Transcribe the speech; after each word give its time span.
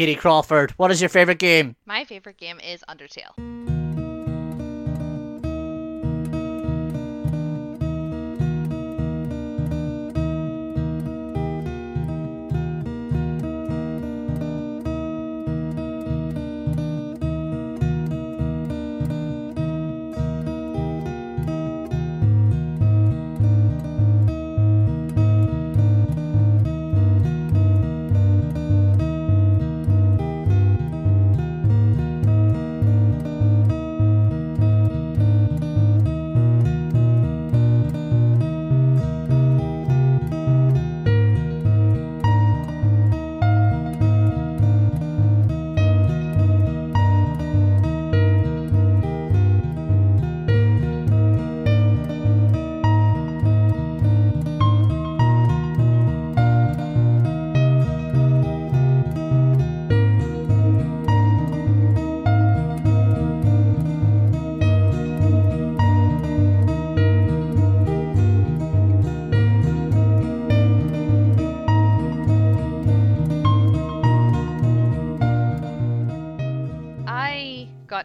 Kitty 0.00 0.14
Crawford, 0.14 0.70
what 0.78 0.90
is 0.90 1.02
your 1.02 1.10
favorite 1.10 1.38
game? 1.38 1.76
My 1.84 2.06
favorite 2.06 2.38
game 2.38 2.58
is 2.58 2.82
Undertale. 2.88 3.79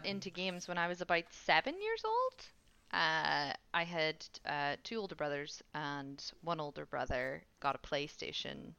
Into 0.05 0.29
games 0.29 0.67
when 0.67 0.77
I 0.77 0.87
was 0.87 1.01
about 1.01 1.25
seven 1.31 1.75
years 1.81 2.03
old. 2.05 2.45
Uh, 2.93 3.53
I 3.73 3.83
had 3.83 4.25
uh, 4.45 4.75
two 4.83 4.97
older 4.97 5.15
brothers 5.15 5.61
and 5.73 6.23
one 6.41 6.59
older 6.61 6.85
brother 6.85 7.43
got 7.59 7.75
a 7.75 7.79
PlayStation 7.87 8.73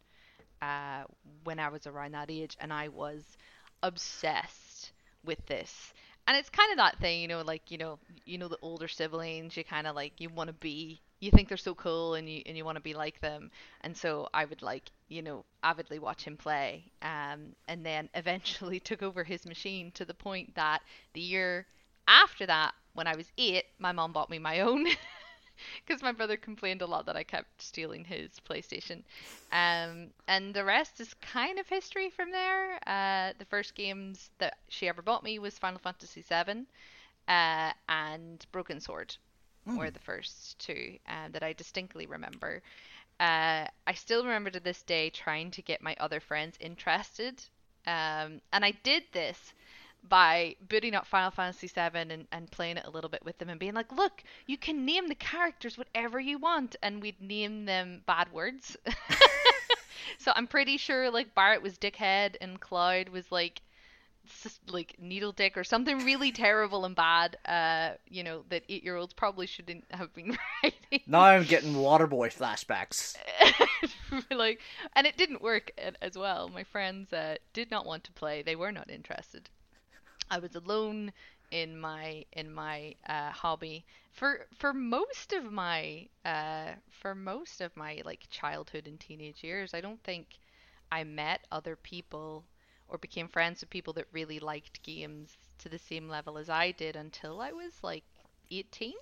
uh, 0.62 1.04
when 1.44 1.58
I 1.58 1.68
was 1.68 1.86
around 1.86 2.12
that 2.14 2.30
age, 2.30 2.56
and 2.60 2.72
I 2.72 2.88
was 2.88 3.24
obsessed 3.82 4.92
with 5.24 5.44
this. 5.46 5.92
And 6.26 6.36
it's 6.36 6.50
kind 6.50 6.70
of 6.72 6.78
that 6.78 6.98
thing, 6.98 7.22
you 7.22 7.28
know, 7.28 7.42
like 7.42 7.70
you 7.70 7.78
know, 7.78 7.98
you 8.24 8.38
know 8.38 8.48
the 8.48 8.58
older 8.62 8.88
siblings, 8.88 9.56
you 9.56 9.64
kind 9.64 9.86
of 9.86 9.94
like 9.94 10.20
you 10.20 10.28
want 10.30 10.48
to 10.48 10.54
be, 10.54 11.00
you 11.20 11.30
think 11.30 11.48
they're 11.48 11.56
so 11.56 11.74
cool, 11.74 12.14
and 12.14 12.28
you 12.28 12.42
and 12.46 12.56
you 12.56 12.64
want 12.64 12.76
to 12.76 12.82
be 12.82 12.94
like 12.94 13.20
them. 13.20 13.50
And 13.82 13.96
so 13.96 14.28
I 14.34 14.44
would 14.44 14.62
like, 14.62 14.90
you 15.08 15.22
know, 15.22 15.44
avidly 15.62 15.98
watch 15.98 16.24
him 16.24 16.36
play, 16.36 16.84
um, 17.02 17.54
and 17.68 17.84
then 17.84 18.08
eventually 18.14 18.80
took 18.80 19.02
over 19.02 19.24
his 19.24 19.46
machine 19.46 19.90
to 19.92 20.04
the 20.04 20.14
point 20.14 20.54
that 20.54 20.82
the 21.14 21.20
year 21.20 21.66
after 22.08 22.46
that, 22.46 22.74
when 22.94 23.06
I 23.06 23.16
was 23.16 23.30
eight, 23.38 23.64
my 23.78 23.92
mom 23.92 24.12
bought 24.12 24.30
me 24.30 24.38
my 24.38 24.60
own. 24.60 24.86
Because 25.86 26.02
my 26.02 26.12
brother 26.12 26.36
complained 26.36 26.82
a 26.82 26.86
lot 26.86 27.06
that 27.06 27.16
I 27.16 27.22
kept 27.24 27.62
stealing 27.62 28.04
his 28.04 28.38
PlayStation. 28.40 29.02
Um, 29.52 30.12
and 30.28 30.52
the 30.54 30.64
rest 30.64 31.00
is 31.00 31.14
kind 31.14 31.58
of 31.58 31.66
history 31.68 32.10
from 32.10 32.30
there. 32.30 32.78
Uh, 32.86 33.32
the 33.38 33.46
first 33.46 33.74
games 33.74 34.30
that 34.38 34.58
she 34.68 34.88
ever 34.88 35.02
bought 35.02 35.22
me 35.24 35.38
was 35.38 35.58
Final 35.58 35.78
Fantasy 35.78 36.22
VII 36.22 36.66
uh, 37.28 37.72
and 37.88 38.46
Broken 38.52 38.80
Sword 38.80 39.16
were 39.74 39.90
the 39.90 39.98
first 39.98 40.58
two 40.58 40.98
um, 41.08 41.32
that 41.32 41.42
I 41.42 41.52
distinctly 41.52 42.06
remember. 42.06 42.62
Uh, 43.18 43.66
I 43.86 43.94
still 43.94 44.24
remember 44.24 44.50
to 44.50 44.60
this 44.60 44.82
day 44.82 45.10
trying 45.10 45.50
to 45.52 45.62
get 45.62 45.82
my 45.82 45.96
other 45.98 46.20
friends 46.20 46.56
interested. 46.60 47.42
Um, 47.86 48.40
and 48.52 48.64
I 48.64 48.72
did 48.82 49.04
this 49.12 49.54
by 50.08 50.54
booting 50.68 50.94
up 50.94 51.06
Final 51.06 51.30
Fantasy 51.30 51.66
VII 51.66 51.98
and, 51.98 52.26
and 52.30 52.50
playing 52.50 52.76
it 52.76 52.84
a 52.84 52.90
little 52.90 53.10
bit 53.10 53.24
with 53.24 53.38
them 53.38 53.48
and 53.48 53.58
being 53.58 53.74
like, 53.74 53.90
look, 53.90 54.22
you 54.46 54.56
can 54.56 54.84
name 54.84 55.08
the 55.08 55.14
characters 55.14 55.78
whatever 55.78 56.20
you 56.20 56.38
want. 56.38 56.76
And 56.82 57.02
we'd 57.02 57.20
name 57.20 57.64
them 57.64 58.02
bad 58.06 58.32
words. 58.32 58.76
so 60.18 60.32
I'm 60.34 60.46
pretty 60.46 60.76
sure 60.76 61.10
like 61.10 61.34
Barrett 61.34 61.62
was 61.62 61.78
Dickhead 61.78 62.36
and 62.40 62.60
Cloud 62.60 63.08
was 63.08 63.30
like 63.32 63.60
like 64.68 64.96
needle 64.98 65.32
dick 65.32 65.56
or 65.56 65.64
something 65.64 66.04
really 66.04 66.32
terrible 66.32 66.84
and 66.84 66.94
bad 66.96 67.36
uh 67.46 67.90
you 68.08 68.22
know 68.22 68.44
that 68.48 68.62
eight 68.68 68.84
year 68.84 68.96
olds 68.96 69.12
probably 69.12 69.46
shouldn't 69.46 69.84
have 69.90 70.12
been 70.14 70.36
writing. 70.62 71.00
Now 71.06 71.20
I'm 71.22 71.44
getting 71.44 71.74
Waterboy 71.74 72.34
flashbacks. 72.36 73.16
like 74.30 74.60
and 74.94 75.06
it 75.06 75.16
didn't 75.16 75.42
work 75.42 75.70
as 76.00 76.16
well. 76.16 76.48
My 76.48 76.64
friends 76.64 77.12
uh, 77.12 77.36
did 77.52 77.70
not 77.70 77.86
want 77.86 78.04
to 78.04 78.12
play. 78.12 78.42
They 78.42 78.56
were 78.56 78.72
not 78.72 78.90
interested. 78.90 79.48
I 80.30 80.38
was 80.38 80.54
alone 80.54 81.12
in 81.50 81.78
my 81.78 82.24
in 82.32 82.52
my 82.52 82.94
uh, 83.08 83.30
hobby. 83.30 83.84
For 84.12 84.46
for 84.56 84.72
most 84.72 85.32
of 85.32 85.52
my 85.52 86.08
uh, 86.24 86.72
for 86.90 87.14
most 87.14 87.60
of 87.60 87.76
my 87.76 88.02
like 88.04 88.26
childhood 88.30 88.86
and 88.86 88.98
teenage 88.98 89.44
years 89.44 89.74
i 89.74 89.80
don't 89.80 90.02
think 90.02 90.38
i 90.90 91.04
met 91.04 91.46
other 91.52 91.76
people 91.76 92.44
or 92.88 92.98
became 92.98 93.28
friends 93.28 93.60
with 93.60 93.70
people 93.70 93.92
that 93.92 94.06
really 94.12 94.38
liked 94.38 94.82
games 94.82 95.36
to 95.58 95.68
the 95.68 95.78
same 95.78 96.08
level 96.08 96.38
as 96.38 96.48
i 96.48 96.70
did 96.72 96.96
until 96.96 97.40
i 97.40 97.52
was 97.52 97.82
like 97.82 98.04
18 98.50 98.94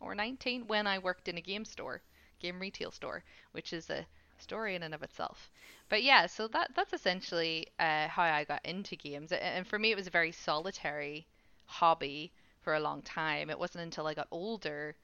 or 0.00 0.14
19 0.14 0.66
when 0.66 0.86
i 0.86 0.98
worked 0.98 1.28
in 1.28 1.38
a 1.38 1.42
game 1.42 1.64
store 1.64 2.02
game 2.40 2.58
retail 2.58 2.90
store 2.90 3.22
which 3.52 3.72
is 3.72 3.90
a 3.90 4.06
story 4.40 4.74
in 4.74 4.82
and 4.82 4.94
of 4.94 5.02
itself. 5.02 5.50
But 5.88 6.02
yeah, 6.02 6.26
so 6.26 6.48
that 6.48 6.70
that's 6.74 6.92
essentially 6.92 7.66
uh, 7.78 8.08
how 8.08 8.22
I 8.22 8.44
got 8.44 8.64
into 8.64 8.96
games, 8.96 9.32
and 9.32 9.66
for 9.66 9.78
me, 9.78 9.90
it 9.90 9.96
was 9.96 10.06
a 10.06 10.10
very 10.18 10.32
solitary 10.32 11.26
hobby 11.66 12.32
for 12.62 12.74
a 12.74 12.80
long 12.80 13.02
time. 13.02 13.50
It 13.50 13.58
wasn't 13.58 13.84
until 13.84 14.06
I 14.06 14.14
got 14.14 14.28
older 14.30 14.96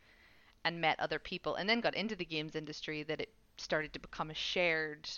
and 0.65 0.81
met 0.81 0.99
other 0.99 1.19
people, 1.19 1.57
and 1.57 1.69
then 1.69 1.81
got 1.81 1.95
into 1.95 2.17
the 2.17 2.25
games 2.25 2.57
industry 2.57 3.03
that 3.05 3.21
it 3.21 3.33
started 3.57 3.93
to 3.93 3.99
become 3.99 4.31
a 4.31 4.35
shared 4.35 5.09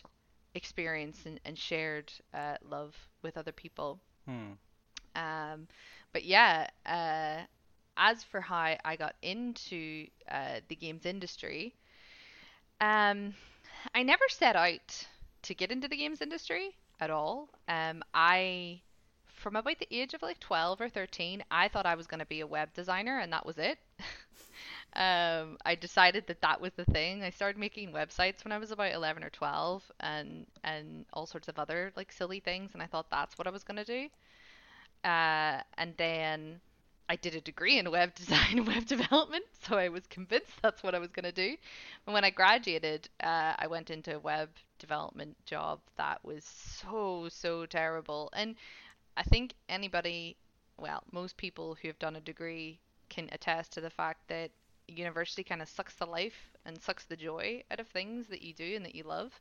experience 0.55 1.27
and, 1.27 1.41
and 1.45 1.59
shared 1.59 2.13
uh, 2.35 2.57
love 2.69 2.95
with 3.23 3.37
other 3.37 3.53
people. 3.53 3.99
Hmm. 4.27 4.53
Um, 5.17 5.69
but 6.13 6.25
yeah, 6.25 6.69
uh, 6.87 7.45
as 7.97 8.23
for 8.23 8.41
how 8.41 8.77
I 8.85 8.97
got 8.97 9.17
into 9.23 10.07
uh, 10.31 10.61
the 10.69 10.77
games 10.77 11.05
industry, 11.05 11.75
um, 12.81 13.35
I 13.95 14.03
never 14.03 14.25
set 14.29 14.57
out 14.57 15.07
to 15.43 15.55
get 15.55 15.71
into 15.71 15.89
the 15.89 15.97
games 15.97 16.21
industry 16.21 16.77
at 17.01 17.11
all. 17.11 17.49
Um, 17.69 18.03
I, 18.15 18.81
from 19.27 19.57
about 19.57 19.79
the 19.79 19.89
age 19.91 20.15
of 20.15 20.23
like 20.23 20.41
12 20.41 20.81
or 20.81 20.89
13, 20.89 21.43
I 21.51 21.69
thought 21.69 21.87
I 21.87 21.95
was 21.95 22.07
going 22.07 22.21
to 22.21 22.27
be 22.27 22.41
a 22.41 22.47
web 22.47 22.73
designer 22.75 23.19
and 23.19 23.33
that 23.33 23.47
was 23.47 23.59
it. 23.59 23.79
um, 24.99 25.59
I 25.65 25.77
decided 25.77 26.27
that 26.27 26.43
that 26.43 26.61
was 26.61 26.73
the 26.75 26.85
thing. 26.87 27.23
I 27.23 27.31
started 27.31 27.59
making 27.59 27.93
websites 27.93 28.45
when 28.45 28.53
I 28.53 28.59
was 28.59 28.73
about 28.73 28.93
11 28.93 29.25
or 29.25 29.31
12 29.31 29.91
and, 30.01 30.47
and 30.65 31.07
all 31.15 31.27
sorts 31.27 31.49
of 31.49 31.59
other 31.59 31.93
like 31.97 32.13
silly 32.13 32.41
things. 32.41 32.73
And 32.75 32.83
I 32.83 32.87
thought 32.87 33.11
that's 33.11 33.39
what 33.39 33.47
I 33.47 33.51
was 33.51 33.65
going 33.65 33.79
to 33.79 33.85
do. 33.85 34.09
Uh, 35.05 35.63
and 35.79 35.95
then 35.97 36.61
I 37.09 37.17
did 37.17 37.35
a 37.35 37.41
degree 37.41 37.79
in 37.79 37.91
web 37.91 38.15
design 38.17 38.59
and 38.59 38.67
web 38.67 38.87
development, 38.87 39.45
so 39.63 39.79
I 39.79 39.89
was 39.89 40.07
convinced 40.09 40.53
that's 40.63 40.83
what 40.83 40.95
I 40.95 40.99
was 40.99 41.11
going 41.13 41.25
to 41.25 41.33
do. 41.33 41.57
And 42.07 42.15
when 42.15 42.25
I 42.25 42.31
graduated, 42.31 43.09
uh, 43.23 43.55
I 43.59 43.67
went 43.69 43.91
into 43.91 44.17
a 44.17 44.21
web 44.21 44.51
development 44.79 45.37
job 45.47 45.81
that 45.97 46.25
was 46.25 46.45
so, 46.45 47.29
so 47.31 47.67
terrible. 47.67 48.31
And 48.35 48.57
I 49.17 49.23
think 49.25 49.55
anybody, 49.69 50.37
well, 50.79 51.03
most 51.13 51.37
people 51.37 51.77
who 51.81 51.89
have 51.89 51.99
done 52.01 52.17
a 52.17 52.21
degree 52.21 52.81
can 53.09 53.29
attest 53.33 53.73
to 53.73 53.81
the 53.81 53.91
fact 53.91 54.29
that 54.29 54.51
university 54.89 55.45
kind 55.45 55.63
of 55.63 55.69
sucks 55.69 55.95
the 55.95 56.07
life 56.07 56.53
and 56.65 56.81
sucks 56.83 57.05
the 57.05 57.17
joy 57.17 57.63
out 57.71 57.81
of 57.81 57.89
things 57.89 58.27
that 58.29 58.43
you 58.43 58.55
do 58.55 58.77
and 58.77 58.85
that 58.85 58.95
you 58.95 59.05
love. 59.05 59.33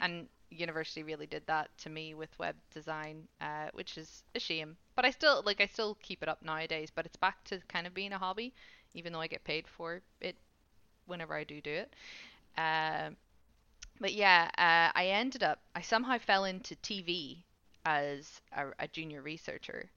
And 0.00 0.28
university 0.50 1.02
really 1.02 1.26
did 1.26 1.46
that 1.46 1.70
to 1.78 1.90
me 1.90 2.14
with 2.14 2.38
web 2.38 2.56
design, 2.72 3.28
uh, 3.40 3.68
which 3.72 3.98
is 3.98 4.22
a 4.34 4.40
shame. 4.40 4.76
But 4.96 5.04
I 5.04 5.10
still 5.10 5.42
like 5.44 5.60
I 5.60 5.66
still 5.66 5.96
keep 6.02 6.22
it 6.22 6.28
up 6.28 6.42
nowadays. 6.42 6.90
But 6.94 7.06
it's 7.06 7.16
back 7.16 7.42
to 7.44 7.60
kind 7.68 7.86
of 7.86 7.94
being 7.94 8.12
a 8.12 8.18
hobby, 8.18 8.54
even 8.94 9.12
though 9.12 9.20
I 9.20 9.26
get 9.28 9.44
paid 9.44 9.66
for 9.68 10.02
it 10.20 10.36
whenever 11.06 11.34
I 11.34 11.44
do 11.44 11.60
do 11.60 11.72
it. 11.72 11.94
Uh, 12.58 13.10
but 14.00 14.12
yeah, 14.14 14.50
uh, 14.58 14.92
I 14.98 15.06
ended 15.08 15.42
up 15.44 15.60
I 15.74 15.82
somehow 15.82 16.18
fell 16.18 16.44
into 16.44 16.74
TV 16.76 17.44
as 17.84 18.40
a, 18.52 18.68
a 18.80 18.88
junior 18.88 19.22
researcher, 19.22 19.90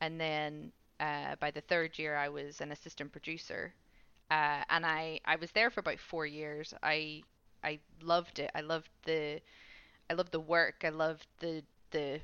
and 0.00 0.20
then 0.20 0.72
uh, 1.00 1.36
by 1.36 1.50
the 1.50 1.62
third 1.62 1.98
year 1.98 2.16
I 2.16 2.28
was 2.28 2.60
an 2.60 2.72
assistant 2.72 3.12
producer, 3.12 3.74
uh, 4.30 4.62
and 4.70 4.86
I 4.86 5.20
I 5.24 5.36
was 5.36 5.50
there 5.52 5.70
for 5.70 5.80
about 5.80 5.98
four 6.00 6.26
years. 6.26 6.74
I 6.82 7.22
I 7.62 7.78
loved 8.02 8.38
it. 8.38 8.50
I 8.54 8.60
loved 8.62 8.90
the 9.04 9.40
I 10.10 10.14
loved 10.14 10.32
the 10.32 10.40
work. 10.40 10.82
I 10.84 10.90
loved 10.90 11.26
the 11.40 11.64
the 11.90 12.20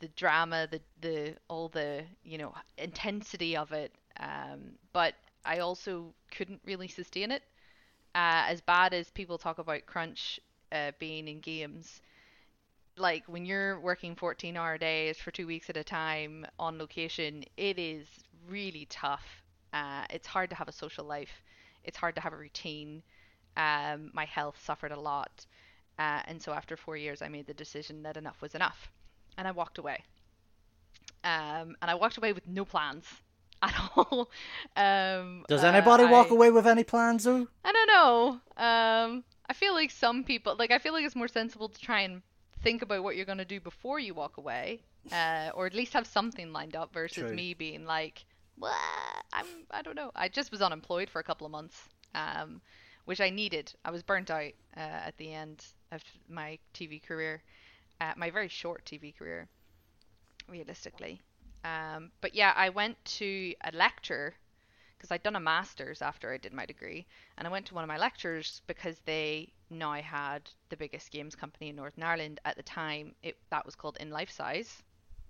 the 0.00 0.08
drama, 0.10 0.68
the 0.70 0.80
the 1.00 1.36
all 1.48 1.68
the 1.68 2.04
you 2.24 2.38
know 2.38 2.54
intensity 2.78 3.56
of 3.56 3.72
it. 3.72 3.92
Um, 4.20 4.72
but 4.92 5.14
I 5.44 5.58
also 5.60 6.14
couldn't 6.32 6.60
really 6.64 6.88
sustain 6.88 7.30
it. 7.32 7.42
Uh, 8.14 8.44
as 8.48 8.60
bad 8.62 8.94
as 8.94 9.10
people 9.10 9.38
talk 9.38 9.58
about 9.58 9.86
crunch 9.86 10.40
uh, 10.72 10.92
being 10.98 11.28
in 11.28 11.40
games, 11.40 12.02
like 12.96 13.24
when 13.28 13.46
you're 13.46 13.78
working 13.80 14.16
14 14.16 14.56
hour 14.56 14.78
days 14.78 15.18
for 15.18 15.30
two 15.30 15.46
weeks 15.46 15.70
at 15.70 15.76
a 15.76 15.84
time 15.84 16.46
on 16.58 16.78
location, 16.78 17.44
it 17.56 17.78
is 17.78 18.06
really 18.48 18.86
tough. 18.90 19.43
Uh, 19.74 20.04
it's 20.10 20.26
hard 20.26 20.48
to 20.50 20.56
have 20.56 20.68
a 20.68 20.72
social 20.72 21.04
life. 21.04 21.42
It's 21.82 21.98
hard 21.98 22.14
to 22.14 22.20
have 22.20 22.32
a 22.32 22.36
routine. 22.36 23.02
Um, 23.56 24.10
my 24.14 24.24
health 24.24 24.56
suffered 24.64 24.92
a 24.92 24.98
lot. 25.00 25.44
Uh, 25.98 26.20
and 26.26 26.40
so 26.40 26.52
after 26.52 26.76
four 26.76 26.96
years, 26.96 27.20
I 27.22 27.28
made 27.28 27.46
the 27.46 27.54
decision 27.54 28.02
that 28.04 28.16
enough 28.16 28.40
was 28.40 28.54
enough. 28.54 28.90
And 29.36 29.46
I 29.48 29.50
walked 29.50 29.78
away. 29.78 30.04
Um, 31.24 31.76
and 31.80 31.90
I 31.90 31.94
walked 31.94 32.16
away 32.18 32.32
with 32.32 32.46
no 32.46 32.64
plans 32.64 33.04
at 33.62 33.74
all. 33.96 34.30
Um, 34.76 35.44
Does 35.48 35.64
uh, 35.64 35.68
anybody 35.68 36.04
walk 36.04 36.28
I- 36.30 36.34
away 36.34 36.50
with 36.50 36.66
any 36.66 36.84
plans, 36.84 37.24
though? 37.24 37.48
I 37.64 37.72
don't 37.72 37.86
know. 37.88 38.40
Um, 38.56 39.24
I 39.48 39.52
feel 39.54 39.74
like 39.74 39.90
some 39.90 40.24
people, 40.24 40.54
like 40.58 40.70
I 40.70 40.78
feel 40.78 40.92
like 40.92 41.04
it's 41.04 41.16
more 41.16 41.28
sensible 41.28 41.68
to 41.68 41.80
try 41.80 42.00
and 42.00 42.22
think 42.62 42.82
about 42.82 43.02
what 43.02 43.16
you're 43.16 43.26
gonna 43.26 43.44
do 43.44 43.60
before 43.60 43.98
you 43.98 44.14
walk 44.14 44.36
away, 44.38 44.80
uh, 45.12 45.50
or 45.54 45.66
at 45.66 45.74
least 45.74 45.92
have 45.92 46.06
something 46.06 46.52
lined 46.52 46.76
up 46.76 46.92
versus 46.94 47.24
True. 47.24 47.34
me 47.34 47.54
being 47.54 47.84
like, 47.84 48.24
what? 48.58 48.74
I'm, 49.32 49.46
I 49.70 49.82
don't 49.82 49.96
know. 49.96 50.10
I 50.14 50.28
just 50.28 50.50
was 50.50 50.62
unemployed 50.62 51.10
for 51.10 51.20
a 51.20 51.24
couple 51.24 51.46
of 51.46 51.50
months, 51.50 51.88
um, 52.14 52.60
which 53.04 53.20
I 53.20 53.30
needed. 53.30 53.72
I 53.84 53.90
was 53.90 54.02
burnt 54.02 54.30
out 54.30 54.52
uh, 54.76 54.80
at 54.80 55.16
the 55.18 55.32
end 55.32 55.64
of 55.92 56.02
my 56.28 56.58
TV 56.72 57.00
career, 57.00 57.42
uh, 58.00 58.12
my 58.16 58.30
very 58.30 58.48
short 58.48 58.84
TV 58.84 59.12
career, 59.16 59.48
realistically. 60.48 61.20
Um, 61.64 62.10
but 62.20 62.34
yeah, 62.34 62.52
I 62.56 62.68
went 62.70 63.02
to 63.18 63.54
a 63.64 63.72
lecture 63.72 64.34
because 64.96 65.10
I'd 65.12 65.22
done 65.22 65.36
a 65.36 65.40
master's 65.40 66.02
after 66.02 66.32
I 66.32 66.38
did 66.38 66.52
my 66.52 66.66
degree, 66.66 67.06
and 67.38 67.46
I 67.46 67.50
went 67.50 67.66
to 67.66 67.74
one 67.74 67.84
of 67.84 67.88
my 67.88 67.98
lectures 67.98 68.62
because 68.66 68.98
they 69.06 69.52
now 69.70 69.94
had 69.94 70.50
the 70.70 70.76
biggest 70.76 71.10
games 71.10 71.34
company 71.34 71.70
in 71.70 71.76
Northern 71.76 72.04
Ireland 72.04 72.40
at 72.44 72.56
the 72.56 72.62
time. 72.62 73.14
It 73.22 73.36
that 73.50 73.66
was 73.66 73.74
called 73.74 73.98
Inlifesize, 74.00 74.82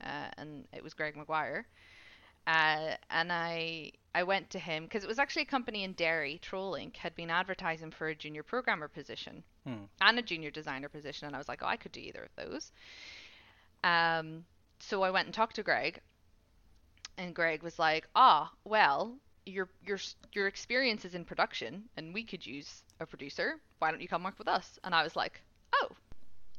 uh, 0.03 0.31
and 0.39 0.67
it 0.73 0.83
was 0.83 0.95
Greg 0.95 1.17
Maguire. 1.17 1.67
Uh, 2.47 2.97
and 3.11 3.33
I 3.33 3.93
I 4.15 4.23
went 4.23 4.51
to 4.51 4.59
him 4.59 4.85
because 4.85 5.03
it 5.03 5.09
was 5.09 5.19
actually 5.19 5.43
a 5.43 5.47
company 5.47 5.83
in 5.83 5.93
Derry, 5.95 6.39
Trollink, 6.43 6.97
had 6.97 7.15
been 7.17 7.31
advertising 7.31 7.91
for 7.91 8.09
a 8.09 8.15
junior 8.15 8.43
programmer 8.43 8.87
position 8.89 9.43
Hmm. 9.65 9.85
and 10.01 10.19
a 10.19 10.23
junior 10.23 10.51
designer 10.51 10.89
position, 10.89 11.27
and 11.27 11.35
I 11.35 11.39
was 11.39 11.49
like, 11.49 11.63
oh, 11.63 11.67
I 11.67 11.77
could 11.77 11.93
do 11.93 12.01
either 12.01 12.25
of 12.25 12.35
those. 12.37 12.71
Um, 13.83 14.45
so 14.79 15.03
I 15.03 15.11
went 15.11 15.27
and 15.27 15.35
talked 15.35 15.57
to 15.57 15.63
Greg, 15.63 16.01
and 17.17 17.35
Greg 17.35 17.63
was 17.63 17.79
like, 17.79 18.07
"Ah, 18.15 18.53
well, 18.65 19.17
your 19.47 19.69
your 19.87 19.99
your 20.33 20.47
experience 20.47 21.05
is 21.05 21.15
in 21.15 21.25
production, 21.25 21.85
and 21.97 22.13
we 22.15 22.25
could 22.25 22.45
use 22.45 22.83
a 23.01 23.07
producer. 23.07 23.59
Why 23.79 23.91
don't 23.91 24.01
you 24.01 24.09
come 24.09 24.23
work 24.25 24.39
with 24.39 24.49
us?" 24.49 24.79
And 24.85 24.95
I 24.95 25.03
was 25.03 25.17
like, 25.17 25.41
"Oh, 25.75 25.89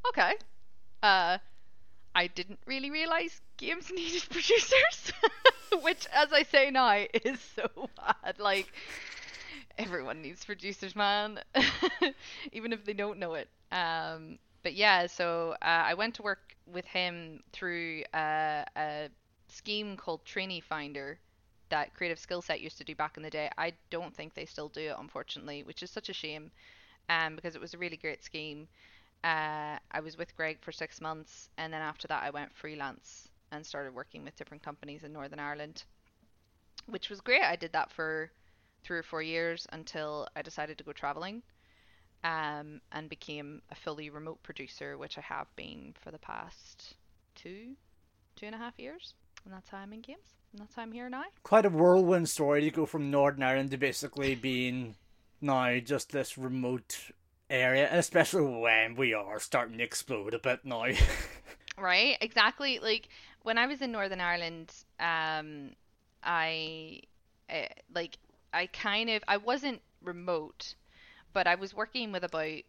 okay." 0.09 0.33
Uh, 1.03 1.37
I 2.15 2.27
didn't 2.27 2.59
really 2.65 2.91
realize 2.91 3.41
games 3.57 3.91
needed 3.95 4.23
producers, 4.29 5.11
which, 5.83 6.07
as 6.13 6.33
I 6.33 6.43
say 6.43 6.71
now, 6.71 7.05
is 7.13 7.39
so 7.55 7.89
bad. 7.97 8.39
Like, 8.39 8.73
everyone 9.77 10.21
needs 10.21 10.45
producers, 10.45 10.95
man, 10.95 11.39
even 12.51 12.73
if 12.73 12.85
they 12.85 12.93
don't 12.93 13.19
know 13.19 13.33
it. 13.35 13.49
Um, 13.71 14.37
but 14.63 14.73
yeah, 14.75 15.07
so 15.07 15.55
uh, 15.61 15.83
I 15.85 15.93
went 15.93 16.15
to 16.15 16.23
work 16.23 16.55
with 16.65 16.85
him 16.85 17.43
through 17.53 18.03
uh, 18.13 18.63
a 18.77 19.09
scheme 19.47 19.97
called 19.97 20.25
Trainee 20.25 20.59
Finder 20.61 21.19
that 21.69 21.93
Creative 21.93 22.19
Skillset 22.19 22.61
used 22.61 22.77
to 22.77 22.83
do 22.83 22.95
back 22.95 23.17
in 23.17 23.23
the 23.23 23.29
day. 23.29 23.49
I 23.57 23.73
don't 23.89 24.15
think 24.15 24.33
they 24.33 24.45
still 24.45 24.69
do 24.69 24.81
it, 24.81 24.95
unfortunately, 24.97 25.63
which 25.63 25.83
is 25.83 25.91
such 25.91 26.09
a 26.09 26.13
shame, 26.13 26.51
um, 27.09 27.35
because 27.35 27.55
it 27.55 27.61
was 27.61 27.73
a 27.73 27.77
really 27.77 27.97
great 27.97 28.23
scheme. 28.23 28.67
Uh, 29.25 29.79
I 29.89 30.01
was 30.01 30.19
with 30.19 30.35
Greg 30.37 30.59
for 30.61 30.71
six 30.71 31.01
months, 31.01 31.49
and 31.57 31.73
then 31.73 31.81
after 31.81 32.07
that, 32.09 32.21
I 32.21 32.29
went 32.29 32.55
freelance 32.55 33.27
and 33.51 33.65
started 33.65 33.95
working 33.95 34.23
with 34.23 34.35
different 34.35 34.61
companies 34.61 35.03
in 35.03 35.11
Northern 35.11 35.39
Ireland, 35.39 35.83
which 36.85 37.09
was 37.09 37.21
great. 37.21 37.41
I 37.41 37.55
did 37.55 37.73
that 37.73 37.91
for 37.91 38.29
three 38.83 38.99
or 38.99 39.03
four 39.03 39.23
years 39.23 39.65
until 39.71 40.27
I 40.35 40.43
decided 40.43 40.77
to 40.77 40.83
go 40.83 40.91
traveling 40.91 41.41
um, 42.23 42.81
and 42.91 43.09
became 43.09 43.63
a 43.71 43.75
fully 43.75 44.11
remote 44.11 44.43
producer, 44.43 44.95
which 44.95 45.17
I 45.17 45.21
have 45.21 45.47
been 45.55 45.95
for 45.99 46.11
the 46.11 46.19
past 46.19 46.93
two, 47.33 47.75
two 48.35 48.45
and 48.45 48.53
a 48.53 48.59
half 48.59 48.77
years. 48.77 49.15
And 49.43 49.51
that's 49.51 49.69
how 49.69 49.79
I'm 49.79 49.91
in 49.91 50.01
games. 50.01 50.35
And 50.53 50.61
that's 50.61 50.75
how 50.75 50.83
I'm 50.83 50.91
here 50.91 51.09
now. 51.09 51.23
Quite 51.41 51.65
a 51.65 51.69
whirlwind 51.69 52.29
story 52.29 52.61
to 52.61 52.69
go 52.69 52.85
from 52.85 53.09
Northern 53.09 53.41
Ireland 53.41 53.71
to 53.71 53.77
basically 53.77 54.35
being 54.35 54.97
now 55.41 55.79
just 55.79 56.11
this 56.11 56.37
remote 56.37 57.09
area, 57.49 57.87
and 57.87 57.99
especially 57.99 58.59
when 58.59 58.95
we 58.95 59.13
are 59.13 59.39
starting 59.39 59.77
to 59.77 59.83
explode 59.83 60.33
a 60.33 60.39
bit 60.39 60.61
now. 60.63 60.85
Right, 61.77 62.17
exactly. 62.21 62.79
Like 62.79 63.09
when 63.43 63.57
I 63.57 63.67
was 63.67 63.81
in 63.81 63.91
Northern 63.91 64.21
Ireland, 64.21 64.71
um, 64.99 65.71
I 66.23 67.01
uh, 67.49 67.65
like 67.93 68.17
I 68.53 68.67
kind 68.67 69.09
of 69.09 69.23
I 69.27 69.37
wasn't 69.37 69.81
remote, 70.01 70.75
but 71.33 71.47
I 71.47 71.55
was 71.55 71.73
working 71.73 72.11
with 72.11 72.23
about 72.23 72.61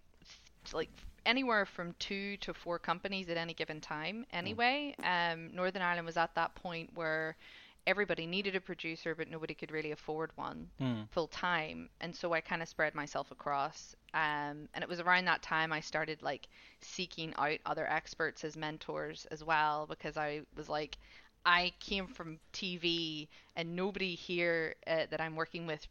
like 0.73 0.91
anywhere 1.25 1.67
from 1.67 1.95
two 1.99 2.37
to 2.39 2.53
four 2.53 2.79
companies 2.79 3.29
at 3.29 3.37
any 3.37 3.55
given 3.55 3.81
time. 3.81 4.27
Anyway, 4.33 4.95
um, 5.05 5.55
Northern 5.55 5.83
Ireland 5.83 6.07
was 6.07 6.17
at 6.17 6.35
that 6.35 6.55
point 6.55 6.91
where 6.95 7.37
everybody 7.87 8.27
needed 8.27 8.57
a 8.57 8.61
producer, 8.61 9.15
but 9.15 9.31
nobody 9.31 9.55
could 9.55 9.71
really 9.71 9.93
afford 9.93 10.31
one 10.37 10.69
Hmm. 10.79 11.03
full 11.11 11.29
time, 11.29 11.89
and 12.01 12.15
so 12.15 12.33
I 12.33 12.41
kind 12.41 12.63
of 12.63 12.69
spread 12.69 12.95
myself 12.95 13.31
across. 13.31 13.95
Um, 14.15 14.69
and 14.75 14.83
it 14.83 14.89
was 14.89 15.01
around 15.01 15.27
that 15.27 15.43
time 15.43 15.73
I 15.73 15.81
started 15.81 16.23
like 16.23 16.49
seeking 16.81 17.35
out 17.37 17.59
other 17.67 17.87
experts 17.89 18.45
as 18.45 18.57
mentors 18.57 19.27
as 19.31 19.45
well, 19.45 19.87
because 19.87 20.17
I 20.17 20.43
was 20.57 20.69
like, 20.69 20.99
I 21.45 21.73
came 21.81 22.09
from 22.09 22.41
TV, 22.53 23.29
and 23.55 23.77
nobody 23.77 24.15
here 24.17 24.75
uh, 24.87 25.07
that 25.11 25.21
I'm 25.21 25.37
working 25.37 25.67
with 25.67 25.87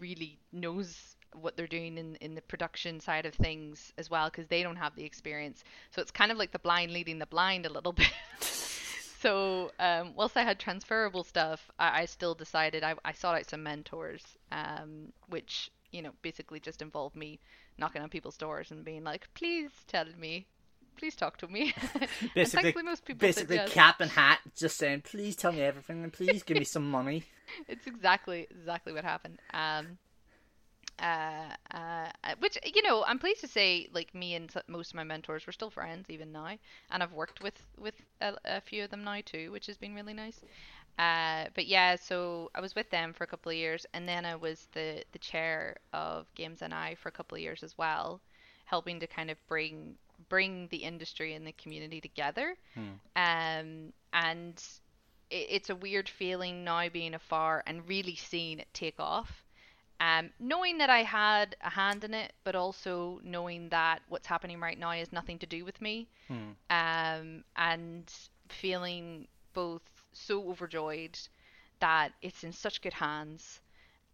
really 0.00 0.38
knows 0.52 1.14
what 1.32 1.56
they're 1.56 1.66
doing 1.66 1.98
in 1.98 2.16
in 2.16 2.34
the 2.34 2.40
production 2.42 2.98
side 2.98 3.26
of 3.26 3.34
things 3.34 3.92
as 3.98 4.10
well, 4.10 4.28
because 4.30 4.48
they 4.48 4.62
don't 4.62 4.76
have 4.76 4.96
the 4.96 5.04
experience. 5.04 5.62
So 5.90 6.02
it's 6.02 6.10
kind 6.10 6.32
of 6.32 6.38
like 6.38 6.50
the 6.50 6.58
blind 6.58 6.92
leading 6.92 7.18
the 7.18 7.26
blind 7.26 7.66
a 7.66 7.70
little 7.72 7.92
bit. 8.02 8.10
So 9.20 9.70
um, 9.78 10.12
whilst 10.14 10.36
I 10.36 10.42
had 10.42 10.58
transferable 10.58 11.24
stuff, 11.24 11.70
I, 11.78 12.02
I 12.02 12.04
still 12.06 12.34
decided 12.34 12.82
I, 12.82 12.94
I 13.04 13.12
sought 13.12 13.36
out 13.36 13.48
some 13.48 13.62
mentors, 13.62 14.22
um, 14.52 15.12
which 15.28 15.70
you 15.92 16.02
know 16.02 16.12
basically 16.22 16.60
just 16.60 16.82
involved 16.82 17.16
me 17.16 17.40
knocking 17.78 18.02
on 18.02 18.08
people's 18.08 18.36
doors 18.36 18.70
and 18.70 18.84
being 18.84 19.04
like, 19.04 19.28
please 19.34 19.70
tell 19.86 20.06
me, 20.18 20.46
please 20.96 21.14
talk 21.14 21.36
to 21.38 21.48
me. 21.48 21.74
Basically, 22.34 22.82
most 22.82 23.04
people 23.04 23.26
basically 23.26 23.58
cap 23.66 24.00
and 24.00 24.10
hat, 24.10 24.40
just 24.56 24.76
saying, 24.76 25.02
please 25.02 25.36
tell 25.36 25.52
me 25.52 25.62
everything 25.62 26.02
and 26.02 26.12
please 26.12 26.42
give 26.42 26.58
me 26.58 26.64
some 26.64 26.90
money. 26.90 27.24
it's 27.68 27.86
exactly 27.86 28.46
exactly 28.50 28.92
what 28.92 29.04
happened. 29.04 29.38
Um, 29.52 29.98
uh, 30.98 31.50
uh, 31.72 32.10
which 32.38 32.58
you 32.64 32.82
know, 32.82 33.04
I'm 33.06 33.18
pleased 33.18 33.40
to 33.42 33.48
say, 33.48 33.88
like 33.92 34.14
me 34.14 34.34
and 34.34 34.52
most 34.68 34.90
of 34.90 34.94
my 34.96 35.04
mentors, 35.04 35.46
we're 35.46 35.52
still 35.52 35.70
friends 35.70 36.10
even 36.10 36.32
now, 36.32 36.56
and 36.90 37.02
I've 37.02 37.12
worked 37.12 37.40
with 37.42 37.62
with 37.78 37.94
a, 38.20 38.34
a 38.44 38.60
few 38.60 38.84
of 38.84 38.90
them 38.90 39.04
now 39.04 39.20
too, 39.24 39.52
which 39.52 39.66
has 39.66 39.76
been 39.76 39.94
really 39.94 40.14
nice. 40.14 40.42
Uh, 40.98 41.46
but 41.54 41.66
yeah, 41.66 41.96
so 41.96 42.50
I 42.54 42.60
was 42.60 42.74
with 42.74 42.90
them 42.90 43.12
for 43.12 43.24
a 43.24 43.26
couple 43.26 43.50
of 43.50 43.56
years, 43.56 43.86
and 43.94 44.08
then 44.08 44.24
I 44.24 44.36
was 44.36 44.68
the 44.72 45.04
the 45.12 45.18
chair 45.18 45.76
of 45.92 46.32
Games 46.34 46.62
NI 46.62 46.94
for 46.96 47.08
a 47.08 47.12
couple 47.12 47.36
of 47.36 47.42
years 47.42 47.62
as 47.62 47.76
well, 47.78 48.20
helping 48.64 49.00
to 49.00 49.06
kind 49.06 49.30
of 49.30 49.38
bring 49.48 49.96
bring 50.28 50.68
the 50.68 50.78
industry 50.78 51.34
and 51.34 51.46
the 51.46 51.52
community 51.52 52.00
together. 52.00 52.56
Um, 53.16 53.92
and 54.12 54.62
it, 55.30 55.46
it's 55.50 55.70
a 55.70 55.76
weird 55.76 56.08
feeling 56.08 56.64
now 56.64 56.88
being 56.88 57.14
afar 57.14 57.62
and 57.66 57.88
really 57.88 58.16
seeing 58.16 58.58
it 58.60 58.68
take 58.74 59.00
off. 59.00 59.44
Um, 60.00 60.30
knowing 60.38 60.78
that 60.78 60.90
I 60.90 61.02
had 61.02 61.56
a 61.62 61.70
hand 61.70 62.04
in 62.04 62.14
it, 62.14 62.32
but 62.44 62.54
also 62.56 63.20
knowing 63.24 63.68
that 63.70 64.02
what's 64.08 64.26
happening 64.26 64.60
right 64.60 64.78
now 64.78 64.92
has 64.92 65.12
nothing 65.12 65.38
to 65.40 65.46
do 65.46 65.64
with 65.64 65.80
me, 65.80 66.08
Hmm. 66.28 66.52
um, 66.70 67.44
and 67.56 68.12
feeling 68.48 69.28
both 69.54 69.82
so 70.12 70.48
overjoyed 70.50 71.18
that 71.80 72.12
it's 72.22 72.44
in 72.44 72.52
such 72.52 72.82
good 72.82 72.94
hands, 72.94 73.60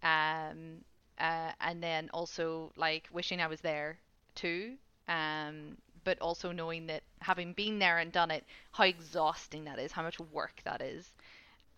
um, 0.03 0.85
uh, 1.19 1.53
and 1.61 1.83
then 1.83 2.11
also 2.15 2.73
like 2.77 3.09
wishing 3.13 3.41
I 3.41 3.49
was 3.49 3.61
there 3.63 3.99
too, 4.35 4.77
um, 5.09 5.79
but 6.05 6.19
also 6.21 6.53
knowing 6.53 6.87
that 6.89 7.05
having 7.21 7.55
been 7.55 7.79
there 7.79 7.99
and 7.99 8.13
done 8.13 8.31
it, 8.31 8.45
how 8.73 8.85
exhausting 8.85 9.65
that 9.65 9.79
is, 9.79 9.93
how 9.93 10.03
much 10.03 10.21
work 10.21 10.61
that 10.65 10.83
is, 10.83 11.13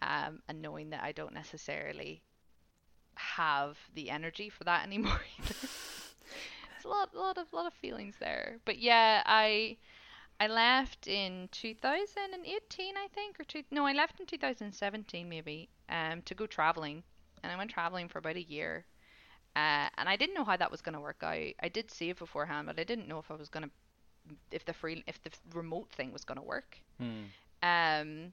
um, 0.02 0.42
and 0.48 0.62
knowing 0.62 0.90
that 0.90 1.04
I 1.04 1.12
don't 1.12 1.34
necessarily 1.34 2.22
have 3.16 3.76
the 3.94 4.10
energy 4.10 4.48
for 4.48 4.64
that 4.64 4.84
anymore. 4.86 5.20
it's 5.38 6.84
a 6.84 6.88
lot, 6.88 7.14
lot 7.14 7.38
of, 7.38 7.52
lot 7.52 7.66
of 7.66 7.74
feelings 7.74 8.16
there. 8.20 8.58
But 8.64 8.78
yeah, 8.78 9.22
I, 9.26 9.76
I 10.40 10.48
left 10.48 11.06
in 11.06 11.48
2018, 11.52 12.94
I 12.96 13.08
think, 13.14 13.40
or 13.40 13.44
two. 13.44 13.62
No, 13.70 13.86
I 13.86 13.92
left 13.92 14.20
in 14.20 14.26
2017 14.26 15.28
maybe. 15.28 15.68
Um, 15.88 16.22
to 16.22 16.34
go 16.34 16.46
traveling, 16.46 17.02
and 17.42 17.52
I 17.52 17.56
went 17.56 17.70
traveling 17.70 18.08
for 18.08 18.18
about 18.18 18.36
a 18.36 18.42
year. 18.42 18.86
Uh, 19.56 19.88
and 19.98 20.08
I 20.08 20.16
didn't 20.16 20.34
know 20.34 20.44
how 20.44 20.56
that 20.56 20.70
was 20.70 20.80
going 20.80 20.94
to 20.94 21.00
work 21.00 21.22
out. 21.22 21.36
I 21.60 21.68
did 21.72 21.90
save 21.90 22.18
beforehand, 22.18 22.66
but 22.66 22.80
I 22.80 22.84
didn't 22.84 23.06
know 23.06 23.18
if 23.18 23.30
I 23.30 23.34
was 23.34 23.48
going 23.48 23.64
to, 23.64 23.70
if 24.50 24.64
the 24.64 24.72
free, 24.72 25.04
if 25.06 25.22
the 25.22 25.30
remote 25.52 25.90
thing 25.92 26.12
was 26.12 26.24
going 26.24 26.38
to 26.38 26.44
work. 26.44 26.78
Hmm. 26.98 27.24
Um, 27.62 28.32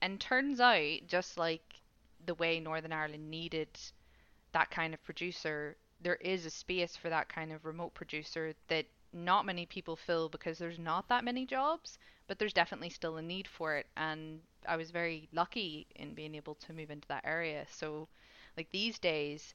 and 0.00 0.18
turns 0.18 0.60
out, 0.60 1.00
just 1.06 1.36
like 1.36 1.62
the 2.24 2.34
way 2.34 2.60
Northern 2.60 2.92
Ireland 2.92 3.30
needed 3.30 3.68
that 4.52 4.70
kind 4.70 4.94
of 4.94 5.02
producer, 5.04 5.76
there 6.00 6.16
is 6.16 6.46
a 6.46 6.50
space 6.50 6.96
for 6.96 7.08
that 7.08 7.28
kind 7.28 7.52
of 7.52 7.64
remote 7.64 7.94
producer 7.94 8.54
that 8.68 8.86
not 9.12 9.46
many 9.46 9.66
people 9.66 9.96
fill 9.96 10.28
because 10.28 10.58
there's 10.58 10.78
not 10.78 11.08
that 11.08 11.24
many 11.24 11.44
jobs, 11.46 11.98
but 12.26 12.38
there's 12.38 12.52
definitely 12.52 12.90
still 12.90 13.16
a 13.16 13.22
need 13.22 13.46
for 13.46 13.76
it. 13.76 13.86
And 13.96 14.40
I 14.66 14.76
was 14.76 14.90
very 14.90 15.28
lucky 15.32 15.86
in 15.96 16.14
being 16.14 16.34
able 16.34 16.54
to 16.56 16.72
move 16.72 16.90
into 16.90 17.08
that 17.08 17.24
area. 17.26 17.66
So, 17.70 18.08
like 18.56 18.70
these 18.70 18.98
days, 18.98 19.54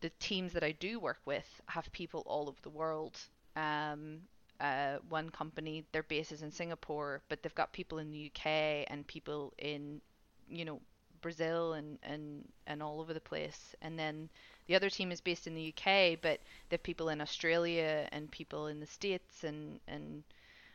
the 0.00 0.10
teams 0.20 0.52
that 0.52 0.64
I 0.64 0.72
do 0.72 0.98
work 0.98 1.20
with 1.24 1.60
have 1.66 1.90
people 1.92 2.22
all 2.26 2.48
over 2.48 2.60
the 2.62 2.70
world. 2.70 3.18
Um, 3.56 4.22
uh, 4.60 4.98
one 5.08 5.30
company, 5.30 5.84
their 5.92 6.02
base 6.02 6.32
is 6.32 6.42
in 6.42 6.50
Singapore, 6.50 7.22
but 7.28 7.42
they've 7.42 7.54
got 7.54 7.72
people 7.72 7.98
in 7.98 8.10
the 8.10 8.30
UK 8.30 8.84
and 8.88 9.06
people 9.06 9.54
in, 9.58 10.00
you 10.48 10.64
know, 10.64 10.80
Brazil 11.20 11.74
and, 11.74 11.98
and, 12.02 12.48
and 12.66 12.82
all 12.82 13.00
over 13.00 13.14
the 13.14 13.20
place. 13.20 13.74
And 13.82 13.98
then 13.98 14.28
the 14.66 14.74
other 14.74 14.90
team 14.90 15.12
is 15.12 15.20
based 15.20 15.46
in 15.46 15.54
the 15.54 15.74
UK, 15.74 16.18
but 16.20 16.40
they 16.68 16.74
have 16.74 16.82
people 16.82 17.08
in 17.08 17.20
Australia 17.20 18.08
and 18.12 18.30
people 18.30 18.68
in 18.68 18.80
the 18.80 18.86
States 18.86 19.44
and, 19.44 19.80
and 19.88 20.22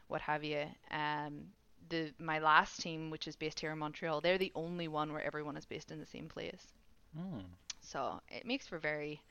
what 0.08 0.22
have 0.22 0.44
you. 0.44 0.66
Um, 0.92 1.48
the 1.90 2.12
my 2.20 2.40
last 2.40 2.82
team, 2.82 3.10
which 3.10 3.28
is 3.28 3.36
based 3.36 3.60
here 3.60 3.72
in 3.72 3.78
Montreal, 3.78 4.22
they're 4.22 4.38
the 4.38 4.52
only 4.56 4.88
one 4.88 5.14
where 5.14 5.24
everyone 5.24 5.58
is 5.58 5.66
based 5.66 5.92
in 5.92 6.00
the 6.00 6.06
same 6.06 6.28
place. 6.28 6.74
Hmm. 7.18 7.40
So 7.82 8.20
it 8.30 8.46
makes 8.46 8.68
for 8.68 8.80
very 8.80 9.22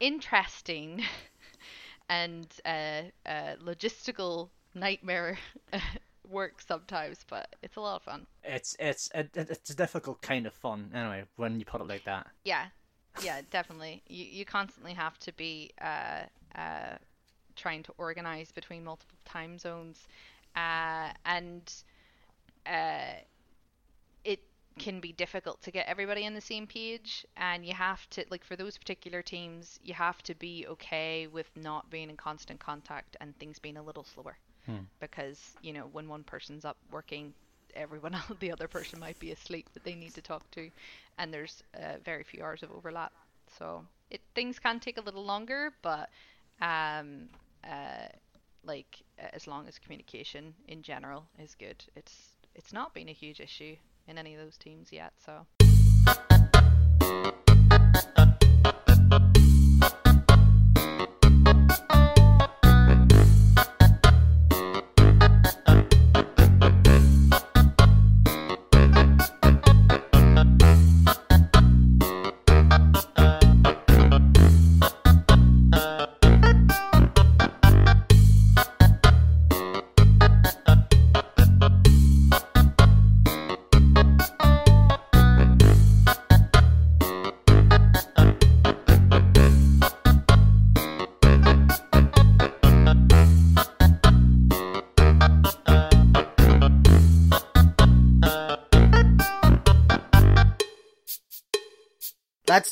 interesting 0.00 1.02
and 2.08 2.46
uh, 2.64 3.02
uh, 3.26 3.56
logistical 3.62 4.48
nightmare 4.74 5.38
work 6.30 6.60
sometimes, 6.60 7.24
but 7.28 7.54
it's 7.62 7.76
a 7.76 7.80
lot 7.80 7.96
of 7.96 8.02
fun. 8.02 8.26
It's 8.44 8.76
it's 8.78 9.10
it, 9.14 9.30
it's 9.34 9.70
a 9.70 9.76
difficult 9.76 10.22
kind 10.22 10.46
of 10.46 10.54
fun 10.54 10.90
anyway 10.94 11.24
when 11.36 11.58
you 11.58 11.64
put 11.64 11.80
it 11.80 11.88
like 11.88 12.04
that. 12.04 12.26
Yeah, 12.44 12.66
yeah, 13.22 13.40
definitely. 13.50 14.02
You 14.08 14.24
you 14.24 14.44
constantly 14.44 14.94
have 14.94 15.18
to 15.20 15.32
be 15.32 15.70
uh, 15.80 16.22
uh, 16.54 16.96
trying 17.56 17.82
to 17.84 17.92
organize 17.98 18.50
between 18.52 18.84
multiple 18.84 19.18
time 19.24 19.58
zones, 19.58 20.06
uh, 20.56 21.10
and 21.24 21.72
uh, 22.66 23.20
it 24.24 24.40
can 24.78 25.00
be 25.00 25.12
difficult 25.12 25.60
to 25.62 25.70
get 25.70 25.86
everybody 25.86 26.26
on 26.26 26.34
the 26.34 26.40
same 26.40 26.66
page. 26.66 27.26
And 27.36 27.64
you 27.66 27.74
have 27.74 28.08
to 28.10 28.24
like 28.30 28.44
for 28.44 28.56
those 28.56 28.78
particular 28.78 29.22
teams, 29.22 29.78
you 29.82 29.94
have 29.94 30.22
to 30.22 30.34
be 30.34 30.66
okay 30.68 31.26
with 31.26 31.50
not 31.56 31.90
being 31.90 32.10
in 32.10 32.16
constant 32.16 32.60
contact 32.60 33.16
and 33.20 33.36
things 33.38 33.58
being 33.58 33.76
a 33.76 33.82
little 33.82 34.04
slower, 34.04 34.38
Hmm. 34.70 34.84
because 35.00 35.56
you 35.62 35.72
know 35.72 35.88
when 35.92 36.08
one 36.08 36.24
person's 36.24 36.64
up 36.64 36.76
working. 36.90 37.34
Everyone 37.76 38.14
else, 38.20 38.32
the 38.40 38.50
other 38.52 38.66
person 38.68 38.98
might 38.98 39.18
be 39.20 39.30
asleep 39.30 39.68
that 39.74 39.84
they 39.84 39.94
need 39.94 40.14
to 40.14 40.22
talk 40.22 40.50
to, 40.52 40.70
and 41.18 41.32
there's 41.32 41.62
uh, 41.74 41.98
very 42.04 42.24
few 42.24 42.42
hours 42.42 42.62
of 42.64 42.72
overlap. 42.72 43.12
So 43.58 43.84
it 44.10 44.20
things 44.34 44.58
can 44.58 44.80
take 44.80 44.98
a 44.98 45.00
little 45.00 45.24
longer, 45.24 45.72
but 45.82 46.10
um, 46.60 47.28
uh, 47.64 48.08
like 48.64 49.02
as 49.32 49.46
long 49.46 49.68
as 49.68 49.78
communication 49.78 50.54
in 50.68 50.82
general 50.82 51.26
is 51.38 51.54
good, 51.54 51.84
it's 51.96 52.36
it's 52.54 52.72
not 52.72 52.92
been 52.94 53.08
a 53.08 53.12
huge 53.12 53.40
issue 53.40 53.76
in 54.08 54.18
any 54.18 54.34
of 54.34 54.40
those 54.40 54.56
teams 54.56 54.92
yet. 54.92 55.12
So 55.24 55.46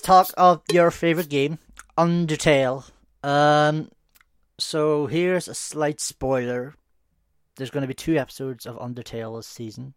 talk 0.09 0.33
of 0.39 0.63
your 0.73 0.91
favorite 0.91 1.29
game, 1.29 1.59
Undertale. 1.99 2.91
Um, 3.23 3.91
so 4.59 5.07
here's 5.07 5.49
a 5.49 5.55
slight 5.55 6.01
spoiler. 6.01 6.75
There's 7.57 7.69
going 7.69 7.83
to 7.83 7.89
be 7.89 7.93
two 7.93 8.17
episodes 8.17 8.65
of 8.65 8.79
Undertale 8.79 9.39
this 9.39 9.47
season. 9.47 9.93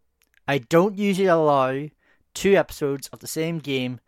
I 0.50 0.58
don't 0.58 0.98
usually 0.98 1.28
allow 1.28 1.88
two 2.34 2.58
episodes 2.58 3.08
of 3.14 3.20
the 3.20 3.28
same 3.28 3.60
game 3.60 4.02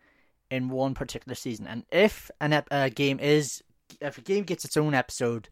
in 0.52 0.68
one 0.68 0.94
particular 0.94 1.36
season, 1.36 1.68
and 1.68 1.86
if 1.90 2.30
an 2.42 2.52
ep- 2.52 2.68
a 2.70 2.90
game 2.90 3.20
is 3.22 3.64
if 4.02 4.18
a 4.18 4.22
game 4.22 4.44
gets 4.44 4.66
its 4.66 4.76
own 4.76 4.94
episode, 4.94 5.48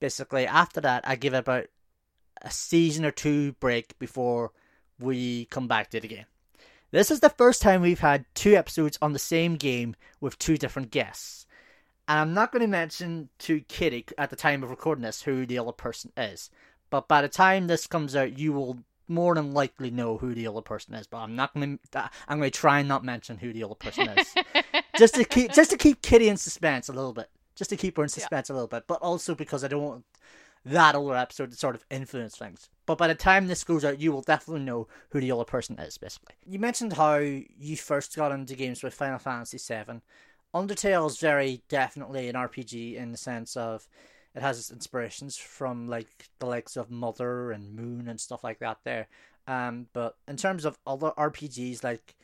basically 0.00 0.46
after 0.46 0.80
that 0.80 1.06
I 1.06 1.16
give 1.16 1.34
it 1.34 1.38
about 1.38 1.66
a 2.40 2.50
season 2.50 3.04
or 3.04 3.10
two 3.10 3.52
break 3.60 3.98
before 3.98 4.52
we 4.98 5.44
come 5.46 5.68
back 5.68 5.90
to 5.90 5.98
it 5.98 6.04
again. 6.04 6.24
This 6.94 7.10
is 7.10 7.18
the 7.18 7.28
first 7.28 7.60
time 7.60 7.82
we've 7.82 7.98
had 7.98 8.24
two 8.34 8.54
episodes 8.54 8.96
on 9.02 9.12
the 9.12 9.18
same 9.18 9.56
game 9.56 9.96
with 10.20 10.38
two 10.38 10.56
different 10.56 10.92
guests. 10.92 11.44
And 12.06 12.20
I'm 12.20 12.34
not 12.34 12.52
going 12.52 12.60
to 12.60 12.68
mention 12.68 13.30
to 13.40 13.62
Kitty 13.62 14.06
at 14.16 14.30
the 14.30 14.36
time 14.36 14.62
of 14.62 14.70
recording 14.70 15.02
this 15.02 15.22
who 15.22 15.44
the 15.44 15.58
other 15.58 15.72
person 15.72 16.12
is. 16.16 16.50
But 16.90 17.08
by 17.08 17.20
the 17.20 17.28
time 17.28 17.66
this 17.66 17.88
comes 17.88 18.14
out, 18.14 18.38
you 18.38 18.52
will 18.52 18.78
more 19.08 19.34
than 19.34 19.52
likely 19.52 19.90
know 19.90 20.18
who 20.18 20.36
the 20.36 20.46
other 20.46 20.60
person 20.60 20.94
is. 20.94 21.08
But 21.08 21.16
I'm 21.16 21.34
not 21.34 21.52
going 21.52 21.80
to. 21.90 22.10
I'm 22.28 22.38
going 22.38 22.52
to 22.52 22.56
try 22.56 22.78
and 22.78 22.88
not 22.88 23.04
mention 23.04 23.38
who 23.38 23.52
the 23.52 23.64
other 23.64 23.74
person 23.74 24.10
is, 24.10 24.32
just 24.96 25.16
to 25.16 25.24
keep 25.24 25.52
just 25.52 25.72
to 25.72 25.76
keep 25.76 26.00
Kitty 26.00 26.28
in 26.28 26.36
suspense 26.36 26.88
a 26.88 26.92
little 26.92 27.12
bit, 27.12 27.28
just 27.56 27.70
to 27.70 27.76
keep 27.76 27.96
her 27.96 28.04
in 28.04 28.08
suspense 28.08 28.50
a 28.50 28.52
little 28.52 28.68
bit. 28.68 28.84
But 28.86 29.02
also 29.02 29.34
because 29.34 29.64
I 29.64 29.68
don't 29.68 29.82
want 29.82 30.04
that 30.64 30.94
other 30.94 31.14
episode 31.14 31.50
to 31.50 31.56
sort 31.56 31.74
of 31.74 31.84
influence 31.90 32.36
things. 32.36 32.70
But 32.86 32.98
by 32.98 33.08
the 33.08 33.14
time 33.14 33.46
this 33.46 33.64
goes 33.64 33.84
out, 33.84 34.00
you 34.00 34.12
will 34.12 34.22
definitely 34.22 34.64
know 34.64 34.88
who 35.10 35.20
the 35.20 35.32
other 35.32 35.44
person 35.44 35.78
is, 35.78 35.98
basically. 35.98 36.34
You 36.46 36.58
mentioned 36.58 36.94
how 36.94 37.16
you 37.16 37.76
first 37.76 38.16
got 38.16 38.32
into 38.32 38.54
games 38.54 38.82
with 38.82 38.94
Final 38.94 39.18
Fantasy 39.18 39.58
VII. 39.58 40.00
Undertale 40.54 41.08
is 41.08 41.18
very 41.18 41.62
definitely 41.68 42.28
an 42.28 42.36
RPG 42.36 42.96
in 42.96 43.10
the 43.10 43.18
sense 43.18 43.56
of 43.56 43.88
it 44.34 44.42
has 44.42 44.58
its 44.58 44.70
inspirations 44.70 45.36
from 45.36 45.88
like 45.88 46.28
the 46.38 46.46
likes 46.46 46.76
of 46.76 46.90
Mother 46.90 47.52
and 47.52 47.74
Moon 47.74 48.08
and 48.08 48.20
stuff 48.20 48.44
like 48.44 48.58
that 48.60 48.78
there. 48.84 49.08
Um, 49.46 49.86
but 49.92 50.16
in 50.26 50.36
terms 50.36 50.64
of 50.64 50.78
other 50.86 51.12
RPGs, 51.16 51.84
like 51.84 52.14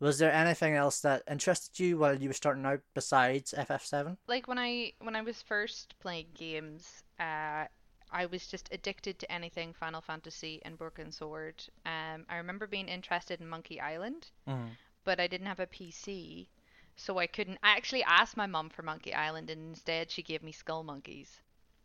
was 0.00 0.18
there 0.18 0.32
anything 0.32 0.74
else 0.74 1.00
that 1.00 1.22
interested 1.30 1.78
you 1.78 1.98
while 1.98 2.14
you 2.14 2.30
were 2.30 2.34
starting 2.34 2.64
out 2.64 2.80
besides 2.94 3.54
FF7? 3.56 4.16
like 4.26 4.48
when 4.48 4.58
I 4.58 4.94
when 5.00 5.14
I 5.14 5.20
was 5.20 5.42
first 5.42 5.94
playing 6.00 6.28
games, 6.34 7.04
uh, 7.18 7.66
I 8.12 8.26
was 8.26 8.46
just 8.46 8.68
addicted 8.72 9.18
to 9.18 9.32
anything 9.32 9.72
Final 9.72 10.00
Fantasy 10.00 10.60
and 10.64 10.76
Broken 10.78 11.10
Sword. 11.12 11.62
Um, 11.86 12.26
I 12.28 12.36
remember 12.36 12.66
being 12.66 12.88
interested 12.88 13.40
in 13.40 13.48
Monkey 13.48 13.80
Island, 13.80 14.30
Mm. 14.46 14.76
but 15.04 15.20
I 15.20 15.26
didn't 15.26 15.46
have 15.46 15.60
a 15.60 15.66
PC, 15.66 16.48
so 16.96 17.18
I 17.18 17.26
couldn't. 17.26 17.58
I 17.62 17.70
actually 17.70 18.04
asked 18.04 18.36
my 18.36 18.46
mum 18.46 18.68
for 18.70 18.82
Monkey 18.82 19.14
Island, 19.14 19.50
and 19.50 19.70
instead 19.70 20.10
she 20.10 20.22
gave 20.22 20.42
me 20.42 20.52
Skull 20.52 20.82
Monkeys, 20.82 21.40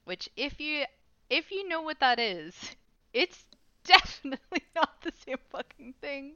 which 0.05 0.29
if 0.36 0.60
you 0.60 0.86
if 1.29 1.51
you 1.51 1.67
know 1.67 1.82
what 1.82 2.00
that 2.00 2.20
is, 2.20 2.55
it's 3.13 3.46
definitely 3.86 4.63
not 4.75 5.01
the 5.01 5.13
same 5.25 5.38
fucking 5.51 5.94
thing. 6.01 6.36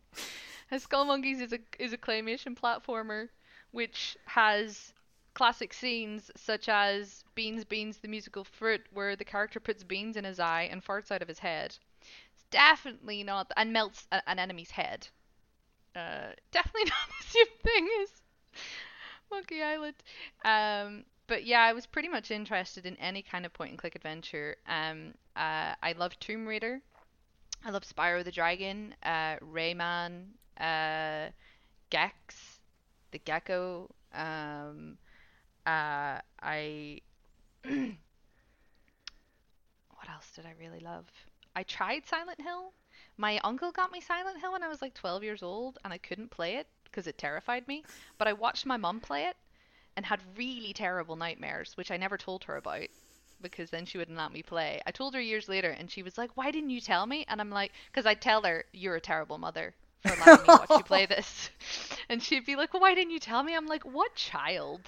Skull 0.77 1.05
Monkeys 1.05 1.41
is 1.41 1.53
a 1.53 1.59
is 1.79 1.93
a 1.93 1.97
claymation 1.97 2.55
platformer, 2.57 3.29
which 3.71 4.17
has 4.25 4.93
classic 5.33 5.73
scenes 5.73 6.31
such 6.35 6.69
as 6.69 7.23
Beans 7.35 7.63
Beans 7.65 7.97
the 7.97 8.07
musical 8.07 8.43
fruit, 8.43 8.81
where 8.91 9.15
the 9.15 9.25
character 9.25 9.59
puts 9.59 9.83
beans 9.83 10.17
in 10.17 10.23
his 10.23 10.39
eye 10.39 10.67
and 10.71 10.83
farts 10.83 11.11
out 11.11 11.21
of 11.21 11.27
his 11.27 11.39
head. 11.39 11.77
It's 12.33 12.45
definitely 12.51 13.23
not 13.23 13.51
and 13.55 13.73
melts 13.73 14.07
a, 14.11 14.21
an 14.29 14.39
enemy's 14.39 14.71
head. 14.71 15.07
Uh, 15.95 16.31
definitely 16.51 16.85
not 16.89 17.09
the 17.19 17.27
same 17.27 17.45
thing 17.63 17.89
as 18.03 18.09
Monkey 19.31 19.61
Island. 19.61 19.95
Um, 20.45 21.05
but 21.27 21.45
yeah, 21.45 21.61
I 21.61 21.73
was 21.73 21.85
pretty 21.85 22.09
much 22.09 22.31
interested 22.31 22.85
in 22.85 22.97
any 22.97 23.21
kind 23.21 23.45
of 23.45 23.53
point 23.53 23.69
and 23.71 23.79
click 23.79 23.95
adventure. 23.95 24.55
Um, 24.67 25.13
uh, 25.35 25.75
I 25.81 25.93
love 25.97 26.19
Tomb 26.19 26.47
Raider. 26.47 26.81
I 27.63 27.71
love 27.71 27.83
Spyro 27.83 28.23
the 28.23 28.31
Dragon, 28.31 28.95
uh, 29.03 29.35
Rayman, 29.37 30.23
uh, 30.59 31.29
Gex, 31.89 32.59
the 33.11 33.19
Gecko. 33.19 33.89
Um, 34.13 34.97
uh, 35.69 36.21
I. 36.41 37.01
what 37.63 37.99
else 40.09 40.31
did 40.35 40.45
I 40.45 40.53
really 40.59 40.79
love? 40.79 41.05
I 41.55 41.63
tried 41.63 42.05
Silent 42.07 42.41
Hill. 42.41 42.73
My 43.17 43.39
uncle 43.43 43.71
got 43.71 43.91
me 43.91 44.01
Silent 44.01 44.39
Hill 44.39 44.53
when 44.53 44.63
I 44.63 44.67
was 44.67 44.81
like 44.81 44.93
12 44.93 45.23
years 45.23 45.43
old, 45.43 45.77
and 45.83 45.93
I 45.93 45.97
couldn't 45.97 46.31
play 46.31 46.55
it 46.55 46.67
because 46.85 47.05
it 47.05 47.17
terrified 47.17 47.67
me. 47.67 47.83
But 48.17 48.27
I 48.27 48.33
watched 48.33 48.65
my 48.65 48.77
mum 48.77 48.99
play 48.99 49.25
it 49.25 49.37
and 49.95 50.05
had 50.05 50.37
really 50.37 50.73
terrible 50.73 51.15
nightmares, 51.15 51.77
which 51.77 51.91
I 51.91 51.97
never 51.97 52.17
told 52.17 52.45
her 52.45 52.57
about 52.57 52.87
because 53.41 53.69
then 53.69 53.85
she 53.85 53.97
wouldn't 53.97 54.17
let 54.17 54.33
me 54.33 54.41
play. 54.41 54.81
I 54.87 54.91
told 54.91 55.13
her 55.13 55.21
years 55.21 55.47
later, 55.47 55.69
and 55.69 55.91
she 55.91 56.01
was 56.01 56.17
like, 56.17 56.35
"Why 56.35 56.49
didn't 56.49 56.71
you 56.71 56.81
tell 56.81 57.05
me?" 57.05 57.25
And 57.27 57.39
I'm 57.39 57.51
like, 57.51 57.73
"Cause 57.93 58.05
I 58.07 58.15
tell 58.15 58.41
her 58.43 58.65
you're 58.73 58.95
a 58.95 59.01
terrible 59.01 59.37
mother 59.37 59.75
for 60.01 60.15
letting 60.15 60.43
me 60.43 60.47
watch 60.47 60.69
you 60.71 60.83
play 60.83 61.05
this," 61.15 61.51
and 62.09 62.23
she'd 62.23 62.45
be 62.45 62.55
like, 62.55 62.73
well, 62.73 62.81
"Why 62.81 62.95
didn't 62.95 63.11
you 63.11 63.19
tell 63.19 63.43
me?" 63.43 63.55
I'm 63.55 63.67
like, 63.67 63.83
"What 63.83 64.15
child 64.15 64.81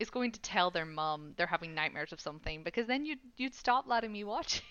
is 0.00 0.10
going 0.10 0.32
to 0.32 0.40
tell 0.40 0.70
their 0.70 0.86
mom 0.86 1.34
they're 1.36 1.46
having 1.46 1.74
nightmares 1.74 2.12
of 2.12 2.20
something? 2.20 2.64
Because 2.64 2.86
then 2.86 3.04
you'd 3.04 3.20
you'd 3.36 3.54
stop 3.54 3.84
letting 3.86 4.12
me 4.12 4.24
watch." 4.24 4.62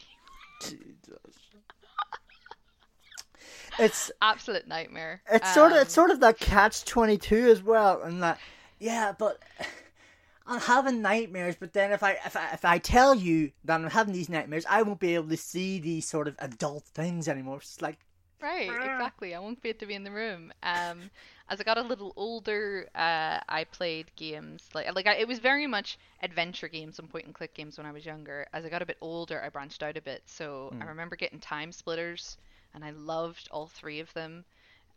It's 3.79 4.11
absolute 4.21 4.67
nightmare. 4.67 5.21
It's 5.31 5.47
um, 5.47 5.53
sort 5.53 5.71
of 5.71 5.77
it's 5.79 5.93
sort 5.93 6.11
of 6.11 6.19
that 6.19 6.39
catch 6.39 6.83
twenty 6.83 7.17
two 7.17 7.47
as 7.49 7.63
well, 7.63 8.01
and 8.01 8.21
that 8.21 8.39
yeah, 8.79 9.13
but 9.17 9.41
I'm 10.47 10.59
having 10.59 11.01
nightmares. 11.01 11.55
But 11.57 11.73
then 11.73 11.91
if 11.91 12.03
I 12.03 12.17
if 12.25 12.35
I 12.35 12.51
if 12.53 12.65
I 12.65 12.77
tell 12.77 13.15
you 13.15 13.51
that 13.63 13.79
I'm 13.79 13.89
having 13.89 14.13
these 14.13 14.29
nightmares, 14.29 14.65
I 14.69 14.81
won't 14.81 14.99
be 14.99 15.15
able 15.15 15.29
to 15.29 15.37
see 15.37 15.79
these 15.79 16.07
sort 16.07 16.27
of 16.27 16.35
adult 16.39 16.83
things 16.85 17.27
anymore. 17.27 17.57
It's 17.57 17.81
like 17.81 17.99
right, 18.41 18.69
exactly. 18.69 19.33
I 19.33 19.39
won't 19.39 19.61
be 19.61 19.69
able 19.69 19.79
to 19.79 19.85
be 19.85 19.93
in 19.93 20.03
the 20.03 20.11
room. 20.11 20.51
Um, 20.61 21.09
as 21.49 21.59
I 21.59 21.63
got 21.63 21.77
a 21.77 21.81
little 21.81 22.13
older, 22.15 22.87
uh, 22.95 23.39
I 23.49 23.65
played 23.71 24.11
games 24.15 24.69
like 24.73 24.93
like 24.95 25.07
I, 25.07 25.15
it 25.15 25.27
was 25.27 25.39
very 25.39 25.67
much 25.67 25.97
adventure 26.21 26.67
games 26.67 26.99
and 26.99 27.09
point 27.09 27.25
and 27.25 27.33
click 27.33 27.53
games 27.53 27.77
when 27.77 27.87
I 27.87 27.91
was 27.91 28.05
younger. 28.05 28.45
As 28.53 28.65
I 28.65 28.69
got 28.69 28.81
a 28.81 28.85
bit 28.85 28.97
older, 29.01 29.41
I 29.41 29.49
branched 29.49 29.83
out 29.83 29.97
a 29.97 30.01
bit. 30.01 30.23
So 30.25 30.71
mm. 30.73 30.81
I 30.81 30.85
remember 30.87 31.15
getting 31.15 31.39
TimeSplitters, 31.39 32.37
and 32.73 32.83
I 32.83 32.91
loved 32.91 33.49
all 33.51 33.67
three 33.67 33.99
of 33.99 34.13
them 34.13 34.45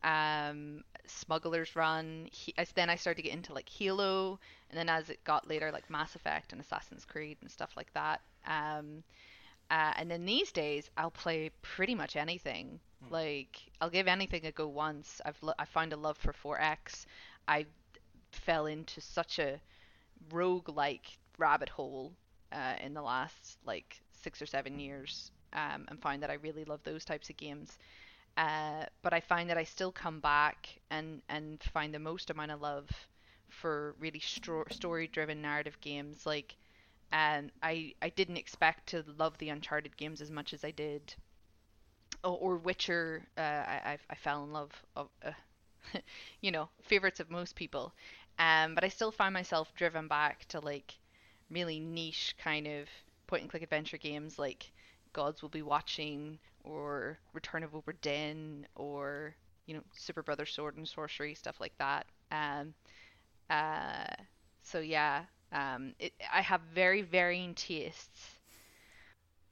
um, 0.05 0.83
Smuggler's 1.07 1.75
Run. 1.77 2.29
He, 2.31 2.55
as 2.59 2.73
then 2.73 2.91
I 2.91 2.97
started 2.97 3.23
to 3.23 3.29
get 3.29 3.35
into 3.37 3.53
like 3.53 3.69
Halo, 3.69 4.39
and 4.71 4.79
then 4.79 4.89
as 4.89 5.11
it 5.11 5.23
got 5.25 5.49
later, 5.49 5.71
like 5.73 5.89
Mass 5.91 6.15
Effect 6.15 6.53
and 6.53 6.61
Assassin's 6.61 7.05
Creed 7.05 7.39
and 7.41 7.51
stuff 7.51 7.71
like 7.77 7.93
that. 7.95 8.21
Um, 8.47 9.03
uh, 9.73 9.95
and 9.97 10.11
then 10.11 10.27
these 10.27 10.53
days, 10.53 10.91
I'll 10.99 11.11
play 11.11 11.51
pretty 11.63 11.97
much 11.97 12.17
anything. 12.17 12.79
Hmm. 13.07 13.15
Like 13.15 13.59
I'll 13.81 13.91
give 13.91 14.09
anything 14.09 14.47
a 14.47 14.53
go 14.53 14.69
once. 14.69 15.21
I've 15.25 15.43
lo- 15.43 15.55
I 15.59 15.65
found 15.65 15.95
a 15.95 15.97
love 15.97 16.19
for 16.19 16.35
4X. 16.35 17.07
I 17.49 17.67
fell 18.33 18.67
into 18.67 19.01
such 19.01 19.39
a 19.41 19.61
rogue-like 20.33 21.19
rabbit 21.39 21.71
hole 21.71 22.13
uh, 22.53 22.75
in 22.83 22.95
the 22.95 23.03
last 23.03 23.59
like 23.65 24.01
six 24.13 24.43
or 24.43 24.47
seven 24.47 24.79
years, 24.79 25.33
um, 25.55 25.87
and 25.89 26.01
find 26.03 26.23
that 26.23 26.31
I 26.31 26.35
really 26.35 26.65
love 26.67 26.83
those 26.85 27.05
types 27.05 27.31
of 27.31 27.37
games. 27.39 27.79
Uh, 28.37 28.85
but 29.03 29.13
I 29.15 29.21
find 29.21 29.51
that 29.51 29.59
I 29.59 29.65
still 29.65 29.93
come 29.93 30.21
back 30.21 30.69
and, 30.91 31.23
and 31.29 31.63
find 31.73 31.95
the 31.95 31.99
most 31.99 32.31
amount 32.31 32.53
of 32.53 32.63
love 32.63 32.91
for 33.49 33.95
really 34.01 34.21
sto- 34.21 34.65
story 34.71 35.09
driven 35.09 35.43
narrative 35.43 35.79
games. 35.81 36.27
Like, 36.27 36.57
and 37.13 37.53
I, 37.63 37.95
I 38.03 38.09
didn't 38.09 38.39
expect 38.39 38.89
to 38.89 39.05
love 39.19 39.39
the 39.39 39.51
Uncharted 39.51 39.97
games 39.97 40.21
as 40.21 40.31
much 40.31 40.55
as 40.55 40.65
I 40.65 40.71
did. 40.71 41.15
Or, 42.25 42.39
or 42.39 42.57
Witcher, 42.57 43.23
uh, 43.37 43.41
I, 43.41 43.99
I 44.09 44.15
fell 44.15 44.45
in 44.45 44.53
love 44.53 44.71
of, 44.97 45.09
uh, 45.25 45.33
you 46.41 46.51
know, 46.51 46.69
favorites 46.83 47.21
of 47.21 47.31
most 47.31 47.55
people. 47.57 47.93
Um, 48.39 48.75
but 48.75 48.85
I 48.85 48.89
still 48.89 49.11
find 49.13 49.35
myself 49.35 49.75
driven 49.75 50.09
back 50.09 50.47
to 50.49 50.61
like 50.61 50.95
really 51.51 51.81
niche 51.81 52.35
kind 52.39 52.67
of 52.67 52.89
point 53.27 53.43
and 53.43 53.51
click 53.51 53.63
adventure 53.63 53.99
games 53.99 54.39
like 54.39 54.73
Gods 55.13 55.43
Will 55.43 55.49
Be 55.51 55.63
Watching 55.63 56.39
or 56.65 57.19
Return 57.35 57.63
of 57.63 57.73
Dinn 58.01 58.67
or 58.75 59.35
you 59.67 59.75
know 59.75 59.83
Super 59.93 60.23
Brother 60.23 60.47
Sword 60.47 60.77
and 60.77 60.87
Sworcery 60.87 61.37
stuff 61.37 61.61
like 61.61 61.77
that. 61.79 62.07
Um, 62.31 62.75
uh, 63.51 64.07
so 64.63 64.81
yeah, 64.81 65.25
um, 65.53 65.95
it, 65.99 66.13
I 66.33 66.41
have 66.43 66.63
very 66.75 67.03
varying 67.03 67.55
tastes, 67.55 68.39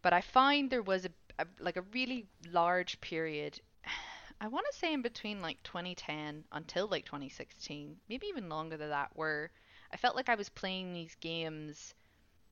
but 0.02 0.12
I 0.12 0.20
find 0.20 0.68
there 0.70 0.82
was 0.82 1.06
a, 1.06 1.10
a 1.38 1.46
like 1.58 1.76
a 1.76 1.82
really 1.92 2.26
large 2.50 3.00
period. 3.00 3.60
I 4.40 4.48
want 4.48 4.66
to 4.70 4.78
say 4.78 4.92
in 4.92 5.02
between 5.02 5.40
like 5.42 5.62
2010 5.62 6.44
until 6.52 6.86
like 6.88 7.04
2016, 7.04 7.96
maybe 8.08 8.26
even 8.26 8.48
longer 8.48 8.76
than 8.76 8.90
that, 8.90 9.10
where 9.14 9.50
I 9.92 9.96
felt 9.96 10.16
like 10.16 10.28
I 10.28 10.34
was 10.34 10.48
playing 10.48 10.92
these 10.92 11.14
games 11.16 11.94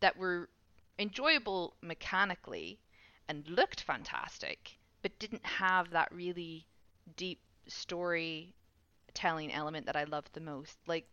that 0.00 0.16
were 0.16 0.48
enjoyable 0.98 1.76
mechanically, 1.82 2.78
and 3.28 3.46
looked 3.48 3.82
fantastic, 3.82 4.78
but 5.02 5.18
didn't 5.18 5.46
have 5.46 5.90
that 5.90 6.12
really 6.12 6.66
deep 7.16 7.40
storytelling 7.68 8.52
element 9.52 9.86
that 9.86 9.96
I 9.96 10.04
loved 10.04 10.32
the 10.34 10.40
most. 10.40 10.78
Like 10.86 11.08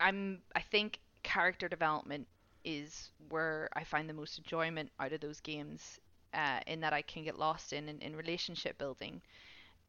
I'm 0.00 0.42
I 0.54 0.60
think 0.60 1.00
character 1.26 1.68
development 1.68 2.26
is 2.64 3.10
where 3.30 3.68
I 3.74 3.84
find 3.84 4.08
the 4.08 4.14
most 4.14 4.38
enjoyment 4.38 4.90
out 5.00 5.12
of 5.12 5.20
those 5.20 5.40
games, 5.40 6.00
uh, 6.34 6.60
in 6.66 6.80
that 6.80 6.94
I 6.94 7.02
can 7.02 7.24
get 7.24 7.38
lost 7.38 7.72
in 7.74 7.88
in, 7.88 8.00
in 8.00 8.16
relationship 8.16 8.78
building, 8.78 9.22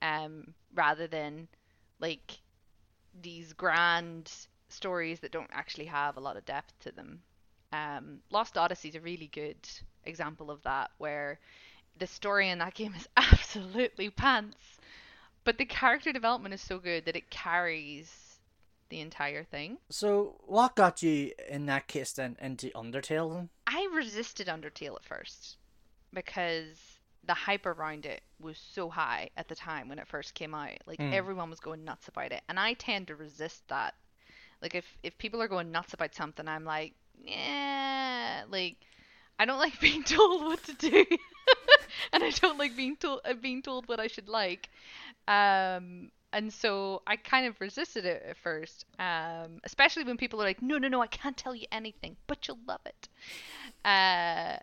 um, 0.01 0.53
rather 0.75 1.07
than 1.07 1.47
like 1.99 2.39
these 3.21 3.53
grand 3.53 4.31
stories 4.69 5.19
that 5.21 5.31
don't 5.31 5.49
actually 5.53 5.85
have 5.85 6.17
a 6.17 6.21
lot 6.21 6.37
of 6.37 6.45
depth 6.45 6.73
to 6.81 6.91
them. 6.91 7.21
Um, 7.73 8.19
Lost 8.31 8.57
Odyssey 8.57 8.89
is 8.89 8.95
a 8.95 9.01
really 9.01 9.27
good 9.27 9.57
example 10.05 10.51
of 10.51 10.63
that, 10.63 10.91
where 10.97 11.39
the 11.97 12.07
story 12.07 12.49
in 12.49 12.59
that 12.59 12.75
game 12.75 12.95
is 12.95 13.07
absolutely 13.17 14.09
pants, 14.09 14.79
but 15.43 15.57
the 15.57 15.65
character 15.65 16.13
development 16.13 16.53
is 16.53 16.61
so 16.61 16.79
good 16.79 17.05
that 17.05 17.15
it 17.15 17.29
carries 17.31 18.26
the 18.89 18.99
entire 18.99 19.43
thing. 19.43 19.77
So, 19.89 20.35
what 20.45 20.75
got 20.75 21.03
you 21.03 21.31
in 21.49 21.65
that 21.67 21.87
case 21.87 22.13
then 22.13 22.37
into 22.41 22.69
Undertale? 22.69 23.33
Then? 23.33 23.49
I 23.65 23.89
resisted 23.93 24.47
Undertale 24.47 24.95
at 24.95 25.05
first 25.05 25.57
because 26.13 26.97
the 27.27 27.33
hype 27.33 27.65
around 27.65 28.05
it 28.05 28.21
was 28.39 28.57
so 28.57 28.89
high 28.89 29.29
at 29.35 29.47
the 29.47 29.55
time 29.55 29.89
when 29.89 29.99
it 29.99 30.07
first 30.07 30.33
came 30.33 30.55
out. 30.55 30.77
Like 30.85 30.99
mm. 30.99 31.13
everyone 31.13 31.49
was 31.49 31.59
going 31.59 31.83
nuts 31.83 32.07
about 32.07 32.31
it, 32.31 32.41
and 32.49 32.59
I 32.59 32.73
tend 32.73 33.07
to 33.07 33.15
resist 33.15 33.67
that. 33.67 33.93
Like 34.61 34.73
if 34.73 34.85
if 35.03 35.17
people 35.17 35.41
are 35.41 35.47
going 35.47 35.71
nuts 35.71 35.93
about 35.93 36.15
something, 36.15 36.47
I'm 36.47 36.65
like, 36.65 36.93
yeah, 37.23 38.43
like 38.49 38.77
I 39.37 39.45
don't 39.45 39.59
like 39.65 39.79
being 39.79 40.03
told 40.03 40.43
what 40.43 40.63
to 40.63 40.73
do, 40.73 41.05
and 42.13 42.23
I 42.23 42.31
don't 42.31 42.57
like 42.57 42.75
being 42.75 42.95
told 42.95 43.21
being 43.41 43.61
told 43.61 43.87
what 43.87 43.99
I 43.99 44.07
should 44.07 44.29
like. 44.29 44.69
Um, 45.27 46.11
and 46.33 46.51
so 46.53 47.01
I 47.07 47.15
kind 47.17 47.47
of 47.47 47.59
resisted 47.61 48.05
it 48.05 48.23
at 48.27 48.37
first, 48.37 48.85
um, 48.99 49.59
especially 49.63 50.03
when 50.03 50.17
people 50.17 50.41
are 50.41 50.45
like, 50.45 50.61
"No, 50.61 50.77
no, 50.77 50.87
no, 50.87 51.01
I 51.01 51.07
can't 51.07 51.37
tell 51.37 51.55
you 51.55 51.67
anything, 51.71 52.17
but 52.27 52.47
you'll 52.47 52.59
love 52.67 52.81
it." 52.85 53.09
Uh, 53.85 54.57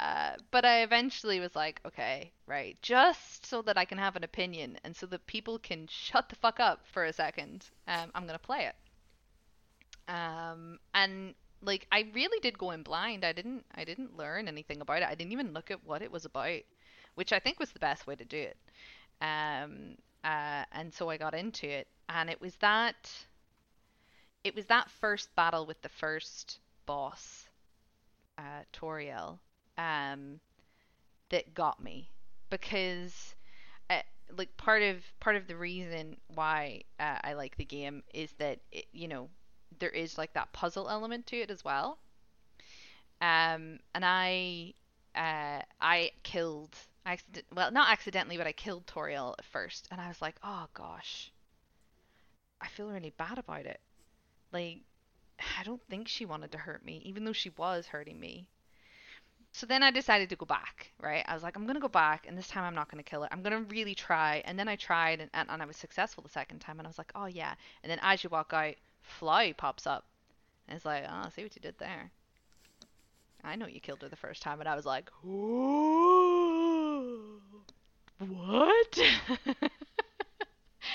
uh, 0.00 0.36
but 0.50 0.64
I 0.64 0.82
eventually 0.82 1.40
was 1.40 1.56
like, 1.56 1.80
okay, 1.86 2.32
right, 2.46 2.76
just 2.82 3.46
so 3.46 3.62
that 3.62 3.78
I 3.78 3.84
can 3.86 3.98
have 3.98 4.16
an 4.16 4.24
opinion 4.24 4.78
and 4.84 4.94
so 4.96 5.06
that 5.06 5.26
people 5.26 5.58
can 5.58 5.86
shut 5.88 6.28
the 6.28 6.36
fuck 6.36 6.60
up 6.60 6.86
for 6.86 7.04
a 7.04 7.12
second, 7.12 7.70
um, 7.88 8.10
I'm 8.14 8.26
gonna 8.26 8.38
play 8.38 8.66
it. 8.66 8.76
Um, 10.08 10.78
and 10.94 11.34
like 11.62 11.86
I 11.90 12.10
really 12.14 12.38
did 12.40 12.58
go 12.58 12.70
in 12.70 12.82
blind. 12.82 13.24
I 13.24 13.32
didn't 13.32 13.64
I 13.74 13.84
didn't 13.84 14.16
learn 14.16 14.48
anything 14.48 14.80
about 14.80 15.02
it. 15.02 15.08
I 15.08 15.14
didn't 15.14 15.32
even 15.32 15.52
look 15.52 15.70
at 15.70 15.84
what 15.84 16.02
it 16.02 16.10
was 16.12 16.24
about, 16.24 16.60
which 17.14 17.32
I 17.32 17.38
think 17.40 17.58
was 17.58 17.72
the 17.72 17.78
best 17.80 18.06
way 18.06 18.14
to 18.16 18.24
do 18.24 18.38
it. 18.38 18.56
Um, 19.20 19.96
uh, 20.24 20.64
and 20.72 20.92
so 20.94 21.08
I 21.10 21.16
got 21.16 21.34
into 21.34 21.68
it, 21.68 21.88
and 22.08 22.30
it 22.30 22.40
was 22.40 22.54
that 22.56 23.10
it 24.44 24.54
was 24.54 24.64
that 24.66 24.90
first 24.90 25.34
battle 25.34 25.66
with 25.66 25.82
the 25.82 25.88
first 25.90 26.58
boss, 26.86 27.48
uh, 28.38 28.62
Toriel, 28.72 29.38
um, 29.78 30.40
that 31.30 31.54
got 31.54 31.82
me 31.82 32.10
because. 32.50 33.34
Uh, 33.90 34.02
like 34.36 34.56
part 34.56 34.82
of 34.82 35.04
part 35.20 35.36
of 35.36 35.46
the 35.48 35.56
reason 35.56 36.16
why 36.34 36.82
uh, 37.00 37.18
I 37.24 37.34
like 37.34 37.56
the 37.56 37.64
game 37.64 38.02
is 38.14 38.32
that 38.38 38.60
it, 38.72 38.86
you 38.92 39.08
know 39.08 39.30
there 39.78 39.90
is 39.90 40.18
like 40.18 40.32
that 40.34 40.52
puzzle 40.52 40.88
element 40.90 41.26
to 41.28 41.38
it 41.38 41.50
as 41.50 41.64
well. 41.64 41.98
Um, 43.20 43.80
and 43.94 44.04
I 44.04 44.74
uh, 45.14 45.62
I 45.80 46.12
killed 46.22 46.76
accident 47.06 47.46
well 47.54 47.70
not 47.70 47.90
accidentally 47.90 48.36
but 48.36 48.46
I 48.46 48.52
killed 48.52 48.86
Toriel 48.86 49.34
at 49.38 49.44
first 49.44 49.88
and 49.90 50.00
I 50.00 50.08
was 50.08 50.20
like 50.20 50.36
oh 50.42 50.66
gosh 50.74 51.30
I 52.60 52.68
feel 52.68 52.88
really 52.88 53.14
bad 53.16 53.38
about 53.38 53.64
it 53.64 53.80
like 54.52 54.80
I 55.58 55.64
don't 55.64 55.82
think 55.88 56.08
she 56.08 56.24
wanted 56.24 56.52
to 56.52 56.58
hurt 56.58 56.84
me, 56.84 57.02
even 57.04 57.24
though 57.24 57.32
she 57.32 57.50
was 57.50 57.86
hurting 57.86 58.18
me. 58.18 58.48
So 59.52 59.66
then 59.66 59.82
I 59.82 59.90
decided 59.90 60.28
to 60.30 60.36
go 60.36 60.46
back, 60.46 60.92
right? 61.00 61.24
I 61.26 61.34
was 61.34 61.42
like, 61.42 61.56
I'm 61.56 61.64
going 61.64 61.76
to 61.76 61.80
go 61.80 61.88
back, 61.88 62.26
and 62.26 62.36
this 62.36 62.48
time 62.48 62.64
I'm 62.64 62.74
not 62.74 62.90
going 62.90 63.02
to 63.02 63.08
kill 63.08 63.22
her. 63.22 63.28
I'm 63.32 63.42
going 63.42 63.64
to 63.64 63.70
really 63.70 63.94
try. 63.94 64.42
And 64.44 64.58
then 64.58 64.68
I 64.68 64.76
tried, 64.76 65.20
and, 65.20 65.30
and, 65.32 65.48
and 65.50 65.62
I 65.62 65.66
was 65.66 65.76
successful 65.76 66.22
the 66.22 66.28
second 66.28 66.58
time, 66.58 66.78
and 66.78 66.86
I 66.86 66.90
was 66.90 66.98
like, 66.98 67.12
oh, 67.14 67.26
yeah. 67.26 67.54
And 67.82 67.90
then 67.90 67.98
as 68.02 68.22
you 68.22 68.30
walk 68.30 68.52
out, 68.52 68.74
Flowey 69.18 69.56
pops 69.56 69.86
up. 69.86 70.04
And 70.68 70.76
it's 70.76 70.84
like, 70.84 71.04
oh, 71.06 71.22
I 71.26 71.28
see 71.30 71.42
what 71.42 71.56
you 71.56 71.62
did 71.62 71.78
there. 71.78 72.10
I 73.44 73.56
know 73.56 73.66
you 73.66 73.80
killed 73.80 74.02
her 74.02 74.08
the 74.08 74.16
first 74.16 74.42
time, 74.42 74.60
and 74.60 74.68
I 74.68 74.76
was 74.76 74.84
like, 74.84 75.10
what? 78.18 78.98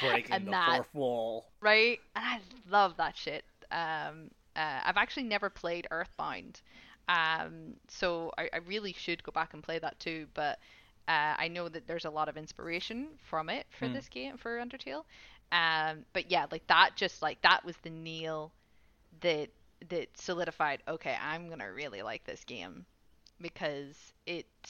Breaking 0.02 0.32
And 0.36 0.48
the 0.48 0.52
that- 0.52 0.76
fourth 0.76 0.94
wall. 0.94 1.46
right? 1.62 2.00
And 2.16 2.26
I 2.26 2.40
love 2.70 2.98
that 2.98 3.16
shit. 3.18 3.44
Um, 3.72 4.32
uh, 4.56 4.82
I've 4.84 4.98
actually 4.98 5.24
never 5.24 5.50
played 5.50 5.88
Earthbound, 5.92 6.62
um, 7.08 7.76
so 7.88 8.32
I, 8.38 8.50
I 8.54 8.58
really 8.58 8.94
should 8.94 9.24
go 9.24 9.32
back 9.32 9.54
and 9.54 9.64
play 9.64 9.80
that 9.80 10.00
too. 10.00 10.28
But 10.34 10.60
uh, 11.08 11.36
I 11.38 11.48
know 11.48 11.70
that 11.70 11.88
there's 11.88 12.06
a 12.06 12.10
lot 12.10 12.28
of 12.30 12.38
inspiration 12.38 13.08
from 13.30 13.50
it 13.50 13.66
for 13.78 13.88
Hmm. 13.88 13.94
this 13.94 14.10
game 14.10 14.38
for 14.38 14.60
Undertale. 14.60 15.04
Um, 15.52 16.06
but 16.14 16.30
yeah, 16.32 16.46
like 16.52 16.68
that, 16.68 16.92
just 16.96 17.22
like 17.22 17.42
that 17.44 17.64
was 17.66 17.76
the 17.84 17.90
nail 17.90 18.52
that 19.22 19.50
that 19.90 20.10
solidified. 20.18 20.82
Okay, 20.88 21.16
I'm 21.22 21.50
gonna 21.50 21.72
really 21.72 22.02
like 22.02 22.24
this 22.26 22.44
game 22.44 22.86
because 23.40 23.96
it 24.26 24.46
it 24.56 24.70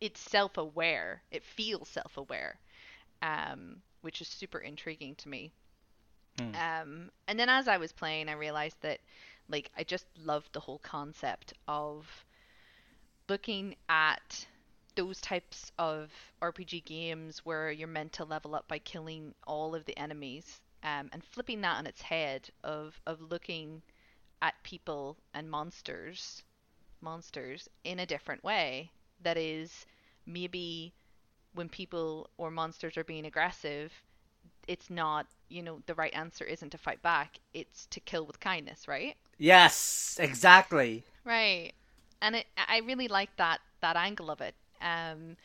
it's 0.00 0.20
self-aware. 0.20 1.22
It 1.30 1.44
feels 1.44 1.88
self-aware, 1.88 2.58
um, 3.22 3.82
which 4.00 4.20
is 4.20 4.28
super 4.28 4.58
intriguing 4.58 5.14
to 5.16 5.28
me. 5.28 5.52
Hmm. 6.38 6.54
Um, 6.54 7.10
and 7.28 7.38
then 7.38 7.48
as 7.48 7.68
I 7.68 7.76
was 7.76 7.92
playing, 7.92 8.28
I 8.28 8.32
realized 8.32 8.76
that 8.80 9.00
like 9.48 9.70
I 9.76 9.82
just 9.84 10.06
loved 10.24 10.52
the 10.52 10.60
whole 10.60 10.78
concept 10.78 11.54
of 11.66 12.06
looking 13.28 13.76
at 13.88 14.46
those 14.96 15.20
types 15.20 15.72
of 15.78 16.10
RPG 16.42 16.84
games 16.84 17.44
where 17.44 17.70
you're 17.70 17.88
meant 17.88 18.12
to 18.14 18.24
level 18.24 18.54
up 18.54 18.66
by 18.68 18.78
killing 18.78 19.34
all 19.46 19.74
of 19.74 19.84
the 19.84 19.96
enemies, 19.98 20.60
um, 20.82 21.10
and 21.12 21.22
flipping 21.24 21.60
that 21.60 21.76
on 21.76 21.86
its 21.86 22.02
head 22.02 22.48
of 22.64 23.00
of 23.06 23.20
looking 23.20 23.82
at 24.42 24.62
people 24.62 25.16
and 25.34 25.50
monsters, 25.50 26.42
monsters 27.00 27.68
in 27.84 27.98
a 28.00 28.06
different 28.06 28.42
way. 28.42 28.90
That 29.22 29.36
is, 29.36 29.86
maybe 30.26 30.92
when 31.54 31.68
people 31.68 32.30
or 32.38 32.50
monsters 32.50 32.96
are 32.96 33.04
being 33.04 33.26
aggressive, 33.26 33.92
it's 34.68 34.90
not 34.90 35.26
you 35.48 35.62
know 35.62 35.80
the 35.86 35.94
right 35.94 36.14
answer 36.14 36.44
isn't 36.44 36.70
to 36.70 36.78
fight 36.78 37.02
back 37.02 37.38
it's 37.54 37.86
to 37.86 38.00
kill 38.00 38.26
with 38.26 38.40
kindness 38.40 38.88
right? 38.88 39.16
Yes, 39.38 40.18
exactly. 40.20 41.04
right. 41.24 41.72
And 42.22 42.36
it, 42.36 42.46
i 42.56 42.78
really 42.80 43.08
like 43.08 43.34
that 43.36 43.60
that 43.80 43.96
angle 43.96 44.30
of 44.30 44.40
it. 44.40 44.54
Um 44.80 45.36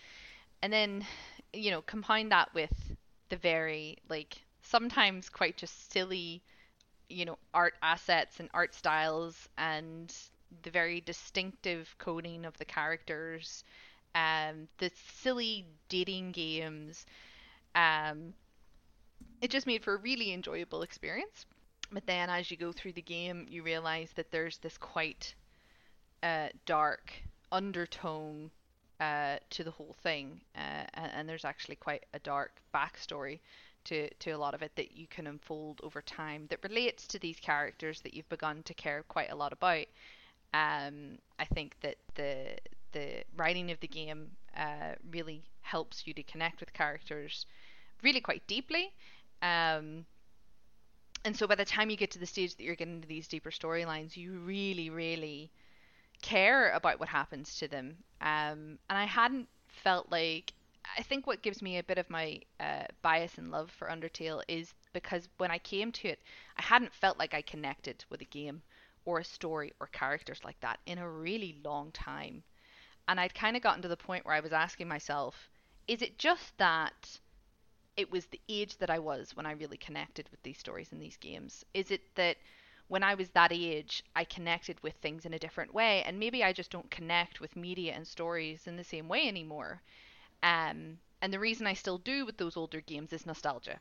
and 0.62 0.74
then 0.74 1.06
you 1.54 1.72
know 1.72 1.82
combine 1.84 2.30
that 2.30 2.54
with 2.54 2.74
the 3.30 3.38
very 3.38 3.98
like 4.10 4.38
sometimes 4.62 5.30
quite 5.30 5.58
just 5.58 5.92
silly 5.92 6.42
you 7.10 7.26
know 7.26 7.38
art 7.54 7.76
assets 7.84 8.40
and 8.40 8.50
art 8.54 8.76
styles 8.76 9.50
and 9.58 10.14
the 10.64 10.72
very 10.72 11.02
distinctive 11.02 11.96
coding 11.98 12.46
of 12.46 12.58
the 12.58 12.66
characters 12.66 13.64
um 14.14 14.68
the 14.78 14.92
silly 15.22 15.66
dating 15.90 16.32
games 16.32 17.06
um 17.76 18.34
it 19.42 19.52
just 19.52 19.68
made 19.68 19.84
for 19.84 19.96
a 19.96 19.98
really 19.98 20.34
enjoyable 20.34 20.82
experience. 20.82 21.46
But 21.92 22.06
then 22.06 22.30
as 22.30 22.50
you 22.50 22.58
go 22.58 22.72
through 22.72 22.94
the 22.94 23.02
game, 23.02 23.46
you 23.50 23.64
realize 23.64 24.12
that 24.16 24.32
there's 24.32 24.58
this 24.58 24.78
quite 24.78 25.36
uh, 26.24 26.50
dark 26.66 27.14
undertone 27.52 28.50
uh, 29.00 29.38
to 29.52 29.64
the 29.64 29.72
whole 29.72 29.96
thing, 30.02 30.42
uh, 30.56 30.86
and, 30.94 31.12
and 31.14 31.30
there's 31.30 31.46
actually 31.46 31.76
quite 31.76 32.06
a 32.14 32.20
dark 32.20 32.54
backstory 32.74 33.40
to, 33.84 34.10
to 34.16 34.32
a 34.32 34.38
lot 34.38 34.56
of 34.56 34.64
it 34.64 34.72
that 34.76 34.98
you 34.98 35.06
can 35.08 35.28
unfold 35.28 35.80
over 35.84 36.02
time 36.02 36.48
that 36.50 36.64
relates 36.64 37.06
to 37.06 37.20
these 37.20 37.40
characters 37.40 38.02
that 38.02 38.14
you've 38.14 38.30
begun 38.30 38.64
to 38.64 38.74
care 38.74 39.04
quite 39.08 39.32
a 39.32 39.36
lot 39.36 39.54
about. 39.54 39.86
Um, 40.56 41.18
I 41.38 41.46
think 41.46 41.76
that 41.82 41.98
the 42.16 42.58
the 42.94 43.24
writing 43.36 43.72
of 43.72 43.80
the 43.82 43.88
game 43.88 44.32
uh, 44.56 44.96
really 45.12 45.44
helps 45.62 46.08
you 46.08 46.14
to 46.14 46.24
connect 46.24 46.62
with 46.62 46.72
characters 46.72 47.46
really 48.02 48.22
quite 48.22 48.48
deeply. 48.48 48.94
Um, 49.42 50.06
and 51.26 51.36
so 51.36 51.46
by 51.46 51.56
the 51.56 51.66
time 51.66 51.90
you 51.90 51.98
get 51.98 52.12
to 52.12 52.20
the 52.20 52.26
stage 52.26 52.56
that 52.56 52.64
you're 52.64 52.76
getting 52.76 52.96
into 52.96 53.08
these 53.08 53.28
deeper 53.28 53.52
storylines, 53.52 54.16
you 54.16 54.40
really, 54.40 54.90
really 54.90 55.52
care 56.22 56.72
about 56.72 57.00
what 57.02 57.10
happens 57.10 57.58
to 57.58 57.68
them. 57.68 57.98
Um, 58.22 58.80
and 58.90 58.98
I 58.98 59.06
hadn't 59.06 59.50
felt 59.68 60.10
like. 60.12 60.54
I 60.98 61.02
think 61.02 61.26
what 61.26 61.42
gives 61.42 61.64
me 61.64 61.80
a 61.80 61.84
bit 61.84 61.98
of 61.98 62.08
my 62.12 62.40
uh, 62.60 62.86
bias 63.02 63.40
and 63.40 63.50
love 63.50 63.72
for 63.72 63.88
Undertale 63.88 64.44
is 64.48 64.72
because 64.94 65.28
when 65.38 65.50
I 65.50 65.58
came 65.58 65.92
to 65.94 66.08
it, 66.08 66.20
I 66.58 66.62
hadn't 66.62 66.94
felt 66.94 67.18
like 67.18 67.34
I 67.34 67.42
connected 67.42 68.06
with 68.10 68.22
a 68.22 68.26
game 68.26 68.62
or 69.06 69.20
a 69.20 69.24
story 69.24 69.72
or 69.80 69.88
characters 69.88 70.44
like 70.44 70.60
that 70.62 70.80
in 70.86 70.98
a 70.98 71.10
really 71.10 71.60
long 71.64 71.92
time. 71.92 72.44
And 73.08 73.20
I'd 73.20 73.36
kind 73.36 73.56
of 73.56 73.64
gotten 73.64 73.82
to 73.84 73.88
the 73.88 73.98
point 73.98 74.26
where 74.26 74.36
I 74.36 74.40
was 74.40 74.54
asking 74.54 74.88
myself, 74.88 75.50
is 75.88 76.02
it 76.02 76.18
just 76.18 76.58
that 76.58 77.20
it 77.98 78.12
was 78.12 78.26
the 78.26 78.42
age 78.50 78.78
that 78.78 78.90
I 78.90 79.00
was 79.00 79.36
when 79.36 79.46
I 79.46 79.52
really 79.52 79.78
connected 79.78 80.28
with 80.30 80.42
these 80.44 80.58
stories 80.58 80.92
and 80.92 81.02
these 81.02 81.18
games? 81.18 81.64
Is 81.74 81.92
it 81.92 82.02
that 82.16 82.38
when 82.88 83.04
I 83.04 83.16
was 83.16 83.30
that 83.32 83.52
age, 83.52 84.04
I 84.16 84.26
connected 84.26 84.82
with 84.84 84.94
things 84.96 85.26
in 85.26 85.34
a 85.34 85.40
different 85.40 85.74
way, 85.74 86.04
and 86.04 86.20
maybe 86.20 86.44
I 86.44 86.54
just 86.54 86.72
don't 86.72 86.92
connect 86.92 87.40
with 87.40 87.56
media 87.56 87.94
and 87.94 88.06
stories 88.08 88.68
in 88.68 88.76
the 88.76 88.84
same 88.84 89.08
way 89.08 89.28
anymore? 89.28 89.82
Um, 90.44 91.00
and 91.22 91.34
the 91.34 91.40
reason 91.40 91.68
I 91.68 91.74
still 91.74 91.98
do 91.98 92.26
with 92.26 92.38
those 92.38 92.58
older 92.58 92.82
games 92.82 93.14
is 93.14 93.26
nostalgia. 93.26 93.80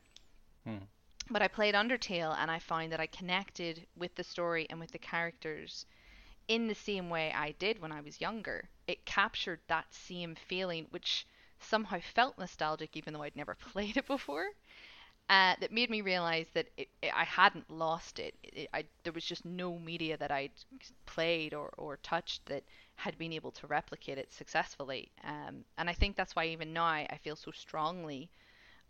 Hmm. 0.65 0.85
But 1.29 1.43
I 1.43 1.47
played 1.47 1.75
Undertale, 1.75 2.35
and 2.35 2.49
I 2.49 2.57
found 2.57 2.91
that 2.91 2.99
I 2.99 3.05
connected 3.05 3.85
with 3.95 4.15
the 4.15 4.23
story 4.23 4.65
and 4.71 4.79
with 4.79 4.89
the 4.91 4.97
characters 4.97 5.85
in 6.47 6.67
the 6.67 6.75
same 6.75 7.09
way 7.09 7.31
I 7.33 7.53
did 7.53 7.79
when 7.79 7.91
I 7.91 8.01
was 8.01 8.21
younger. 8.21 8.69
It 8.87 9.05
captured 9.05 9.61
that 9.67 9.93
same 9.93 10.35
feeling, 10.35 10.87
which 10.91 11.27
somehow 11.59 11.99
felt 12.01 12.37
nostalgic, 12.39 12.97
even 12.97 13.13
though 13.13 13.23
I'd 13.23 13.35
never 13.35 13.55
played 13.73 13.97
it 13.97 14.07
before. 14.07 14.47
Uh, 15.29 15.55
that 15.59 15.71
made 15.71 15.89
me 15.89 16.01
realize 16.01 16.47
that 16.53 16.67
it, 16.77 16.89
it, 17.01 17.13
I 17.15 17.23
hadn't 17.25 17.69
lost 17.71 18.19
it. 18.19 18.35
It- 18.43 18.69
I, 18.73 18.85
there 19.03 19.13
was 19.13 19.25
just 19.25 19.45
no 19.45 19.79
media 19.79 20.17
that 20.17 20.31
I'd 20.31 20.51
played 21.05 21.53
or, 21.53 21.73
or 21.77 21.97
touched 21.97 22.45
that 22.47 22.63
had 22.95 23.17
been 23.17 23.33
able 23.33 23.51
to 23.53 23.67
replicate 23.67 24.17
it 24.19 24.33
successfully. 24.33 25.11
Um, 25.23 25.65
and 25.77 25.89
I 25.89 25.93
think 25.93 26.15
that's 26.15 26.35
why 26.35 26.45
even 26.47 26.73
now 26.73 26.85
I 26.85 27.19
feel 27.23 27.35
so 27.35 27.51
strongly 27.51 28.29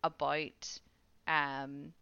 about 0.03 0.79
um, 1.27 1.93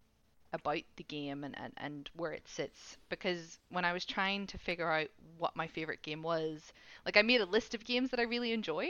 about 0.54 0.84
the 0.98 1.04
game 1.04 1.44
and, 1.44 1.58
and, 1.58 1.74
and 1.78 2.10
where 2.16 2.32
it 2.34 2.48
sits. 2.48 2.98
Because 3.10 3.60
when 3.70 3.86
I 3.86 3.94
was 3.94 4.06
trying 4.06 4.48
to 4.48 4.58
figure 4.58 4.92
out 4.92 5.10
what 5.38 5.56
my 5.56 5.68
favorite 5.68 6.04
game 6.04 6.24
was, 6.24 6.72
like 7.06 7.18
I 7.18 7.22
made 7.24 7.42
a 7.42 7.46
list 7.46 7.74
of 7.76 7.84
games 7.86 8.12
that 8.12 8.20
I 8.20 8.24
really 8.24 8.54
enjoy 8.54 8.89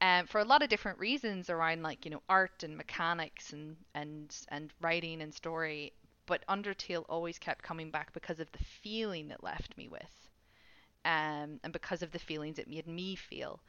um, 0.00 0.26
for 0.26 0.40
a 0.40 0.44
lot 0.44 0.62
of 0.62 0.68
different 0.68 0.98
reasons 0.98 1.50
around 1.50 1.82
like 1.82 2.04
you 2.04 2.10
know 2.10 2.22
art 2.28 2.62
and 2.62 2.76
mechanics 2.76 3.52
and 3.52 3.76
and 3.94 4.34
and 4.48 4.72
writing 4.80 5.22
and 5.22 5.34
story. 5.34 5.92
But 6.26 6.44
undertale 6.48 7.04
always 7.08 7.38
kept 7.38 7.62
coming 7.62 7.90
back 7.90 8.12
because 8.12 8.40
of 8.40 8.50
the 8.52 8.64
feeling 8.82 9.30
it 9.30 9.42
left 9.44 9.76
me 9.78 9.88
with 9.88 10.28
um, 11.04 11.60
and 11.62 11.72
because 11.72 12.02
of 12.02 12.10
the 12.12 12.18
feelings 12.18 12.58
it 12.58 12.68
made 12.68 12.86
me 12.86 13.14
feel. 13.16 13.60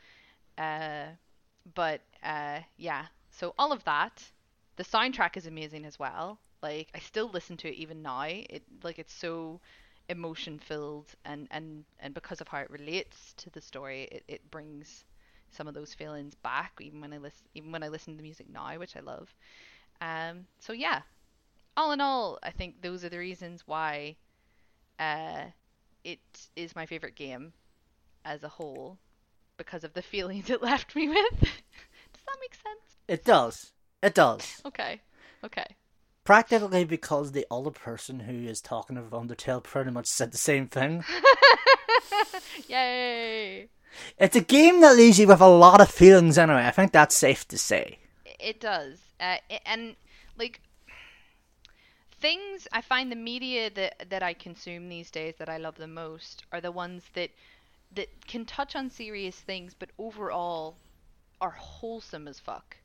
Uh, 0.57 1.07
but 1.75 2.01
uh, 2.23 2.59
yeah. 2.77 3.05
So 3.31 3.53
all 3.59 3.71
of 3.71 3.83
that 3.85 4.23
the 4.77 4.83
soundtrack 4.83 5.37
is 5.37 5.47
amazing 5.47 5.85
as 5.85 5.99
well 5.99 6.39
like 6.61 6.89
i 6.95 6.99
still 6.99 7.29
listen 7.29 7.57
to 7.57 7.67
it 7.67 7.75
even 7.75 8.01
now 8.01 8.23
it 8.23 8.63
like 8.83 8.99
it's 8.99 9.13
so 9.13 9.59
emotion 10.09 10.57
filled 10.57 11.13
and 11.25 11.47
and 11.51 11.83
and 11.99 12.13
because 12.13 12.41
of 12.41 12.47
how 12.47 12.59
it 12.59 12.69
relates 12.69 13.33
to 13.33 13.49
the 13.49 13.61
story 13.61 14.03
it, 14.11 14.23
it 14.27 14.51
brings 14.51 15.05
some 15.51 15.67
of 15.67 15.73
those 15.73 15.93
feelings 15.93 16.35
back 16.35 16.73
even 16.81 17.01
when 17.01 17.13
I 17.13 17.17
listen 17.17 17.45
even 17.55 17.71
when 17.71 17.83
I 17.83 17.87
listen 17.87 18.13
to 18.13 18.17
the 18.17 18.23
music 18.23 18.47
now, 18.51 18.77
which 18.77 18.95
I 18.95 18.99
love. 19.01 19.33
Um, 20.01 20.45
so 20.59 20.73
yeah, 20.73 21.01
all 21.75 21.91
in 21.91 22.01
all, 22.01 22.39
I 22.43 22.51
think 22.51 22.81
those 22.81 23.03
are 23.03 23.09
the 23.09 23.17
reasons 23.17 23.63
why 23.65 24.15
uh, 24.99 25.45
it 26.03 26.19
is 26.55 26.75
my 26.75 26.85
favorite 26.85 27.15
game 27.15 27.53
as 28.25 28.43
a 28.43 28.49
whole 28.49 28.97
because 29.57 29.83
of 29.83 29.93
the 29.93 30.01
feelings 30.13 30.49
it 30.49 30.61
left 30.61 30.95
me 30.95 31.07
with. 31.09 31.39
Does 31.39 32.23
that 32.25 32.37
make 32.41 32.55
sense? 32.55 32.97
It 33.07 33.23
does. 33.23 33.71
It 34.03 34.13
does. 34.13 34.61
Okay. 34.65 35.01
Okay. 35.43 35.65
Practically 36.27 36.83
because 36.83 37.31
the 37.31 37.47
other 37.49 37.71
person 37.71 38.19
who 38.19 38.49
is 38.49 38.59
talking 38.59 38.97
of 38.97 39.11
Undertale 39.11 39.63
pretty 39.63 39.91
much 39.91 40.07
said 40.07 40.33
the 40.33 40.37
same 40.37 40.67
thing. 40.67 41.05
Yay! 42.67 43.69
It's 44.17 44.35
a 44.35 44.41
game 44.41 44.81
that 44.81 44.97
leaves 44.97 45.17
you 45.17 45.27
with 45.27 45.39
a 45.39 45.47
lot 45.47 45.79
of 45.79 45.89
feelings 45.89 46.37
anyway. 46.37 46.65
I 46.65 46.71
think 46.71 46.91
that's 46.91 47.15
safe 47.15 47.47
to 47.47 47.57
say. 47.57 47.99
It 48.41 48.59
does. 48.59 48.99
Uh, 49.21 49.37
and 49.65 49.95
like 50.37 50.59
things 52.19 52.67
I 52.73 52.81
find 52.81 53.09
the 53.09 53.15
media 53.15 53.69
that 53.69 54.09
that 54.09 54.21
I 54.21 54.33
consume 54.33 54.89
these 54.89 55.09
days 55.09 55.35
that 55.39 55.47
I 55.47 55.55
love 55.55 55.77
the 55.77 55.87
most 55.87 56.43
are 56.51 56.59
the 56.59 56.73
ones 56.73 57.03
that 57.13 57.29
that 57.95 58.27
can 58.27 58.43
touch 58.43 58.75
on 58.75 58.89
serious 58.89 59.37
things 59.37 59.73
but 59.73 59.91
overall 59.97 60.75
are 61.39 61.51
wholesome 61.51 62.27
as 62.27 62.37
fuck. 62.37 62.75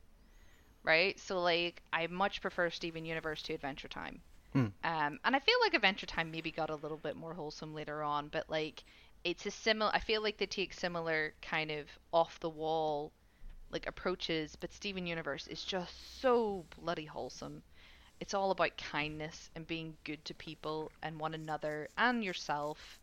Right? 0.83 1.19
So 1.19 1.41
like 1.41 1.81
I 1.91 2.07
much 2.07 2.41
prefer 2.41 2.69
Steven 2.69 3.05
Universe 3.05 3.41
to 3.43 3.53
Adventure 3.53 3.87
Time. 3.87 4.21
Hmm. 4.53 4.67
Um 4.83 5.19
and 5.23 5.35
I 5.35 5.39
feel 5.39 5.57
like 5.61 5.73
Adventure 5.73 6.05
Time 6.05 6.31
maybe 6.31 6.51
got 6.51 6.69
a 6.69 6.75
little 6.75 6.97
bit 6.97 7.15
more 7.15 7.33
wholesome 7.33 7.73
later 7.73 8.03
on, 8.03 8.27
but 8.27 8.49
like 8.49 8.83
it's 9.23 9.45
a 9.45 9.51
similar 9.51 9.91
I 9.93 9.99
feel 9.99 10.21
like 10.21 10.37
they 10.37 10.45
take 10.45 10.73
similar 10.73 11.33
kind 11.41 11.71
of 11.71 11.87
off 12.11 12.39
the 12.39 12.49
wall 12.49 13.11
like 13.73 13.87
approaches, 13.87 14.55
but 14.55 14.71
Steven 14.71 15.07
Universe 15.07 15.47
is 15.47 15.63
just 15.63 16.21
so 16.21 16.63
bloody 16.79 17.05
wholesome. 17.05 17.63
It's 18.19 18.33
all 18.33 18.51
about 18.51 18.77
kindness 18.77 19.49
and 19.55 19.67
being 19.67 19.97
good 20.03 20.23
to 20.25 20.33
people 20.35 20.91
and 21.01 21.19
one 21.19 21.33
another 21.33 21.89
and 21.97 22.23
yourself. 22.23 22.99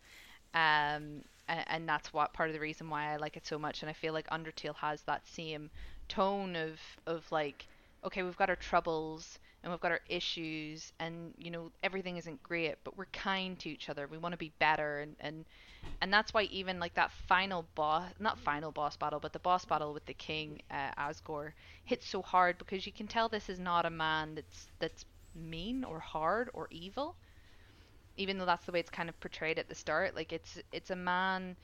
Um, 0.55 1.25
and, 1.49 1.65
and 1.67 1.89
that's 1.89 2.13
what 2.13 2.33
part 2.33 2.49
of 2.49 2.55
the 2.55 2.61
reason 2.61 2.89
why 2.89 3.13
I 3.13 3.17
like 3.17 3.37
it 3.37 3.47
so 3.47 3.59
much. 3.59 3.83
And 3.83 3.91
I 3.91 3.93
feel 3.93 4.13
like 4.13 4.31
Undertale 4.31 4.77
has 4.77 5.03
that 5.03 5.27
same 5.27 5.71
tone 6.11 6.57
of 6.57 6.81
of 7.07 7.31
like, 7.33 7.67
okay, 8.05 8.23
we've 8.23 8.37
got 8.37 8.51
our 8.51 8.57
troubles 8.57 9.39
and 9.63 9.73
we've 9.73 9.81
got 9.81 9.93
our 9.93 10.01
issues, 10.09 10.93
and 11.01 11.35
you 11.39 11.51
know 11.51 11.71
everything 11.83 12.17
isn't 12.19 12.43
great, 12.43 12.77
but 12.85 12.97
we're 12.99 13.07
kind 13.07 13.59
to 13.61 13.71
each 13.71 13.89
other. 13.91 14.07
We 14.09 14.19
want 14.19 14.33
to 14.35 14.39
be 14.39 14.53
better, 14.59 15.01
and 15.01 15.17
and 15.21 15.45
and 16.03 16.13
that's 16.13 16.35
why 16.35 16.43
even 16.45 16.79
like 16.81 16.95
that 16.95 17.13
final 17.29 17.67
boss, 17.75 18.13
not 18.19 18.39
final 18.41 18.73
boss 18.73 18.97
battle, 18.97 19.21
but 19.21 19.33
the 19.33 19.41
boss 19.41 19.65
battle 19.65 19.95
with 19.95 20.07
the 20.07 20.15
king 20.15 20.63
uh, 20.71 20.93
Asgore 20.99 21.53
hits 21.85 22.07
so 22.09 22.23
hard 22.23 22.59
because 22.59 22.87
you 22.87 22.93
can 22.93 23.09
tell 23.09 23.29
this 23.29 23.49
is 23.49 23.59
not 23.61 23.87
a 23.87 23.91
man 23.91 24.35
that's 24.35 24.69
that's 24.81 25.05
mean 25.35 25.85
or 25.85 26.01
hard 26.01 26.51
or 26.55 26.69
evil 26.71 27.17
even 28.17 28.39
though 28.39 28.47
that's 28.47 28.67
the 28.67 28.73
way 28.73 28.81
it's 28.81 28.91
kind 28.91 29.09
of 29.09 29.19
portrayed 29.21 29.59
at 29.59 29.69
the 29.69 29.75
start 29.75 30.15
like 30.15 30.33
it's 30.33 30.59
it's 30.73 30.91
a 30.91 30.97
man 30.97 31.57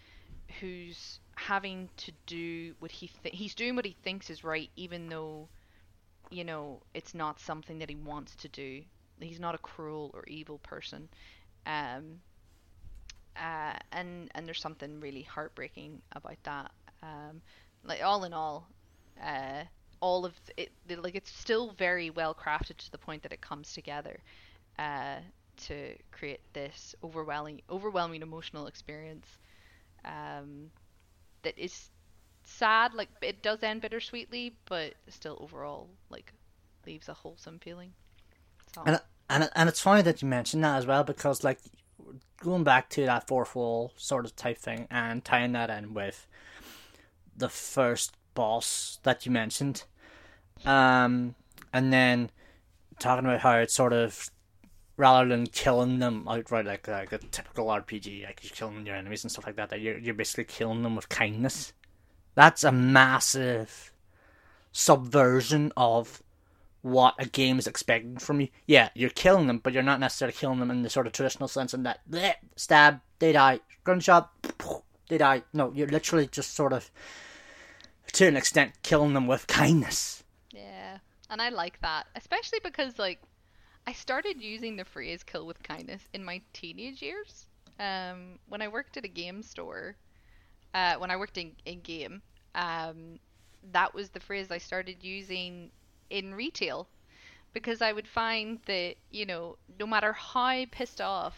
who's 0.60 1.20
having 1.36 1.88
to 1.96 2.12
do 2.26 2.74
what 2.80 2.90
he 2.90 3.08
th- 3.22 3.34
he's 3.36 3.54
doing 3.54 3.76
what 3.76 3.84
he 3.86 3.96
thinks 4.04 4.30
is 4.30 4.44
right 4.44 4.70
even 4.76 5.08
though 5.08 5.48
you 6.30 6.44
know 6.44 6.80
it's 6.94 7.14
not 7.14 7.40
something 7.40 7.78
that 7.80 7.90
he 7.90 7.96
wants 7.96 8.36
to 8.36 8.48
do. 8.48 8.82
He's 9.20 9.40
not 9.40 9.54
a 9.54 9.58
cruel 9.58 10.10
or 10.14 10.24
evil 10.26 10.58
person. 10.58 11.08
Um 11.66 12.20
uh 13.36 13.74
and 13.92 14.30
and 14.34 14.46
there's 14.46 14.60
something 14.60 15.00
really 15.00 15.22
heartbreaking 15.22 16.00
about 16.12 16.36
that. 16.44 16.70
Um 17.02 17.42
like 17.84 18.02
all 18.02 18.24
in 18.24 18.32
all 18.32 18.68
uh 19.22 19.64
all 20.00 20.24
of 20.26 20.34
it 20.56 20.70
like 21.02 21.14
it's 21.14 21.30
still 21.32 21.72
very 21.78 22.10
well 22.10 22.34
crafted 22.34 22.76
to 22.76 22.90
the 22.92 22.98
point 22.98 23.22
that 23.22 23.32
it 23.32 23.40
comes 23.40 23.72
together 23.72 24.18
uh 24.78 25.16
to 25.56 25.94
create 26.12 26.40
this 26.54 26.94
overwhelming 27.04 27.60
overwhelming 27.70 28.22
emotional 28.22 28.66
experience. 28.66 29.38
Um, 30.04 30.70
that 31.46 31.56
is 31.56 31.90
sad 32.42 32.92
like 32.94 33.08
it 33.22 33.40
does 33.42 33.62
end 33.62 33.80
bittersweetly 33.80 34.54
but 34.66 34.94
still 35.08 35.38
overall 35.40 35.88
like 36.10 36.32
leaves 36.84 37.08
a 37.08 37.14
wholesome 37.14 37.60
feeling. 37.60 37.92
And 38.84 39.00
and 39.30 39.50
and 39.54 39.68
it's 39.68 39.80
funny 39.80 40.02
that 40.02 40.22
you 40.22 40.28
mentioned 40.28 40.64
that 40.64 40.76
as 40.76 40.86
well 40.86 41.04
because 41.04 41.44
like 41.44 41.60
going 42.42 42.64
back 42.64 42.88
to 42.90 43.06
that 43.06 43.26
fourth 43.26 43.54
wall 43.54 43.92
sort 43.96 44.24
of 44.24 44.34
type 44.36 44.58
thing 44.58 44.86
and 44.90 45.24
tying 45.24 45.52
that 45.52 45.70
in 45.70 45.94
with 45.94 46.26
the 47.36 47.48
first 47.48 48.12
boss 48.34 48.98
that 49.04 49.24
you 49.24 49.32
mentioned, 49.32 49.84
um, 50.64 51.34
and 51.72 51.92
then 51.92 52.30
talking 52.98 53.24
about 53.24 53.40
how 53.40 53.56
it's 53.58 53.74
sort 53.74 53.92
of 53.92 54.30
rather 54.96 55.28
than 55.28 55.46
killing 55.46 55.98
them 55.98 56.26
outright 56.28 56.64
like 56.64 56.88
like 56.88 57.12
a 57.12 57.18
typical 57.18 57.66
RPG, 57.66 58.24
like 58.24 58.40
you're 58.42 58.50
killing 58.54 58.86
your 58.86 58.96
enemies 58.96 59.24
and 59.24 59.30
stuff 59.30 59.46
like 59.46 59.56
that, 59.56 59.70
that 59.70 59.80
you're 59.80 59.98
you're 59.98 60.14
basically 60.14 60.44
killing 60.44 60.82
them 60.82 60.96
with 60.96 61.08
kindness. 61.08 61.72
That's 62.34 62.64
a 62.64 62.72
massive 62.72 63.92
subversion 64.72 65.72
of 65.76 66.22
what 66.82 67.14
a 67.18 67.26
game 67.26 67.58
is 67.58 67.66
expecting 67.66 68.18
from 68.18 68.40
you. 68.42 68.48
Yeah, 68.66 68.90
you're 68.94 69.10
killing 69.10 69.46
them, 69.46 69.58
but 69.58 69.72
you're 69.72 69.82
not 69.82 70.00
necessarily 70.00 70.34
killing 70.36 70.60
them 70.60 70.70
in 70.70 70.82
the 70.82 70.90
sort 70.90 71.06
of 71.06 71.12
traditional 71.12 71.48
sense 71.48 71.74
in 71.74 71.82
that 71.84 72.00
bleh, 72.08 72.34
stab, 72.54 73.00
they 73.18 73.32
die, 73.32 73.60
gunshot, 73.84 74.30
they 75.08 75.18
die. 75.18 75.42
No, 75.52 75.72
you're 75.74 75.88
literally 75.88 76.26
just 76.26 76.54
sort 76.54 76.72
of, 76.72 76.90
to 78.12 78.26
an 78.28 78.36
extent, 78.36 78.72
killing 78.82 79.14
them 79.14 79.26
with 79.26 79.46
kindness. 79.46 80.22
yeah 80.52 80.98
and 81.28 81.42
i 81.42 81.48
like 81.48 81.80
that 81.80 82.06
especially 82.14 82.60
because 82.62 83.00
like 83.00 83.20
i 83.86 83.92
started 83.92 84.40
using 84.40 84.76
the 84.76 84.84
phrase 84.84 85.22
kill 85.22 85.46
with 85.46 85.62
kindness 85.62 86.08
in 86.12 86.24
my 86.24 86.40
teenage 86.52 87.02
years. 87.02 87.46
Um 87.80 88.38
when 88.48 88.62
i 88.62 88.68
worked 88.68 88.96
at 88.96 89.04
a 89.04 89.08
game 89.08 89.42
store 89.42 89.96
uh 90.74 90.96
when 90.96 91.10
i 91.10 91.16
worked 91.16 91.38
in 91.38 91.56
in 91.66 91.80
game 91.80 92.22
um 92.54 93.18
that 93.72 93.94
was 93.94 94.10
the 94.10 94.20
phrase 94.20 94.50
i 94.50 94.58
started 94.58 95.02
using 95.04 95.70
in 96.10 96.34
retail 96.34 96.88
because 97.52 97.82
I 97.82 97.92
would 97.92 98.08
find 98.08 98.60
that 98.66 98.96
you 99.10 99.26
know 99.26 99.58
no 99.80 99.86
matter 99.86 100.12
how 100.12 100.64
pissed 100.70 101.00
off 101.00 101.36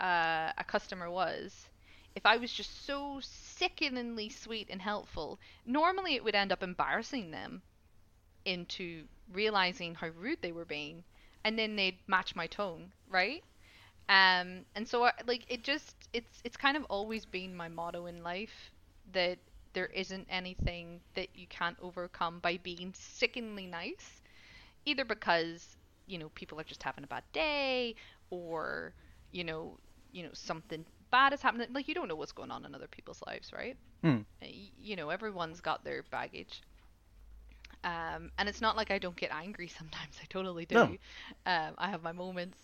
uh, 0.00 0.52
a 0.58 0.64
customer 0.64 1.10
was, 1.10 1.68
if 2.16 2.26
I 2.26 2.36
was 2.36 2.52
just 2.52 2.84
so 2.86 3.20
sickeningly 3.22 4.28
sweet 4.28 4.68
and 4.70 4.82
helpful, 4.82 5.38
normally 5.66 6.14
it 6.16 6.24
would 6.24 6.34
end 6.34 6.52
up 6.52 6.62
embarrassing 6.62 7.30
them 7.30 7.62
into 8.44 9.06
realizing 9.32 9.94
how 9.94 10.08
rude 10.08 10.40
they 10.42 10.52
were 10.52 10.64
being, 10.64 11.04
and 11.44 11.58
then 11.58 11.76
they'd 11.76 11.98
match 12.06 12.34
my 12.36 12.46
tone, 12.46 12.92
right? 13.08 13.42
Um, 14.08 14.64
and 14.74 14.86
so 14.86 15.04
I, 15.04 15.12
like 15.26 15.44
it 15.48 15.62
just 15.64 15.96
it's 16.12 16.40
it's 16.44 16.56
kind 16.56 16.76
of 16.76 16.84
always 16.84 17.24
been 17.24 17.54
my 17.54 17.68
motto 17.68 18.06
in 18.06 18.22
life 18.22 18.72
that 19.12 19.38
there 19.74 19.86
isn't 19.86 20.26
anything 20.30 21.00
that 21.14 21.28
you 21.34 21.46
can't 21.48 21.76
overcome 21.80 22.40
by 22.40 22.58
being 22.58 22.92
sickeningly 22.96 23.66
nice 23.66 24.22
either 24.84 25.04
because 25.04 25.76
you 26.06 26.18
know 26.18 26.28
people 26.34 26.58
are 26.60 26.64
just 26.64 26.82
having 26.82 27.04
a 27.04 27.06
bad 27.06 27.24
day 27.32 27.94
or 28.30 28.94
you 29.30 29.44
know 29.44 29.78
you 30.12 30.22
know 30.22 30.30
something 30.32 30.84
bad 31.10 31.32
is 31.32 31.42
happening 31.42 31.68
like 31.72 31.88
you 31.88 31.94
don't 31.94 32.08
know 32.08 32.16
what's 32.16 32.32
going 32.32 32.50
on 32.50 32.64
in 32.64 32.74
other 32.74 32.88
people's 32.88 33.22
lives 33.26 33.52
right 33.52 33.76
Hmm. 34.02 34.18
You 34.78 34.96
know 34.96 35.10
everyone's 35.10 35.60
got 35.60 35.84
their 35.84 36.02
baggage 36.10 36.62
um 37.84 38.30
and 38.38 38.48
it's 38.48 38.60
not 38.60 38.76
like 38.76 38.90
i 38.90 38.98
don't 38.98 39.16
get 39.16 39.30
angry 39.32 39.68
sometimes 39.68 40.18
i 40.22 40.26
totally 40.28 40.66
do 40.66 40.76
No. 40.76 40.98
um 41.46 41.74
i 41.78 41.88
have 41.88 42.02
my 42.02 42.12
moments 42.12 42.58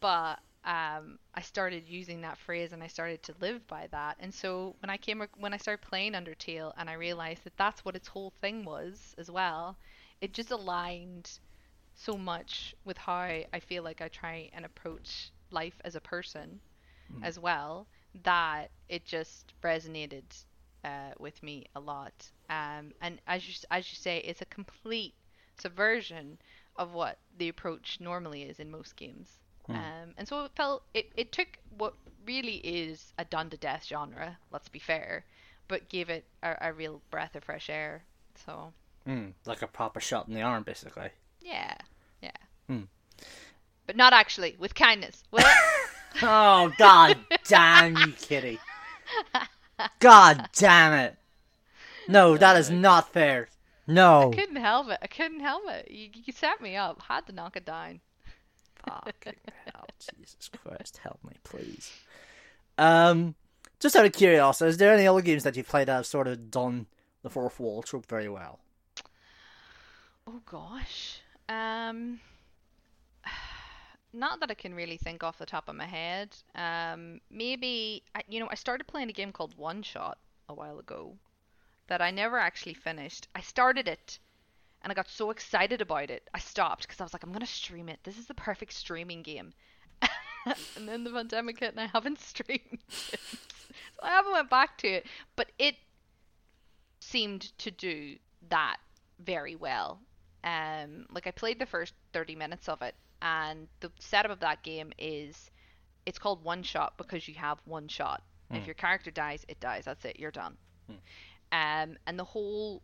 but 0.00 0.38
um 0.64 1.18
i 1.34 1.40
started 1.40 1.88
using 1.88 2.20
that 2.22 2.38
phrase 2.38 2.72
and 2.72 2.82
i 2.82 2.86
started 2.86 3.22
to 3.22 3.34
live 3.40 3.66
by 3.66 3.86
that 3.90 4.16
and 4.20 4.32
so 4.34 4.74
when 4.80 4.90
i 4.90 4.96
came 4.96 5.22
when 5.38 5.52
i 5.54 5.56
started 5.56 5.82
playing 5.86 6.12
undertale 6.12 6.72
and 6.78 6.88
i 6.88 6.94
realized 6.94 7.44
that 7.44 7.56
that's 7.56 7.84
what 7.84 7.96
its 7.96 8.08
whole 8.08 8.32
thing 8.40 8.64
was 8.64 9.14
as 9.18 9.30
well 9.30 9.76
it 10.20 10.32
just 10.32 10.50
aligned 10.50 11.30
so 11.94 12.16
much 12.16 12.74
with 12.84 12.96
how 12.98 13.18
I 13.20 13.60
feel 13.60 13.82
like 13.82 14.00
I 14.00 14.08
try 14.08 14.50
and 14.52 14.64
approach 14.64 15.30
life 15.50 15.80
as 15.84 15.94
a 15.96 16.00
person 16.00 16.60
as 17.22 17.38
well 17.38 17.88
that 18.24 18.70
it 18.88 19.04
just 19.04 19.54
resonated 19.62 20.24
uh, 20.84 21.12
with 21.18 21.42
me 21.42 21.66
a 21.74 21.80
lot. 21.80 22.30
Um, 22.54 22.92
and 23.00 23.20
as 23.26 23.48
you 23.48 23.54
as 23.70 23.90
you 23.90 23.96
say, 23.96 24.18
it's 24.18 24.42
a 24.42 24.46
complete 24.46 25.14
subversion 25.58 26.38
of 26.76 26.92
what 26.92 27.18
the 27.38 27.48
approach 27.48 27.98
normally 28.00 28.42
is 28.42 28.58
in 28.60 28.70
most 28.70 28.96
games. 28.96 29.38
Um, 29.68 30.12
and 30.18 30.28
so 30.28 30.44
it 30.44 30.50
felt 30.54 30.82
it, 30.92 31.10
it 31.16 31.32
took 31.32 31.48
what 31.78 31.94
really 32.26 32.56
is 32.56 33.12
a 33.18 33.24
done 33.24 33.48
to 33.50 33.56
death 33.56 33.86
genre, 33.86 34.36
let's 34.52 34.68
be 34.68 34.78
fair, 34.78 35.24
but 35.68 35.88
gave 35.88 36.10
it 36.10 36.24
a, 36.42 36.56
a 36.60 36.72
real 36.72 37.00
breath 37.10 37.34
of 37.34 37.44
fresh 37.44 37.70
air. 37.70 38.02
So 38.44 38.72
Hmm. 39.06 39.28
Like 39.46 39.62
a 39.62 39.66
proper 39.66 40.00
shot 40.00 40.28
in 40.28 40.34
the 40.34 40.42
arm, 40.42 40.62
basically. 40.64 41.10
yeah, 41.40 41.76
yeah. 42.22 42.30
Hmm. 42.68 42.82
But 43.86 43.96
not 43.96 44.12
actually, 44.12 44.56
with 44.58 44.74
kindness. 44.74 45.22
Well, 45.30 45.44
Oh, 46.22 46.72
god 46.78 47.18
damn 47.44 47.96
you, 47.96 48.12
kitty. 48.12 48.58
God 49.98 50.48
damn 50.54 50.92
it. 50.92 51.16
No, 52.08 52.36
that 52.36 52.56
is 52.56 52.70
not 52.70 53.12
fair. 53.12 53.48
No. 53.86 54.30
I 54.32 54.36
couldn't 54.36 54.56
help 54.56 54.88
it. 54.90 54.98
I 55.02 55.06
couldn't 55.06 55.40
help 55.40 55.62
it. 55.68 55.90
You, 55.90 56.08
you 56.12 56.32
set 56.32 56.60
me 56.60 56.76
up. 56.76 57.02
Had 57.02 57.26
to 57.26 57.32
knock 57.32 57.56
it 57.56 57.66
down. 57.66 58.00
Fucking 58.86 59.34
hell, 59.66 59.86
Jesus 60.18 60.50
Christ, 60.62 60.98
help 60.98 61.18
me, 61.24 61.32
please. 61.42 61.90
Um, 62.76 63.34
just 63.80 63.96
out 63.96 64.04
of 64.04 64.12
curiosity, 64.12 64.68
is 64.68 64.76
there 64.76 64.92
any 64.92 65.06
other 65.06 65.22
games 65.22 65.42
that 65.44 65.56
you've 65.56 65.68
played 65.68 65.88
that 65.88 65.96
have 65.96 66.06
sort 66.06 66.28
of 66.28 66.50
done 66.50 66.86
the 67.22 67.30
fourth 67.30 67.58
wall 67.58 67.82
trope 67.82 68.06
very 68.06 68.28
well? 68.28 68.60
Oh 70.26 70.40
gosh. 70.46 71.20
Um 71.48 72.20
not 74.12 74.40
that 74.40 74.50
I 74.50 74.54
can 74.54 74.74
really 74.74 74.96
think 74.96 75.22
off 75.22 75.38
the 75.38 75.46
top 75.46 75.68
of 75.68 75.76
my 75.76 75.86
head. 75.86 76.36
Um 76.54 77.20
maybe 77.30 78.02
I, 78.14 78.22
you 78.28 78.40
know, 78.40 78.48
I 78.50 78.54
started 78.54 78.86
playing 78.86 79.10
a 79.10 79.12
game 79.12 79.32
called 79.32 79.56
OneShot 79.58 80.14
a 80.48 80.54
while 80.54 80.78
ago 80.78 81.16
that 81.88 82.00
I 82.02 82.10
never 82.10 82.38
actually 82.38 82.74
finished. 82.74 83.28
I 83.34 83.40
started 83.40 83.88
it 83.88 84.18
and 84.82 84.90
I 84.90 84.94
got 84.94 85.08
so 85.08 85.30
excited 85.30 85.80
about 85.80 86.10
it, 86.10 86.28
I 86.34 86.38
stopped 86.38 86.82
because 86.82 87.00
I 87.00 87.04
was 87.04 87.14
like, 87.14 87.22
I'm 87.22 87.32
gonna 87.32 87.46
stream 87.46 87.88
it. 87.88 88.00
This 88.04 88.18
is 88.18 88.26
the 88.26 88.34
perfect 88.34 88.72
streaming 88.74 89.22
game. 89.22 89.54
and 90.76 90.86
then 90.86 91.04
the 91.04 91.10
pandemic 91.10 91.58
hit, 91.58 91.70
and 91.70 91.80
I 91.80 91.86
haven't 91.86 92.20
streamed 92.32 92.60
it. 93.12 93.20
so 93.30 94.02
I 94.02 94.10
haven't 94.10 94.32
went 94.32 94.50
back 94.50 94.76
to 94.78 94.88
it. 94.88 95.06
But 95.36 95.52
it 95.58 95.76
seemed 97.00 97.56
to 97.58 97.70
do 97.70 98.16
that 98.50 98.76
very 99.20 99.56
well. 99.56 100.00
Um, 100.42 101.06
like 101.10 101.26
I 101.26 101.30
played 101.30 101.58
the 101.58 101.66
first 101.66 101.94
30 102.12 102.36
minutes 102.36 102.68
of 102.68 102.82
it, 102.82 102.94
and 103.22 103.68
the 103.80 103.90
setup 103.98 104.30
of 104.30 104.40
that 104.40 104.62
game 104.62 104.92
is 104.98 105.50
it's 106.04 106.18
called 106.18 106.44
one 106.44 106.62
shot 106.62 106.98
because 106.98 107.26
you 107.26 107.34
have 107.36 107.58
one 107.64 107.88
shot. 107.88 108.22
If 108.50 108.64
Mm. 108.64 108.66
your 108.66 108.74
character 108.74 109.10
dies, 109.10 109.46
it 109.48 109.58
dies. 109.60 109.86
That's 109.86 110.04
it. 110.04 110.20
You're 110.20 110.30
done. 110.30 110.58
Mm. 110.90 110.98
Um, 111.54 111.96
and 112.08 112.18
the 112.18 112.24
whole 112.24 112.82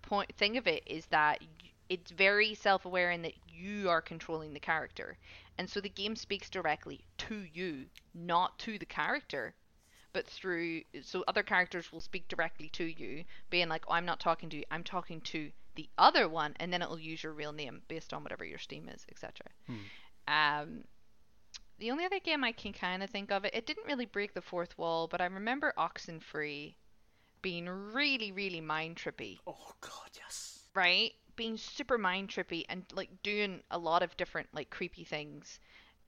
point 0.00 0.34
thing 0.36 0.56
of 0.56 0.66
it 0.66 0.82
is 0.86 1.04
that 1.06 1.42
it's 1.90 2.10
very 2.10 2.54
self-aware 2.54 3.10
in 3.10 3.20
that 3.22 3.34
you 3.46 3.90
are 3.90 4.00
controlling 4.00 4.54
the 4.54 4.60
character, 4.60 5.18
and 5.58 5.68
so 5.68 5.80
the 5.82 5.90
game 5.90 6.16
speaks 6.16 6.48
directly 6.48 7.04
to 7.18 7.44
you, 7.52 7.84
not 8.14 8.58
to 8.60 8.78
the 8.78 8.86
character, 8.86 9.54
but 10.14 10.26
through 10.26 10.80
so 11.02 11.24
other 11.28 11.42
characters 11.42 11.92
will 11.92 12.00
speak 12.00 12.26
directly 12.26 12.70
to 12.70 12.84
you, 12.84 13.24
being 13.50 13.68
like, 13.68 13.84
oh, 13.86 13.92
"I'm 13.92 14.06
not 14.06 14.18
talking 14.18 14.48
to 14.48 14.56
you. 14.56 14.64
I'm 14.70 14.82
talking 14.82 15.20
to 15.32 15.52
the 15.74 15.90
other 15.98 16.26
one," 16.26 16.54
and 16.58 16.72
then 16.72 16.80
it'll 16.80 16.98
use 16.98 17.22
your 17.22 17.34
real 17.34 17.52
name 17.52 17.82
based 17.86 18.14
on 18.14 18.22
whatever 18.22 18.46
your 18.46 18.58
Steam 18.58 18.88
is, 18.88 19.04
etc. 19.10 19.46
Um, 20.26 20.84
the 21.78 21.90
only 21.90 22.06
other 22.06 22.20
game 22.20 22.42
I 22.44 22.52
can 22.52 22.72
kind 22.72 23.02
of 23.02 23.10
think 23.10 23.30
of 23.30 23.44
it, 23.44 23.54
it 23.54 23.66
didn't 23.66 23.86
really 23.86 24.06
break 24.06 24.32
the 24.32 24.40
fourth 24.40 24.78
wall, 24.78 25.06
but 25.06 25.20
I 25.20 25.26
remember 25.26 25.74
Oxenfree 25.76 26.76
being 27.46 27.68
really, 27.68 28.32
really 28.32 28.60
mind 28.60 28.96
trippy, 28.96 29.38
Oh 29.46 29.70
god, 29.80 30.10
yes. 30.16 30.64
right? 30.74 31.12
Being 31.36 31.56
super 31.56 31.96
mind 31.96 32.28
trippy 32.28 32.64
and 32.68 32.82
like 32.92 33.08
doing 33.22 33.62
a 33.70 33.78
lot 33.78 34.02
of 34.02 34.16
different 34.16 34.48
like 34.52 34.68
creepy 34.68 35.04
things. 35.04 35.60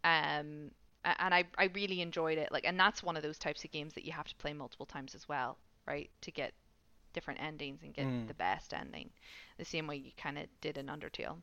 Um, 0.03 0.73
and 1.05 1.33
I, 1.33 1.45
I 1.57 1.67
really 1.75 2.01
enjoyed 2.01 2.39
it. 2.39 2.51
Like, 2.51 2.65
and 2.67 2.77
that's 2.77 3.05
one 3.05 3.17
of 3.17 3.23
those 3.23 3.39
types 3.39 3.63
of 3.63 3.71
games 3.71 3.93
that 3.95 4.05
you 4.05 4.11
have 4.11 4.27
to 4.27 4.35
play 4.35 4.53
multiple 4.53 4.85
times 4.85 5.15
as 5.15 5.29
well, 5.29 5.59
right? 5.87 6.11
To 6.23 6.33
get 6.33 6.55
different 7.13 7.41
endings 7.41 7.85
and 7.85 7.95
get 7.95 8.07
Mm. 8.07 8.27
the 8.27 8.35
best 8.35 8.75
ending, 8.75 9.09
the 9.59 9.65
same 9.65 9.87
way 9.87 9.95
you 9.95 10.11
kind 10.17 10.39
of 10.39 10.47
did 10.61 10.77
in 10.77 10.87
Undertale. 10.87 11.37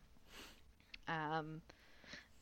Um, 1.08 1.62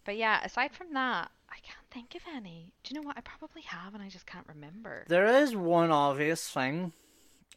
but 0.05 0.17
yeah, 0.17 0.41
aside 0.43 0.73
from 0.73 0.91
that, 0.95 1.29
I 1.49 1.57
can't 1.61 1.87
think 1.91 2.15
of 2.15 2.23
any. 2.35 2.71
Do 2.83 2.95
you 2.95 2.99
know 2.99 3.05
what? 3.05 3.15
I 3.15 3.21
probably 3.21 3.61
have, 3.61 3.93
and 3.93 4.01
I 4.01 4.09
just 4.09 4.25
can't 4.25 4.47
remember. 4.47 5.05
There 5.07 5.27
is 5.27 5.55
one 5.55 5.91
obvious 5.91 6.49
thing. 6.49 6.93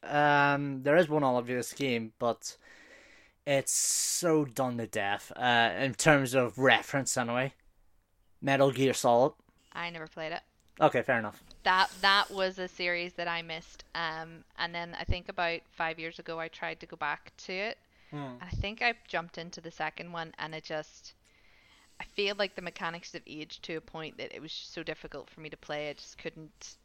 Um, 0.02 0.82
there 0.82 0.96
is 0.96 1.08
one 1.08 1.24
obvious 1.24 1.72
game, 1.72 2.12
but 2.18 2.56
it's 3.46 3.72
so 3.72 4.44
done 4.44 4.78
to 4.78 4.86
death. 4.86 5.32
Uh, 5.36 5.72
in 5.78 5.94
terms 5.94 6.34
of 6.34 6.58
reference, 6.58 7.16
anyway. 7.16 7.54
Metal 8.40 8.70
Gear 8.70 8.94
Solid. 8.94 9.32
I 9.72 9.90
never 9.90 10.06
played 10.06 10.32
it. 10.32 10.42
Okay, 10.80 11.02
fair 11.02 11.18
enough. 11.18 11.42
That 11.64 11.90
that 12.02 12.30
was 12.30 12.58
a 12.58 12.68
series 12.68 13.14
that 13.14 13.28
I 13.28 13.42
missed. 13.42 13.84
Um, 13.94 14.44
and 14.58 14.74
then 14.74 14.96
I 14.98 15.04
think 15.04 15.28
about 15.28 15.60
five 15.70 15.98
years 15.98 16.18
ago, 16.18 16.38
I 16.38 16.48
tried 16.48 16.80
to 16.80 16.86
go 16.86 16.96
back 16.96 17.32
to 17.38 17.52
it, 17.52 17.78
and 18.12 18.42
I 18.42 18.50
think 18.56 18.82
I 18.82 18.94
jumped 19.08 19.38
into 19.38 19.60
the 19.60 19.70
second 19.70 20.12
one, 20.12 20.32
and 20.38 20.54
it 20.54 20.64
just. 20.64 21.14
I 21.98 22.04
feel 22.04 22.36
like 22.38 22.54
the 22.54 22.62
mechanics 22.62 23.12
have 23.14 23.22
aged 23.26 23.62
to 23.64 23.76
a 23.76 23.80
point 23.80 24.18
that 24.18 24.34
it 24.34 24.42
was 24.42 24.52
so 24.52 24.82
difficult 24.82 25.30
for 25.30 25.40
me 25.40 25.48
to 25.48 25.56
play. 25.56 25.88
I 25.88 25.94
just 25.94 26.18
couldn't 26.18 26.76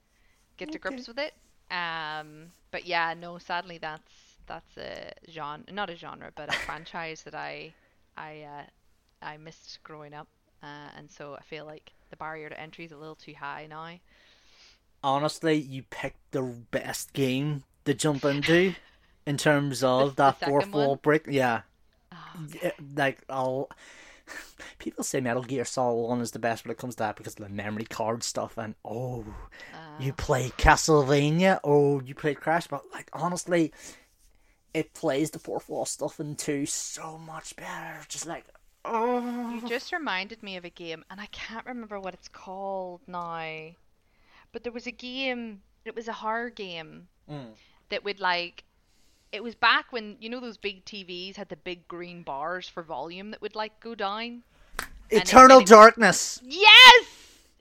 get 0.56 0.71
to 0.71 0.80
grips 0.80 1.06
with 1.06 1.19
it. 1.19 1.34
Um, 1.71 2.47
but 2.71 2.86
yeah, 2.86 3.13
no, 3.13 3.38
sadly 3.38 3.77
that's 3.77 4.12
that's 4.47 4.77
a 4.77 5.12
genre, 5.29 5.63
not 5.71 5.89
a 5.89 5.95
genre, 5.95 6.31
but 6.36 6.49
a 6.49 6.53
franchise 6.65 7.23
that 7.23 7.36
I 7.36 7.73
I 8.17 8.41
uh, 8.41 8.63
I 9.25 9.38
missed 9.38 9.79
growing 9.84 10.13
up, 10.13 10.27
uh, 10.63 10.89
and 10.97 11.10
so 11.10 11.36
I 11.36 11.41
feel 11.43 11.65
like 11.65 11.91
the 12.10 12.17
barrier 12.17 12.49
to 12.49 12.60
entry 12.60 12.86
is 12.86 12.91
a 12.91 12.97
little 12.97 13.15
too 13.15 13.34
high 13.39 13.67
now. 13.69 13.89
Honestly, 15.03 15.55
you 15.55 15.84
picked 15.89 16.31
the 16.31 16.41
best 16.71 17.13
game 17.13 17.63
to 17.86 17.93
jump 17.93 18.23
into 18.25 18.75
in 19.25 19.38
terms 19.38 19.84
of 19.84 20.10
The- 20.15 20.23
the 20.23 20.34
that 20.34 20.45
fourth 20.45 20.63
second 20.65 20.73
wall 20.73 20.95
break. 20.97 21.25
Yeah. 21.27 21.62
Oh, 22.12 22.17
Yeah, 22.62 22.71
like 22.95 23.23
I'll 23.29 23.69
people 24.80 25.04
say 25.04 25.20
Metal 25.22 25.44
Gear 25.44 25.65
Solid 25.65 26.08
One 26.08 26.22
is 26.22 26.32
the 26.32 26.39
best 26.39 26.63
when 26.65 26.72
it 26.72 26.78
comes 26.78 26.96
to 26.96 27.00
that 27.00 27.15
because 27.15 27.34
of 27.34 27.44
the 27.44 27.50
memory 27.50 27.86
card 27.86 28.24
stuff 28.24 28.58
and 28.58 28.76
oh 28.86 29.26
you 30.00 30.13
played 30.13 30.52
Castlevania 30.54 31.60
oh 31.63 32.00
you 32.02 32.15
played 32.15 32.39
Crash 32.39 32.67
but 32.67 32.84
like 32.94 33.10
honestly 33.13 33.72
it 34.74 34.94
plays 34.94 35.32
the 35.32 35.39
fourth 35.39 35.67
wall 35.70 35.86
stuff 35.86 36.20
in 36.20 36.36
two 36.36 36.65
so 36.65 37.17
much 37.17 37.56
better 37.56 38.00
just 38.08 38.26
like 38.26 38.46
oh 38.86 39.52
You 39.62 39.67
just 39.67 39.91
reminded 39.91 40.41
me 40.41 40.58
of 40.58 40.65
a 40.65 40.70
game, 40.72 41.04
and 41.12 41.22
I 41.22 41.28
can't 41.28 41.65
remember 41.67 42.00
what 42.00 42.15
it's 42.15 42.28
called 42.28 43.02
now. 43.08 43.72
But 44.52 44.63
there 44.63 44.72
was 44.72 44.88
a 44.88 44.91
game, 44.91 45.62
it 45.86 45.96
was 45.96 46.08
a 46.08 46.13
horror 46.13 46.50
game 46.50 47.08
Mm. 47.30 47.52
that 47.89 48.04
would 48.04 48.20
like. 48.20 48.63
It 49.32 49.44
was 49.44 49.56
back 49.56 49.91
when, 49.94 50.17
you 50.20 50.30
know, 50.30 50.39
those 50.39 50.58
big 50.58 50.84
TVs 50.86 51.36
had 51.38 51.50
the 51.50 51.56
big 51.56 51.88
green 51.88 52.22
bars 52.22 52.67
for 52.67 52.84
volume 52.84 53.32
that 53.32 53.41
would 53.41 53.56
like 53.56 53.80
go 53.80 53.96
down? 53.96 54.44
Eternal 55.10 55.60
it- 55.60 55.67
Darkness 55.67 56.41
Yes! 56.44 57.06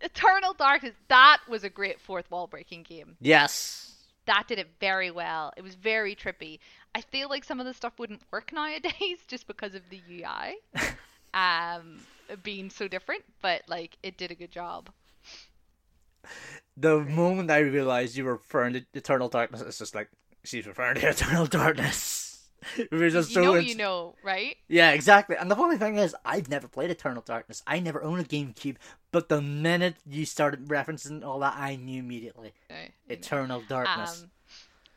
Eternal 0.02 0.54
Darkness. 0.54 0.94
That 1.08 1.38
was 1.48 1.62
a 1.62 1.68
great 1.70 2.00
fourth 2.00 2.30
wall 2.30 2.46
breaking 2.46 2.84
game. 2.84 3.16
yes 3.20 3.92
That 4.26 4.44
did 4.48 4.58
it 4.58 4.68
very 4.80 5.10
well. 5.10 5.52
It 5.56 5.62
was 5.62 5.74
very 5.74 6.14
trippy. 6.16 6.58
I 6.94 7.02
feel 7.02 7.28
like 7.28 7.44
some 7.44 7.60
of 7.60 7.66
the 7.66 7.74
stuff 7.74 7.98
wouldn't 7.98 8.22
work 8.32 8.52
nowadays 8.52 9.18
just 9.28 9.46
because 9.46 9.74
of 9.74 9.82
the 9.90 10.00
UI 10.10 10.56
um, 11.34 12.00
being 12.42 12.70
so 12.70 12.88
different, 12.88 13.22
but 13.42 13.62
like 13.68 13.96
it 14.02 14.16
did 14.16 14.30
a 14.30 14.34
good 14.34 14.50
job. 14.50 14.90
the 16.76 17.00
moment 17.00 17.50
I 17.50 17.58
realized 17.58 18.16
you 18.16 18.24
were 18.24 18.34
referring 18.34 18.74
to 18.74 18.84
Eternal 18.94 19.28
Darkness 19.28 19.60
it's 19.62 19.78
just 19.78 19.94
like 19.94 20.08
she's 20.44 20.66
referring 20.66 20.96
to 20.96 21.08
Eternal 21.08 21.46
Darkness 21.46 22.30
we 22.90 22.98
were 22.98 23.10
just 23.10 23.30
you 23.30 23.34
so 23.34 23.42
know, 23.42 23.54
you 23.56 23.74
know, 23.74 24.14
right? 24.22 24.56
Yeah, 24.68 24.90
exactly. 24.90 25.36
And 25.36 25.50
the 25.50 25.56
funny 25.56 25.78
thing 25.78 25.96
is, 25.96 26.14
I've 26.24 26.48
never 26.48 26.68
played 26.68 26.90
Eternal 26.90 27.22
Darkness. 27.22 27.62
I 27.66 27.80
never 27.80 28.02
owned 28.02 28.20
a 28.20 28.24
GameCube, 28.24 28.76
but 29.12 29.28
the 29.28 29.40
minute 29.40 29.96
you 30.08 30.26
started 30.26 30.66
referencing 30.66 31.24
all 31.24 31.38
that, 31.40 31.54
I 31.56 31.76
knew 31.76 32.00
immediately. 32.00 32.52
Uh, 32.70 32.74
know. 32.74 33.14
Eternal 33.14 33.62
Darkness. 33.68 34.22
Um, 34.22 34.30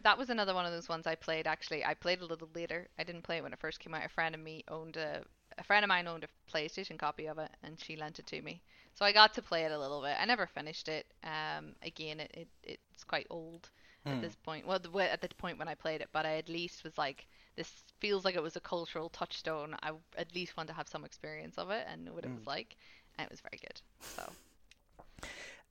that 0.03 0.17
was 0.17 0.29
another 0.29 0.53
one 0.53 0.65
of 0.65 0.73
those 0.73 0.89
ones 0.89 1.07
I 1.07 1.15
played. 1.15 1.47
Actually, 1.47 1.85
I 1.85 1.93
played 1.93 2.21
a 2.21 2.25
little 2.25 2.49
later. 2.53 2.87
I 2.99 3.03
didn't 3.03 3.23
play 3.23 3.37
it 3.37 3.43
when 3.43 3.53
it 3.53 3.59
first 3.59 3.79
came 3.79 3.93
out. 3.93 4.05
A 4.05 4.09
friend 4.09 4.35
of 4.35 4.41
me 4.41 4.63
owned 4.67 4.97
a 4.97 5.23
a 5.57 5.63
friend 5.63 5.85
of 5.85 5.89
mine 5.89 6.07
owned 6.07 6.25
a 6.25 6.51
PlayStation 6.51 6.97
copy 6.97 7.27
of 7.27 7.37
it, 7.37 7.49
and 7.63 7.79
she 7.79 7.95
lent 7.95 8.17
it 8.17 8.25
to 8.27 8.41
me. 8.41 8.61
So 8.93 9.05
I 9.05 9.11
got 9.11 9.33
to 9.35 9.41
play 9.41 9.63
it 9.65 9.71
a 9.71 9.79
little 9.79 10.01
bit. 10.01 10.15
I 10.19 10.25
never 10.25 10.47
finished 10.47 10.87
it. 10.87 11.05
Um, 11.23 11.75
again, 11.81 12.19
it, 12.19 12.49
it 12.63 12.79
it's 12.93 13.03
quite 13.03 13.27
old 13.29 13.69
at 14.09 14.19
Hmm. 14.19 14.21
this 14.21 14.35
point. 14.35 14.67
Well, 14.67 14.79
the, 14.79 14.91
at 15.11 15.21
the 15.21 15.29
point 15.29 15.57
when 15.59 15.67
I 15.67 15.75
played 15.75 16.01
it, 16.01 16.09
but 16.11 16.25
I 16.25 16.37
at 16.37 16.49
least 16.49 16.83
was 16.83 16.97
like, 16.97 17.27
this 17.55 17.83
feels 17.99 18.25
like 18.25 18.35
it 18.35 18.43
was 18.43 18.55
a 18.55 18.61
cultural 18.61 19.09
touchstone. 19.09 19.75
I 19.81 19.91
at 20.17 20.35
least 20.35 20.57
want 20.57 20.67
to 20.69 20.75
have 20.75 20.87
some 20.87 21.05
experience 21.05 21.57
of 21.57 21.69
it 21.71 21.85
and 21.89 22.05
know 22.05 22.13
what 22.13 22.25
it 22.25 22.31
Hmm. 22.31 22.35
was 22.35 22.45
like, 22.47 22.77
and 23.17 23.25
it 23.25 23.31
was 23.31 23.41
very 23.41 23.59
good. 23.59 23.81
So 24.15 24.35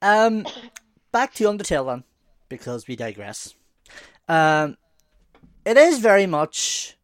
Um, 0.01 0.47
back 1.13 1.35
to 1.35 1.45
Undertale 1.45 1.87
then, 1.87 2.05
because 2.49 2.87
we 2.89 2.97
digress. 2.97 3.55
Um, 4.29 4.77
it 5.65 5.77
is 5.77 5.99
very 6.01 6.27
much 6.27 6.97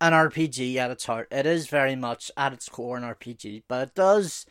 an 0.00 0.14
RPG 0.14 0.78
at 0.78 0.90
its 0.90 1.06
heart. 1.06 1.28
It 1.30 1.46
is 1.46 1.68
very 1.68 1.96
much 1.96 2.30
at 2.36 2.52
its 2.52 2.68
core 2.68 2.96
an 2.96 3.04
RPG, 3.04 3.62
but 3.68 3.88
it 3.88 3.94
does 3.94 4.46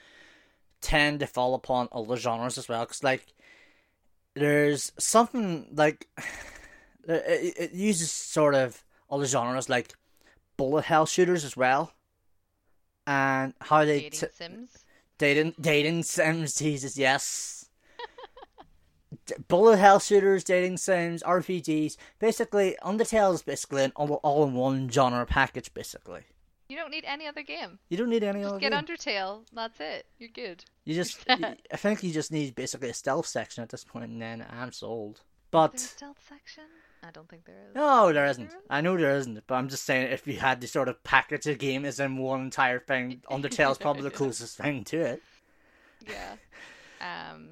tend 0.81 1.19
to 1.19 1.27
fall 1.27 1.53
upon 1.55 1.89
other 1.91 2.17
genres 2.17 2.57
as 2.57 2.69
well. 2.69 2.85
Because 2.85 3.03
like, 3.03 3.25
there's 4.35 4.91
something 4.97 5.67
like 5.73 6.07
it, 7.07 7.53
it 7.57 7.73
uses 7.73 8.11
sort 8.11 8.55
of 8.55 8.83
other 9.09 9.25
genres 9.25 9.69
like 9.69 9.93
bullet 10.57 10.85
hell 10.85 11.05
shooters 11.05 11.43
as 11.45 11.55
well, 11.55 11.93
and 13.07 13.53
how 13.61 13.85
they 13.85 14.01
dating 14.01 14.19
t- 14.19 14.27
sims. 14.33 14.69
Dating, 15.17 15.53
dating 15.59 16.03
sims, 16.03 16.55
Jesus, 16.59 16.97
yes. 16.97 17.69
D- 19.25 19.35
Bullet 19.47 19.77
hell 19.77 19.99
shooters, 19.99 20.43
dating 20.43 20.77
sims, 20.77 21.23
RPGs. 21.23 21.95
Basically, 22.19 22.76
Undertale 22.84 23.34
is 23.34 23.41
basically 23.41 23.84
an 23.84 23.93
all, 23.95 24.19
all 24.23 24.45
in 24.45 24.53
one 24.53 24.89
genre 24.89 25.26
package, 25.26 25.73
basically. 25.73 26.21
You 26.68 26.76
don't 26.78 26.89
need 26.91 27.05
any 27.05 27.28
other 27.28 27.43
game. 27.43 27.78
You 27.89 27.97
don't 27.97 28.09
need 28.09 28.24
any 28.24 28.39
Just 28.41 28.51
other 28.53 28.59
get 28.59 28.72
game. 28.72 28.82
Undertale. 28.82 29.45
That's 29.53 29.80
it. 29.80 30.07
You're 30.18 30.30
good. 30.34 30.63
You 30.84 30.95
just, 30.95 31.24
I 31.30 31.55
think 31.76 32.01
you 32.03 32.11
just 32.11 32.32
need 32.32 32.55
basically 32.55 32.89
a 32.89 32.93
stealth 32.93 33.28
section 33.28 33.61
at 33.63 33.70
this 33.70 33.84
point, 33.84 34.05
and 34.05 34.22
then 34.22 34.45
I'm 34.49 34.72
sold. 34.72 35.18
Is 35.18 35.22
But 35.51 35.72
there 35.74 35.76
a 35.76 35.88
stealth 35.88 36.26
section? 36.28 36.63
I 37.03 37.11
don't 37.11 37.30
think 37.30 37.45
there 37.45 37.55
is. 37.70 37.76
no, 37.76 38.11
there 38.11 38.26
Is 38.26 38.32
isn't. 38.32 38.49
there? 38.49 38.59
I 38.70 38.82
know 38.82 38.97
there 38.97 39.16
isn't, 39.16 39.43
but 39.45 39.55
I'm 39.55 39.70
just 39.70 39.84
saying 39.86 40.11
if 40.11 40.26
you 40.26 40.38
had 40.38 40.59
to 40.61 40.68
sort 40.68 40.89
of 40.89 41.03
package 41.03 41.45
a 41.45 41.53
game 41.53 41.86
as 41.86 41.99
in 41.99 42.18
one 42.18 42.41
entire 42.41 42.80
thing, 42.80 43.22
Undertale's 43.30 43.78
probably 43.78 44.01
the 44.01 44.09
closest 44.11 44.57
thing 44.57 44.84
to 44.86 44.99
it. 45.01 45.22
Yeah. 46.07 46.36
Um, 46.99 47.49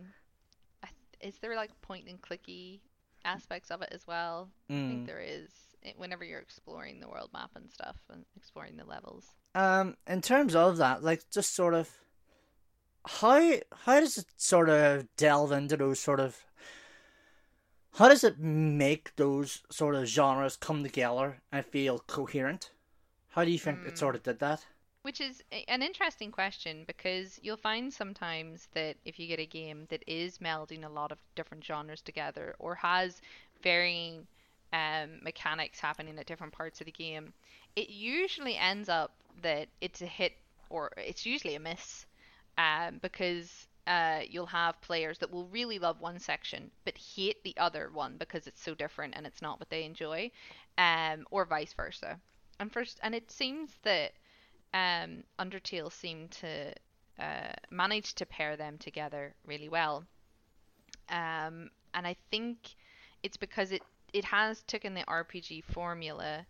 is 1.21 1.37
there 1.37 1.55
like 1.55 1.69
point 1.81 2.07
and 2.09 2.19
clicky 2.19 2.79
aspects 3.25 3.69
of 3.69 3.81
it 3.83 3.89
as 3.91 4.07
well? 4.07 4.49
I 4.69 4.73
Mm. 4.73 4.87
think 4.89 5.05
there 5.07 5.21
is. 5.21 5.49
It, 5.83 5.97
whenever 5.97 6.23
you're 6.23 6.39
exploring 6.39 6.99
the 6.99 7.09
world 7.09 7.29
map 7.33 7.51
and 7.55 7.71
stuff 7.71 7.97
and 8.09 8.25
exploring 8.35 8.77
the 8.77 8.85
levels. 8.85 9.27
Um, 9.55 9.95
in 10.07 10.21
terms 10.21 10.55
of 10.55 10.77
that, 10.77 11.03
like 11.03 11.23
just 11.31 11.55
sort 11.55 11.73
of 11.73 11.89
how 13.05 13.55
how 13.85 13.99
does 13.99 14.17
it 14.17 14.25
sort 14.37 14.69
of 14.69 15.07
delve 15.17 15.51
into 15.51 15.77
those 15.77 15.99
sort 15.99 16.19
of 16.19 16.37
how 17.95 18.07
does 18.07 18.23
it 18.23 18.39
make 18.39 19.15
those 19.17 19.61
sort 19.71 19.95
of 19.95 20.07
genres 20.07 20.57
come 20.57 20.83
together 20.83 21.41
and 21.51 21.65
feel 21.65 21.99
coherent? 21.99 22.71
How 23.29 23.43
do 23.43 23.51
you 23.51 23.59
think 23.59 23.79
mm. 23.79 23.87
it 23.87 23.97
sort 23.97 24.15
of 24.15 24.23
did 24.23 24.39
that? 24.39 24.65
Which 25.03 25.19
is 25.19 25.43
an 25.67 25.83
interesting 25.83 26.31
question 26.31 26.85
because 26.87 27.39
you'll 27.43 27.57
find 27.57 27.93
sometimes 27.93 28.69
that 28.73 28.95
if 29.05 29.19
you 29.19 29.27
get 29.27 29.39
a 29.39 29.45
game 29.45 29.85
that 29.89 30.03
is 30.07 30.37
melding 30.37 30.85
a 30.85 30.89
lot 30.89 31.11
of 31.11 31.19
different 31.35 31.63
genres 31.63 32.01
together 32.01 32.55
or 32.57 32.73
has 32.75 33.21
varying 33.61 34.25
um, 34.73 35.19
mechanics 35.23 35.79
happening 35.79 36.19
at 36.19 36.25
different 36.25 36.53
parts 36.53 36.81
of 36.81 36.85
the 36.85 36.91
game, 36.91 37.33
it 37.75 37.89
usually 37.89 38.57
ends 38.57 38.89
up 38.89 39.13
that 39.41 39.67
it's 39.81 40.01
a 40.01 40.07
hit 40.07 40.33
or 40.69 40.91
it's 40.97 41.25
usually 41.25 41.55
a 41.55 41.59
miss 41.59 42.05
um, 42.57 42.99
because 43.01 43.67
uh, 43.87 44.21
you'll 44.29 44.45
have 44.45 44.79
players 44.81 45.19
that 45.19 45.31
will 45.31 45.47
really 45.47 45.77
love 45.79 45.99
one 45.99 46.19
section 46.19 46.71
but 46.85 46.97
hate 46.97 47.43
the 47.43 47.55
other 47.57 47.89
one 47.93 48.15
because 48.17 48.47
it's 48.47 48.61
so 48.63 48.73
different 48.73 49.13
and 49.15 49.25
it's 49.27 49.41
not 49.41 49.59
what 49.59 49.69
they 49.69 49.83
enjoy, 49.83 50.31
um, 50.77 51.25
or 51.31 51.45
vice 51.45 51.73
versa. 51.73 52.19
And 52.59 52.71
first, 52.71 52.99
and 53.03 53.13
it 53.15 53.31
seems 53.31 53.71
that 53.83 54.13
um, 54.73 55.23
Undertale 55.39 55.91
seemed 55.91 56.31
to 56.31 56.73
uh, 57.19 57.53
manage 57.69 58.15
to 58.15 58.25
pair 58.25 58.57
them 58.57 58.77
together 58.77 59.33
really 59.45 59.69
well. 59.69 60.05
Um, 61.09 61.69
and 61.93 62.07
I 62.07 62.15
think 62.31 62.75
it's 63.21 63.37
because 63.37 63.71
it 63.71 63.83
it 64.13 64.25
has 64.25 64.61
taken 64.63 64.93
the 64.93 65.03
RPG 65.03 65.63
formula, 65.65 66.45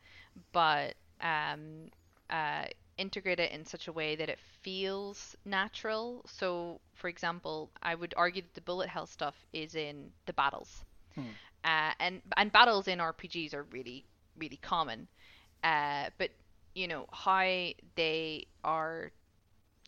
but 0.52 0.96
um, 1.22 1.90
uh, 2.30 2.66
integrate 2.98 3.40
it 3.40 3.52
in 3.52 3.66
such 3.66 3.88
a 3.88 3.92
way 3.94 4.16
that 4.16 4.30
it 4.30 4.40
feels 4.62 5.36
natural. 5.46 6.24
So, 6.28 6.80
for 6.94 7.08
example, 7.08 7.72
I 7.82 7.96
would 7.96 8.14
argue 8.18 8.42
that 8.42 8.54
the 8.54 8.62
bullet 8.62 8.90
hell 8.90 9.08
stuff 9.08 9.36
is 9.54 9.76
in 9.76 10.12
the 10.26 10.34
battles, 10.34 10.84
hmm. 11.16 11.22
uh, 11.64 11.92
and 12.00 12.22
and 12.38 12.52
battles 12.52 12.88
in 12.88 13.00
RPGs 13.00 13.54
are 13.54 13.64
really 13.64 14.06
really 14.38 14.58
common. 14.58 15.08
Uh, 15.64 16.10
but 16.18 16.32
you 16.76 16.88
know 16.88 17.06
how 17.12 17.70
they 17.96 18.46
are 18.64 19.12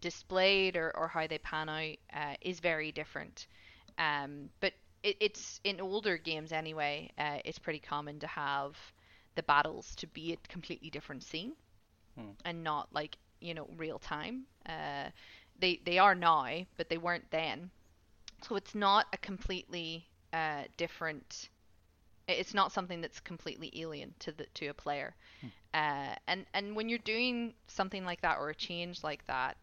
displayed 0.01 0.77
or, 0.77 0.95
or 0.95 1.07
how 1.07 1.27
they 1.27 1.39
pan 1.39 1.67
out 1.67 1.95
uh, 2.13 2.35
is 2.41 2.59
very 2.59 2.91
different. 2.91 3.47
Um, 3.97 4.49
but 4.59 4.73
it, 5.05 5.17
it's 5.19 5.61
in 5.63 5.79
older 5.79 6.17
games 6.17 6.51
anyway. 6.51 7.11
Uh, 7.17 7.37
it's 7.45 7.59
pretty 7.59 7.79
common 7.79 8.19
to 8.19 8.27
have 8.27 8.75
the 9.35 9.43
battles 9.43 9.95
to 9.95 10.07
be 10.07 10.33
a 10.33 10.37
completely 10.49 10.89
different 10.89 11.23
scene 11.23 11.53
hmm. 12.17 12.31
and 12.43 12.63
not 12.63 12.89
like 12.91 13.17
you 13.39 13.53
know 13.53 13.69
real 13.77 13.99
time. 13.99 14.45
Uh, 14.67 15.09
they 15.59 15.79
they 15.85 15.99
are 15.99 16.15
now, 16.15 16.47
but 16.75 16.89
they 16.89 16.97
weren't 16.97 17.29
then. 17.29 17.69
So 18.41 18.55
it's 18.55 18.75
not 18.75 19.05
a 19.13 19.17
completely 19.17 20.07
uh, 20.33 20.63
different. 20.75 21.49
It's 22.27 22.55
not 22.55 22.71
something 22.71 23.01
that's 23.01 23.19
completely 23.19 23.71
alien 23.75 24.15
to 24.19 24.31
the 24.31 24.47
to 24.55 24.67
a 24.67 24.73
player. 24.73 25.15
Hmm. 25.41 25.47
Uh, 25.73 26.15
and 26.27 26.45
and 26.55 26.75
when 26.75 26.89
you're 26.89 26.99
doing 26.99 27.53
something 27.67 28.05
like 28.05 28.21
that 28.21 28.39
or 28.39 28.49
a 28.49 28.55
change 28.55 29.03
like 29.03 29.25
that, 29.27 29.57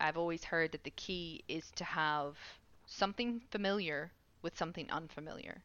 I've 0.00 0.16
always 0.16 0.44
heard 0.44 0.72
that 0.72 0.84
the 0.84 0.92
key 0.92 1.44
is 1.46 1.70
to 1.76 1.84
have 1.84 2.36
something 2.86 3.42
familiar 3.50 4.10
with 4.42 4.56
something 4.56 4.90
unfamiliar. 4.90 5.62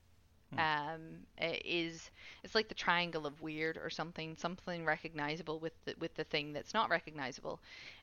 Hmm. 0.54 0.60
Um, 0.60 1.02
it 1.38 1.62
is 1.66 2.12
it's 2.44 2.56
like 2.56 2.70
the 2.70 2.76
triangle 2.76 3.26
of 3.26 3.42
weird 3.42 3.78
or 3.78 3.90
something, 3.90 4.36
something 4.36 4.86
recognizable 4.86 5.60
with 5.60 5.74
the, 5.86 5.96
with 6.00 6.16
the 6.16 6.24
thing 6.24 6.54
that's 6.54 6.74
not 6.74 6.90
recognizable, 6.90 7.60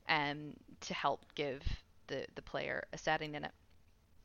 um, 0.08 0.54
to 0.80 0.94
help 0.94 1.20
give 1.34 1.62
the 2.06 2.26
the 2.34 2.42
player 2.42 2.84
a 2.92 2.98
setting 2.98 3.34
in 3.34 3.44
it. 3.44 3.52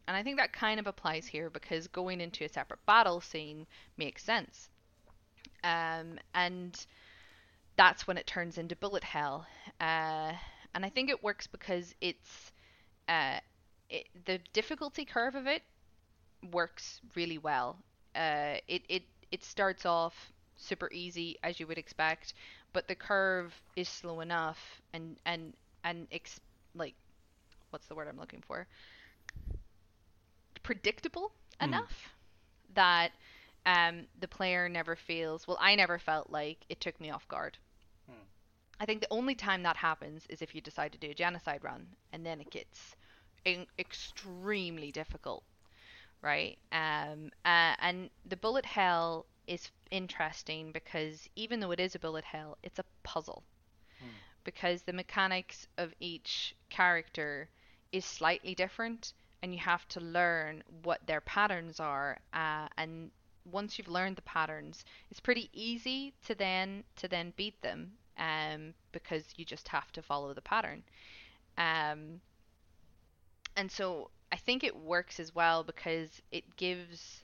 And 0.08 0.16
I 0.16 0.24
think 0.24 0.38
that 0.38 0.54
kind 0.54 0.80
of 0.80 0.88
applies 0.88 1.26
here 1.26 1.50
because 1.50 1.88
going 1.88 2.22
into 2.22 2.44
a 2.44 2.50
separate 2.50 2.86
battle 2.86 3.22
scene 3.22 3.66
makes 3.98 4.24
sense. 4.24 4.70
Um, 5.64 6.20
and 6.34 6.86
that's 7.76 8.06
when 8.06 8.18
it 8.18 8.28
turns 8.28 8.58
into 8.58 8.76
bullet 8.76 9.04
hell. 9.04 9.48
Uh, 9.82 10.34
and 10.74 10.86
I 10.86 10.90
think 10.90 11.10
it 11.10 11.24
works 11.24 11.48
because 11.48 11.96
it's 12.02 12.52
uh, 13.08 13.40
it, 13.90 14.08
the 14.26 14.40
difficulty 14.54 15.06
curve 15.06 15.36
of 15.36 15.48
it 15.48 15.64
works 16.52 17.02
really 17.16 17.38
well. 17.38 17.78
Uh, 18.16 18.56
it 18.68 18.84
it 18.90 19.04
it 19.32 19.44
starts 19.44 19.86
off 19.86 20.32
super 20.56 20.90
easy 20.92 21.38
as 21.44 21.60
you 21.60 21.68
would 21.68 21.78
expect, 21.78 22.34
but 22.74 22.88
the 22.88 22.96
curve 22.96 23.54
is 23.76 23.90
slow 23.90 24.22
enough 24.22 24.82
and 24.94 25.18
and 25.26 25.54
and 25.84 26.08
ex- 26.12 26.40
like 26.74 26.96
what's 27.70 27.88
the 27.88 27.96
word 27.96 28.08
I'm 28.08 28.20
looking 28.20 28.42
for? 28.42 28.68
Predictable 30.64 31.32
mm. 31.60 31.68
enough 31.68 32.14
that 32.74 33.12
um, 33.66 34.06
the 34.20 34.28
player 34.28 34.70
never 34.70 34.96
feels. 34.96 35.48
Well, 35.48 35.58
I 35.60 35.76
never 35.76 36.00
felt 36.00 36.30
like 36.30 36.58
it 36.70 36.80
took 36.80 37.00
me 37.02 37.10
off 37.10 37.28
guard. 37.28 37.58
Hmm. 38.08 38.24
I 38.80 38.86
think 38.86 39.02
the 39.02 39.12
only 39.12 39.36
time 39.36 39.64
that 39.64 39.78
happens 39.78 40.26
is 40.30 40.42
if 40.42 40.54
you 40.54 40.62
decide 40.62 40.92
to 40.92 40.98
do 40.98 41.12
a 41.12 41.14
genocide 41.14 41.64
run, 41.64 41.88
and 42.14 42.26
then 42.26 42.40
it 42.40 42.52
gets 42.52 42.96
in- 43.44 43.68
extremely 43.80 44.92
difficult 44.92 45.44
right? 46.22 46.58
Um, 46.72 47.32
uh, 47.46 47.76
and 47.80 48.10
the 48.26 48.38
bullet 48.38 48.66
hell 48.66 49.26
is 49.48 49.72
interesting 49.92 50.72
because 50.72 51.30
even 51.36 51.60
though 51.60 51.72
it 51.72 51.80
is 51.80 51.96
a 51.96 52.00
bullet 52.00 52.24
hell, 52.24 52.58
it's 52.64 52.80
a 52.80 52.86
puzzle 53.04 53.44
hmm. 54.00 54.10
because 54.44 54.82
the 54.82 54.94
mechanics 54.94 55.68
of 55.78 55.94
each 56.00 56.56
character 56.70 57.50
is 57.92 58.06
slightly 58.06 58.56
different, 58.56 59.14
and 59.42 59.54
you 59.54 59.60
have 59.60 59.88
to 59.88 60.00
learn 60.00 60.64
what 60.84 61.06
their 61.06 61.22
patterns 61.22 61.80
are. 61.80 62.18
Uh, 62.34 62.68
and 62.78 63.12
once 63.52 63.78
you've 63.78 63.88
learned 63.88 64.16
the 64.16 64.22
patterns, 64.24 64.84
it's 65.12 65.20
pretty 65.20 65.50
easy 65.54 66.14
to 66.26 66.36
then 66.36 66.84
to 66.96 67.08
then 67.08 67.34
beat 67.38 67.62
them 67.62 67.92
um, 68.18 68.74
because 68.92 69.24
you 69.38 69.46
just 69.46 69.68
have 69.68 69.92
to 69.92 70.02
follow 70.02 70.34
the 70.34 70.42
pattern. 70.42 70.84
Um, 71.58 72.22
and 73.56 73.72
so 73.72 74.10
I 74.32 74.38
think 74.38 74.64
it 74.64 74.76
works 74.76 75.20
as 75.20 75.34
well 75.34 75.64
because 75.64 76.10
it 76.32 76.56
gives 76.56 77.24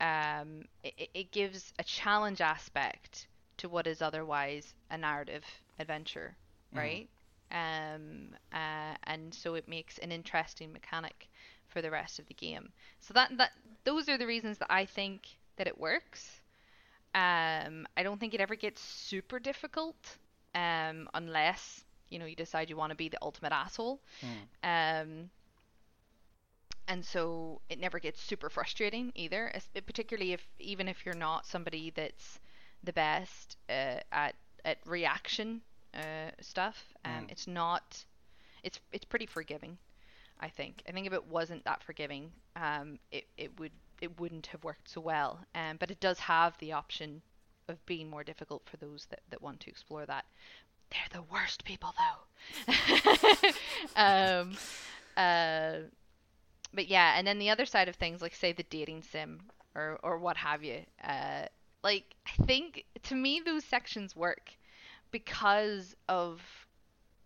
um, 0.00 0.64
it, 0.82 1.10
it 1.14 1.30
gives 1.30 1.72
a 1.78 1.84
challenge 1.84 2.40
aspect 2.40 3.26
to 3.58 3.68
what 3.68 3.86
is 3.86 4.02
otherwise 4.02 4.74
a 4.90 4.98
narrative 4.98 5.44
adventure, 5.78 6.36
mm-hmm. 6.70 6.78
right? 6.78 7.08
Mm. 7.52 7.94
Um, 7.94 8.28
uh, 8.52 8.96
and 9.04 9.32
so 9.32 9.54
it 9.54 9.68
makes 9.68 9.98
an 9.98 10.10
interesting 10.10 10.72
mechanic 10.72 11.28
for 11.68 11.82
the 11.82 11.90
rest 11.90 12.18
of 12.18 12.26
the 12.26 12.34
game. 12.34 12.70
So 13.00 13.14
that 13.14 13.36
that 13.38 13.52
those 13.84 14.08
are 14.08 14.18
the 14.18 14.26
reasons 14.26 14.58
that 14.58 14.70
I 14.70 14.86
think 14.86 15.22
that 15.56 15.66
it 15.66 15.78
works. 15.78 16.40
Um, 17.14 17.86
I 17.96 18.02
don't 18.02 18.18
think 18.18 18.34
it 18.34 18.40
ever 18.40 18.56
gets 18.56 18.80
super 18.80 19.38
difficult, 19.38 19.96
um, 20.54 21.08
unless 21.14 21.84
you 22.08 22.18
know 22.18 22.26
you 22.26 22.34
decide 22.34 22.70
you 22.70 22.76
want 22.76 22.90
to 22.90 22.96
be 22.96 23.08
the 23.08 23.18
ultimate 23.22 23.52
asshole. 23.52 24.00
Mm. 24.22 25.02
Um, 25.02 25.30
and 26.88 27.04
so 27.04 27.60
it 27.68 27.78
never 27.78 27.98
gets 27.98 28.20
super 28.20 28.50
frustrating 28.50 29.12
either 29.14 29.52
particularly 29.86 30.32
if 30.32 30.46
even 30.58 30.88
if 30.88 31.04
you're 31.04 31.14
not 31.14 31.46
somebody 31.46 31.92
that's 31.94 32.40
the 32.82 32.92
best 32.92 33.56
uh, 33.68 34.00
at 34.12 34.34
at 34.64 34.78
reaction 34.86 35.60
uh, 35.94 36.30
stuff 36.40 36.94
um, 37.04 37.12
mm. 37.12 37.30
it's 37.30 37.46
not 37.46 38.04
it's 38.62 38.80
it's 38.92 39.04
pretty 39.04 39.26
forgiving 39.26 39.78
I 40.40 40.48
think. 40.48 40.82
I 40.88 40.92
think 40.92 41.06
if 41.06 41.12
it 41.12 41.26
wasn't 41.28 41.64
that 41.64 41.82
forgiving 41.82 42.32
um, 42.56 42.98
it, 43.10 43.24
it 43.38 43.58
would 43.58 43.70
it 44.00 44.20
wouldn't 44.20 44.46
have 44.46 44.64
worked 44.64 44.90
so 44.90 45.00
well 45.00 45.38
um, 45.54 45.76
but 45.78 45.90
it 45.90 46.00
does 46.00 46.18
have 46.18 46.58
the 46.58 46.72
option 46.72 47.22
of 47.68 47.84
being 47.86 48.10
more 48.10 48.24
difficult 48.24 48.62
for 48.66 48.76
those 48.76 49.06
that, 49.10 49.20
that 49.30 49.42
want 49.42 49.60
to 49.60 49.70
explore 49.70 50.04
that. 50.06 50.24
They're 50.90 51.20
the 51.20 51.22
worst 51.32 51.64
people 51.64 51.94
though. 51.98 52.72
Um, 53.96 54.56
uh, 55.16 55.86
but 56.74 56.88
yeah, 56.88 57.14
and 57.18 57.26
then 57.26 57.38
the 57.38 57.50
other 57.50 57.66
side 57.66 57.88
of 57.88 57.96
things, 57.96 58.22
like 58.22 58.34
say 58.34 58.52
the 58.52 58.64
dating 58.64 59.02
sim 59.02 59.40
or 59.74 59.98
or 60.02 60.18
what 60.18 60.36
have 60.38 60.64
you, 60.64 60.84
uh, 61.02 61.46
like 61.82 62.14
I 62.26 62.44
think 62.44 62.84
to 63.04 63.14
me 63.14 63.40
those 63.40 63.64
sections 63.64 64.16
work 64.16 64.56
because 65.10 65.96
of 66.08 66.42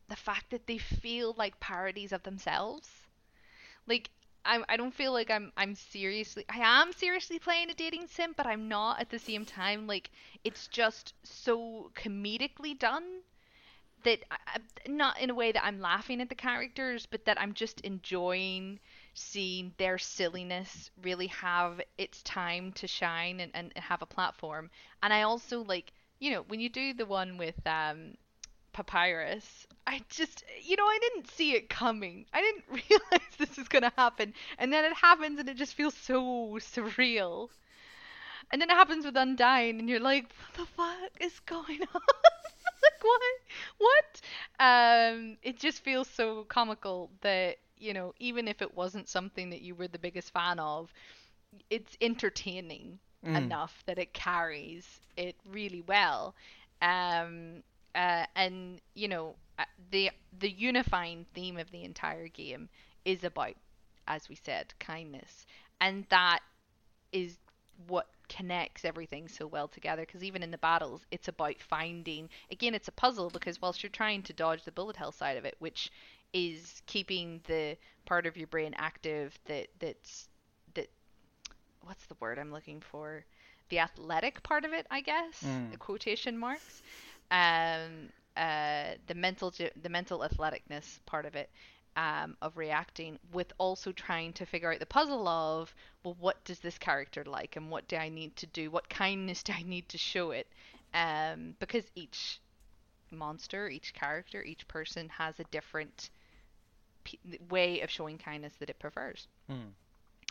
the 0.08 0.16
fact 0.16 0.50
that 0.50 0.66
they 0.66 0.78
feel 0.78 1.34
like 1.38 1.60
parodies 1.60 2.12
of 2.12 2.22
themselves. 2.24 3.06
Like 3.88 4.10
I 4.44 4.62
I 4.68 4.76
don't 4.76 4.94
feel 4.94 5.12
like 5.12 5.30
I'm 5.30 5.52
I'm 5.56 5.74
seriously 5.74 6.44
I 6.48 6.58
am 6.58 6.92
seriously 6.92 7.40
playing 7.40 7.70
a 7.70 7.74
dating 7.74 8.06
sim, 8.06 8.34
but 8.36 8.46
I'm 8.46 8.68
not 8.68 9.00
at 9.00 9.10
the 9.10 9.18
same 9.18 9.44
time. 9.44 9.88
Like 9.88 10.10
it's 10.44 10.68
just 10.68 11.14
so 11.24 11.90
comedically 11.96 12.78
done 12.78 13.22
that 14.04 14.20
I, 14.30 14.58
not 14.88 15.20
in 15.20 15.30
a 15.30 15.34
way 15.34 15.52
that 15.52 15.64
I'm 15.64 15.80
laughing 15.80 16.20
at 16.20 16.28
the 16.28 16.34
characters, 16.34 17.06
but 17.06 17.24
that 17.26 17.40
I'm 17.40 17.54
just 17.54 17.80
enjoying 17.82 18.80
seeing 19.14 19.72
their 19.78 19.98
silliness 19.98 20.90
really 21.02 21.28
have 21.28 21.80
its 21.96 22.22
time 22.22 22.72
to 22.72 22.86
shine 22.86 23.40
and, 23.40 23.52
and 23.54 23.72
have 23.76 24.02
a 24.02 24.06
platform. 24.06 24.70
And 25.02 25.12
I 25.12 25.22
also 25.22 25.62
like, 25.62 25.92
you 26.18 26.30
know, 26.30 26.42
when 26.48 26.60
you 26.60 26.68
do 26.68 26.94
the 26.94 27.06
one 27.06 27.36
with 27.38 27.66
um, 27.66 28.14
Papyrus, 28.72 29.66
I 29.86 30.02
just, 30.08 30.44
you 30.62 30.76
know, 30.76 30.84
I 30.86 30.98
didn't 31.00 31.30
see 31.30 31.52
it 31.54 31.68
coming. 31.68 32.26
I 32.32 32.40
didn't 32.40 32.64
realize 32.68 33.28
this 33.38 33.58
is 33.58 33.68
going 33.68 33.82
to 33.82 33.92
happen. 33.96 34.34
And 34.58 34.72
then 34.72 34.84
it 34.84 34.94
happens 34.94 35.38
and 35.38 35.48
it 35.48 35.56
just 35.56 35.74
feels 35.74 35.94
so 35.94 36.58
surreal. 36.60 37.48
And 38.50 38.62
then 38.62 38.70
it 38.70 38.74
happens 38.74 39.04
with 39.04 39.14
Undyne, 39.14 39.78
and 39.78 39.88
you're 39.90 40.00
like, 40.00 40.24
what 40.24 40.54
the 40.54 40.66
fuck 40.66 41.10
is 41.20 41.38
going 41.40 41.82
on? 41.94 42.00
what? 43.02 43.20
What? 43.78 44.20
Um, 44.60 45.36
it 45.42 45.58
just 45.58 45.82
feels 45.84 46.08
so 46.08 46.44
comical 46.44 47.10
that, 47.22 47.56
you 47.78 47.92
know, 47.94 48.14
even 48.18 48.48
if 48.48 48.62
it 48.62 48.74
wasn't 48.76 49.08
something 49.08 49.50
that 49.50 49.62
you 49.62 49.74
were 49.74 49.88
the 49.88 49.98
biggest 49.98 50.32
fan 50.32 50.58
of, 50.58 50.92
it's 51.70 51.96
entertaining 52.00 52.98
Mm. 53.24 53.36
enough 53.36 53.82
that 53.86 53.98
it 53.98 54.12
carries 54.12 55.00
it 55.16 55.36
really 55.50 55.82
well. 55.86 56.34
Um, 56.82 57.62
uh, 57.94 58.26
and 58.36 58.80
you 58.94 59.08
know 59.08 59.34
uh, 59.58 59.64
the 59.90 60.10
the 60.38 60.50
unifying 60.50 61.26
theme 61.34 61.56
of 61.58 61.70
the 61.70 61.84
entire 61.84 62.28
game 62.28 62.68
is 63.04 63.24
about, 63.24 63.54
as 64.06 64.28
we 64.28 64.36
said, 64.36 64.72
kindness, 64.78 65.46
and 65.80 66.04
that 66.10 66.40
is 67.12 67.38
what 67.86 68.06
connects 68.28 68.84
everything 68.84 69.28
so 69.28 69.46
well 69.46 69.68
together. 69.68 70.02
Because 70.04 70.22
even 70.24 70.42
in 70.42 70.50
the 70.50 70.58
battles, 70.58 71.06
it's 71.10 71.28
about 71.28 71.60
finding. 71.60 72.28
Again, 72.50 72.74
it's 72.74 72.88
a 72.88 72.92
puzzle 72.92 73.30
because 73.30 73.60
whilst 73.60 73.82
you're 73.82 73.90
trying 73.90 74.22
to 74.24 74.32
dodge 74.32 74.64
the 74.64 74.72
bullet 74.72 74.96
hell 74.96 75.12
side 75.12 75.36
of 75.36 75.44
it, 75.44 75.56
which 75.58 75.90
is 76.32 76.82
keeping 76.86 77.40
the 77.46 77.76
part 78.04 78.26
of 78.26 78.36
your 78.36 78.46
brain 78.48 78.74
active 78.76 79.38
that 79.46 79.68
that's 79.80 80.28
that 80.74 80.88
what's 81.82 82.06
the 82.06 82.16
word 82.20 82.38
I'm 82.38 82.52
looking 82.52 82.80
for? 82.80 83.24
The 83.70 83.80
athletic 83.80 84.42
part 84.42 84.64
of 84.64 84.72
it, 84.72 84.86
I 84.90 85.00
guess, 85.00 85.42
Mm. 85.42 85.70
the 85.70 85.76
quotation 85.76 86.38
marks. 86.38 86.82
Um, 87.30 88.10
uh, 88.36 88.94
the 89.06 89.14
mental 89.14 89.50
the 89.50 89.88
mental 89.88 90.20
athleticness 90.20 91.00
part 91.06 91.26
of 91.26 91.34
it. 91.34 91.50
Um, 91.98 92.36
of 92.42 92.56
reacting 92.56 93.18
with 93.32 93.52
also 93.58 93.92
trying 93.92 94.32
to 94.34 94.46
figure 94.46 94.72
out 94.72 94.78
the 94.80 94.86
puzzle 94.86 95.26
of 95.28 95.74
well 96.04 96.16
what 96.20 96.44
does 96.44 96.60
this 96.60 96.78
character 96.78 97.24
like 97.24 97.56
and 97.56 97.70
what 97.70 97.88
do 97.88 97.96
I 97.96 98.08
need 98.08 98.36
to 98.36 98.46
do 98.46 98.70
what 98.70 98.88
kindness 98.88 99.42
do 99.48 99.52
I 99.52 99.62
need 99.62 99.88
to 99.90 99.98
show 99.98 100.30
it 100.30 100.46
um, 100.94 101.56
because 101.60 101.84
each 101.96 102.40
monster 103.10 103.68
each 103.68 103.94
character 103.94 104.42
each 104.42 104.68
person 104.68 105.08
has 105.10 105.40
a 105.40 105.44
different 105.44 106.10
p- 107.04 107.18
way 107.50 107.80
of 107.80 107.90
showing 107.90 108.18
kindness 108.18 108.54
that 108.60 108.70
it 108.70 108.78
prefers 108.78 109.28
Mm. 109.50 109.72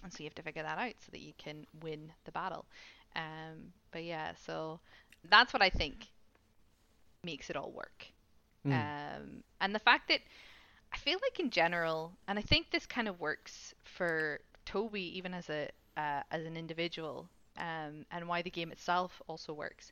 and 0.03 0.13
so 0.13 0.19
you 0.23 0.25
have 0.25 0.35
to 0.35 0.43
figure 0.43 0.63
that 0.63 0.77
out 0.79 0.93
so 0.99 1.11
that 1.11 1.21
you 1.21 1.33
can 1.37 1.65
win 1.81 2.11
the 2.25 2.31
battle. 2.31 2.65
Um, 3.15 3.73
but 3.91 4.03
yeah, 4.03 4.33
so 4.45 4.79
that's 5.29 5.53
what 5.53 5.61
I 5.63 5.69
think 5.69 6.07
makes 7.23 7.49
it 7.49 7.55
all 7.55 7.71
work. 7.71 8.05
Mm. 8.65 8.71
Um, 8.73 9.43
and 9.61 9.73
the 9.75 9.79
fact 9.79 10.09
that 10.09 10.21
I 10.93 10.97
feel 10.97 11.19
like 11.21 11.39
in 11.39 11.49
general, 11.51 12.17
and 12.27 12.37
I 12.37 12.41
think 12.41 12.69
this 12.71 12.85
kind 12.85 13.07
of 13.07 13.19
works 13.19 13.73
for 13.83 14.39
Toby 14.65 15.17
even 15.17 15.33
as 15.33 15.49
a 15.49 15.69
uh, 15.97 16.23
as 16.31 16.45
an 16.45 16.55
individual, 16.57 17.29
um, 17.57 18.05
and 18.11 18.27
why 18.27 18.41
the 18.41 18.49
game 18.51 18.71
itself 18.71 19.21
also 19.27 19.53
works, 19.53 19.91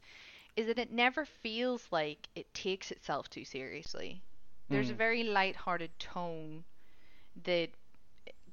is 0.55 0.67
that 0.67 0.79
it 0.79 0.91
never 0.91 1.25
feels 1.25 1.87
like 1.91 2.27
it 2.35 2.53
takes 2.53 2.91
itself 2.91 3.29
too 3.29 3.45
seriously. 3.45 4.21
There's 4.69 4.89
a 4.89 4.93
Mm. 4.93 4.95
very 4.95 5.23
light-hearted 5.23 5.97
tone 5.99 6.65
that 7.43 7.69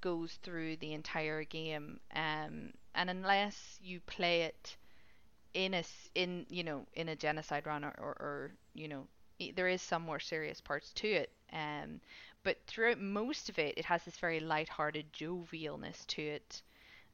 goes 0.01 0.35
through 0.43 0.77
the 0.77 0.93
entire 0.93 1.45
game, 1.45 2.01
um, 2.15 2.73
and 2.95 3.11
unless 3.11 3.79
you 3.83 4.01
play 4.01 4.43
it 4.43 4.77
in 5.55 5.75
a 5.75 5.83
in 6.15 6.47
you 6.51 6.63
know 6.65 6.87
in 6.95 7.09
a 7.09 7.17
genocide 7.17 7.67
run 7.67 7.85
or, 7.85 7.95
or, 7.99 8.13
or 8.21 8.53
you 8.75 8.89
know 8.89 9.07
there 9.55 9.69
is 9.69 9.83
some 9.83 10.03
more 10.03 10.21
serious 10.21 10.61
parts 10.61 10.93
to 10.93 11.09
it, 11.09 11.31
um, 11.53 12.01
but 12.43 12.59
throughout 12.67 13.01
most 13.01 13.49
of 13.49 13.59
it, 13.59 13.75
it 13.77 13.85
has 13.85 14.05
this 14.05 14.17
very 14.17 14.41
light-hearted 14.41 15.13
jovialness 15.13 16.07
to 16.09 16.23
it 16.23 16.63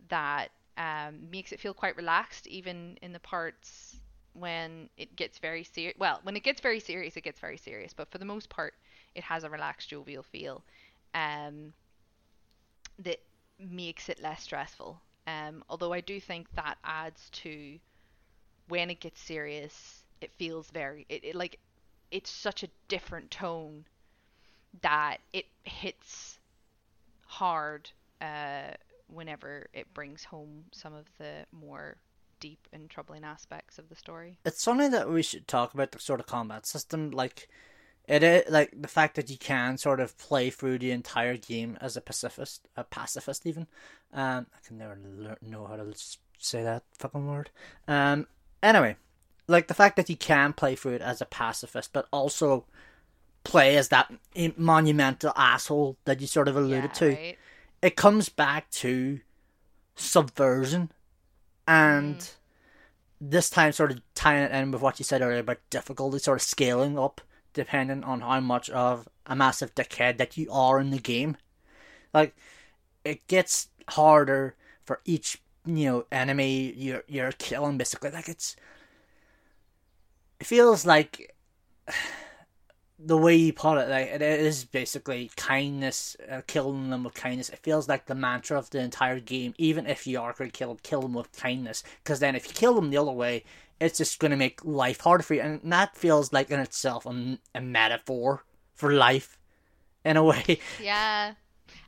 that 0.09 0.51
um, 0.77 1.31
makes 1.31 1.53
it 1.53 1.61
feel 1.61 1.75
quite 1.75 1.97
relaxed, 1.97 2.47
even 2.47 2.99
in 3.03 3.13
the 3.13 3.21
parts 3.21 3.97
when 4.35 4.89
it 4.97 5.17
gets 5.17 5.39
very 5.39 5.65
serious. 5.65 5.97
Well, 5.99 6.21
when 6.23 6.37
it 6.37 6.45
gets 6.45 6.61
very 6.61 6.81
serious, 6.81 7.17
it 7.17 7.23
gets 7.25 7.41
very 7.41 7.59
serious, 7.59 7.93
but 7.93 8.11
for 8.11 8.19
the 8.19 8.25
most 8.25 8.49
part, 8.49 8.75
it 9.15 9.25
has 9.25 9.45
a 9.45 9.51
relaxed, 9.51 9.89
jovial 9.91 10.23
feel. 10.23 10.65
Um, 11.15 11.73
that 12.99 13.21
makes 13.59 14.09
it 14.09 14.21
less 14.23 14.43
stressful. 14.43 15.01
Um, 15.27 15.65
although 15.69 15.93
I 15.93 16.01
do 16.01 16.21
think 16.21 16.51
that 16.55 16.79
adds 16.85 17.29
to 17.31 17.79
when 18.69 18.91
it 18.91 19.01
gets 19.01 19.21
serious, 19.21 20.05
it 20.21 20.33
feels 20.35 20.71
very 20.71 21.07
it, 21.09 21.25
it 21.25 21.35
like 21.35 21.59
it's 22.11 22.31
such 22.31 22.63
a 22.63 22.71
different 22.89 23.31
tone 23.31 23.87
that 24.83 25.19
it 25.33 25.47
hits 25.65 26.39
hard 27.27 27.91
uh, 28.21 28.73
whenever 29.09 29.67
it 29.73 29.93
brings 29.95 30.25
home 30.25 30.65
some 30.73 30.95
of 30.95 31.07
the 31.19 31.47
more 31.53 31.97
deep 32.41 32.69
and 32.73 32.89
troubling 32.89 33.25
aspects 33.25 33.79
of 33.79 33.89
the 33.89 33.97
story. 33.97 34.39
It's 34.45 34.63
something 34.63 34.91
that 34.93 35.11
we 35.11 35.23
should 35.23 35.49
talk 35.49 35.75
about 35.75 35.93
the 35.93 35.99
sort 35.99 36.21
of 36.21 36.27
combat 36.27 36.67
system, 36.67 37.11
like 37.11 37.49
it 38.07 38.23
is 38.23 38.51
like 38.51 38.71
the 38.81 38.89
fact 38.89 39.17
that 39.17 39.29
you 39.29 39.37
can 39.37 39.77
sort 39.77 40.01
of 40.01 40.17
play 40.17 40.51
through 40.51 40.79
the 40.79 40.91
entire 40.91 41.37
game 41.37 41.77
as 41.81 41.97
a 41.97 42.01
pacifist, 42.01 42.67
a 42.77 42.85
pacifist 42.85 43.47
even. 43.47 43.67
Um, 44.13 44.47
I 44.55 44.67
can 44.67 44.79
never 44.79 44.99
lear- 45.05 45.39
know 45.43 45.67
how 45.67 45.77
to 45.77 45.93
say 46.39 46.63
that 46.63 46.85
fucking 46.99 47.27
word. 47.27 47.51
Um, 47.87 48.27
anyway, 48.63 48.97
like 49.47 49.69
the 49.69 49.75
fact 49.75 49.97
that 49.97 50.09
you 50.09 50.17
can 50.17 50.55
play 50.55 50.75
through 50.75 50.95
it 50.95 51.03
as 51.03 51.21
a 51.21 51.27
pacifist, 51.27 51.93
but 51.93 52.09
also 52.11 52.65
play 53.49 53.77
as 53.79 53.89
that 53.89 54.13
monumental 54.59 55.33
asshole 55.35 55.97
that 56.05 56.21
you 56.21 56.27
sort 56.27 56.49
of 56.49 56.57
alluded 56.57 56.91
yeah, 56.91 56.99
to. 56.99 57.09
right? 57.09 57.39
it 57.81 57.97
comes 57.97 58.29
back 58.29 58.71
to 58.71 59.21
subversion 59.97 60.93
and 61.67 62.17
mm-hmm. 62.17 63.27
this 63.31 63.49
time 63.49 63.73
sort 63.73 63.91
of 63.91 64.03
tying 64.15 64.43
it 64.45 64.53
in 64.53 64.71
with 64.71 64.83
what 64.83 64.99
you 64.99 65.05
said 65.05 65.23
earlier 65.23 65.39
about 65.39 65.59
difficulty 65.71 66.19
sort 66.19 66.39
of 66.39 66.43
scaling 66.43 66.99
up 66.99 67.23
depending 67.55 68.05
on 68.05 68.21
how 68.21 68.39
much 68.39 68.69
of 68.71 69.09
a 69.27 69.35
massive 69.35 69.75
dickhead 69.75 70.19
that 70.19 70.37
you 70.37 70.47
are 70.53 70.79
in 70.79 70.91
the 70.91 70.99
game. 70.99 71.37
Like 72.13 72.37
it 73.05 73.27
gets 73.29 73.69
harder 73.89 74.55
for 74.85 75.01
each 75.07 75.41
you 75.67 75.85
know 75.87 76.07
enemy 76.13 76.73
you're 76.77 77.05
you're 77.09 77.33
killing 77.33 77.79
basically. 77.79 78.11
Like 78.11 78.29
it's 78.29 78.57
it 80.39 80.47
feels 80.47 80.87
like 80.87 81.35
the 82.99 83.17
way 83.17 83.37
you 83.37 83.53
put 83.53 83.79
it, 83.79 83.89
like 83.89 84.09
it 84.09 84.23
is 84.23 84.65
basically 84.65 85.31
kindness, 85.37 86.17
uh, 86.31 86.43
killing 86.47 86.91
them 86.91 87.05
with 87.05 87.15
kindness. 87.15 87.49
It 87.49 87.61
feels 87.61 87.89
like 87.89 88.07
the 88.07 88.15
mantra 88.15 88.59
of 88.59 88.71
the 88.71 88.81
entire 88.81 89.21
game. 89.21 89.55
Even 89.57 89.87
if 89.87 90.07
you 90.07 90.21
are 90.21 90.33
going 90.33 90.51
to 90.51 90.57
kill 90.57 90.69
them, 90.69 90.79
kill 90.83 91.03
them 91.03 91.15
with 91.15 91.31
kindness, 91.33 91.85
because 92.03 92.19
then 92.19 92.35
if 92.35 92.49
you 92.49 92.55
kill 92.55 92.75
them 92.75 92.91
the 92.91 92.99
other 92.99 93.13
way, 93.13 93.45
it's 93.81 93.99
just 93.99 94.19
going 94.19 94.33
to 94.33 94.37
make 94.37 94.65
life 94.65 95.01
harder 95.01 95.23
for 95.23 95.35
you, 95.35 95.41
and 95.41 95.61
that 95.73 95.97
feels 95.97 96.33
like 96.33 96.51
in 96.51 96.59
itself 96.59 97.07
a, 97.07 97.39
a 97.55 97.61
metaphor 97.61 98.45
for 98.75 98.93
life, 98.93 99.39
in 100.05 100.17
a 100.17 100.25
way. 100.25 100.59
Yeah. 100.83 101.35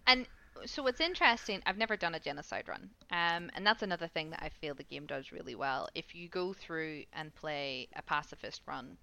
And 0.07 0.27
so 0.67 0.83
what's 0.83 1.01
interesting, 1.01 1.61
I've 1.67 1.79
never 1.79 1.97
done 1.97 2.15
a 2.15 2.21
genocide 2.21 2.69
run. 2.69 2.91
Um, 3.11 3.51
and 3.55 3.67
that's 3.67 3.83
another 3.83 4.07
thing 4.07 4.31
that 4.31 4.43
I 4.43 4.51
feel 4.61 4.75
the 4.75 4.85
game 4.85 5.07
does 5.07 5.33
really 5.33 5.55
well. 5.55 5.89
If 5.95 6.15
you 6.15 6.29
go 6.29 6.53
through 6.53 7.05
and 7.13 7.35
play 7.35 7.89
a 7.97 8.03
pacifist 8.03 8.63
run, 8.67 8.97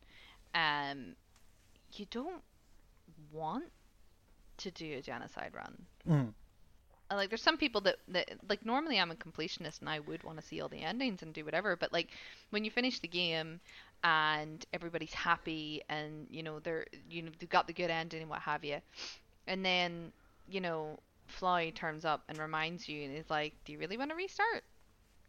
um, 0.56 1.16
you 1.94 2.06
don't 2.12 2.42
want 3.32 3.66
to 4.58 4.72
do 4.72 4.98
a 4.98 5.02
genocide 5.02 5.52
run. 5.56 5.86
Mm. 6.10 6.34
Uh, 7.12 7.16
Like 7.16 7.30
there's 7.30 7.44
some 7.44 7.58
people 7.58 7.82
that, 7.82 7.98
that 8.10 8.30
like 8.50 8.66
normally 8.66 9.00
I'm 9.00 9.12
a 9.12 9.16
completionist 9.16 9.80
and 9.82 9.90
I 9.90 10.00
would 10.00 10.24
want 10.24 10.40
to 10.40 10.46
see 10.46 10.62
all 10.62 10.70
the 10.70 10.82
endings 10.84 11.22
and 11.24 11.34
do 11.34 11.46
whatever, 11.46 11.76
but 11.76 11.94
like 11.94 12.10
when 12.52 12.66
you 12.66 12.72
finish 12.72 13.00
the 13.00 13.08
game 13.08 13.62
and 14.04 14.66
everybody's 14.74 15.14
happy 15.14 15.82
and 15.90 16.28
you 16.30 16.44
know 16.44 16.60
they're 16.60 16.86
you 17.10 17.22
know 17.24 17.32
they've 17.40 17.50
got 17.50 17.68
the 17.68 17.74
good 17.74 17.90
ending 17.90 18.22
and 18.22 18.30
what 18.30 18.42
have 18.42 18.64
you, 18.66 18.78
and 19.48 19.66
then 19.66 20.12
you 20.50 20.62
know 20.62 21.00
Flowey 21.40 21.74
turns 21.76 22.06
up 22.06 22.24
and 22.30 22.38
reminds 22.38 22.88
you 22.90 23.04
and 23.06 23.18
is 23.18 23.30
like, 23.30 23.54
"Do 23.66 23.74
you 23.74 23.80
really 23.80 23.98
want 23.98 24.12
to 24.12 24.16
restart?" 24.16 24.64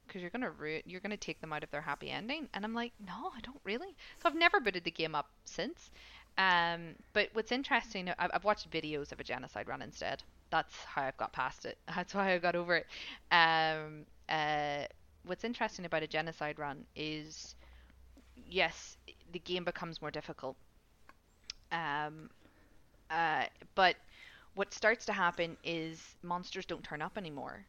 Because 0.07 0.23
you're 0.23 0.31
gonna 0.31 0.51
ru- 0.51 0.83
you're 0.87 1.01
gonna 1.01 1.17
take 1.17 1.41
them 1.41 1.53
out 1.53 1.63
of 1.65 1.71
their 1.71 1.83
happy 1.83 2.11
ending, 2.11 2.49
and 2.55 2.65
I'm 2.65 2.75
like, 2.75 2.93
"No, 2.99 3.33
I 3.37 3.41
don't 3.41 3.61
really." 3.65 3.97
So 4.19 4.29
I've 4.29 4.35
never 4.35 4.61
booted 4.61 4.85
the 4.85 4.91
game 4.91 5.15
up 5.15 5.31
since. 5.45 5.91
Um, 6.39 6.95
but 7.12 7.30
what's 7.34 7.53
interesting, 7.53 8.11
I've, 8.18 8.30
I've 8.34 8.45
watched 8.45 8.70
videos 8.70 9.12
of 9.12 9.20
a 9.20 9.24
genocide 9.24 9.68
run 9.68 9.82
instead. 9.82 10.22
That's 10.51 10.74
how 10.84 11.03
I've 11.03 11.16
got 11.18 11.32
past 11.32 11.66
it. 11.66 11.78
That's 11.95 12.14
why 12.14 12.32
I 12.34 12.39
got 12.39 12.57
over 12.57 12.76
it. 12.76 12.86
Um, 13.32 14.07
uh, 14.28 14.84
what's 15.24 15.45
interesting 15.45 15.84
about 15.84 16.03
a 16.03 16.07
genocide 16.07 16.59
run 16.59 16.84
is, 16.97 17.57
yes, 18.36 18.99
the 19.32 19.41
game 19.41 19.64
becomes 19.64 20.01
more 20.03 20.11
difficult 20.12 20.57
Um, 21.72 22.30
uh, 23.11 23.47
but 23.74 23.97
what 24.55 24.74
starts 24.74 25.07
to 25.07 25.12
happen 25.12 25.57
is 25.64 26.16
monsters 26.22 26.66
don't 26.66 26.84
turn 26.84 27.03
up 27.03 27.18
anymore. 27.18 27.66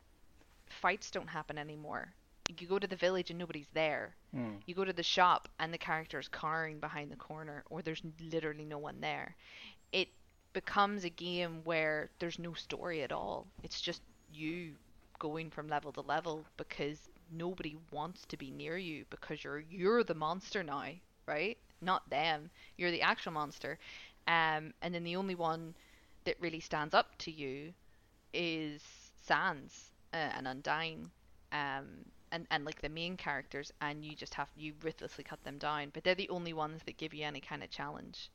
Fights 0.70 1.12
don't 1.12 1.30
happen 1.30 1.58
anymore. 1.60 2.14
You 2.58 2.68
go 2.68 2.80
to 2.80 2.88
the 2.88 2.96
village 2.96 3.30
and 3.30 3.40
nobody's 3.40 3.70
there. 3.74 4.16
Hmm. 4.34 4.56
You 4.66 4.76
go 4.76 4.84
to 4.86 4.94
the 4.94 5.04
shop 5.04 5.48
and 5.60 5.74
the 5.74 5.78
character's 5.78 6.28
cowering 6.28 6.80
behind 6.80 7.12
the 7.12 7.16
corner, 7.16 7.64
or 7.70 7.82
there's 7.82 8.02
literally 8.32 8.66
no 8.66 8.78
one 8.80 9.00
there. 9.02 9.36
It 9.92 10.10
becomes 10.54 11.04
a 11.04 11.10
game 11.10 11.62
where 11.64 12.10
there's 12.20 12.40
no 12.40 12.54
story 12.54 13.04
at 13.04 13.12
all. 13.12 13.48
It's 13.64 13.82
just 13.82 14.02
you 14.34 14.74
going 15.20 15.50
from 15.52 15.68
level 15.68 15.92
to 15.94 16.02
level 16.02 16.46
because 16.58 17.10
nobody 17.32 17.78
wants 17.92 18.26
to 18.26 18.38
be 18.38 18.52
near 18.52 18.78
you 18.78 19.06
because 19.10 19.44
you're 19.44 19.64
you're 19.70 20.04
the 20.04 20.16
monster 20.16 20.64
now, 20.64 20.86
right? 21.28 21.58
Not 21.82 22.10
them. 22.10 22.50
You're 22.78 22.92
the 22.92 23.02
actual 23.02 23.34
monster. 23.34 23.78
Um, 24.28 24.74
and 24.82 24.94
then 24.94 25.04
the 25.04 25.16
only 25.16 25.36
one 25.36 25.76
that 26.26 26.36
really 26.40 26.60
stands 26.60 26.94
up 26.94 27.18
to 27.20 27.32
you 27.32 27.74
is 28.34 28.82
Sans 29.26 29.92
uh, 30.14 30.18
and 30.18 30.48
Undyne. 30.48 31.10
Um, 31.52 32.06
and, 32.32 32.48
and 32.52 32.66
like 32.66 32.82
the 32.82 32.90
main 32.90 33.18
characters 33.18 33.72
and 33.82 34.04
you 34.04 34.16
just 34.16 34.34
have 34.34 34.50
you 34.56 34.74
ruthlessly 34.84 35.24
cut 35.24 35.44
them 35.44 35.58
down 35.58 35.90
but 35.94 36.04
they're 36.04 36.16
the 36.16 36.30
only 36.30 36.54
ones 36.54 36.82
that 36.86 36.98
give 36.98 37.14
you 37.14 37.26
any 37.26 37.40
kind 37.42 37.64
of 37.64 37.70
challenge. 37.70 38.30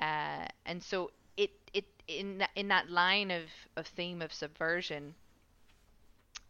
Uh, 0.00 0.46
and 0.66 0.82
so 0.82 1.10
it 1.36 1.50
it 1.72 1.84
in 2.08 2.38
that, 2.38 2.50
in 2.56 2.68
that 2.68 2.90
line 2.90 3.30
of, 3.30 3.44
of 3.76 3.86
theme 3.86 4.20
of 4.22 4.32
subversion 4.32 5.14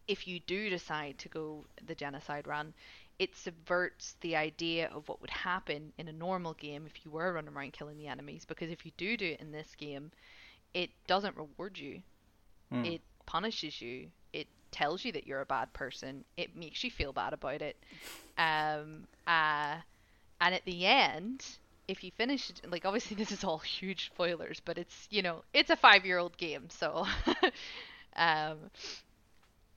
if 0.09 0.27
you 0.27 0.41
do 0.41 0.69
decide 0.69 1.17
to 1.19 1.29
go 1.29 1.65
the 1.87 1.95
genocide 1.95 2.47
run 2.47 2.75
it 3.19 3.37
subverts 3.37 4.17
the 4.21 4.35
idea 4.35 4.89
of 4.89 5.09
what 5.09 5.21
would 5.21 5.31
happen 5.31 5.93
in 5.99 6.09
a 6.09 6.13
normal 6.13 6.55
game 6.55 6.85
if 6.87 7.05
you 7.05 7.11
were 7.11 7.33
running 7.33 7.55
around 7.55 7.73
killing 7.73 7.99
the 7.99 8.09
enemies 8.09 8.45
because 8.45 8.71
if 8.71 8.85
you 8.85 8.93
do 8.97 9.17
do 9.17 9.27
it 9.27 9.41
in 9.41 9.53
this 9.53 9.75
game 9.77 10.11
it 10.75 10.91
doesn't 11.07 11.37
reward 11.37 11.79
you. 11.79 12.03
Hmm. 12.71 12.85
it 12.87 13.03
punishes 13.27 13.81
you 13.81 14.09
tells 14.73 15.05
you 15.05 15.13
that 15.13 15.27
you're 15.27 15.41
a 15.43 15.47
bad 15.47 15.73
person 15.75 16.25
it 16.37 16.57
makes 16.57 16.83
you 16.85 16.91
feel 16.91 17.13
bad 17.13 17.33
about 17.33 17.63
it. 17.63 17.77
Um 18.39 19.07
uh 19.27 19.77
and 20.41 20.55
at 20.55 20.65
the 20.65 20.87
end 20.87 21.45
if 21.89 22.05
you 22.05 22.11
finish 22.13 22.53
like 22.69 22.85
obviously 22.85 23.17
this 23.19 23.33
is 23.33 23.45
all 23.45 23.59
huge 23.59 24.07
spoilers 24.07 24.61
but 24.65 24.79
it's 24.79 25.09
you 25.11 25.23
know 25.23 25.43
it's 25.55 25.71
a 25.71 25.77
five 25.77 26.07
year 26.07 26.19
old 26.19 26.37
game 26.39 26.69
so 26.71 27.07
um 28.17 28.71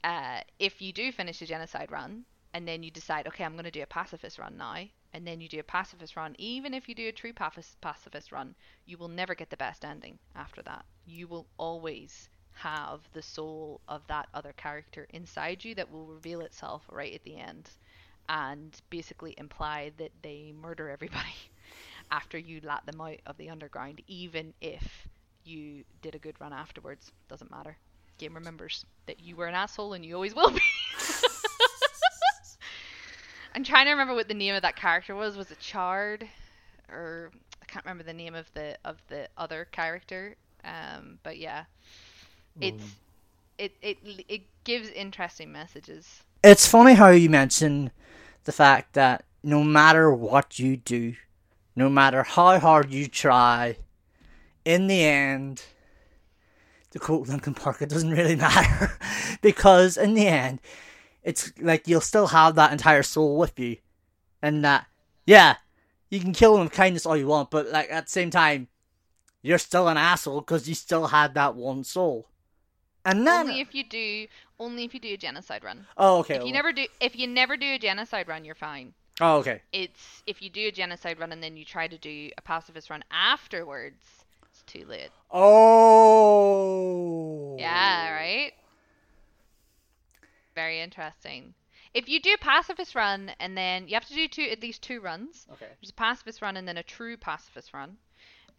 uh 0.03 0.39
if 0.59 0.81
you 0.81 0.93
do 0.93 1.11
finish 1.11 1.41
a 1.41 1.45
genocide 1.45 1.91
run 1.91 2.23
and 2.53 2.67
then 2.67 2.83
you 2.83 2.91
decide 2.91 3.27
okay 3.27 3.43
i'm 3.43 3.53
going 3.53 3.65
to 3.65 3.71
do 3.71 3.81
a 3.81 3.87
pacifist 3.87 4.37
run 4.39 4.55
now 4.57 4.77
and 5.13 5.25
then 5.27 5.41
you 5.41 5.47
do 5.49 5.59
a 5.59 5.63
pacifist 5.63 6.15
run 6.15 6.35
even 6.37 6.73
if 6.73 6.87
you 6.87 6.95
do 6.95 7.07
a 7.07 7.11
true 7.11 7.33
pacif- 7.33 7.75
pacifist 7.81 8.31
run 8.31 8.55
you 8.85 8.97
will 8.97 9.07
never 9.07 9.35
get 9.35 9.49
the 9.49 9.57
best 9.57 9.83
ending 9.85 10.19
after 10.35 10.61
that. 10.61 10.85
You 11.05 11.27
will 11.27 11.47
always 11.57 12.29
have 12.55 13.01
the 13.13 13.21
soul 13.21 13.79
of 13.87 14.01
that 14.07 14.27
other 14.33 14.53
character 14.57 15.07
inside 15.11 15.63
you 15.63 15.75
that 15.75 15.91
will 15.91 16.05
reveal 16.05 16.41
itself 16.41 16.83
right 16.91 17.13
at 17.13 17.23
the 17.23 17.37
end 17.37 17.69
and 18.29 18.81
basically 18.89 19.33
imply 19.37 19.91
that 19.97 20.11
they 20.21 20.53
murder 20.61 20.89
everybody 20.89 21.35
after 22.11 22.37
you 22.37 22.61
let 22.63 22.85
them 22.85 23.01
out 23.01 23.19
of 23.25 23.37
the 23.37 23.49
underground, 23.49 24.01
even 24.07 24.53
if 24.61 25.07
you 25.43 25.83
did 26.01 26.15
a 26.15 26.19
good 26.19 26.35
run 26.39 26.53
afterwards. 26.53 27.11
Doesn't 27.29 27.51
matter. 27.51 27.77
Game 28.17 28.33
remembers 28.35 28.85
that 29.05 29.19
you 29.19 29.35
were 29.35 29.47
an 29.47 29.55
asshole 29.55 29.93
and 29.93 30.05
you 30.05 30.15
always 30.15 30.35
will 30.35 30.51
be. 30.51 30.61
I'm 33.55 33.63
trying 33.63 33.85
to 33.85 33.91
remember 33.91 34.13
what 34.13 34.27
the 34.27 34.33
name 34.33 34.55
of 34.55 34.61
that 34.63 34.75
character 34.75 35.15
was. 35.15 35.37
Was 35.37 35.51
it 35.51 35.59
Chara? 35.59 36.19
Or 36.89 37.31
I 37.61 37.65
can't 37.65 37.85
remember 37.85 38.03
the 38.03 38.13
name 38.13 38.35
of 38.35 38.51
the 38.53 38.77
of 38.85 38.97
the 39.09 39.27
other 39.37 39.65
character. 39.71 40.35
Um, 40.63 41.19
but 41.23 41.37
yeah. 41.37 41.65
It's 42.61 42.83
um, 42.83 42.91
it, 43.57 43.75
it 43.81 43.97
it 44.27 44.41
gives 44.63 44.89
interesting 44.89 45.51
messages. 45.51 46.23
It's 46.43 46.67
funny 46.67 46.93
how 46.93 47.09
you 47.09 47.29
mention 47.29 47.91
the 48.43 48.51
fact 48.51 48.93
that 48.93 49.25
no 49.43 49.63
matter 49.63 50.11
what 50.11 50.59
you 50.59 50.77
do, 50.77 51.15
no 51.75 51.89
matter 51.89 52.23
how 52.23 52.59
hard 52.59 52.91
you 52.91 53.07
try, 53.07 53.77
in 54.63 54.87
the 54.87 55.03
end, 55.03 55.63
the 56.91 56.99
quote 56.99 57.27
Linkin 57.27 57.53
Park, 57.53 57.81
it 57.81 57.89
doesn't 57.89 58.11
really 58.11 58.35
matter 58.47 58.97
because 59.41 59.97
in 59.97 60.13
the 60.13 60.27
end, 60.27 60.59
it's 61.23 61.51
like 61.59 61.87
you'll 61.87 62.01
still 62.01 62.27
have 62.27 62.55
that 62.55 62.71
entire 62.71 63.03
soul 63.03 63.37
with 63.37 63.59
you, 63.59 63.77
and 64.41 64.63
that 64.63 64.87
yeah, 65.25 65.55
you 66.09 66.19
can 66.19 66.33
kill 66.33 66.53
them 66.53 66.63
with 66.65 66.73
kindness 66.73 67.05
all 67.05 67.17
you 67.17 67.27
want, 67.27 67.51
but 67.51 67.69
like 67.69 67.91
at 67.91 68.05
the 68.05 68.11
same 68.11 68.29
time, 68.29 68.67
you're 69.41 69.57
still 69.57 69.87
an 69.87 69.97
asshole 69.97 70.41
because 70.41 70.67
you 70.69 70.75
still 70.75 71.07
had 71.07 71.33
that 71.33 71.55
one 71.55 71.83
soul. 71.83 72.27
And 73.05 73.25
then, 73.27 73.47
Only 73.47 73.61
if 73.61 73.73
you 73.75 73.83
do 73.83 74.27
only 74.59 74.83
if 74.83 74.93
you 74.93 74.99
do 74.99 75.13
a 75.13 75.17
genocide 75.17 75.63
run. 75.63 75.85
oh 75.97 76.19
okay, 76.19 76.35
If 76.37 76.45
you 76.45 76.51
never 76.53 76.73
do 76.73 76.87
if 76.99 77.15
you 77.15 77.27
never 77.27 77.55
do 77.57 77.73
a 77.73 77.79
genocide 77.79 78.27
run, 78.27 78.43
you're 78.45 78.55
fine. 78.55 78.93
oh 79.21 79.37
okay, 79.37 79.61
It's 79.71 80.23
if 80.25 80.41
you 80.41 80.49
do 80.49 80.67
a 80.67 80.71
genocide 80.71 81.19
run 81.19 81.31
and 81.31 81.41
then 81.43 81.55
you 81.57 81.65
try 81.65 81.87
to 81.87 81.97
do 81.97 82.29
a 82.37 82.41
pacifist 82.41 82.89
run 82.89 83.03
afterwards, 83.11 84.03
it's 84.49 84.63
too 84.63 84.85
late. 84.85 85.11
oh 86.59 87.55
Yeah, 87.59 88.11
right? 88.13 88.53
Very 90.55 90.79
interesting. 90.81 91.53
If 91.93 92.09
you 92.09 92.19
do 92.19 92.33
a 92.33 92.37
pacifist 92.37 92.95
run 92.95 93.31
and 93.39 93.57
then 93.57 93.87
you 93.87 93.93
have 93.93 94.07
to 94.07 94.13
do 94.13 94.27
two 94.27 94.43
at 94.51 94.61
least 94.61 94.81
two 94.81 94.99
runs. 94.99 95.47
Okay. 95.53 95.67
There's 95.81 95.91
a 95.91 95.93
pacifist 95.93 96.41
run 96.41 96.57
and 96.57 96.67
then 96.67 96.77
a 96.77 96.83
true 96.83 97.17
pacifist 97.17 97.73
run. 97.73 97.97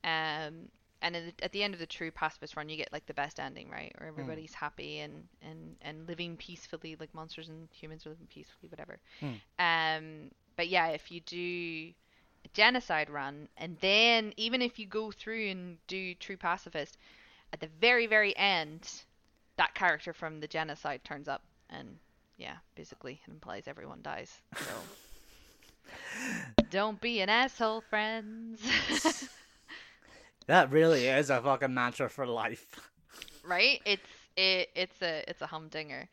Um 0.04 0.68
and 1.02 1.16
at 1.16 1.36
the, 1.36 1.44
at 1.44 1.52
the 1.52 1.62
end 1.62 1.74
of 1.74 1.80
the 1.80 1.86
true 1.86 2.10
pacifist 2.10 2.56
run 2.56 2.68
you 2.68 2.76
get 2.76 2.92
like 2.92 3.06
the 3.06 3.14
best 3.14 3.38
ending, 3.38 3.70
right? 3.70 3.92
Where 3.98 4.08
everybody's 4.08 4.54
happy 4.54 5.00
and, 5.00 5.24
and, 5.42 5.76
and 5.82 6.08
living 6.08 6.36
peacefully 6.36 6.96
like 6.98 7.14
monsters 7.14 7.48
and 7.48 7.68
humans 7.72 8.06
are 8.06 8.10
living 8.10 8.26
peacefully, 8.28 8.68
whatever. 8.68 8.98
Um 9.58 10.30
but 10.56 10.68
yeah, 10.68 10.88
if 10.88 11.10
you 11.12 11.20
do 11.20 11.92
a 12.44 12.48
genocide 12.54 13.10
run 13.10 13.48
and 13.56 13.76
then 13.80 14.32
even 14.36 14.62
if 14.62 14.78
you 14.78 14.86
go 14.86 15.10
through 15.10 15.48
and 15.48 15.78
do 15.86 16.14
true 16.14 16.36
pacifist, 16.36 16.96
at 17.52 17.60
the 17.60 17.68
very, 17.80 18.06
very 18.06 18.36
end, 18.36 18.90
that 19.56 19.74
character 19.74 20.12
from 20.12 20.40
the 20.40 20.46
genocide 20.48 21.04
turns 21.04 21.28
up 21.28 21.42
and 21.70 21.98
yeah, 22.38 22.56
basically 22.74 23.20
it 23.26 23.30
implies 23.30 23.64
everyone 23.66 24.00
dies. 24.02 24.40
So 24.56 24.64
don't 26.70 27.00
be 27.00 27.20
an 27.20 27.28
asshole, 27.28 27.82
friends. 27.82 28.60
That 30.46 30.70
really 30.70 31.06
is 31.06 31.30
a 31.30 31.40
fucking 31.40 31.74
mantra 31.74 32.08
for 32.08 32.26
life. 32.26 32.66
right? 33.44 33.80
It's 33.84 34.08
it 34.36 34.70
it's 34.74 35.02
a 35.02 35.24
it's 35.28 35.42
a 35.42 35.46
humdinger. 35.46 36.08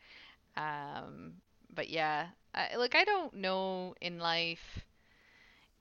Um, 0.56 1.34
but 1.74 1.88
yeah, 1.88 2.26
I, 2.54 2.76
like 2.76 2.94
I 2.94 3.04
don't 3.04 3.34
know 3.34 3.94
in 4.00 4.18
life 4.18 4.84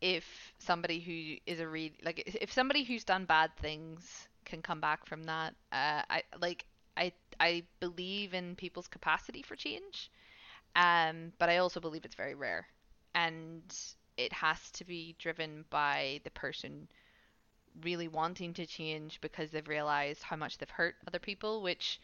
if 0.02 0.54
somebody 0.60 1.00
who 1.00 1.52
is 1.52 1.60
a 1.60 1.68
read 1.68 1.94
like 2.04 2.24
if 2.42 2.52
somebody 2.52 2.84
who's 2.84 3.04
done 3.04 3.26
bad 3.26 3.52
things 3.62 4.28
can 4.46 4.62
come 4.62 4.80
back 4.80 5.06
from 5.06 5.24
that. 5.24 5.54
Uh, 5.72 6.02
I 6.10 6.24
like 6.40 6.66
I 6.98 7.12
I 7.40 7.64
believe 7.80 8.34
in 8.34 8.56
people's 8.56 8.88
capacity 8.88 9.42
for 9.42 9.56
change, 9.56 10.12
um, 10.76 11.32
but 11.40 11.50
I 11.50 11.58
also 11.58 11.80
believe 11.80 12.06
it's 12.06 12.16
very 12.16 12.36
rare, 12.36 12.68
and 13.16 13.64
it 14.18 14.34
has 14.34 14.70
to 14.72 14.86
be 14.86 15.16
driven 15.18 15.66
by 15.70 16.22
the 16.24 16.30
person 16.32 16.88
really 17.82 18.08
wanting 18.08 18.54
to 18.54 18.66
change 18.66 19.20
because 19.22 19.52
they've 19.52 19.68
realized 19.68 20.24
how 20.24 20.36
much 20.36 20.58
they've 20.58 20.70
hurt 20.70 20.96
other 21.08 21.20
people 21.20 21.62
which 21.62 22.00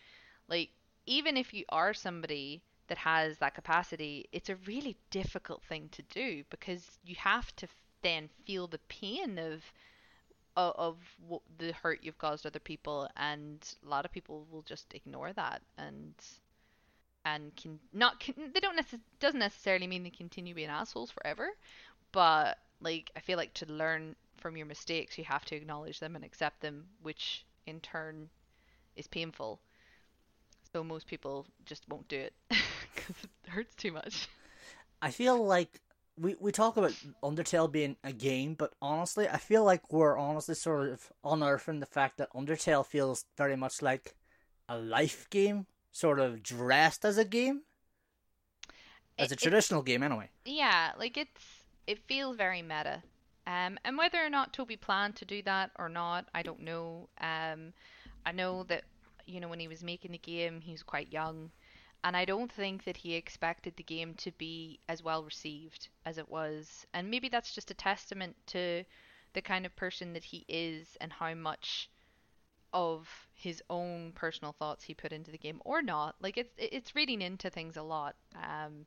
like 0.48 0.70
even 1.06 1.38
if 1.38 1.54
you 1.54 1.64
are 1.70 1.94
somebody 1.94 2.62
that 2.88 2.98
has 2.98 3.38
that 3.38 3.54
capacity 3.56 4.28
it's 4.32 4.50
a 4.50 4.56
really 4.68 4.98
difficult 5.12 5.62
thing 5.64 5.90
to 5.92 6.02
do 6.04 6.44
because 6.50 6.98
you 7.06 7.16
have 7.16 7.56
to 7.56 7.68
then 8.02 8.30
feel 8.46 8.68
the 8.68 8.80
pain 8.90 9.38
of 9.38 9.64
of, 10.58 10.74
of 10.78 10.98
what 11.28 11.42
the 11.58 11.72
hurt 11.74 12.00
you've 12.04 12.18
caused 12.18 12.46
other 12.46 12.60
people 12.60 13.08
and 13.18 13.76
a 13.86 13.90
lot 13.90 14.06
of 14.06 14.12
people 14.12 14.46
will 14.52 14.64
just 14.64 14.94
ignore 14.94 15.32
that 15.34 15.62
and 15.78 16.14
and 17.26 17.56
can 17.56 17.80
not 17.94 18.20
can, 18.20 18.34
they 18.54 18.60
don't 18.60 18.78
necess- 18.78 19.00
doesn't 19.20 19.40
necessarily 19.40 19.88
mean 19.88 20.04
they 20.04 20.10
continue 20.10 20.54
being 20.54 20.70
assholes 20.70 21.12
forever 21.12 21.50
but 22.12 22.58
like 22.82 23.12
I 23.16 23.20
feel 23.20 23.38
like 23.38 23.54
to 23.56 23.66
learn 23.66 24.16
from 24.40 24.58
your 24.58 24.66
mistakes 24.66 25.18
you 25.18 25.24
have 25.26 25.46
to 25.46 25.56
acknowledge 25.56 26.00
them 26.00 26.16
and 26.16 26.26
accept 26.26 26.62
them 26.62 26.88
which 27.02 27.46
in 27.68 27.80
turn 27.82 28.30
is 28.96 29.08
painful. 29.08 29.62
So 30.72 30.84
most 30.84 31.08
people 31.08 31.48
just 31.66 31.88
won't 31.90 32.08
do 32.08 32.18
it 32.18 32.34
because 32.50 33.24
it 33.24 33.50
hurts 33.50 33.76
too 33.76 33.92
much. 33.92 34.30
I 35.02 35.12
feel 35.12 35.44
like 35.46 35.82
we, 36.18 36.36
we 36.40 36.52
talk 36.52 36.78
about 36.78 36.94
Undertale 37.24 37.72
being 37.72 37.96
a 38.04 38.12
game, 38.14 38.54
but 38.56 38.74
honestly, 38.82 39.28
I 39.30 39.38
feel 39.38 39.64
like 39.64 39.92
we're 39.92 40.18
honestly 40.18 40.56
sort 40.56 40.90
of 40.90 41.12
unearthing 41.24 41.80
the 41.80 41.86
fact 41.86 42.18
that 42.18 42.32
Undertale 42.34 42.86
feels 42.86 43.26
very 43.38 43.56
much 43.56 43.82
like 43.82 44.16
a 44.68 44.78
life 44.78 45.30
game, 45.30 45.68
sort 45.92 46.20
of 46.20 46.44
dressed 46.44 47.06
as 47.06 47.18
a 47.18 47.26
game, 47.26 47.64
as 49.18 49.32
a 49.32 49.36
it- 49.42 49.42
traditional 49.42 49.82
game 49.82 50.04
anyway. 50.04 50.30
yeah 50.46 50.92
like 50.98 51.18
it's 51.18 51.66
it 51.88 52.00
feels 52.08 52.36
very 52.38 52.62
meta 52.62 53.04
Um, 53.50 53.80
and 53.84 53.98
whether 53.98 54.24
or 54.24 54.30
not 54.30 54.54
Toby 54.54 54.76
planned 54.78 55.16
to 55.16 55.26
do 55.26 55.42
that 55.42 55.72
or 55.80 55.90
not, 55.90 56.28
I 56.36 56.44
don't 56.44 56.60
know. 56.60 57.10
Um, 57.20 57.74
I 58.24 58.32
know 58.32 58.64
that 58.66 58.84
you 59.26 59.40
know 59.40 59.48
when 59.48 59.60
he 59.60 59.68
was 59.68 59.84
making 59.84 60.12
the 60.12 60.20
game, 60.20 60.62
he 60.62 60.72
was 60.72 60.84
quite 60.84 61.12
young, 61.12 61.50
and 62.04 62.16
I 62.16 62.26
don't 62.26 62.52
think 62.52 62.84
that 62.84 62.98
he 62.98 63.16
expected 63.16 63.76
the 63.76 63.84
game 63.84 64.14
to 64.16 64.32
be 64.34 64.80
as 64.88 65.02
well 65.02 65.24
received 65.24 65.90
as 66.06 66.20
it 66.20 66.30
was. 66.30 66.86
And 66.94 67.10
maybe 67.10 67.28
that's 67.28 67.56
just 67.56 67.72
a 67.72 67.74
testament 67.74 68.36
to 68.48 68.84
the 69.34 69.42
kind 69.42 69.66
of 69.66 69.76
person 69.76 70.14
that 70.14 70.26
he 70.26 70.46
is 70.48 70.96
and 71.02 71.12
how 71.12 71.34
much 71.34 71.90
of 72.72 73.10
his 73.34 73.64
own 73.68 74.12
personal 74.14 74.54
thoughts 74.60 74.84
he 74.84 74.94
put 74.94 75.12
into 75.12 75.32
the 75.32 75.40
game 75.40 75.60
or 75.66 75.82
not. 75.82 76.16
Like 76.22 76.38
it's 76.38 76.54
it's 76.60 76.94
reading 76.96 77.24
into 77.24 77.50
things 77.50 77.78
a 77.78 77.82
lot. 77.84 78.16
Um, 78.36 78.86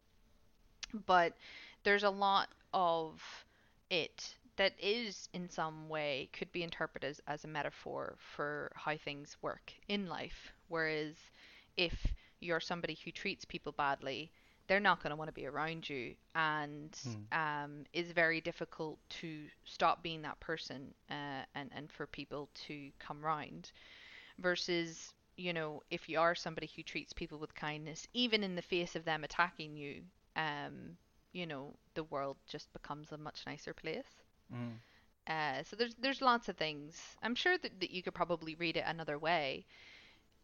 but 1.05 1.37
there's 1.83 2.05
a 2.05 2.11
lot 2.11 2.49
of 2.73 3.21
it 3.91 4.37
that 4.57 4.75
is 4.81 5.29
in 5.33 5.49
some 5.49 5.89
way 5.89 6.29
could 6.33 6.53
be 6.53 6.63
interpreted 6.63 7.11
as, 7.11 7.21
as 7.27 7.45
a 7.45 7.49
metaphor 7.49 8.17
for 8.19 8.71
how 8.75 8.97
things 8.97 9.37
work 9.43 9.73
in 9.89 10.07
life. 10.09 10.53
Whereas 10.69 11.15
if 11.77 12.07
you're 12.41 12.61
somebody 12.61 12.99
who 13.05 13.11
treats 13.11 13.45
people 13.45 13.73
badly, 13.73 14.31
they're 14.67 14.81
not 14.81 15.03
going 15.03 15.11
to 15.11 15.17
want 15.17 15.29
to 15.29 15.33
be 15.35 15.47
around 15.47 15.89
you 15.89 16.15
and 16.35 16.97
Hmm. 17.05 17.25
um, 17.33 17.85
is 17.93 18.11
very 18.13 18.41
difficult 18.41 18.99
to 19.09 19.47
stop 19.65 20.03
being 20.03 20.23
that 20.23 20.41
person 20.41 20.95
uh, 21.11 21.45
and, 21.55 21.71
and 21.75 21.91
for 21.91 22.07
people 22.07 22.49
to 22.67 22.91
come 22.99 23.21
round 23.25 23.71
versus 24.39 25.15
you 25.37 25.53
know 25.53 25.83
if 25.91 26.09
you 26.09 26.19
are 26.21 26.35
somebody 26.35 26.71
who 26.75 26.83
treats 26.83 27.13
people 27.13 27.39
with 27.39 27.55
kindness 27.55 28.07
even 28.15 28.43
in 28.43 28.55
the 28.55 28.63
face 28.63 28.95
of 28.97 29.05
them 29.05 29.25
attacking 29.25 29.77
you 29.77 30.03
um, 30.37 30.97
you 31.33 31.47
know 31.47 31.75
the 31.95 32.05
world 32.05 32.37
just 32.47 32.73
becomes 32.73 33.13
a 33.13 33.19
much 33.19 33.43
nicer 33.47 33.73
place 33.75 34.23
Mm. 34.53 34.79
uh, 35.27 35.63
so 35.65 35.77
there's 35.77 35.95
there's 35.97 36.21
lots 36.23 36.49
of 36.49 36.57
things 36.57 37.17
i'm 37.23 37.35
sure 37.35 37.57
that, 37.59 37.81
that 37.81 37.91
you 37.91 38.03
could 38.03 38.15
probably 38.15 38.55
read 38.57 38.77
it 38.77 38.85
another 38.87 39.19
way 39.19 39.65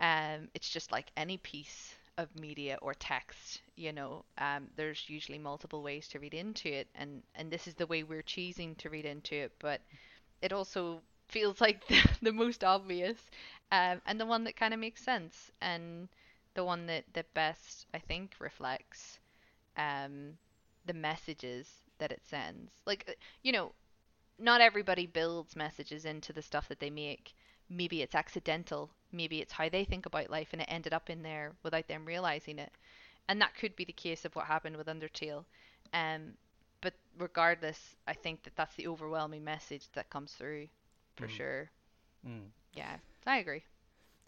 um, 0.00 0.48
it's 0.54 0.70
just 0.70 0.92
like 0.92 1.10
any 1.16 1.38
piece 1.38 1.94
of 2.18 2.34
media 2.36 2.78
or 2.82 2.94
text, 2.94 3.62
you 3.76 3.92
know, 3.92 4.24
um, 4.38 4.68
there's 4.76 5.08
usually 5.08 5.38
multiple 5.38 5.82
ways 5.82 6.08
to 6.08 6.18
read 6.20 6.34
into 6.34 6.68
it, 6.72 6.88
and 6.96 7.22
and 7.36 7.50
this 7.50 7.66
is 7.68 7.74
the 7.74 7.86
way 7.86 8.02
we're 8.02 8.22
choosing 8.22 8.74
to 8.76 8.90
read 8.90 9.06
into 9.06 9.34
it, 9.36 9.52
but 9.60 9.80
it 10.42 10.52
also 10.52 11.00
feels 11.28 11.60
like 11.62 11.86
the, 11.88 12.00
the 12.22 12.32
most 12.32 12.64
obvious, 12.64 13.18
um, 13.72 14.00
and 14.06 14.20
the 14.20 14.26
one 14.26 14.44
that 14.44 14.56
kind 14.56 14.74
of 14.74 14.80
makes 14.80 15.02
sense, 15.04 15.50
and 15.60 16.08
the 16.54 16.64
one 16.64 16.86
that 16.86 17.04
that 17.14 17.32
best 17.34 17.86
I 17.94 17.98
think 17.98 18.34
reflects 18.40 19.18
um, 19.76 20.38
the 20.86 20.94
messages 20.94 21.68
that 21.98 22.12
it 22.12 22.22
sends. 22.26 22.72
Like, 22.86 23.04
uh, 23.08 23.12
you 23.42 23.52
know, 23.52 23.72
not 24.38 24.60
everybody 24.60 25.06
builds 25.06 25.56
messages 25.56 26.04
into 26.04 26.32
the 26.32 26.42
stuff 26.42 26.68
that 26.68 26.80
they 26.80 26.90
make. 26.90 27.34
Maybe 27.68 28.02
it's 28.02 28.14
accidental. 28.14 28.90
Maybe 29.12 29.40
it's 29.40 29.52
how 29.52 29.68
they 29.68 29.84
think 29.84 30.06
about 30.06 30.30
life 30.30 30.48
and 30.52 30.62
it 30.62 30.68
ended 30.70 30.92
up 30.92 31.10
in 31.10 31.22
there 31.22 31.52
without 31.62 31.88
them 31.88 32.04
realizing 32.04 32.58
it. 32.58 32.72
And 33.28 33.40
that 33.40 33.54
could 33.56 33.76
be 33.76 33.84
the 33.84 33.92
case 33.92 34.24
of 34.24 34.34
what 34.36 34.46
happened 34.46 34.76
with 34.76 34.86
Undertale. 34.86 35.44
Um, 35.92 36.34
but 36.80 36.94
regardless, 37.18 37.96
I 38.06 38.14
think 38.14 38.42
that 38.44 38.56
that's 38.56 38.74
the 38.76 38.88
overwhelming 38.88 39.44
message 39.44 39.86
that 39.94 40.10
comes 40.10 40.32
through 40.32 40.68
for 41.16 41.26
Mm. 41.26 41.30
sure. 41.30 41.70
Mm. 42.26 42.50
Yeah, 42.74 42.96
I 43.26 43.38
agree. 43.38 43.64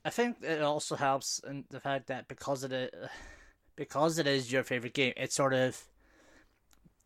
I 0.04 0.10
think 0.10 0.42
it 0.42 0.62
also 0.62 0.96
helps 0.96 1.40
in 1.46 1.64
the 1.70 1.80
fact 1.80 2.06
that 2.08 2.28
because 2.28 2.64
it 2.64 2.72
is, 2.72 2.90
because 3.76 4.18
it 4.18 4.26
is 4.26 4.52
your 4.52 4.64
favorite 4.64 4.94
game, 4.94 5.14
it 5.16 5.32
sort 5.32 5.54
of 5.54 5.89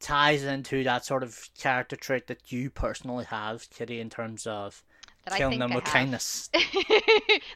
ties 0.05 0.44
into 0.44 0.84
that 0.84 1.05
sort 1.05 1.22
of 1.24 1.48
character 1.59 1.96
trait 1.96 2.28
that 2.28 2.52
you 2.52 2.70
personally 2.70 3.24
have, 3.26 3.68
Kitty, 3.70 4.00
in 4.00 4.11
terms 4.11 4.46
of 4.46 4.84
That 5.24 5.32
I 5.34 5.40
killing 5.40 5.42
think 5.42 5.61
them 5.61 5.72
I 5.72 5.74
with 5.74 5.84
have. 5.84 6.11
kindness. 6.11 6.50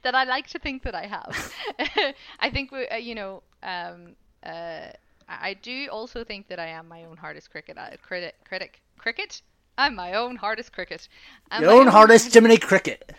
that 0.03 0.14
I 0.14 0.24
like 0.24 0.46
to 0.49 0.59
think 0.59 0.82
that 0.84 0.94
I 0.94 1.07
have. 1.07 1.36
I 2.40 2.51
think 2.51 2.72
we, 2.72 2.88
uh, 2.88 2.96
you 2.96 3.14
know, 3.14 3.42
um, 3.62 4.16
uh, 4.44 4.88
I 5.28 5.55
do 5.55 5.88
also 5.90 6.24
think 6.24 6.49
that 6.49 6.59
I 6.59 6.66
am 6.68 6.88
my 6.88 7.05
own 7.05 7.16
hardest 7.18 7.51
cricket 7.51 7.76
uh, 7.78 7.96
critic. 8.03 8.34
Critic 8.44 8.82
cricket. 8.99 9.42
I'm 9.76 9.94
my 9.94 10.14
own 10.14 10.36
hardest 10.36 10.72
cricket. 10.72 11.09
I'm 11.51 11.64
Your 11.64 11.70
my 11.70 11.78
own 11.80 11.88
hardest 11.88 12.32
Jiminy 12.32 12.57
Cricket. 12.57 13.12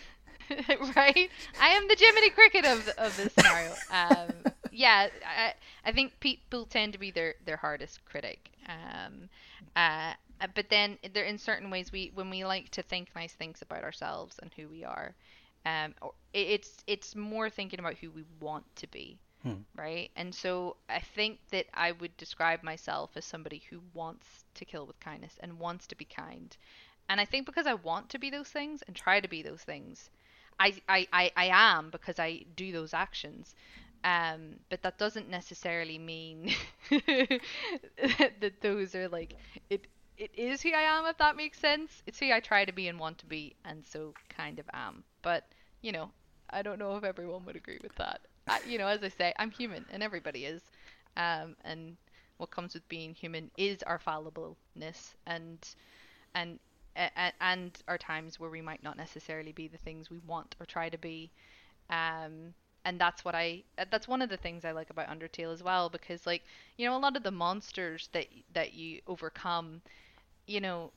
right? 0.95 1.30
I 1.59 1.67
am 1.69 1.88
the 1.88 1.95
Jiminy 1.97 2.30
Cricket 2.32 2.65
of 2.65 2.88
of 2.97 3.15
this 3.15 3.34
scenario. 3.34 3.77
Um, 3.89 4.47
yeah, 4.71 5.09
I 5.25 5.53
I 5.86 5.91
think 5.91 6.19
people 6.19 6.65
tend 6.65 6.93
to 6.93 6.99
be 6.99 7.11
their 7.11 7.36
their 7.45 7.57
hardest 7.57 8.03
critic. 8.05 8.51
Um, 8.70 9.30
uh, 9.76 10.13
but 10.55 10.70
then 10.70 10.97
there 11.13 11.26
in 11.26 11.38
certain 11.38 11.72
ways 11.72 11.91
we 11.91 12.11
when 12.13 12.30
we 12.30 12.45
like 12.45 12.70
to 12.72 12.84
think 12.84 13.09
nice 13.15 13.34
things 13.34 13.61
about 13.61 13.84
ourselves 13.84 14.39
and 14.39 14.53
who 14.53 14.70
we 14.70 14.86
are, 14.86 15.15
um, 15.65 15.95
or, 16.01 16.13
it's 16.34 16.78
it's 16.88 17.15
more 17.15 17.49
thinking 17.49 17.80
about 17.80 17.95
who 17.95 18.11
we 18.11 18.24
want 18.39 18.65
to 18.78 18.88
be. 18.88 19.20
Hmm. 19.43 19.63
Right, 19.76 20.11
and 20.17 20.36
so 20.36 20.76
I 20.89 20.99
think 20.99 21.39
that 21.51 21.67
I 21.74 21.93
would 21.93 22.15
describe 22.17 22.63
myself 22.63 23.11
as 23.15 23.26
somebody 23.26 23.63
who 23.70 23.82
wants 23.93 24.45
to 24.55 24.65
kill 24.65 24.86
with 24.86 24.99
kindness 24.99 25.38
and 25.41 25.59
wants 25.59 25.88
to 25.88 25.95
be 25.95 26.05
kind, 26.05 26.55
and 27.09 27.22
I 27.22 27.26
think 27.26 27.45
because 27.45 27.67
I 27.67 27.76
want 27.76 28.09
to 28.09 28.20
be 28.20 28.30
those 28.30 28.49
things 28.49 28.82
and 28.84 28.95
try 28.95 29.22
to 29.22 29.28
be 29.30 29.41
those 29.41 29.63
things, 29.63 30.09
I, 30.59 30.76
I, 30.89 31.07
I, 31.13 31.32
I 31.38 31.45
am 31.76 31.89
because 31.89 32.20
I 32.20 32.45
do 32.55 32.72
those 32.72 32.93
actions. 32.93 33.55
Um, 34.03 34.55
but 34.69 34.81
that 34.83 34.97
doesn't 34.97 35.29
necessarily 35.29 35.97
mean 35.97 36.53
that 36.89 38.53
those 38.61 38.95
are 38.95 39.09
like 39.09 39.35
it. 39.69 39.87
It 40.17 40.31
is 40.35 40.61
who 40.61 40.71
I 40.73 40.81
am, 40.81 41.05
if 41.05 41.17
that 41.17 41.37
makes 41.37 41.59
sense. 41.59 42.03
It's 42.05 42.19
who 42.19 42.31
I 42.31 42.39
try 42.41 42.65
to 42.65 42.73
be 42.73 42.87
and 42.89 42.99
want 42.99 43.17
to 43.19 43.25
be, 43.25 43.55
and 43.65 43.85
so 43.85 44.13
kind 44.29 44.59
of 44.59 44.65
am. 44.73 45.03
But 45.21 45.45
you 45.81 45.91
know, 45.91 46.11
I 46.49 46.61
don't 46.61 46.79
know 46.79 46.95
if 46.97 47.03
everyone 47.03 47.45
would 47.45 47.55
agree 47.55 47.79
with 47.81 47.95
that. 47.95 48.21
I, 48.47 48.59
you 48.67 48.77
know, 48.77 48.87
as 48.87 49.03
I 49.03 49.09
say, 49.09 49.33
I'm 49.37 49.51
human, 49.51 49.85
and 49.91 50.01
everybody 50.03 50.45
is. 50.45 50.61
Um, 51.17 51.55
and 51.63 51.97
what 52.37 52.51
comes 52.51 52.73
with 52.73 52.87
being 52.89 53.13
human 53.13 53.51
is 53.57 53.83
our 53.83 53.99
fallibleness, 53.99 55.13
and 55.25 55.57
and 56.35 56.59
and 57.39 57.77
our 57.87 57.97
times 57.97 58.39
where 58.39 58.49
we 58.49 58.61
might 58.61 58.83
not 58.83 58.97
necessarily 58.97 59.51
be 59.51 59.67
the 59.67 59.77
things 59.77 60.09
we 60.09 60.19
want 60.19 60.55
or 60.59 60.65
try 60.65 60.89
to 60.89 60.97
be 60.97 61.31
um 61.89 62.53
and 62.86 62.99
that's 62.99 63.23
what 63.25 63.36
i 63.36 63.63
that's 63.91 64.07
one 64.07 64.21
of 64.21 64.30
the 64.30 64.38
things 64.38 64.65
i 64.65 64.71
like 64.71 64.89
about 64.89 65.07
undertale 65.09 65.53
as 65.53 65.63
well 65.63 65.89
because 65.89 66.25
like 66.25 66.43
you 66.77 66.86
know 66.88 66.95
a 66.95 66.99
lot 66.99 67.15
of 67.17 67.23
the 67.23 67.32
monsters 67.32 68.09
that 68.13 68.25
that 68.53 68.73
you 68.73 69.01
overcome 69.07 69.82
you 70.47 70.61
know 70.61 70.91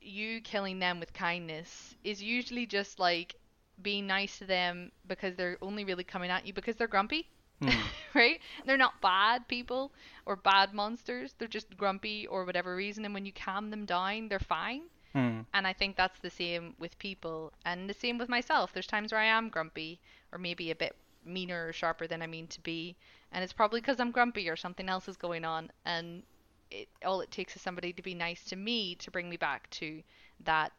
you 0.00 0.40
killing 0.42 0.78
them 0.78 1.00
with 1.00 1.12
kindness 1.12 1.94
is 2.04 2.22
usually 2.22 2.66
just 2.66 2.98
like 2.98 3.34
being 3.82 4.06
nice 4.06 4.38
to 4.38 4.44
them 4.46 4.90
because 5.06 5.34
they're 5.36 5.58
only 5.62 5.84
really 5.84 6.04
coming 6.04 6.30
at 6.30 6.46
you 6.46 6.52
because 6.52 6.76
they're 6.76 6.88
grumpy 6.88 7.28
Hmm. 7.62 7.70
right? 8.14 8.38
They're 8.66 8.76
not 8.76 9.00
bad 9.00 9.48
people 9.48 9.92
or 10.26 10.36
bad 10.36 10.74
monsters. 10.74 11.34
They're 11.38 11.48
just 11.48 11.74
grumpy 11.78 12.26
or 12.26 12.44
whatever 12.44 12.76
reason. 12.76 13.06
And 13.06 13.14
when 13.14 13.24
you 13.24 13.32
calm 13.32 13.70
them 13.70 13.86
down, 13.86 14.28
they're 14.28 14.38
fine. 14.38 14.82
Hmm. 15.16 15.40
And 15.54 15.66
I 15.66 15.72
think 15.72 15.96
that's 15.96 16.18
the 16.18 16.28
same 16.28 16.74
with 16.78 16.98
people 16.98 17.50
and 17.64 17.88
the 17.88 17.94
same 17.94 18.18
with 18.18 18.28
myself. 18.28 18.74
There's 18.74 18.86
times 18.86 19.12
where 19.12 19.20
I 19.22 19.24
am 19.24 19.48
grumpy 19.48 19.98
or 20.30 20.38
maybe 20.38 20.70
a 20.70 20.74
bit 20.74 20.94
meaner 21.24 21.68
or 21.68 21.72
sharper 21.72 22.06
than 22.06 22.20
I 22.20 22.26
mean 22.26 22.48
to 22.48 22.60
be. 22.60 22.96
And 23.32 23.42
it's 23.42 23.54
probably 23.54 23.80
because 23.80 23.98
I'm 23.98 24.10
grumpy 24.10 24.50
or 24.50 24.56
something 24.56 24.90
else 24.90 25.08
is 25.08 25.16
going 25.16 25.42
on. 25.46 25.70
And 25.86 26.22
it, 26.70 26.88
all 27.02 27.22
it 27.22 27.30
takes 27.30 27.56
is 27.56 27.62
somebody 27.62 27.94
to 27.94 28.02
be 28.02 28.14
nice 28.14 28.44
to 28.44 28.56
me 28.56 28.94
to 28.96 29.10
bring 29.10 29.30
me 29.30 29.38
back 29.38 29.70
to 29.70 30.02
that 30.44 30.72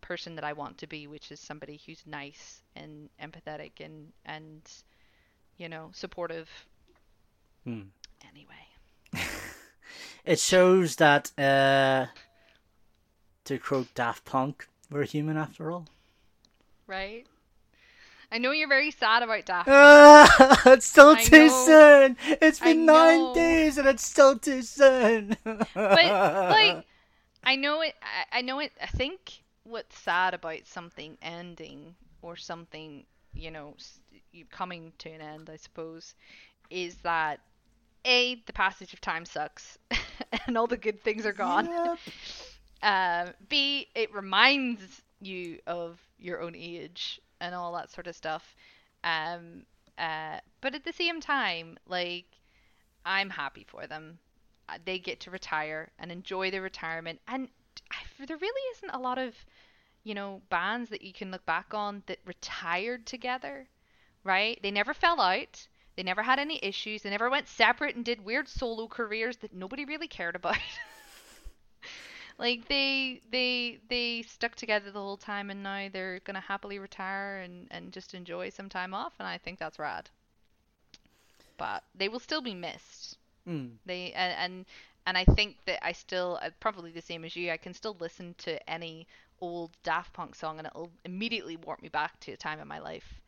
person 0.00 0.34
that 0.34 0.42
I 0.42 0.52
want 0.52 0.78
to 0.78 0.88
be, 0.88 1.06
which 1.06 1.30
is 1.30 1.38
somebody 1.38 1.80
who's 1.86 2.02
nice 2.06 2.62
and 2.74 3.08
empathetic 3.22 3.78
and, 3.78 4.10
and 4.24 4.68
you 5.58 5.68
know, 5.68 5.90
supportive. 5.92 6.50
Hmm. 7.62 7.82
Anyway. 8.28 9.22
It 10.26 10.40
shows 10.40 10.96
that, 10.96 11.30
uh, 11.38 12.06
to 13.46 13.58
quote 13.58 13.94
Daft 13.94 14.24
Punk, 14.24 14.68
we're 14.90 15.04
human 15.04 15.36
after 15.36 15.70
all. 15.70 15.86
Right? 16.86 17.26
I 18.30 18.38
know 18.38 18.50
you're 18.50 18.68
very 18.68 18.90
sad 18.90 19.22
about 19.22 19.46
Daft. 19.46 19.68
Ah, 19.70 20.62
it's 20.66 20.86
still 20.86 21.10
I 21.10 21.22
too 21.22 21.46
know. 21.46 21.64
soon. 21.64 22.16
It's 22.42 22.58
been 22.58 22.84
nine 22.84 23.34
days 23.34 23.78
and 23.78 23.86
it's 23.86 24.04
still 24.04 24.36
too 24.38 24.62
soon. 24.62 25.36
but 25.44 25.68
like 25.74 26.84
I 27.44 27.54
know 27.56 27.82
it 27.82 27.94
I, 28.02 28.38
I 28.38 28.42
know 28.42 28.58
it 28.58 28.72
I 28.82 28.86
think 28.86 29.42
what's 29.62 29.96
sad 29.98 30.34
about 30.34 30.66
something 30.66 31.16
ending 31.22 31.94
or 32.22 32.34
something 32.36 33.04
you 33.32 33.50
know 33.52 33.74
coming 34.50 34.92
to 34.98 35.10
an 35.10 35.20
end 35.20 35.48
I 35.52 35.56
suppose 35.56 36.14
is 36.68 36.96
that 36.96 37.40
a 38.04 38.42
the 38.46 38.52
passage 38.52 38.92
of 38.92 39.00
time 39.00 39.24
sucks 39.24 39.78
and 40.46 40.58
all 40.58 40.66
the 40.66 40.76
good 40.76 41.00
things 41.02 41.24
are 41.26 41.32
gone 41.32 41.66
Yep. 41.66 41.98
Um, 42.86 43.34
b 43.50 43.88
it 43.96 44.14
reminds 44.14 45.02
you 45.20 45.60
of 45.68 46.00
your 46.18 46.42
own 46.42 46.54
age 46.56 47.20
and 47.42 47.54
all 47.54 47.74
that 47.74 47.90
sort 47.92 48.08
of 48.08 48.16
stuff 48.16 48.56
um, 49.04 49.64
uh, 49.98 50.38
but 50.62 50.74
at 50.74 50.84
the 50.84 50.94
same 50.94 51.20
time 51.20 51.78
like 51.88 52.26
i'm 53.06 53.30
happy 53.30 53.64
for 53.68 53.86
them 53.86 54.18
uh, 54.68 54.78
they 54.84 54.98
get 54.98 55.20
to 55.20 55.30
retire 55.30 55.90
and 55.98 56.12
enjoy 56.12 56.50
their 56.50 56.62
retirement 56.62 57.20
and 57.28 57.48
there 58.26 58.36
really 58.38 58.62
isn't 58.76 58.90
a 58.90 58.98
lot 58.98 59.18
of 59.18 59.34
you 60.04 60.14
know 60.14 60.42
bands 60.50 60.90
that 60.90 61.02
you 61.02 61.12
can 61.12 61.30
look 61.32 61.46
back 61.46 61.74
on 61.74 62.02
that 62.06 62.20
retired 62.26 63.06
together, 63.06 63.68
right? 64.24 64.60
They 64.62 64.70
never 64.72 64.94
fell 64.94 65.20
out. 65.20 65.68
They 65.96 66.02
never 66.04 66.22
had 66.22 66.38
any 66.40 66.60
issues. 66.62 67.02
They 67.02 67.10
never 67.10 67.30
went 67.30 67.48
separate 67.48 67.96
and 67.96 68.04
did 68.04 68.24
weird 68.24 68.48
solo 68.48 68.88
careers 68.88 69.38
that 69.38 69.54
nobody 69.54 69.84
really 69.86 70.08
cared 70.08 70.36
about. 70.36 70.58
like 72.38 72.68
they 72.68 73.20
they 73.30 73.78
they 73.88 74.22
stuck 74.22 74.54
together 74.54 74.90
the 74.90 75.00
whole 75.00 75.16
time 75.16 75.50
and 75.50 75.62
now 75.62 75.88
they're 75.92 76.20
gonna 76.20 76.40
happily 76.40 76.78
retire 76.78 77.38
and 77.38 77.68
and 77.70 77.92
just 77.92 78.14
enjoy 78.14 78.48
some 78.50 78.68
time 78.68 78.94
off 78.94 79.14
and 79.18 79.26
I 79.28 79.38
think 79.38 79.58
that's 79.58 79.78
rad. 79.78 80.10
But 81.58 81.84
they 81.94 82.08
will 82.08 82.20
still 82.20 82.40
be 82.40 82.54
missed. 82.54 83.18
Mm. 83.46 83.76
They 83.84 84.12
and 84.12 84.32
and, 84.34 84.66
and 85.06 85.18
I 85.18 85.24
think 85.24 85.56
that 85.66 85.84
I 85.84 85.92
still 85.92 86.38
uh, 86.42 86.50
probably 86.60 86.90
the 86.90 87.02
same 87.02 87.24
as 87.24 87.36
you. 87.36 87.50
I 87.50 87.56
can 87.56 87.74
still 87.74 87.96
listen 88.00 88.34
to 88.38 88.70
any 88.70 89.06
old 89.40 89.70
Daft 89.82 90.12
Punk 90.12 90.34
song 90.34 90.58
and 90.58 90.66
it'll 90.66 90.90
immediately 91.04 91.56
warp 91.56 91.82
me 91.82 91.88
back 91.88 92.18
to 92.20 92.32
a 92.32 92.36
time 92.36 92.60
in 92.60 92.68
my 92.68 92.78
life. 92.78 93.20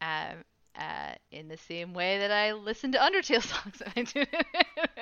Um, 0.00 0.44
uh, 0.78 1.14
in 1.30 1.48
the 1.48 1.56
same 1.56 1.94
way 1.94 2.18
that 2.18 2.30
I 2.30 2.52
listen 2.52 2.92
to 2.92 2.98
Undertale 3.06 3.42
songs. 3.42 3.82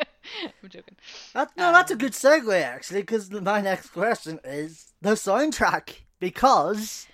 I'm 0.63 0.69
joking. 0.69 0.97
That, 1.35 1.51
no, 1.57 1.73
that's 1.73 1.91
a 1.91 1.97
good 1.97 2.13
segue 2.13 2.63
actually, 2.63 3.01
because 3.01 3.31
my 3.31 3.61
next 3.61 3.91
question 3.91 4.41
is 4.45 4.93
the 5.01 5.11
soundtrack 5.11 6.03
because 6.21 7.07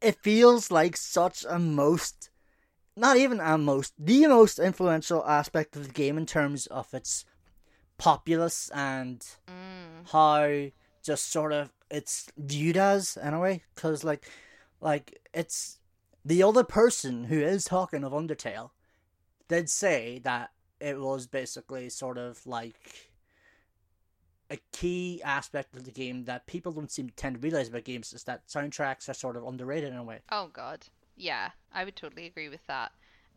it 0.00 0.16
feels 0.22 0.70
like 0.70 0.96
such 0.96 1.44
a 1.48 1.58
most, 1.58 2.30
not 2.96 3.16
even 3.16 3.40
a 3.40 3.58
most, 3.58 3.94
the 3.98 4.26
most 4.26 4.58
influential 4.58 5.24
aspect 5.26 5.76
of 5.76 5.86
the 5.86 5.92
game 5.92 6.16
in 6.18 6.26
terms 6.26 6.66
of 6.66 6.92
its 6.94 7.24
populace 7.98 8.70
and 8.74 9.24
Mm. 9.48 10.10
how 10.10 10.70
just 11.02 11.30
sort 11.30 11.52
of 11.52 11.72
it's 11.90 12.26
viewed 12.36 12.76
as 12.76 13.16
in 13.16 13.34
a 13.34 13.38
way 13.40 13.62
because 13.74 14.02
like 14.02 14.28
like 14.80 15.20
it's 15.34 15.78
the 16.24 16.42
other 16.42 16.64
person 16.64 17.24
who 17.24 17.40
is 17.40 17.64
talking 17.64 18.02
of 18.02 18.12
undertale 18.12 18.70
did 19.48 19.68
say 19.68 20.20
that 20.24 20.50
it 20.82 21.00
was 21.00 21.26
basically 21.26 21.88
sort 21.88 22.18
of 22.18 22.44
like 22.46 23.10
a 24.50 24.58
key 24.72 25.22
aspect 25.24 25.74
of 25.76 25.84
the 25.84 25.90
game 25.90 26.24
that 26.24 26.46
people 26.46 26.72
don't 26.72 26.90
seem 26.90 27.08
to 27.08 27.14
tend 27.14 27.36
to 27.36 27.40
realize 27.40 27.68
about 27.68 27.84
games 27.84 28.12
is 28.12 28.24
that 28.24 28.46
soundtracks 28.48 29.08
are 29.08 29.14
sort 29.14 29.36
of 29.36 29.46
underrated 29.46 29.92
in 29.92 29.96
a 29.96 30.04
way 30.04 30.18
Oh 30.30 30.50
God, 30.52 30.86
yeah, 31.16 31.50
I 31.72 31.84
would 31.84 31.96
totally 31.96 32.26
agree 32.26 32.48
with 32.48 32.66
that. 32.66 32.92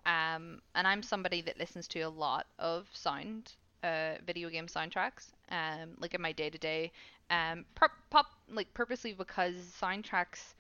Um, 0.06 0.62
and 0.76 0.88
I'm 0.88 1.02
somebody 1.02 1.42
that 1.42 1.58
listens 1.58 1.88
to 1.90 2.02
a 2.02 2.10
lot 2.10 2.46
of 2.60 2.88
sound, 2.94 3.54
uh, 3.84 4.16
video 4.26 4.50
game 4.50 4.68
soundtracks. 4.68 5.32
Um, 5.50 5.92
like 6.00 6.14
in 6.14 6.22
my 6.22 6.32
day 6.32 6.50
to 6.50 6.58
day, 6.58 6.92
um, 7.30 7.66
pop, 7.76 7.92
pop, 8.10 8.28
like 8.50 8.74
purposely 8.74 9.14
because 9.14 9.56
soundtracks 9.82 10.54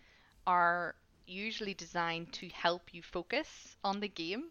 are 0.47 0.95
usually 1.27 1.73
designed 1.73 2.31
to 2.33 2.49
help 2.49 2.93
you 2.93 3.01
focus 3.01 3.75
on 3.83 3.99
the 3.99 4.07
game. 4.07 4.45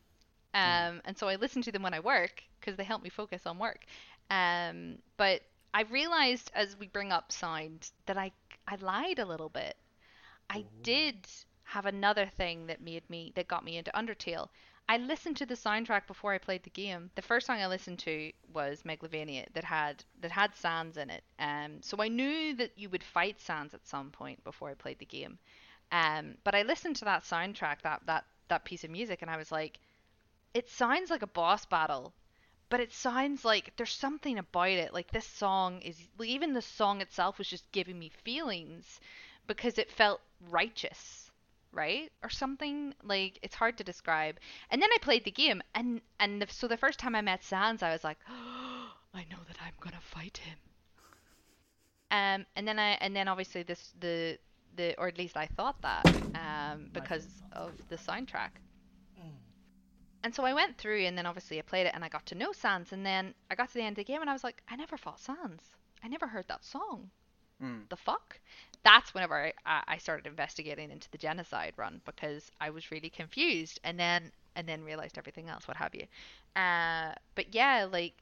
Um, 0.54 1.02
and 1.04 1.16
so 1.18 1.28
I 1.28 1.36
listen 1.36 1.62
to 1.62 1.72
them 1.72 1.82
when 1.82 1.94
I 1.94 2.00
work 2.00 2.42
because 2.60 2.76
they 2.76 2.84
help 2.84 3.02
me 3.02 3.10
focus 3.10 3.46
on 3.46 3.58
work. 3.58 3.84
Um, 4.30 4.98
but 5.16 5.42
I 5.74 5.82
realized 5.82 6.50
as 6.54 6.76
we 6.78 6.86
bring 6.86 7.12
up 7.12 7.32
sound 7.32 7.90
that 8.06 8.16
I 8.16 8.32
I 8.66 8.76
lied 8.76 9.18
a 9.18 9.26
little 9.26 9.48
bit. 9.48 9.76
I 10.48 10.64
did 10.82 11.26
have 11.64 11.86
another 11.86 12.26
thing 12.26 12.66
that 12.68 12.80
made 12.80 13.08
me 13.10 13.32
that 13.36 13.48
got 13.48 13.64
me 13.64 13.76
into 13.76 13.90
Undertale. 13.92 14.48
I 14.88 14.98
listened 14.98 15.38
to 15.38 15.46
the 15.46 15.54
soundtrack 15.54 16.06
before 16.06 16.32
I 16.34 16.38
played 16.38 16.62
the 16.62 16.70
game. 16.70 17.10
The 17.14 17.22
first 17.22 17.46
song 17.46 17.58
I 17.60 17.66
listened 17.66 17.98
to 18.00 18.32
was 18.52 18.82
Megalovania 18.82 19.46
that 19.54 19.64
had 19.64 20.04
that 20.20 20.30
had 20.30 20.54
Sans 20.54 20.96
in 20.96 21.10
it. 21.10 21.24
Um, 21.38 21.82
so 21.82 21.98
I 22.00 22.08
knew 22.08 22.54
that 22.56 22.78
you 22.78 22.90
would 22.90 23.02
fight 23.02 23.40
Sans 23.40 23.72
at 23.74 23.86
some 23.86 24.10
point 24.10 24.44
before 24.44 24.70
I 24.70 24.74
played 24.74 24.98
the 24.98 25.06
game. 25.06 25.38
Um, 25.90 26.36
but 26.44 26.54
I 26.54 26.62
listened 26.62 26.96
to 26.96 27.04
that 27.06 27.24
soundtrack, 27.24 27.82
that 27.82 28.02
that 28.06 28.26
that 28.48 28.64
piece 28.64 28.84
of 28.84 28.90
music, 28.90 29.22
and 29.22 29.30
I 29.30 29.36
was 29.36 29.50
like, 29.50 29.78
it 30.54 30.68
sounds 30.70 31.10
like 31.10 31.22
a 31.22 31.26
boss 31.26 31.66
battle, 31.66 32.14
but 32.70 32.80
it 32.80 32.92
sounds 32.92 33.44
like 33.44 33.76
there's 33.76 33.92
something 33.94 34.38
about 34.38 34.68
it. 34.70 34.92
Like 34.94 35.10
this 35.12 35.26
song 35.26 35.82
is 35.82 36.08
even 36.22 36.52
the 36.54 36.62
song 36.62 37.00
itself 37.02 37.38
was 37.38 37.48
just 37.48 37.70
giving 37.72 37.98
me 37.98 38.08
feelings 38.10 39.00
because 39.46 39.78
it 39.78 39.90
felt 39.92 40.20
righteous, 40.40 41.30
right? 41.72 42.12
Or 42.22 42.30
something 42.30 42.94
like 43.02 43.38
it's 43.42 43.54
hard 43.56 43.78
to 43.78 43.84
describe. 43.84 44.38
And 44.70 44.80
then 44.82 44.90
I 44.92 44.98
played 45.02 45.24
the 45.24 45.30
game, 45.32 45.62
and 45.74 46.00
and 46.20 46.42
the, 46.42 46.46
so 46.52 46.68
the 46.68 46.76
first 46.78 46.98
time 46.98 47.14
I 47.16 47.22
met 47.22 47.44
Sans, 47.44 47.82
I 47.82 47.92
was 47.92 48.04
like, 48.04 48.18
oh, 48.28 48.92
I 49.14 49.24
know 49.30 49.42
that 49.48 49.58
I'm 49.62 49.74
gonna 49.80 50.00
fight 50.00 50.38
him. 50.38 50.58
Um, 52.10 52.46
and 52.56 52.66
then 52.66 52.78
I 52.78 52.90
and 53.00 53.14
then 53.16 53.28
obviously 53.28 53.62
this 53.62 53.92
the 53.98 54.38
the 54.76 54.96
or 54.98 55.08
at 55.08 55.18
least 55.18 55.36
I 55.36 55.46
thought 55.46 55.80
that 55.82 56.08
um 56.34 56.90
because 56.92 57.42
of 57.52 57.74
the 57.88 57.96
soundtrack. 57.96 58.50
And 60.24 60.34
so 60.34 60.44
I 60.44 60.54
went 60.54 60.78
through 60.78 61.04
and 61.04 61.18
then 61.18 61.26
obviously 61.26 61.58
I 61.58 61.62
played 61.62 61.86
it 61.86 61.92
and 61.94 62.02
I 62.02 62.08
got 62.08 62.24
to 62.26 62.34
know 62.34 62.52
Sans 62.52 62.92
and 62.92 63.04
then 63.04 63.34
I 63.50 63.54
got 63.54 63.68
to 63.68 63.74
the 63.74 63.82
end 63.82 63.98
of 63.98 64.04
the 64.06 64.10
game 64.10 64.22
and 64.22 64.30
I 64.30 64.32
was 64.32 64.42
like, 64.42 64.62
I 64.68 64.74
never 64.74 64.96
fought 64.96 65.20
Sans. 65.20 65.60
I 66.02 66.08
never 66.08 66.26
heard 66.26 66.48
that 66.48 66.64
song. 66.64 67.10
Mm. 67.62 67.90
The 67.90 67.96
fuck? 67.96 68.40
That's 68.82 69.12
whenever 69.12 69.52
I, 69.66 69.82
I 69.86 69.98
started 69.98 70.26
investigating 70.26 70.90
into 70.90 71.10
the 71.10 71.18
genocide 71.18 71.74
run 71.76 72.00
because 72.06 72.50
I 72.58 72.70
was 72.70 72.90
really 72.90 73.10
confused 73.10 73.78
and 73.84 74.00
then 74.00 74.32
and 74.56 74.66
then 74.66 74.82
realized 74.82 75.18
everything 75.18 75.48
else, 75.48 75.68
what 75.68 75.76
have 75.76 75.94
you. 75.94 76.06
Uh, 76.56 77.12
but 77.34 77.54
yeah, 77.54 77.86
like 77.90 78.14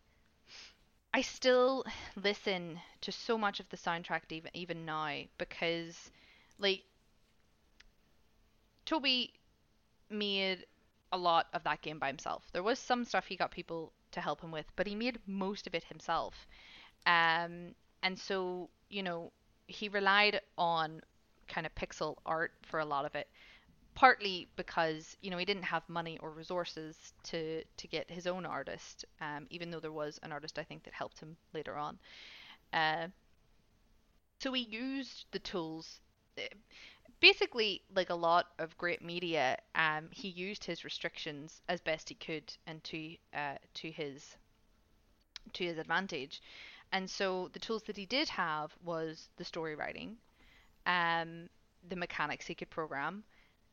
I 1.15 1.21
still 1.21 1.85
listen 2.17 2.81
to 3.03 3.13
so 3.13 3.39
much 3.39 3.61
of 3.61 3.69
the 3.69 3.77
soundtrack 3.77 4.23
even 4.31 4.51
even 4.55 4.85
now 4.85 5.23
because 5.39 6.11
like 6.59 6.83
Toby 8.87 9.33
made 10.11 10.67
a 11.13 11.19
lot 11.19 11.47
of 11.53 11.65
that 11.65 11.83
game 11.83 11.99
by 11.99 12.09
himself. 12.09 12.45
There 12.53 12.63
was 12.63 12.79
some 12.79 13.05
stuff 13.05 13.27
he 13.27 13.37
got 13.37 13.51
people 13.51 13.93
to 14.13 14.21
help 14.21 14.41
him 14.41 14.51
with, 14.51 14.67
but 14.77 14.87
he 14.87 14.95
made 14.95 15.19
most 15.27 15.67
of 15.67 15.75
it 15.75 15.85
himself. 15.85 16.47
Um, 17.07 17.75
and 18.03 18.19
so, 18.19 18.71
you 18.91 19.03
know, 19.03 19.33
he 19.67 19.89
relied 19.89 20.41
on 20.59 21.03
kind 21.49 21.67
of 21.67 21.75
pixel 21.75 22.17
art 22.27 22.53
for 22.63 22.81
a 22.81 22.85
lot 22.85 23.05
of 23.05 23.15
it, 23.15 23.29
partly 23.95 24.49
because, 24.57 25.17
you 25.23 25.31
know, 25.31 25.39
he 25.39 25.45
didn't 25.45 25.65
have 25.65 25.89
money 25.89 26.19
or 26.19 26.31
resources 26.31 27.13
to 27.25 27.63
to 27.77 27.87
get 27.89 28.11
his 28.11 28.27
own 28.27 28.47
artist, 28.47 29.05
um, 29.21 29.47
even 29.51 29.71
though 29.71 29.81
there 29.81 29.93
was 29.93 30.19
an 30.23 30.33
artist 30.33 30.59
I 30.59 30.65
think 30.65 30.85
that 30.85 30.95
helped 30.95 31.21
him 31.21 31.37
later 31.53 31.77
on. 31.77 31.99
Uh, 32.73 33.09
so 34.41 34.53
he 34.53 34.63
used 34.63 35.27
the 35.31 35.39
tools 35.39 36.01
eh, 36.37 36.49
basically 37.23 37.83
like 37.97 38.11
a 38.11 38.15
lot 38.17 38.49
of 38.61 38.79
great 38.79 39.03
media 39.03 39.59
um 39.77 40.09
he 40.13 40.29
used 40.29 40.65
his 40.65 40.85
restrictions 40.85 41.63
as 41.71 41.81
best 41.81 42.11
he 42.11 42.17
could 42.17 42.53
and 42.67 42.85
to 42.85 43.17
uh 43.35 43.57
to 43.75 43.91
his 43.93 44.37
to 45.55 45.65
his 45.65 45.79
advantage 45.79 46.43
and 46.93 47.09
so 47.11 47.49
the 47.53 47.59
tools 47.59 47.83
that 47.85 47.97
he 47.97 48.07
did 48.07 48.29
have 48.29 48.75
was 48.85 49.29
the 49.37 49.45
story 49.45 49.75
writing 49.75 50.17
um 50.87 51.49
the 51.89 51.97
mechanics 51.97 52.47
he 52.47 52.55
could 52.55 52.71
program 52.71 53.25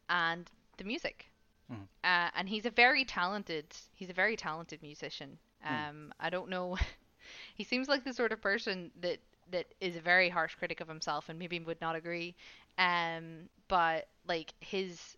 and 0.09 0.49
the 0.77 0.85
music 0.85 1.27
Mhm. 1.71 1.87
uh, 2.03 2.31
and 2.35 2.49
he's 2.49 2.65
a 2.65 2.71
very 2.71 3.05
talented 3.05 3.65
he's 3.95 4.09
a 4.09 4.13
very 4.13 4.35
talented 4.37 4.81
musician 4.81 5.39
Mm. 5.65 5.89
um 5.89 6.13
i 6.19 6.29
don't 6.29 6.49
know 6.49 6.77
he 7.55 7.63
seems 7.65 7.89
like 7.89 8.03
the 8.05 8.13
sort 8.13 8.31
of 8.33 8.41
person 8.41 8.91
that 9.01 9.19
that 9.51 9.67
is 9.79 9.95
a 9.95 10.01
very 10.01 10.29
harsh 10.29 10.55
critic 10.55 10.81
of 10.81 10.87
himself 10.87 11.29
and 11.29 11.39
maybe 11.39 11.59
would 11.59 11.81
not 11.81 11.95
agree. 11.95 12.35
Um 12.77 13.49
but 13.67 14.07
like 14.25 14.53
his 14.59 15.17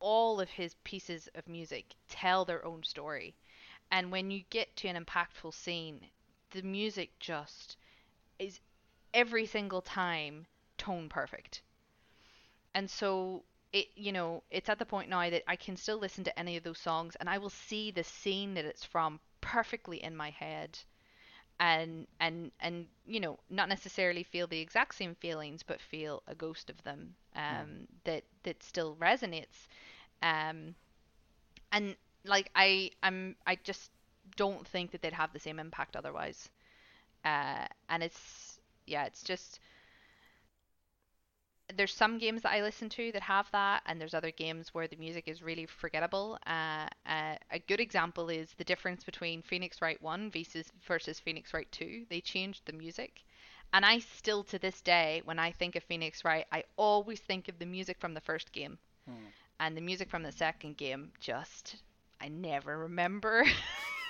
all 0.00 0.40
of 0.40 0.50
his 0.50 0.74
pieces 0.84 1.28
of 1.34 1.48
music 1.48 1.94
tell 2.08 2.44
their 2.44 2.64
own 2.64 2.84
story. 2.84 3.34
And 3.90 4.12
when 4.12 4.30
you 4.30 4.44
get 4.50 4.76
to 4.76 4.88
an 4.88 5.04
impactful 5.04 5.54
scene 5.54 6.10
the 6.52 6.62
music 6.62 7.18
just 7.20 7.76
is 8.38 8.60
every 9.14 9.46
single 9.46 9.82
time 9.82 10.46
tone 10.78 11.08
perfect. 11.08 11.62
And 12.74 12.90
so 12.90 13.44
it 13.72 13.88
you 13.96 14.12
know 14.12 14.44
it's 14.50 14.68
at 14.68 14.78
the 14.78 14.86
point 14.86 15.08
now 15.08 15.28
that 15.28 15.42
I 15.48 15.56
can 15.56 15.76
still 15.76 15.98
listen 15.98 16.22
to 16.24 16.38
any 16.38 16.56
of 16.56 16.62
those 16.62 16.78
songs 16.78 17.16
and 17.16 17.28
I 17.28 17.38
will 17.38 17.50
see 17.50 17.90
the 17.90 18.04
scene 18.04 18.54
that 18.54 18.64
it's 18.64 18.84
from 18.84 19.18
perfectly 19.40 20.02
in 20.02 20.14
my 20.14 20.30
head 20.30 20.78
and 21.60 22.06
and 22.20 22.50
and 22.60 22.86
you 23.06 23.20
know 23.20 23.38
not 23.50 23.68
necessarily 23.68 24.22
feel 24.22 24.46
the 24.46 24.60
exact 24.60 24.94
same 24.94 25.14
feelings 25.14 25.62
but 25.62 25.80
feel 25.80 26.22
a 26.26 26.34
ghost 26.34 26.70
of 26.70 26.82
them 26.84 27.14
um 27.36 27.86
that 28.04 28.24
that 28.44 28.62
still 28.62 28.96
resonates. 28.96 29.68
Um 30.22 30.74
and 31.72 31.96
like 32.24 32.50
I 32.54 32.90
I'm 33.02 33.36
I 33.46 33.56
just 33.56 33.90
don't 34.36 34.66
think 34.66 34.90
that 34.92 35.02
they'd 35.02 35.12
have 35.12 35.32
the 35.32 35.40
same 35.40 35.58
impact 35.58 35.96
otherwise. 35.96 36.48
Uh 37.24 37.66
and 37.88 38.02
it's 38.02 38.60
yeah 38.86 39.04
it's 39.06 39.22
just 39.22 39.60
there's 41.76 41.94
some 41.94 42.18
games 42.18 42.42
that 42.42 42.52
I 42.52 42.60
listen 42.62 42.88
to 42.90 43.10
that 43.12 43.22
have 43.22 43.50
that, 43.52 43.82
and 43.86 44.00
there's 44.00 44.14
other 44.14 44.30
games 44.30 44.74
where 44.74 44.86
the 44.86 44.96
music 44.96 45.28
is 45.28 45.42
really 45.42 45.66
forgettable. 45.66 46.38
Uh, 46.46 46.88
uh, 47.06 47.36
a 47.50 47.58
good 47.58 47.80
example 47.80 48.28
is 48.28 48.52
the 48.58 48.64
difference 48.64 49.02
between 49.02 49.42
Phoenix 49.42 49.80
Wright 49.80 50.00
1 50.02 50.30
versus, 50.30 50.70
versus 50.86 51.18
Phoenix 51.18 51.54
Wright 51.54 51.70
2. 51.72 52.06
They 52.10 52.20
changed 52.20 52.66
the 52.66 52.72
music, 52.74 53.22
And 53.72 53.84
I 53.84 54.00
still 54.00 54.44
to 54.44 54.58
this 54.58 54.80
day, 54.82 55.22
when 55.24 55.38
I 55.38 55.52
think 55.52 55.74
of 55.74 55.82
Phoenix 55.84 56.24
Wright, 56.24 56.46
I 56.52 56.64
always 56.76 57.20
think 57.20 57.48
of 57.48 57.58
the 57.58 57.66
music 57.66 57.98
from 57.98 58.14
the 58.14 58.20
first 58.20 58.52
game. 58.52 58.78
Hmm. 59.08 59.26
And 59.58 59.76
the 59.76 59.80
music 59.80 60.10
from 60.10 60.22
the 60.22 60.32
second 60.32 60.76
game 60.76 61.12
just 61.20 61.76
I 62.20 62.28
never 62.28 62.78
remember 62.78 63.44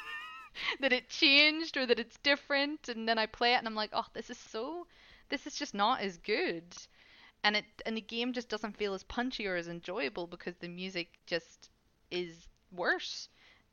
that 0.80 0.92
it 0.92 1.08
changed 1.08 1.76
or 1.76 1.86
that 1.86 1.98
it's 1.98 2.18
different 2.18 2.88
and 2.88 3.08
then 3.08 3.18
I 3.18 3.26
play 3.26 3.54
it 3.54 3.58
and 3.58 3.66
I'm 3.66 3.74
like, 3.74 3.90
"Oh, 3.92 4.06
this 4.12 4.30
is 4.30 4.38
so 4.38 4.86
this 5.28 5.46
is 5.46 5.56
just 5.56 5.74
not 5.74 6.00
as 6.00 6.16
good." 6.18 6.64
And 7.44 7.56
it 7.56 7.64
and 7.86 7.96
the 7.96 8.00
game 8.00 8.32
just 8.32 8.48
doesn't 8.48 8.76
feel 8.76 8.94
as 8.94 9.04
punchy 9.04 9.46
or 9.46 9.54
as 9.56 9.68
enjoyable 9.68 10.26
because 10.26 10.56
the 10.56 10.68
music 10.68 11.18
just 11.26 11.70
is 12.10 12.48
worse. 12.72 13.28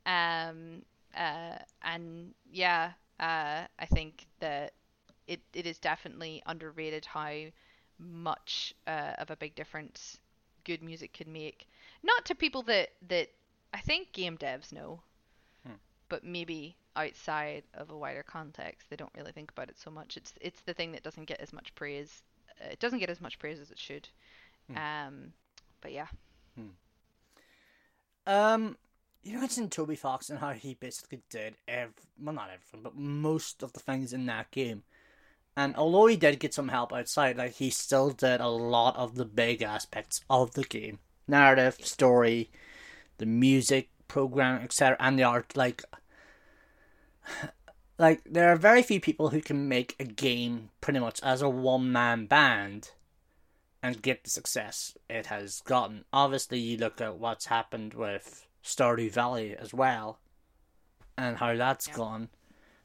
Um 0.06 0.84
uh 1.16 1.58
and 1.82 2.34
yeah, 2.50 2.92
uh 3.18 3.66
I 3.78 3.86
think 3.86 4.26
that 4.40 4.74
it 5.26 5.40
it 5.54 5.66
is 5.66 5.78
definitely 5.78 6.42
underrated 6.46 7.06
how 7.06 7.46
much 7.98 8.74
uh, 8.86 9.14
of 9.18 9.30
a 9.30 9.36
big 9.36 9.54
difference 9.54 10.18
good 10.64 10.82
music 10.82 11.12
can 11.12 11.32
make. 11.32 11.68
Not 12.02 12.24
to 12.26 12.34
people 12.34 12.62
that 12.64 12.90
that 13.08 13.30
I 13.72 13.80
think 13.80 14.12
game 14.12 14.38
devs 14.38 14.72
know, 14.72 15.02
Hmm. 15.64 15.74
but 16.08 16.24
maybe 16.24 16.76
outside 16.96 17.64
of 17.74 17.90
a 17.90 17.96
wider 17.96 18.22
context, 18.22 18.88
they 18.90 18.96
don't 18.96 19.14
really 19.16 19.32
think 19.32 19.50
about 19.50 19.68
it 19.70 19.78
so 19.78 19.90
much. 19.90 20.16
It's 20.16 20.34
it's 20.40 20.60
the 20.62 20.74
thing 20.74 20.92
that 20.92 21.02
doesn't 21.02 21.24
get 21.26 21.40
as 21.40 21.52
much 21.52 21.74
praise. 21.74 22.22
It 22.70 22.78
doesn't 22.78 22.98
get 22.98 23.10
as 23.10 23.20
much 23.20 23.38
praise 23.38 23.60
as 23.60 23.70
it 23.70 23.78
should. 23.78 24.08
Hmm. 24.70 24.76
Um, 24.76 25.32
but 25.80 25.92
yeah, 25.92 26.06
Um, 28.26 28.76
you 29.22 29.38
mentioned 29.38 29.72
Toby 29.72 29.96
Fox 29.96 30.30
and 30.30 30.38
how 30.38 30.50
he 30.52 30.74
basically 30.74 31.22
did 31.30 31.56
ev- 31.66 31.94
well, 32.20 32.34
not 32.34 32.50
everything, 32.50 32.82
but 32.82 32.96
most 32.96 33.62
of 33.62 33.72
the 33.72 33.80
things 33.80 34.12
in 34.12 34.26
that 34.26 34.50
game. 34.50 34.84
And 35.56 35.76
although 35.76 36.06
he 36.06 36.16
did 36.16 36.40
get 36.40 36.54
some 36.54 36.68
help 36.68 36.92
outside, 36.92 37.36
like 37.36 37.54
he 37.54 37.70
still 37.70 38.10
did 38.10 38.40
a 38.40 38.48
lot 38.48 38.96
of 38.96 39.16
the 39.16 39.24
big 39.24 39.62
aspects 39.62 40.20
of 40.30 40.54
the 40.54 40.64
game: 40.64 41.00
narrative, 41.28 41.76
story, 41.82 42.50
the 43.18 43.26
music, 43.26 43.90
program, 44.08 44.62
etc., 44.62 44.96
and 45.00 45.18
the 45.18 45.24
art. 45.24 45.56
Like, 45.56 45.82
like 48.02 48.20
there 48.24 48.48
are 48.52 48.56
very 48.56 48.82
few 48.82 49.00
people 49.00 49.28
who 49.28 49.40
can 49.40 49.68
make 49.68 49.94
a 50.00 50.04
game 50.04 50.70
pretty 50.80 50.98
much 50.98 51.20
as 51.22 51.40
a 51.40 51.48
one-man 51.48 52.26
band 52.26 52.90
and 53.80 54.02
get 54.02 54.24
the 54.24 54.30
success 54.30 54.98
it 55.08 55.26
has 55.26 55.60
gotten. 55.60 56.04
Obviously, 56.12 56.58
you 56.58 56.76
look 56.76 57.00
at 57.00 57.18
what's 57.18 57.46
happened 57.46 57.94
with 57.94 58.48
Stardew 58.64 59.12
Valley 59.12 59.56
as 59.56 59.72
well, 59.72 60.18
and 61.16 61.36
how 61.36 61.54
that's 61.54 61.86
Yeah. 61.86 61.94
gone. 61.94 62.28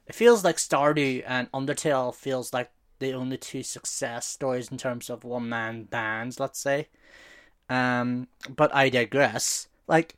It 0.06 0.14
feels 0.14 0.44
like 0.44 0.56
Stardew 0.56 1.24
and 1.26 1.50
Undertale 1.50 2.14
feels 2.14 2.52
like 2.52 2.70
the 3.00 3.12
only 3.12 3.38
two 3.38 3.64
success 3.64 4.24
stories 4.24 4.70
in 4.70 4.78
terms 4.78 5.10
of 5.10 5.24
one 5.24 5.48
man 5.48 5.82
bands, 5.84 6.38
let's 6.38 6.60
say. 6.60 6.88
Um, 7.68 8.28
but 8.48 8.72
I 8.72 8.88
digress. 8.88 9.66
Like, 9.88 10.14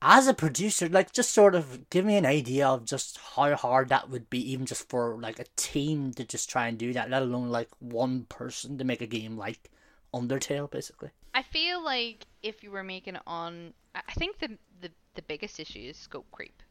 as 0.00 0.26
a 0.26 0.34
producer, 0.34 0.88
like, 0.88 1.12
just 1.12 1.32
sort 1.32 1.54
of 1.54 1.90
give 1.90 2.04
me 2.04 2.16
an 2.16 2.26
idea 2.26 2.68
of 2.68 2.84
just 2.84 3.18
how 3.34 3.54
hard 3.56 3.88
that 3.88 4.10
would 4.10 4.30
be, 4.30 4.52
even 4.52 4.66
just 4.66 4.88
for 4.88 5.18
like 5.20 5.38
a 5.38 5.44
team 5.56 6.12
to 6.14 6.24
just 6.24 6.48
try 6.48 6.68
and 6.68 6.78
do 6.78 6.92
that, 6.92 7.10
let 7.10 7.22
alone 7.22 7.48
like 7.48 7.68
one 7.80 8.24
person 8.24 8.78
to 8.78 8.84
make 8.84 9.02
a 9.02 9.06
game 9.06 9.36
like 9.36 9.70
Undertale, 10.14 10.70
basically. 10.70 11.10
I 11.34 11.42
feel 11.42 11.82
like 11.82 12.26
if 12.42 12.62
you 12.62 12.70
were 12.70 12.84
making 12.84 13.16
it 13.16 13.22
on, 13.26 13.74
I 13.94 14.12
think 14.12 14.38
the 14.38 14.56
the, 14.80 14.90
the 15.14 15.22
biggest 15.22 15.60
issue 15.60 15.80
is 15.80 15.96
scope 15.96 16.26
creep. 16.30 16.62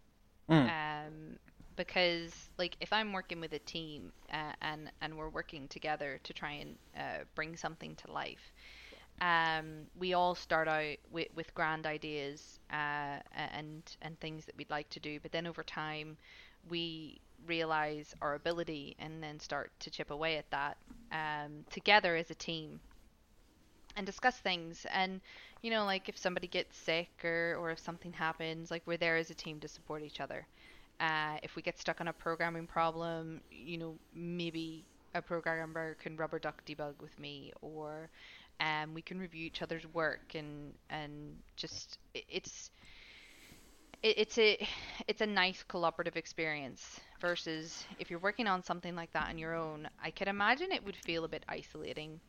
Mm. 0.50 0.70
Um, 0.70 1.14
because 1.76 2.34
like 2.58 2.76
if 2.82 2.92
I'm 2.92 3.14
working 3.14 3.40
with 3.40 3.54
a 3.54 3.60
team 3.60 4.12
uh, 4.34 4.54
and 4.62 4.92
and 5.02 5.18
we're 5.18 5.30
working 5.30 5.68
together 5.68 6.20
to 6.24 6.34
try 6.34 6.54
and 6.54 6.76
uh, 6.98 7.24
bring 7.36 7.56
something 7.56 7.96
to 7.96 8.12
life, 8.12 8.52
um, 9.22 9.88
we 9.98 10.14
all 10.14 10.36
start 10.36 10.68
out 10.68 10.98
with, 11.12 11.28
with 11.36 11.54
grand 11.56 11.86
ideas 11.86 12.60
uh, 12.72 13.18
and 13.36 13.82
and 14.02 14.20
things 14.20 14.46
that 14.46 14.56
we'd 14.58 14.70
like 14.70 14.90
to 14.92 15.00
do, 15.00 15.20
but 15.22 15.32
then 15.32 15.48
over 15.48 15.64
time, 15.64 16.18
we 16.70 17.20
realize 17.46 18.16
our 18.22 18.36
ability 18.36 18.96
and 19.00 19.22
then 19.24 19.40
start 19.40 19.72
to 19.80 19.90
chip 19.90 20.12
away 20.12 20.38
at 20.38 20.50
that 20.52 20.78
um, 21.12 21.64
together 21.72 22.16
as 22.16 22.30
a 22.32 22.36
team 22.36 22.80
and 23.96 24.06
discuss 24.06 24.38
things. 24.38 24.86
And 24.92 25.22
you 25.62 25.72
know 25.72 25.86
like 25.86 26.08
if 26.10 26.18
somebody 26.18 26.48
gets 26.48 26.78
sick 26.78 27.10
or 27.24 27.56
or 27.60 27.72
if 27.72 27.80
something 27.80 28.14
happens 28.14 28.70
like 28.70 28.84
we're 28.86 28.98
there 28.98 29.18
as 29.18 29.30
a 29.30 29.34
team 29.34 29.60
to 29.60 29.68
support 29.68 30.04
each 30.04 30.20
other. 30.20 30.46
Uh, 31.00 31.38
if 31.44 31.56
we 31.56 31.62
get 31.62 31.78
stuck 31.80 32.02
on 32.02 32.08
a 32.08 32.14
programming 32.14 32.66
problem 32.66 33.40
you 33.52 33.78
know 33.78 33.96
maybe 34.16 34.84
a 35.14 35.22
programmer 35.22 35.96
can 36.02 36.18
rubber 36.18 36.40
duck 36.40 36.64
debug 36.66 36.94
with 37.02 37.18
me 37.20 37.52
or 37.62 38.10
um, 38.60 38.94
we 38.94 39.02
can 39.02 39.20
review 39.20 39.46
each 39.46 39.62
other's 39.62 39.86
work 39.94 40.34
and 40.36 40.74
and 40.90 41.38
just 41.56 41.98
it, 42.14 42.26
it's 42.30 42.72
it, 44.04 44.18
it's 44.18 44.38
a 44.38 44.68
it's 45.08 45.22
a 45.22 45.26
nice 45.26 45.64
collaborative 45.70 46.16
experience 46.16 47.00
versus 47.20 47.86
if 47.98 48.10
you're 48.10 48.20
working 48.20 48.48
on 48.48 48.64
something 48.64 48.96
like 48.96 49.12
that 49.14 49.28
on 49.30 49.38
your 49.38 49.54
own 49.56 49.88
i 50.04 50.12
could 50.12 50.28
imagine 50.28 50.72
it 50.72 50.84
would 50.84 50.96
feel 50.96 51.24
a 51.24 51.28
bit 51.28 51.44
isolating 51.48 52.20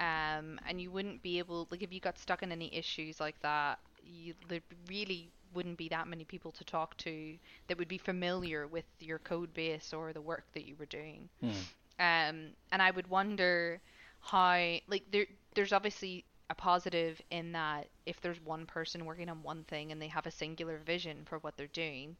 um, 0.00 0.58
and 0.66 0.80
you 0.80 0.90
wouldn't 0.90 1.22
be 1.22 1.38
able 1.38 1.68
like 1.70 1.82
if 1.82 1.92
you 1.92 2.00
got 2.00 2.18
stuck 2.18 2.42
in 2.42 2.52
any 2.52 2.74
issues 2.74 3.20
like 3.20 3.40
that 3.42 3.78
you 4.02 4.34
there 4.48 4.60
really 4.88 5.30
wouldn't 5.54 5.78
be 5.78 5.88
that 5.88 6.08
many 6.08 6.24
people 6.24 6.52
to 6.52 6.64
talk 6.64 6.96
to 6.98 7.36
that 7.68 7.78
would 7.78 7.88
be 7.88 7.98
familiar 7.98 8.66
with 8.66 8.84
your 9.00 9.18
code 9.18 9.52
base 9.54 9.92
or 9.92 10.12
the 10.12 10.20
work 10.20 10.44
that 10.54 10.64
you 10.66 10.74
were 10.78 10.86
doing 10.86 11.28
Hmm. 11.40 11.62
um, 11.98 12.52
and 12.72 12.80
I 12.80 12.90
would 12.90 13.08
wonder 13.08 13.80
how 14.20 14.76
like 14.88 15.04
there 15.10 15.26
there's 15.54 15.72
obviously 15.72 16.24
a 16.50 16.54
positive 16.54 17.20
in 17.30 17.52
that 17.52 17.88
if 18.06 18.20
there's 18.20 18.40
one 18.44 18.66
person 18.66 19.04
working 19.04 19.28
on 19.28 19.42
one 19.42 19.64
thing 19.64 19.92
and 19.92 20.02
they 20.02 20.08
have 20.08 20.26
a 20.26 20.30
singular 20.30 20.78
vision 20.84 21.18
for 21.24 21.38
what 21.38 21.56
they're 21.56 21.66
doing 21.68 22.16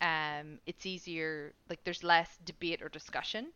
um, 0.00 0.58
it's 0.66 0.84
easier 0.86 1.52
like 1.70 1.82
there's 1.84 2.04
less 2.04 2.38
debate 2.44 2.82
or 2.82 2.88
discussion. 2.88 3.52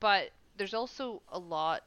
But 0.00 0.30
there's 0.56 0.74
also 0.74 1.22
a 1.30 1.38
lot 1.38 1.82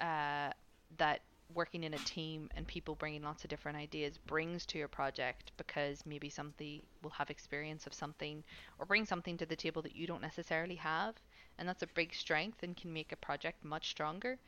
uh, 0.00 0.50
that 0.98 1.20
working 1.54 1.84
in 1.84 1.92
a 1.92 1.98
team 1.98 2.48
and 2.56 2.66
people 2.66 2.94
bringing 2.94 3.22
lots 3.22 3.44
of 3.44 3.50
different 3.50 3.76
ideas 3.76 4.18
brings 4.26 4.64
to 4.66 4.78
your 4.78 4.88
project 4.88 5.52
because 5.58 6.06
maybe 6.06 6.30
somebody 6.30 6.82
will 7.02 7.10
have 7.10 7.28
experience 7.28 7.86
of 7.86 7.92
something 7.92 8.42
or 8.78 8.86
bring 8.86 9.04
something 9.04 9.36
to 9.36 9.44
the 9.44 9.56
table 9.56 9.82
that 9.82 9.94
you 9.94 10.06
don't 10.06 10.22
necessarily 10.22 10.76
have. 10.76 11.14
And 11.58 11.68
that's 11.68 11.82
a 11.82 11.88
big 11.88 12.14
strength 12.14 12.62
and 12.62 12.74
can 12.76 12.92
make 12.92 13.12
a 13.12 13.16
project 13.16 13.64
much 13.64 13.90
stronger 13.90 14.38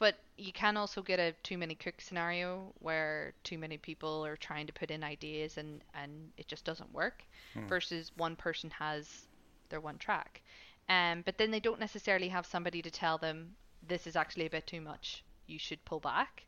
but 0.00 0.16
you 0.38 0.52
can 0.52 0.76
also 0.76 1.02
get 1.02 1.20
a 1.20 1.32
too 1.44 1.58
many 1.58 1.76
cooks 1.76 2.06
scenario 2.06 2.74
where 2.80 3.34
too 3.44 3.58
many 3.58 3.78
people 3.78 4.26
are 4.26 4.36
trying 4.36 4.66
to 4.68 4.74
put 4.74 4.90
in 4.90 5.04
ideas 5.04 5.58
and 5.58 5.84
and 5.94 6.32
it 6.38 6.48
just 6.48 6.64
doesn't 6.66 6.92
work 6.92 7.24
versus 7.68 8.12
one 8.16 8.36
person 8.36 8.70
has 8.70 9.28
their 9.70 9.80
one 9.80 9.98
track. 9.98 10.42
Um, 10.88 11.22
but 11.24 11.38
then 11.38 11.52
they 11.52 11.60
don't 11.60 11.80
necessarily 11.80 12.28
have 12.30 12.46
somebody 12.46 12.82
to 12.82 12.90
tell 12.90 13.18
them 13.18 13.56
this 13.88 14.06
is 14.08 14.16
actually 14.16 14.46
a 14.46 14.50
bit 14.50 14.66
too 14.66 14.82
much. 14.82 15.24
You 15.46 15.58
should 15.58 15.84
pull 15.86 16.00
back. 16.00 16.46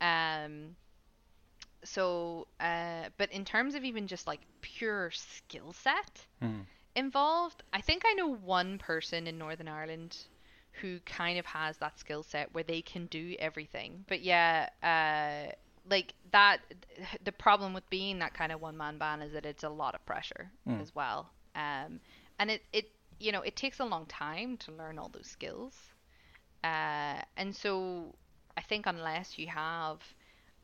Um, 0.00 0.76
so 1.84 2.48
uh, 2.60 3.10
but 3.18 3.32
in 3.32 3.44
terms 3.44 3.74
of 3.74 3.84
even 3.84 4.08
just 4.08 4.26
like 4.26 4.40
pure 4.62 5.10
skill 5.12 5.72
set 5.72 6.26
Hmm. 6.40 6.62
involved 6.96 7.62
i 7.72 7.80
think 7.80 8.04
i 8.06 8.14
know 8.14 8.28
one 8.28 8.78
person 8.78 9.26
in 9.26 9.38
northern 9.38 9.68
ireland 9.68 10.16
who 10.80 11.00
kind 11.00 11.38
of 11.38 11.46
has 11.46 11.76
that 11.78 11.98
skill 11.98 12.22
set 12.22 12.52
where 12.54 12.64
they 12.64 12.82
can 12.82 13.06
do 13.06 13.34
everything. 13.38 14.04
But 14.08 14.22
yeah 14.22 14.68
uh, 14.82 15.52
like 15.88 16.14
that 16.32 16.58
the 17.24 17.32
problem 17.32 17.72
with 17.74 17.88
being 17.90 18.18
that 18.20 18.34
kind 18.34 18.52
of 18.52 18.60
one 18.60 18.76
man 18.76 18.98
band 18.98 19.22
is 19.22 19.32
that 19.32 19.46
it's 19.46 19.64
a 19.64 19.68
lot 19.68 19.94
of 19.94 20.04
pressure 20.06 20.50
Mm. 20.68 20.80
as 20.82 20.94
well. 20.94 21.30
Um, 21.54 22.00
and 22.38 22.50
it, 22.50 22.62
it 22.72 22.90
you 23.18 23.32
know 23.32 23.40
it 23.42 23.56
takes 23.56 23.80
a 23.80 23.84
long 23.84 24.06
time 24.06 24.56
to 24.58 24.72
learn 24.72 24.98
all 24.98 25.08
those 25.08 25.26
skills. 25.28 25.74
Uh, 26.64 27.20
and 27.36 27.54
so 27.54 28.14
i 28.56 28.60
think 28.60 28.86
unless 28.86 29.38
you 29.38 29.46
have 29.46 29.98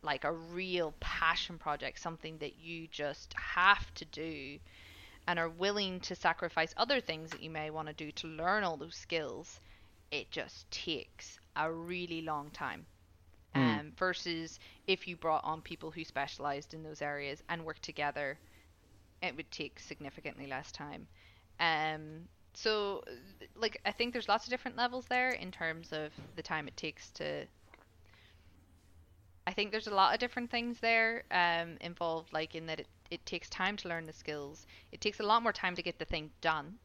like 0.03 0.25
a 0.25 0.33
real 0.33 0.95
passion 1.01 1.59
project 1.59 1.99
something 2.01 2.39
that 2.39 2.59
you 2.59 2.89
just 2.89 3.33
have 3.35 3.93
to 3.95 4.05
do 4.07 4.59
and 5.27 5.39
are 5.39 5.49
willing 5.49 6.01
to 6.01 6.15
sacrifice 6.15 6.75
other 6.77 7.01
things 7.01 7.31
that 7.31 7.43
you 7.43 7.51
may 7.51 7.71
want 7.71 7.89
to 7.89 7.95
do 7.95 8.11
to 8.13 8.27
learn 8.27 8.65
all 8.65 8.77
those 8.77 8.97
skills 8.97 9.61
it 10.13 10.31
just 10.33 10.71
takes 10.71 11.41
a 11.57 11.73
really 11.73 12.23
long 12.23 12.51
time 12.53 12.87
Hmm. 13.55 13.79
um, 13.79 13.93
versus 13.99 14.59
if 14.87 15.09
you 15.09 15.17
brought 15.17 15.45
on 15.45 15.63
people 15.63 15.91
who 15.93 16.05
specialized 16.05 16.75
in 16.75 16.85
those 16.85 17.03
areas 17.03 17.43
and 17.51 17.65
worked 17.65 17.83
together 17.83 18.41
it 19.23 19.37
would 19.37 19.51
take 19.51 19.81
significantly 19.81 20.47
less 20.47 20.73
time 20.73 21.09
um, 21.61 22.29
so 22.55 23.03
like 23.57 23.81
i 23.87 23.93
think 23.93 24.13
there's 24.13 24.29
lots 24.29 24.47
of 24.47 24.51
different 24.51 24.77
levels 24.77 25.07
there 25.09 25.31
in 25.33 25.53
terms 25.53 25.93
of 25.93 26.13
the 26.37 26.43
time 26.43 26.69
it 26.69 26.77
takes 26.77 27.11
to 27.13 27.47
I 29.47 29.53
think 29.53 29.73
there's 29.73 29.89
a 29.89 29.95
lot 29.95 30.15
of 30.15 30.21
different 30.21 30.51
things 30.51 30.81
there 30.81 31.25
um, 31.33 31.79
involved, 31.81 32.33
like 32.33 32.55
in 32.55 32.67
that 32.67 32.81
it, 32.81 32.89
it 33.11 33.27
takes 33.27 33.49
time 33.51 33.77
to 33.79 33.89
learn 33.89 34.07
the 34.07 34.13
skills. 34.13 34.67
It 34.93 35.01
takes 35.01 35.21
a 35.21 35.25
lot 35.25 35.43
more 35.43 35.53
time 35.53 35.77
to 35.77 35.83
get 35.83 35.99
the 35.99 36.05
thing 36.07 36.33
done 36.41 36.79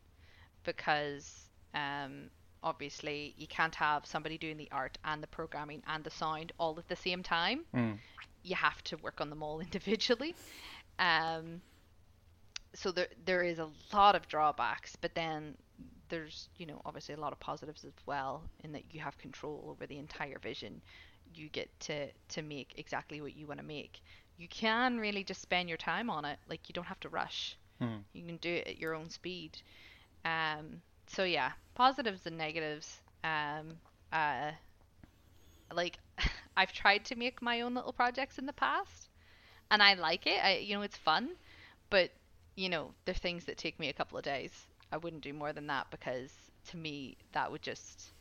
because 0.63 1.49
Um, 1.75 2.31
obviously, 2.67 3.33
you 3.37 3.47
can't 3.47 3.75
have 3.75 4.05
somebody 4.05 4.37
doing 4.37 4.57
the 4.57 4.69
art 4.71 4.97
and 5.05 5.23
the 5.23 5.27
programming 5.27 5.81
and 5.87 6.03
the 6.03 6.09
sound 6.09 6.51
all 6.59 6.77
at 6.77 6.87
the 6.89 6.95
same 6.95 7.23
time. 7.23 7.61
Mm. 7.73 7.97
You 8.43 8.55
have 8.55 8.83
to 8.85 8.97
work 8.97 9.21
on 9.21 9.29
them 9.29 9.41
all 9.41 9.59
individually. 9.67 10.35
Um, 10.99 11.61
so 12.73 12.91
there 12.91 13.07
there 13.25 13.43
is 13.43 13.59
a 13.59 13.69
lot 13.93 14.15
of 14.15 14.27
drawbacks, 14.27 14.95
but 14.99 15.15
then 15.15 15.55
there's 16.09 16.49
you 16.57 16.65
know 16.65 16.81
obviously 16.85 17.15
a 17.15 17.19
lot 17.19 17.33
of 17.33 17.39
positives 17.39 17.83
as 17.85 17.93
well 18.05 18.43
in 18.63 18.71
that 18.73 18.83
you 18.91 18.99
have 18.99 19.17
control 19.17 19.65
over 19.69 19.87
the 19.87 19.97
entire 19.97 20.39
vision. 20.39 20.81
You 21.33 21.49
get 21.49 21.69
to 21.81 22.07
to 22.29 22.41
make 22.41 22.73
exactly 22.77 23.21
what 23.21 23.35
you 23.35 23.47
want 23.47 23.59
to 23.59 23.65
make. 23.65 24.01
You 24.37 24.47
can 24.47 24.99
really 24.99 25.23
just 25.23 25.41
spend 25.41 25.69
your 25.69 25.77
time 25.77 26.09
on 26.09 26.25
it. 26.25 26.37
Like 26.49 26.69
you 26.69 26.73
don't 26.73 26.85
have 26.85 26.99
to 27.01 27.09
rush. 27.09 27.57
Hmm. 27.79 28.01
You 28.13 28.25
can 28.25 28.37
do 28.37 28.53
it 28.53 28.67
at 28.67 28.77
your 28.77 28.93
own 28.93 29.09
speed. 29.09 29.57
Um, 30.25 30.81
so 31.07 31.23
yeah, 31.23 31.51
positives 31.75 32.25
and 32.25 32.37
negatives. 32.37 32.99
Um, 33.23 33.77
uh, 34.11 34.51
like 35.73 35.99
I've 36.57 36.73
tried 36.73 37.05
to 37.05 37.15
make 37.15 37.41
my 37.41 37.61
own 37.61 37.73
little 37.73 37.93
projects 37.93 38.37
in 38.37 38.45
the 38.45 38.53
past, 38.53 39.09
and 39.71 39.81
I 39.81 39.95
like 39.95 40.27
it. 40.27 40.43
I, 40.43 40.57
you 40.57 40.75
know, 40.75 40.81
it's 40.83 40.97
fun, 40.97 41.31
but 41.89 42.11
you 42.55 42.69
know, 42.69 42.91
they're 43.05 43.15
things 43.15 43.45
that 43.45 43.57
take 43.57 43.79
me 43.79 43.89
a 43.89 43.93
couple 43.93 44.17
of 44.17 44.23
days. 44.23 44.51
I 44.91 44.97
wouldn't 44.97 45.23
do 45.23 45.33
more 45.33 45.53
than 45.53 45.67
that 45.67 45.87
because 45.91 46.31
to 46.69 46.77
me 46.77 47.17
that 47.33 47.51
would 47.51 47.61
just 47.61 48.11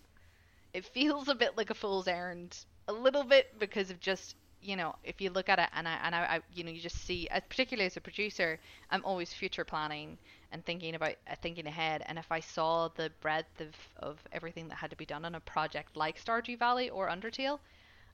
it 0.72 0.84
feels 0.84 1.28
a 1.28 1.34
bit 1.34 1.56
like 1.56 1.70
a 1.70 1.74
fool's 1.74 2.08
errand 2.08 2.56
a 2.88 2.92
little 2.92 3.24
bit 3.24 3.58
because 3.58 3.90
of 3.90 4.00
just 4.00 4.36
you 4.60 4.76
know 4.76 4.94
if 5.04 5.20
you 5.20 5.30
look 5.30 5.48
at 5.48 5.58
it 5.58 5.68
and 5.74 5.86
I 5.88 5.98
and 6.02 6.14
I, 6.14 6.18
I 6.18 6.40
you 6.52 6.64
know 6.64 6.70
you 6.70 6.80
just 6.80 7.04
see 7.06 7.28
as 7.28 7.42
particularly 7.48 7.86
as 7.86 7.96
a 7.96 8.00
producer 8.00 8.58
I'm 8.90 9.04
always 9.04 9.32
future 9.32 9.64
planning 9.64 10.18
and 10.56 10.64
thinking 10.64 10.94
about 10.94 11.16
uh, 11.30 11.34
thinking 11.42 11.66
ahead 11.66 12.02
and 12.06 12.18
if 12.18 12.32
I 12.32 12.40
saw 12.40 12.88
the 12.88 13.10
breadth 13.20 13.60
of 13.60 13.74
of 13.98 14.18
everything 14.32 14.68
that 14.68 14.76
had 14.76 14.90
to 14.90 14.96
be 14.96 15.04
done 15.04 15.26
on 15.26 15.34
a 15.34 15.40
project 15.40 15.96
like 15.96 16.18
Stardew 16.18 16.58
Valley 16.58 16.88
or 16.88 17.08
Undertale 17.10 17.60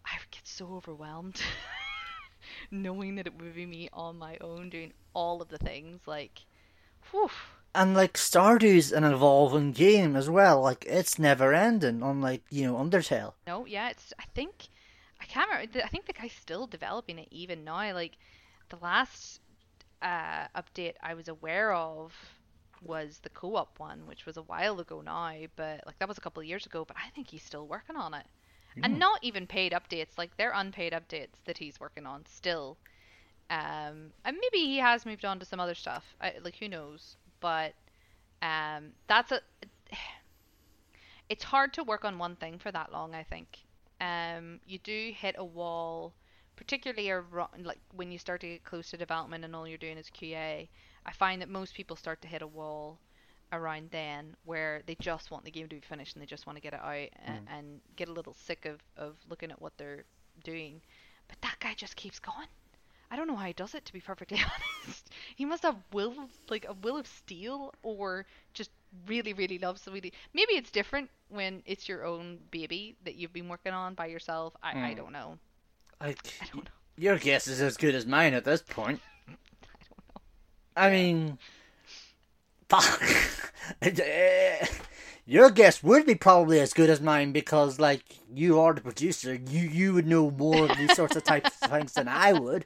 I 0.05 0.18
would 0.18 0.30
get 0.32 0.47
so 0.47 0.74
overwhelmed 0.74 1.40
knowing 2.72 3.14
that 3.14 3.28
it 3.28 3.40
would 3.40 3.55
be 3.55 3.64
me 3.66 3.88
on 3.93 4.18
my 4.18 4.36
own 4.40 4.70
doing 4.70 4.93
all 5.14 5.40
of 5.40 5.49
the 5.51 5.59
things 5.59 6.01
like 6.07 6.40
whew 7.11 7.30
And 7.74 7.95
like 7.95 8.14
Stardew's 8.14 8.93
an 8.93 9.05
evolving 9.05 9.72
game 9.72 10.16
as 10.16 10.28
well. 10.28 10.61
Like 10.61 10.84
it's 10.86 11.18
never 11.18 11.55
ending, 11.55 12.03
unlike 12.03 12.43
you 12.51 12.66
know 12.66 12.76
Undertale. 12.76 13.34
No, 13.47 13.66
yeah, 13.66 13.90
it's. 13.90 14.12
I 14.18 14.24
think 14.34 14.68
I 15.20 15.24
can't 15.26 15.49
remember. 15.51 15.80
I 15.84 15.88
think 15.88 16.07
the 16.07 16.12
guy's 16.12 16.32
still 16.32 16.66
developing 16.66 17.18
it 17.18 17.28
even 17.30 17.64
now. 17.64 17.93
Like 17.95 18.18
the 18.68 18.76
last 18.76 19.40
uh, 20.03 20.48
update 20.57 20.94
I 21.03 21.14
was 21.14 21.28
aware 21.28 21.72
of 21.72 22.12
was 22.82 23.20
the 23.22 23.30
co-op 23.30 23.78
one, 23.78 24.07
which 24.07 24.26
was 24.26 24.36
a 24.36 24.42
while 24.42 24.80
ago 24.80 25.00
now. 25.00 25.34
But 25.57 25.82
like 25.86 25.98
that 25.98 26.09
was 26.09 26.18
a 26.18 26.20
couple 26.20 26.40
of 26.40 26.46
years 26.48 26.66
ago. 26.66 26.84
But 26.84 26.96
I 26.98 27.11
think 27.11 27.28
he's 27.30 27.42
still 27.42 27.66
working 27.66 27.96
on 27.96 28.14
it, 28.14 28.26
and 28.82 28.98
not 28.98 29.22
even 29.22 29.46
paid 29.46 29.72
updates. 29.72 30.18
Like 30.18 30.36
they're 30.36 30.53
unpaid 30.55 30.92
updates 30.92 31.42
that 31.46 31.59
he's 31.59 31.80
working 31.80 32.07
on 32.07 32.24
still. 32.26 32.78
Um, 33.50 34.12
and 34.24 34.36
maybe 34.40 34.66
he 34.66 34.78
has 34.78 35.05
moved 35.07 35.24
on 35.24 35.38
to 35.40 35.44
some 35.46 35.61
other 35.61 35.74
stuff. 35.74 36.05
I, 36.20 36.34
like 36.42 36.57
who 36.57 36.68
knows? 36.68 37.16
But 37.40 37.74
um, 38.42 38.92
that's 39.09 39.32
a 39.32 39.40
it's 41.28 41.44
hard 41.44 41.72
to 41.74 41.84
work 41.84 42.05
on 42.05 42.18
one 42.18 42.36
thing 42.36 42.59
for 42.59 42.72
that 42.72 42.92
long. 42.92 43.14
I 43.14 43.22
think 43.24 43.59
um, 44.00 44.61
you 44.66 44.78
do 44.78 45.12
hit 45.16 45.36
a 45.38 45.44
wall, 45.44 46.12
particularly 46.63 47.11
like 47.65 47.81
when 47.93 48.13
you 48.13 48.19
start 48.19 48.41
to 48.43 48.49
get 48.49 48.65
close 48.65 48.91
to 48.91 48.97
development 48.97 49.45
and 49.45 49.55
all 49.55 49.67
you're 49.69 49.79
doing 49.79 49.99
is 49.99 50.11
QA. 50.11 50.69
I 51.07 51.13
find 51.13 51.41
that 51.43 51.49
most 51.49 51.75
people 51.75 51.97
start 51.97 52.21
to 52.23 52.29
hit 52.29 52.43
a 52.43 52.47
wall 52.47 53.01
around 53.53 53.91
then 53.91 54.37
where 54.45 54.83
they 54.87 54.97
just 55.01 55.31
want 55.31 55.45
the 55.45 55.51
game 55.51 55.69
to 55.69 55.77
be 55.77 55.81
finished 55.81 56.15
and 56.15 56.23
they 56.23 56.27
just 56.27 56.47
want 56.47 56.57
to 56.57 56.63
get 56.63 56.75
it 56.75 56.81
out 56.83 57.09
and, 57.25 57.41
and 57.47 57.81
get 57.97 58.09
a 58.09 58.13
little 58.13 58.35
sick 58.35 58.67
of, 58.67 58.81
of 58.97 59.17
looking 59.29 59.51
at 59.51 59.61
what 59.61 59.73
they're 59.79 60.05
doing. 60.45 60.81
But 61.29 61.41
that 61.43 61.57
guy 61.61 61.75
just 61.75 61.97
keeps 61.97 62.19
going. 62.21 62.49
I 63.11 63.17
don't 63.17 63.27
know 63.29 63.37
how 63.37 63.47
he 63.47 63.53
does 63.53 63.75
it 63.75 63.85
to 63.87 63.93
be 63.93 64.01
perfectly 64.01 64.39
honest. 64.87 65.11
He 65.37 65.45
must 65.45 65.63
have 65.63 65.77
will 65.93 66.15
like 66.51 66.67
a 66.69 66.75
will 66.75 66.97
of 66.99 67.07
steel 67.07 67.75
or 67.83 68.27
just 68.55 68.71
really 69.07 69.33
really 69.35 69.59
loves 69.59 69.83
the 69.83 69.93
really 69.93 70.13
maybe 70.35 70.53
it's 70.55 70.71
different 70.71 71.11
when 71.29 71.63
it's 71.67 71.89
your 71.89 72.05
own 72.05 72.39
baby 72.51 72.97
that 73.05 73.15
you've 73.17 73.33
been 73.33 73.49
working 73.49 73.73
on 73.73 73.95
by 73.95 74.07
yourself. 74.07 74.55
I, 74.63 74.75
I 74.81 74.95
Mm. 74.95 74.97
don't 74.97 75.13
know. 75.13 75.39
Like 76.03 76.18
I 76.40 76.46
don't 76.53 76.64
know. 76.64 76.70
your 76.96 77.16
guess 77.18 77.46
is 77.46 77.61
as 77.61 77.76
good 77.76 77.94
as 77.94 78.07
mine 78.07 78.34
at 78.34 78.44
this 78.44 78.62
point. 78.62 79.00
I 79.28 79.30
don't 79.32 79.36
know. 79.36 80.20
I 80.76 80.90
mean, 80.90 81.38
fuck. 82.68 83.03
Eh, 83.80 84.66
Your 85.24 85.48
guess 85.50 85.84
would 85.84 86.05
be 86.05 86.16
probably 86.16 86.59
as 86.59 86.72
good 86.72 86.90
as 86.90 87.00
mine 87.00 87.30
because, 87.30 87.78
like, 87.78 88.03
you 88.34 88.59
are 88.59 88.74
the 88.74 88.80
producer. 88.80 89.34
You 89.34 89.61
you 89.68 89.94
would 89.94 90.07
know 90.07 90.32
more 90.32 90.64
of 90.64 90.76
these 90.76 90.92
sorts 90.96 91.14
of 91.14 91.22
types 91.22 91.62
of 91.62 91.70
things 91.70 91.92
than 91.92 92.09
I 92.09 92.32
would. 92.32 92.64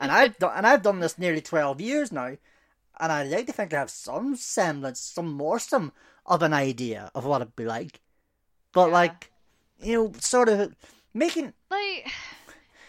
And 0.00 0.10
I've 0.18 0.38
done 0.38 0.52
and 0.56 0.66
I've 0.66 0.82
done 0.82 1.00
this 1.00 1.18
nearly 1.18 1.42
twelve 1.42 1.82
years 1.82 2.10
now, 2.10 2.38
and 2.98 3.12
I'd 3.12 3.28
like 3.28 3.46
to 3.48 3.52
think 3.52 3.74
I 3.74 3.80
have 3.80 3.90
some 3.90 4.36
semblance, 4.36 5.00
some 5.00 5.30
more 5.34 5.58
some 5.58 5.92
of 6.24 6.42
an 6.42 6.54
idea 6.54 7.10
of 7.14 7.26
what 7.26 7.42
it'd 7.42 7.54
be 7.54 7.66
like. 7.66 8.00
But 8.72 8.86
Yeah. 8.88 8.92
like, 8.94 9.30
you 9.82 9.94
know, 9.96 10.12
sort 10.18 10.48
of 10.48 10.74
making 11.12 11.52
Like, 11.70 12.10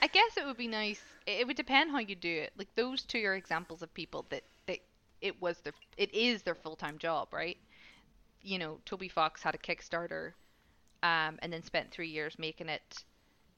I 0.04 0.08
guess 0.08 0.38
it 0.38 0.46
would 0.46 0.58
be 0.58 0.68
nice. 0.68 1.02
It 1.26 1.48
would 1.48 1.58
depend 1.58 1.92
how 1.92 2.00
you 2.00 2.16
do 2.16 2.42
it. 2.44 2.54
Like 2.58 2.76
those 2.76 3.04
two 3.06 3.26
are 3.26 3.36
examples 3.36 3.82
of 3.82 3.94
people 3.94 4.26
that 4.30 4.44
that 4.68 4.80
it 5.22 5.42
was 5.42 5.62
their 5.62 5.74
it 5.98 6.14
is 6.14 6.44
their 6.44 6.56
full 6.56 6.76
time 6.76 6.98
job, 7.00 7.34
right? 7.34 7.58
You 8.42 8.60
know, 8.60 8.82
Toby 8.86 9.10
Fox 9.10 9.44
had 9.44 9.56
a 9.56 9.60
Kickstarter, 9.60 10.34
um, 11.04 11.40
and 11.42 11.54
then 11.54 11.64
spent 11.64 11.92
three 11.92 12.10
years 12.10 12.40
making 12.40 12.70
it. 12.70 13.04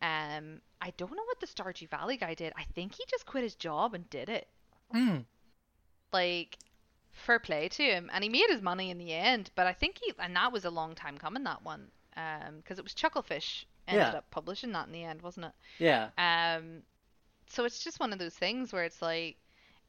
Um, 0.02 0.62
I 0.82 0.92
don't 0.98 1.16
know 1.16 1.26
what 1.26 1.40
the 1.42 1.48
Stardew 1.48 1.90
Valley 1.90 2.18
guy 2.18 2.36
did. 2.36 2.54
I 2.58 2.66
think 2.76 2.96
he 2.96 3.06
just 3.10 3.26
quit 3.28 3.44
his 3.44 3.56
job 3.56 3.94
and 3.96 4.10
did 4.10 4.30
it. 4.30 4.48
mm, 4.94 5.26
Like, 6.14 6.58
fair 7.12 7.40
play 7.40 7.70
to 7.70 7.84
him, 7.84 8.10
and 8.14 8.24
he 8.24 8.30
made 8.30 8.50
his 8.50 8.62
money 8.62 8.90
in 8.92 8.98
the 9.00 9.14
end. 9.14 9.52
But 9.56 9.68
I 9.68 9.74
think 9.74 10.00
he 10.04 10.14
and 10.20 10.36
that 10.36 10.52
was 10.54 10.66
a 10.66 10.72
long 10.72 10.96
time 10.96 11.18
coming. 11.18 11.44
That 11.44 11.64
one, 11.64 11.92
um, 12.18 12.58
because 12.58 12.80
it 12.80 12.84
was 12.86 12.94
Chucklefish 12.96 13.66
ended 13.88 14.14
Yeah. 14.14 14.16
up 14.16 14.30
publishing 14.32 14.72
that 14.74 14.88
in 14.88 14.94
the 14.94 15.04
end, 15.04 15.22
wasn't 15.22 15.48
it? 15.48 15.54
yeah. 15.80 16.10
Um, 16.22 16.84
so 17.50 17.66
it's 17.66 17.84
just 17.84 18.00
one 18.00 18.14
of 18.14 18.20
those 18.20 18.36
things 18.36 18.74
where 18.74 18.84
it's 18.86 19.02
like, 19.02 19.38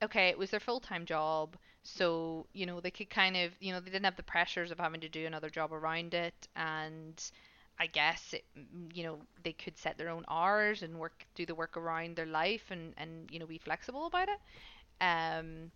okay, 0.03 0.29
it 0.29 0.39
was 0.39 0.51
their 0.51 0.61
full 0.61 0.81
time 0.81 1.07
job, 1.07 1.57
so 1.85 2.47
you 2.53 2.67
know 2.67 2.81
they 2.81 2.91
could 2.91 3.11
kind 3.11 3.37
of, 3.37 3.53
you 3.61 3.73
know, 3.73 3.81
they 3.81 3.91
didn't 3.91 4.05
have 4.07 4.17
the 4.17 4.23
pressures 4.23 4.71
of 4.71 4.79
having 4.81 5.01
to 5.01 5.09
do 5.09 5.27
another 5.27 5.51
job 5.51 5.73
around 5.73 6.15
it, 6.15 6.49
and 6.57 7.23
I 7.79 7.87
guess 7.87 8.35
it, 8.35 8.45
you 8.95 9.05
know, 9.05 9.21
they 9.43 9.53
could 9.53 9.79
set 9.79 9.99
their 9.99 10.09
own 10.11 10.25
hours 10.29 10.83
and 10.83 10.99
work, 10.99 11.27
do 11.35 11.47
the 11.47 11.55
work 11.55 11.77
around 11.77 12.17
their 12.17 12.27
life, 12.27 12.71
and 12.71 12.95
and 12.99 13.31
you 13.33 13.39
know 13.39 13.47
be 13.47 13.59
flexible 13.59 14.07
about 14.07 14.29
it. 14.29 14.41
Um. 15.01 15.73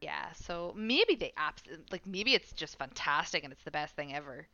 Yeah, 0.00 0.32
so 0.32 0.72
maybe 0.76 1.14
they 1.14 1.32
abs 1.36 1.62
like 1.90 2.06
maybe 2.06 2.34
it's 2.34 2.52
just 2.52 2.78
fantastic 2.78 3.44
and 3.44 3.52
it's 3.52 3.64
the 3.64 3.70
best 3.70 3.94
thing 3.96 4.14
ever. 4.14 4.46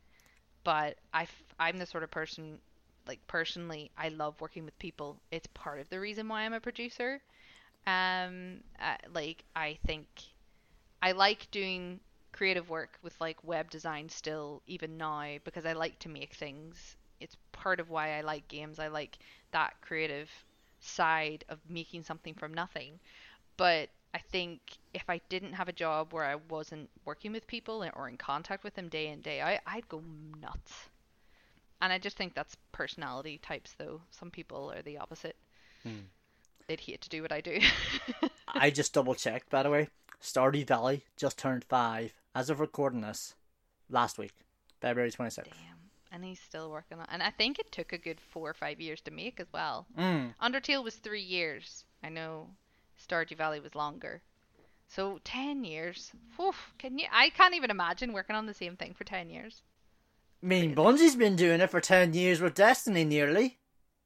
But 0.67 0.99
I 1.15 1.27
I'm 1.59 1.79
the 1.79 1.87
sort 1.87 2.03
of 2.03 2.11
person 2.11 2.59
like 3.07 3.25
personally 3.27 3.91
I 3.97 4.09
love 4.09 4.39
working 4.41 4.65
with 4.65 4.77
people. 4.79 5.17
It's 5.31 5.47
part 5.55 5.79
of 5.79 5.89
the 5.89 5.99
reason 5.99 6.27
why 6.29 6.43
I'm 6.43 6.53
a 6.53 6.61
producer. 6.61 7.21
Um 7.87 8.63
uh, 8.79 8.97
like 9.13 9.43
I 9.55 9.79
think 9.87 10.07
I 11.01 11.13
like 11.13 11.49
doing 11.51 11.99
creative 12.33 12.69
work 12.69 12.99
with 13.01 13.19
like 13.19 13.43
web 13.43 13.69
design 13.71 14.09
still 14.09 14.61
even 14.67 14.97
now 14.97 15.37
because 15.43 15.65
I 15.65 15.73
like 15.73 15.97
to 15.99 16.09
make 16.09 16.33
things. 16.35 16.95
It's 17.19 17.37
part 17.51 17.79
of 17.79 17.89
why 17.89 18.17
I 18.17 18.21
like 18.21 18.47
games. 18.47 18.79
I 18.79 18.89
like 18.89 19.17
that 19.51 19.81
creative 19.81 20.29
side 20.79 21.45
of 21.49 21.59
making 21.69 22.03
something 22.03 22.35
from 22.35 22.53
nothing. 22.53 22.99
But 23.57 23.89
I 24.17 24.19
think 24.31 24.61
if 24.95 25.11
I 25.11 25.21
didn't 25.29 25.53
have 25.53 25.67
a 25.67 25.71
job 25.71 26.11
where 26.11 26.25
I 26.25 26.37
wasn't 26.49 26.89
working 27.05 27.33
with 27.33 27.45
people 27.45 27.85
or 27.95 28.09
in 28.09 28.17
contact 28.17 28.63
with 28.63 28.73
them 28.73 28.89
day 28.89 29.09
in 29.09 29.21
day 29.21 29.41
out, 29.41 29.59
I'd 29.67 29.87
go 29.87 30.01
nuts. 30.41 30.89
And 31.79 31.93
I 31.93 31.99
just 31.99 32.17
think 32.17 32.33
that's 32.33 32.57
personality 32.71 33.37
types, 33.37 33.75
though. 33.77 34.01
Some 34.09 34.31
people 34.31 34.73
are 34.75 34.81
the 34.81 34.97
opposite. 34.97 35.35
Hmm. 35.83 36.07
They'd 36.65 36.79
hate 36.79 37.01
to 37.01 37.09
do 37.09 37.21
what 37.21 37.31
I 37.31 37.41
do. 37.41 37.59
I 38.47 38.71
just 38.71 38.91
double 38.91 39.13
checked, 39.13 39.51
by 39.51 39.61
the 39.61 39.69
way. 39.69 39.89
Stardew 40.19 40.65
Valley 40.65 41.03
just 41.15 41.37
turned 41.37 41.63
five 41.65 42.11
as 42.33 42.49
of 42.49 42.59
recording 42.59 43.01
this 43.01 43.35
last 43.87 44.17
week, 44.17 44.33
February 44.81 45.11
26th. 45.11 45.43
Damn. 45.43 45.77
And 46.11 46.25
he's 46.25 46.39
still 46.39 46.71
working 46.71 46.97
on 46.97 47.03
it. 47.03 47.09
And 47.11 47.21
I 47.21 47.29
think 47.29 47.59
it 47.59 47.71
took 47.71 47.93
a 47.93 47.99
good 47.99 48.19
four 48.19 48.49
or 48.49 48.55
five 48.55 48.81
years 48.81 48.99
to 49.01 49.11
make 49.11 49.39
as 49.39 49.53
well. 49.53 49.85
Mm. 49.95 50.33
Undertale 50.41 50.83
was 50.83 50.95
three 50.95 51.21
years. 51.21 51.85
I 52.03 52.09
know 52.09 52.47
Stardew 52.97 53.37
Valley 53.37 53.59
was 53.59 53.75
longer. 53.75 54.21
So 54.87 55.19
ten 55.23 55.63
years. 55.63 56.11
Whew, 56.37 56.53
can 56.77 56.97
you? 56.97 57.07
I 57.11 57.29
can't 57.29 57.53
even 57.55 57.69
imagine 57.71 58.13
working 58.13 58.35
on 58.35 58.45
the 58.45 58.53
same 58.53 58.75
thing 58.75 58.93
for 58.93 59.03
ten 59.03 59.29
years. 59.29 59.61
I 60.41 60.45
mean, 60.45 60.75
Bungie's 60.75 61.15
been 61.15 61.35
doing 61.35 61.61
it 61.61 61.71
for 61.71 61.81
10 61.81 62.13
years 62.13 62.39
with 62.39 62.53
Destiny, 62.53 63.03
nearly. 63.03 63.57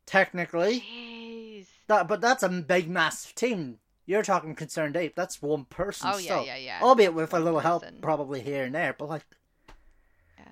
Technically. 0.06 0.80
Jeez. 0.80 1.66
That, 1.88 2.08
but 2.08 2.22
that's 2.22 2.42
a 2.42 2.48
big, 2.48 2.90
massive 2.90 3.36
team. 3.36 3.80
You're 4.06 4.24
talking 4.24 4.56
ConcernedApe. 4.56 5.14
That's 5.14 5.42
one 5.42 5.66
person 5.66 6.10
Oh 6.10 6.18
yeah, 6.18 6.24
still. 6.24 6.46
yeah, 6.46 6.56
yeah. 6.56 6.80
Albeit 6.82 7.14
with 7.14 7.34
a 7.34 7.36
One 7.36 7.44
little 7.44 7.60
help, 7.60 7.84
probably 8.02 8.40
here 8.42 8.64
and 8.64 8.74
there. 8.74 8.96
But, 8.98 9.10
like, 9.10 9.26
yeah, 10.38 10.46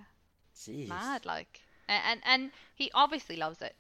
Jeez. 0.56 0.90
mad 0.90 1.26
like 1.26 1.61
and, 1.88 2.03
and 2.06 2.22
and 2.26 2.52
he 2.76 2.91
obviously 2.94 3.36
loves 3.38 3.61
it 3.61 3.76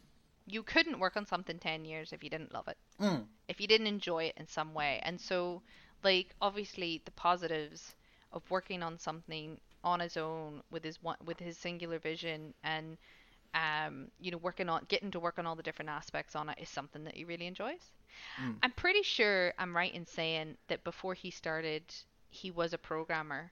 you 0.49 0.63
couldn't 0.63 0.99
work 0.99 1.15
on 1.17 1.25
something 1.25 1.59
10 1.59 1.85
years 1.85 2.13
if 2.13 2.23
you 2.23 2.29
didn't 2.29 2.53
love 2.53 2.67
it 2.67 2.77
Mm. 2.99 3.27
if 3.47 3.59
you 3.61 3.67
didn't 3.67 3.87
enjoy 3.87 4.25
it 4.25 4.35
in 4.37 4.47
some 4.47 4.73
way 4.73 4.99
and 5.03 5.19
so 5.19 5.61
like 6.03 6.35
obviously 6.41 7.01
the 7.05 7.11
positives 7.11 7.95
of 8.31 8.49
working 8.51 8.83
on 8.83 8.97
something 8.99 9.59
on 9.83 9.99
his 9.99 10.17
own 10.17 10.61
with 10.71 10.83
his 10.83 11.01
one 11.01 11.17
with 11.25 11.39
his 11.39 11.57
singular 11.57 11.99
vision 11.99 12.53
and 12.63 12.97
um 13.55 14.09
you 14.19 14.31
know 14.31 14.37
working 14.37 14.69
on 14.69 14.85
getting 14.89 15.11
to 15.11 15.19
work 15.19 15.39
on 15.39 15.45
all 15.45 15.55
the 15.55 15.63
different 15.63 15.89
aspects 15.89 16.35
on 16.35 16.49
it 16.49 16.59
is 16.61 16.69
something 16.69 17.03
that 17.05 17.15
he 17.15 17.23
really 17.25 17.47
enjoys 17.47 17.91
Mm. 18.39 18.57
i'm 18.63 18.71
pretty 18.71 19.03
sure 19.03 19.53
i'm 19.59 19.75
right 19.75 19.93
in 19.93 20.05
saying 20.05 20.57
that 20.67 20.83
before 20.83 21.13
he 21.13 21.31
started 21.31 21.83
he 22.29 22.51
was 22.51 22.73
a 22.73 22.77
programmer 22.77 23.51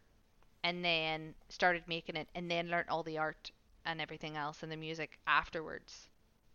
and 0.64 0.84
then 0.84 1.34
started 1.50 1.84
making 1.88 2.16
it 2.16 2.28
and 2.36 2.50
then 2.52 2.70
learned 2.70 2.90
all 2.90 3.04
the 3.04 3.18
art 3.18 3.52
and 3.86 4.02
everything 4.02 4.36
else 4.38 4.64
and 4.64 4.72
the 4.72 4.78
music 4.78 5.18
afterwards. 5.28 6.08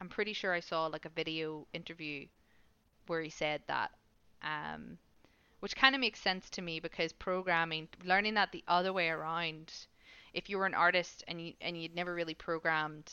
I'm 0.02 0.08
pretty 0.08 0.32
sure 0.32 0.52
I 0.52 0.58
saw 0.60 0.86
like 0.86 1.04
a 1.04 1.10
video 1.10 1.68
interview 1.72 2.26
where 3.06 3.22
he 3.22 3.30
said 3.30 3.62
that 3.68 3.92
um 4.42 4.98
which 5.60 5.76
kind 5.76 5.94
of 5.94 6.00
makes 6.00 6.20
sense 6.20 6.50
to 6.50 6.62
me 6.62 6.80
because 6.80 7.12
programming 7.12 7.88
learning 8.04 8.34
that 8.34 8.50
the 8.50 8.64
other 8.66 8.92
way 8.92 9.08
around 9.10 9.72
if 10.34 10.50
you 10.50 10.58
were 10.58 10.66
an 10.66 10.74
artist 10.74 11.22
and 11.28 11.40
you 11.40 11.52
and 11.60 11.80
you'd 11.80 11.94
never 11.94 12.14
really 12.14 12.34
programmed 12.34 13.12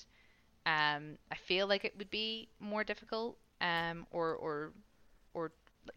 um 0.65 1.19
I 1.31 1.35
feel 1.35 1.67
like 1.67 1.85
it 1.85 1.95
would 1.99 2.09
be 2.09 2.49
more 2.59 2.83
difficult 2.83 3.37
um 3.61 4.07
or 4.09 4.33
or 4.33 4.73
or 5.35 5.51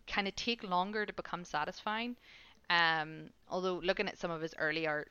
kind 0.06 0.28
of 0.28 0.36
take 0.36 0.62
longer 0.62 1.06
to 1.06 1.12
become 1.12 1.44
satisfying. 1.44 2.16
Um, 2.70 3.30
although 3.48 3.80
looking 3.82 4.08
at 4.08 4.18
some 4.18 4.30
of 4.30 4.40
his 4.40 4.54
early 4.58 4.86
art 4.86 5.10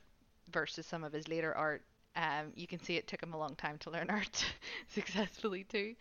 versus 0.51 0.85
some 0.85 1.03
of 1.03 1.13
his 1.13 1.27
later 1.27 1.53
art, 1.55 1.83
um, 2.15 2.51
you 2.55 2.67
can 2.67 2.81
see 2.81 2.97
it 2.97 3.07
took 3.07 3.21
him 3.21 3.33
a 3.33 3.37
long 3.37 3.55
time 3.55 3.77
to 3.79 3.89
learn 3.89 4.09
art 4.09 4.45
successfully 4.87 5.63
too. 5.63 5.95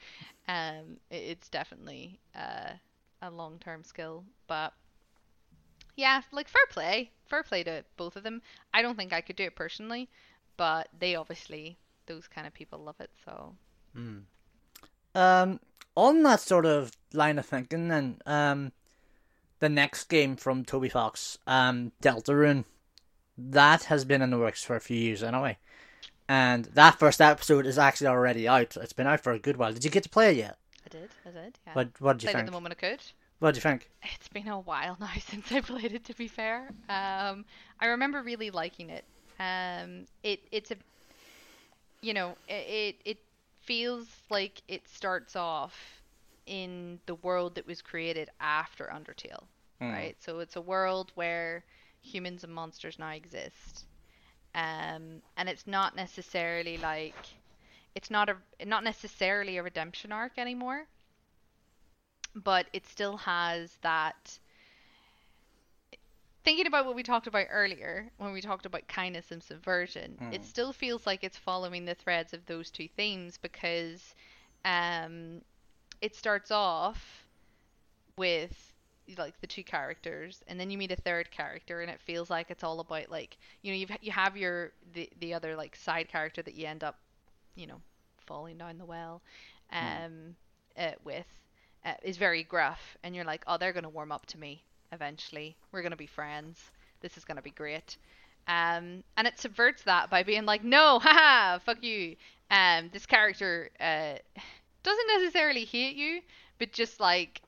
Um, 0.48 0.98
it, 1.10 1.16
it's 1.16 1.48
definitely 1.48 2.18
uh, 2.34 2.72
a 3.22 3.30
long-term 3.30 3.84
skill, 3.84 4.24
but 4.46 4.72
yeah, 5.96 6.22
like 6.32 6.48
fair 6.48 6.66
play, 6.70 7.10
fair 7.26 7.42
play 7.42 7.62
to 7.64 7.84
both 7.96 8.16
of 8.16 8.22
them. 8.22 8.42
I 8.72 8.82
don't 8.82 8.96
think 8.96 9.12
I 9.12 9.20
could 9.20 9.36
do 9.36 9.44
it 9.44 9.56
personally, 9.56 10.08
but 10.56 10.88
they 10.98 11.14
obviously 11.14 11.76
those 12.06 12.26
kind 12.26 12.46
of 12.46 12.54
people 12.54 12.78
love 12.80 13.00
it. 13.00 13.10
So 13.24 13.54
Mm. 13.96 14.22
Um, 15.14 15.60
on 15.96 16.22
that 16.22 16.40
sort 16.40 16.66
of 16.66 16.92
line 17.12 17.38
of 17.38 17.46
thinking, 17.46 17.88
then, 17.88 18.20
um, 18.26 18.72
the 19.58 19.68
next 19.68 20.04
game 20.04 20.36
from 20.36 20.64
Toby 20.64 20.88
Fox, 20.88 21.38
um, 21.46 21.92
Deltarune, 22.02 22.64
that 23.36 23.84
has 23.84 24.04
been 24.04 24.22
in 24.22 24.30
the 24.30 24.38
works 24.38 24.62
for 24.62 24.76
a 24.76 24.80
few 24.80 24.96
years 24.96 25.22
anyway. 25.22 25.58
And 26.30 26.66
that 26.66 26.96
first 27.00 27.20
episode 27.20 27.66
is 27.66 27.76
actually 27.76 28.06
already 28.06 28.46
out. 28.46 28.76
It's 28.76 28.92
been 28.92 29.08
out 29.08 29.18
for 29.20 29.32
a 29.32 29.38
good 29.40 29.56
while. 29.56 29.72
Did 29.72 29.84
you 29.84 29.90
get 29.90 30.04
to 30.04 30.08
play 30.08 30.30
it 30.30 30.36
yet? 30.36 30.58
I 30.86 30.88
did, 30.88 31.10
I 31.26 31.30
did, 31.30 31.58
yeah. 31.66 31.72
What 31.74 31.88
What 31.98 32.18
did 32.18 32.22
you 32.22 32.26
Played 32.28 32.34
it 32.34 32.38
think? 32.38 32.46
the 32.46 32.52
moment 32.52 32.72
I 32.78 32.80
could. 32.88 33.00
What 33.40 33.54
did 33.54 33.56
you 33.64 33.68
think? 33.68 33.90
It's 34.14 34.28
been 34.28 34.46
a 34.46 34.60
while 34.60 34.96
now 35.00 35.10
since 35.18 35.50
I 35.50 35.60
played 35.60 35.92
it. 35.92 36.04
To 36.04 36.14
be 36.14 36.28
fair, 36.28 36.68
um, 36.88 37.44
I 37.80 37.86
remember 37.86 38.22
really 38.22 38.50
liking 38.50 38.90
it. 38.90 39.04
Um, 39.40 40.06
it 40.22 40.40
it's 40.52 40.70
a, 40.70 40.76
you 42.00 42.14
know, 42.14 42.36
it, 42.48 42.52
it 42.52 42.96
it 43.04 43.18
feels 43.62 44.06
like 44.30 44.62
it 44.68 44.86
starts 44.88 45.34
off 45.34 45.74
in 46.46 47.00
the 47.06 47.16
world 47.16 47.56
that 47.56 47.66
was 47.66 47.82
created 47.82 48.30
after 48.40 48.84
Undertale, 48.94 49.44
Hmm. 49.80 49.90
right? 49.90 50.16
So 50.20 50.38
it's 50.38 50.54
a 50.56 50.60
world 50.60 51.10
where 51.16 51.64
humans 52.02 52.44
and 52.44 52.54
monsters 52.54 52.98
now 53.00 53.10
exist, 53.10 53.84
um, 54.54 55.22
and 55.36 55.48
it's 55.48 55.66
not 55.66 55.96
necessarily 55.96 56.78
like, 56.78 57.28
it's 57.94 58.10
not 58.10 58.28
a 58.30 58.36
not 58.66 58.84
necessarily 58.84 59.56
a 59.58 59.62
redemption 59.62 60.12
arc 60.12 60.38
anymore 60.38 60.86
but 62.34 62.68
it 62.72 62.86
still 62.86 63.16
has 63.18 63.76
that 63.82 64.38
thinking 66.44 66.66
about 66.66 66.86
what 66.86 66.94
we 66.94 67.02
talked 67.02 67.26
about 67.26 67.46
earlier 67.50 68.10
when 68.18 68.32
we 68.32 68.40
talked 68.40 68.66
about 68.66 68.86
kindness 68.88 69.30
and 69.30 69.42
subversion 69.42 70.20
it 70.30 70.42
Mm. 70.42 70.44
still 70.44 70.72
feels 70.72 71.06
like 71.06 71.22
it's 71.24 71.36
following 71.36 71.84
the 71.84 71.94
threads 71.94 72.32
of 72.32 72.44
those 72.46 72.70
two 72.70 72.88
themes 72.88 73.38
because 73.38 74.14
um 74.64 75.42
it 76.00 76.14
starts 76.16 76.50
off 76.50 77.26
with 78.16 78.69
like 79.18 79.40
the 79.40 79.46
two 79.46 79.62
characters 79.62 80.42
and 80.48 80.58
then 80.58 80.70
you 80.70 80.78
meet 80.78 80.92
a 80.92 80.96
third 80.96 81.30
character 81.30 81.80
and 81.80 81.90
it 81.90 82.00
feels 82.00 82.30
like 82.30 82.50
it's 82.50 82.64
all 82.64 82.80
about 82.80 83.10
like 83.10 83.36
you 83.62 83.72
know 83.72 83.78
you've, 83.78 83.90
you 84.00 84.12
have 84.12 84.36
your 84.36 84.72
the, 84.94 85.08
the 85.20 85.34
other 85.34 85.56
like 85.56 85.76
side 85.76 86.08
character 86.08 86.42
that 86.42 86.54
you 86.54 86.66
end 86.66 86.84
up 86.84 86.96
you 87.54 87.66
know 87.66 87.80
falling 88.26 88.56
down 88.58 88.78
the 88.78 88.84
well 88.84 89.20
um 89.72 90.34
uh, 90.78 90.92
with 91.04 91.26
uh, 91.84 91.94
is 92.02 92.16
very 92.16 92.42
gruff 92.42 92.96
and 93.02 93.14
you're 93.14 93.24
like 93.24 93.42
oh 93.46 93.56
they're 93.58 93.72
going 93.72 93.84
to 93.84 93.88
warm 93.88 94.12
up 94.12 94.26
to 94.26 94.38
me 94.38 94.62
eventually. 94.92 95.56
We're 95.72 95.82
going 95.82 95.92
to 95.92 95.96
be 95.96 96.06
friends. 96.06 96.70
This 97.00 97.16
is 97.16 97.24
going 97.24 97.36
to 97.36 97.42
be 97.42 97.50
great. 97.50 97.96
Um 98.48 99.04
and 99.16 99.26
it 99.26 99.38
subverts 99.38 99.82
that 99.82 100.10
by 100.10 100.22
being 100.22 100.46
like 100.46 100.64
no 100.64 100.98
haha 101.02 101.58
fuck 101.58 101.82
you. 101.82 102.16
Um 102.50 102.90
this 102.92 103.06
character 103.06 103.70
uh 103.80 104.14
doesn't 104.82 105.06
necessarily 105.08 105.64
hate 105.64 105.96
you 105.96 106.22
but 106.58 106.72
just 106.72 107.00
like 107.00 107.42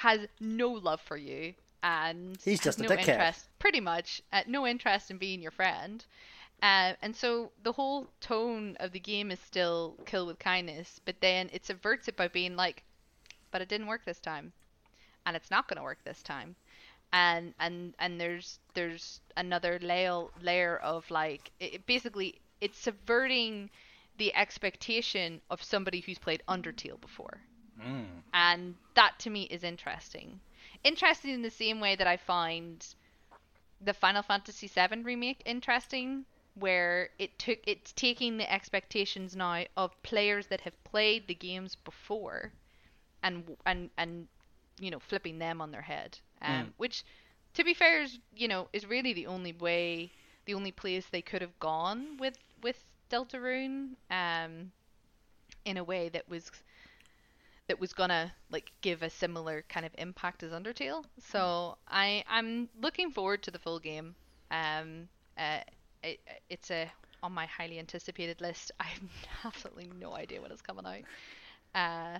has 0.00 0.26
no 0.40 0.70
love 0.70 1.00
for 1.00 1.18
you 1.18 1.52
and 1.82 2.38
He's 2.42 2.60
just 2.60 2.80
a 2.80 2.84
no 2.84 2.88
dickhead. 2.88 3.08
interest 3.08 3.48
pretty 3.58 3.80
much 3.80 4.22
uh, 4.32 4.42
no 4.46 4.66
interest 4.66 5.10
in 5.10 5.18
being 5.18 5.42
your 5.42 5.50
friend. 5.50 6.04
Uh, 6.62 6.94
and 7.02 7.14
so 7.14 7.52
the 7.62 7.72
whole 7.72 8.08
tone 8.20 8.76
of 8.80 8.92
the 8.92 8.98
game 9.00 9.30
is 9.30 9.38
still 9.40 9.96
kill 10.06 10.26
with 10.26 10.38
kindness, 10.38 11.00
but 11.04 11.16
then 11.20 11.50
it 11.52 11.66
subverts 11.66 12.08
it 12.08 12.16
by 12.16 12.28
being 12.28 12.56
like, 12.56 12.82
but 13.50 13.60
it 13.60 13.68
didn't 13.68 13.86
work 13.88 14.04
this 14.06 14.20
time, 14.20 14.52
and 15.26 15.36
it's 15.36 15.50
not 15.50 15.68
going 15.68 15.76
to 15.76 15.82
work 15.82 16.02
this 16.04 16.22
time, 16.22 16.56
and 17.12 17.52
and 17.60 17.94
and 17.98 18.18
there's 18.18 18.58
there's 18.72 19.20
another 19.36 19.78
layer 19.82 20.24
layer 20.40 20.78
of 20.78 21.10
like 21.10 21.50
it 21.60 21.84
basically 21.84 22.40
it's 22.62 22.78
subverting 22.78 23.68
the 24.16 24.34
expectation 24.34 25.40
of 25.50 25.62
somebody 25.62 26.00
who's 26.00 26.18
played 26.18 26.42
Undertale 26.48 27.00
before 27.00 27.40
Mm. 27.80 28.22
and 28.32 28.76
that 28.94 29.18
to 29.20 29.30
me 29.30 29.44
is 29.44 29.64
interesting. 29.64 30.40
Interesting 30.84 31.32
in 31.32 31.42
the 31.42 31.50
same 31.50 31.80
way 31.80 31.96
that 31.96 32.06
I 32.06 32.16
find 32.16 32.84
the 33.80 33.94
Final 33.94 34.22
Fantasy 34.22 34.66
VII 34.68 35.04
remake 35.04 35.42
interesting, 35.44 36.24
where 36.54 37.10
it 37.18 37.38
took 37.38 37.58
it's 37.66 37.92
taking 37.92 38.36
the 38.36 38.50
expectations 38.52 39.36
now 39.36 39.64
of 39.76 40.00
players 40.02 40.46
that 40.48 40.60
have 40.62 40.82
played 40.84 41.26
the 41.28 41.34
games 41.34 41.76
before, 41.76 42.52
and 43.22 43.56
and 43.66 43.90
and 43.98 44.28
you 44.80 44.90
know 44.90 44.98
flipping 45.00 45.38
them 45.38 45.60
on 45.60 45.70
their 45.70 45.82
head, 45.82 46.18
um, 46.42 46.68
Mm. 46.68 46.72
which 46.78 47.04
to 47.54 47.64
be 47.64 47.74
fair 47.74 48.02
is 48.02 48.18
you 48.34 48.48
know 48.48 48.68
is 48.72 48.86
really 48.86 49.12
the 49.12 49.26
only 49.26 49.52
way, 49.52 50.12
the 50.46 50.54
only 50.54 50.72
place 50.72 51.06
they 51.08 51.22
could 51.22 51.42
have 51.42 51.58
gone 51.60 52.16
with 52.18 52.36
with 52.62 52.84
Deltarune, 53.10 53.96
um, 54.10 54.72
in 55.64 55.76
a 55.76 55.84
way 55.84 56.08
that 56.08 56.28
was 56.28 56.50
that 57.70 57.78
was 57.78 57.92
gonna 57.92 58.32
like 58.50 58.72
give 58.80 59.00
a 59.04 59.08
similar 59.08 59.64
kind 59.68 59.86
of 59.86 59.92
impact 59.96 60.42
as 60.42 60.50
Undertale. 60.50 61.04
So 61.20 61.78
I 61.86 62.24
I'm 62.28 62.68
looking 62.82 63.12
forward 63.12 63.44
to 63.44 63.52
the 63.52 63.60
full 63.60 63.78
game. 63.78 64.16
Um, 64.50 65.08
uh, 65.38 65.60
it, 66.02 66.18
it's 66.48 66.72
a 66.72 66.90
on 67.22 67.30
my 67.30 67.46
highly 67.46 67.78
anticipated 67.78 68.40
list. 68.40 68.72
I 68.80 68.86
have 68.86 69.02
absolutely 69.44 69.88
no 70.00 70.16
idea 70.16 70.42
when 70.42 70.50
it's 70.50 70.62
coming 70.62 70.84
out. 70.84 71.04
Uh, 71.72 72.18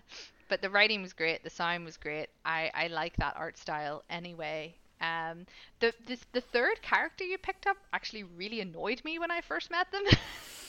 but 0.48 0.62
the 0.62 0.70
writing 0.70 1.02
was 1.02 1.12
great, 1.12 1.42
the 1.42 1.50
sound 1.50 1.84
was 1.84 1.96
great. 1.96 2.28
I 2.44 2.70
I 2.72 2.86
like 2.86 3.16
that 3.16 3.34
art 3.36 3.58
style 3.58 4.04
anyway. 4.08 4.76
Um, 5.00 5.46
the 5.80 5.92
this, 6.06 6.24
the 6.30 6.42
third 6.42 6.80
character 6.80 7.24
you 7.24 7.38
picked 7.38 7.66
up 7.66 7.76
actually 7.92 8.22
really 8.22 8.60
annoyed 8.60 9.02
me 9.04 9.18
when 9.18 9.32
I 9.32 9.40
first 9.40 9.68
met 9.68 9.90
them. 9.90 10.04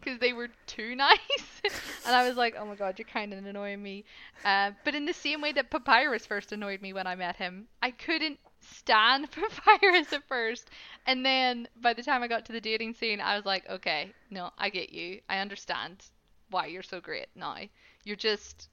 Because 0.00 0.18
they 0.18 0.32
were 0.32 0.48
too 0.66 0.94
nice, 0.94 1.18
and 2.06 2.14
I 2.14 2.26
was 2.28 2.36
like, 2.36 2.54
"Oh 2.58 2.64
my 2.66 2.74
god, 2.74 2.98
you're 2.98 3.08
kind 3.08 3.32
of 3.32 3.44
annoying 3.44 3.82
me." 3.82 4.04
Uh, 4.44 4.72
but 4.84 4.94
in 4.94 5.06
the 5.06 5.12
same 5.12 5.40
way 5.40 5.52
that 5.52 5.70
Papyrus 5.70 6.26
first 6.26 6.52
annoyed 6.52 6.82
me 6.82 6.92
when 6.92 7.06
I 7.06 7.14
met 7.14 7.36
him, 7.36 7.66
I 7.82 7.90
couldn't 7.90 8.38
stand 8.60 9.30
Papyrus 9.64 10.12
at 10.12 10.26
first, 10.28 10.70
and 11.06 11.24
then 11.24 11.68
by 11.80 11.94
the 11.94 12.02
time 12.02 12.22
I 12.22 12.28
got 12.28 12.44
to 12.46 12.52
the 12.52 12.60
dating 12.60 12.94
scene, 12.94 13.20
I 13.20 13.36
was 13.36 13.46
like, 13.46 13.68
"Okay, 13.68 14.12
no, 14.30 14.50
I 14.58 14.68
get 14.68 14.90
you. 14.90 15.20
I 15.28 15.38
understand 15.38 16.04
why 16.50 16.66
you're 16.66 16.82
so 16.82 17.00
great 17.00 17.28
now. 17.34 17.56
You're 18.04 18.16
just, 18.16 18.68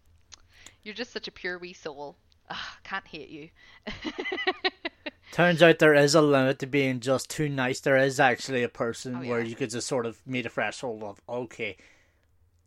you're 0.84 0.96
just 0.96 1.14
such 1.14 1.28
a 1.28 1.32
pure 1.32 1.58
wee 1.60 1.74
soul. 1.74 2.18
Ugh, 2.50 2.58
can't 2.84 3.08
hate 3.08 3.30
you." 3.30 3.50
Turns 5.32 5.64
out 5.64 5.80
there 5.80 5.94
is 5.94 6.14
a 6.14 6.22
limit 6.22 6.60
to 6.60 6.68
being 6.68 7.00
just 7.00 7.30
too 7.30 7.48
nice. 7.48 7.80
There 7.80 7.98
is 7.98 8.20
actually 8.20 8.64
a 8.64 8.70
person 8.70 9.16
Oh, 9.16 9.28
where 9.30 9.42
you 9.42 9.56
could 9.56 9.70
just 9.70 9.88
sort 9.88 10.06
of 10.06 10.22
meet 10.28 10.46
a 10.46 10.50
threshold 10.50 11.04
of, 11.04 11.22
okay, 11.30 11.78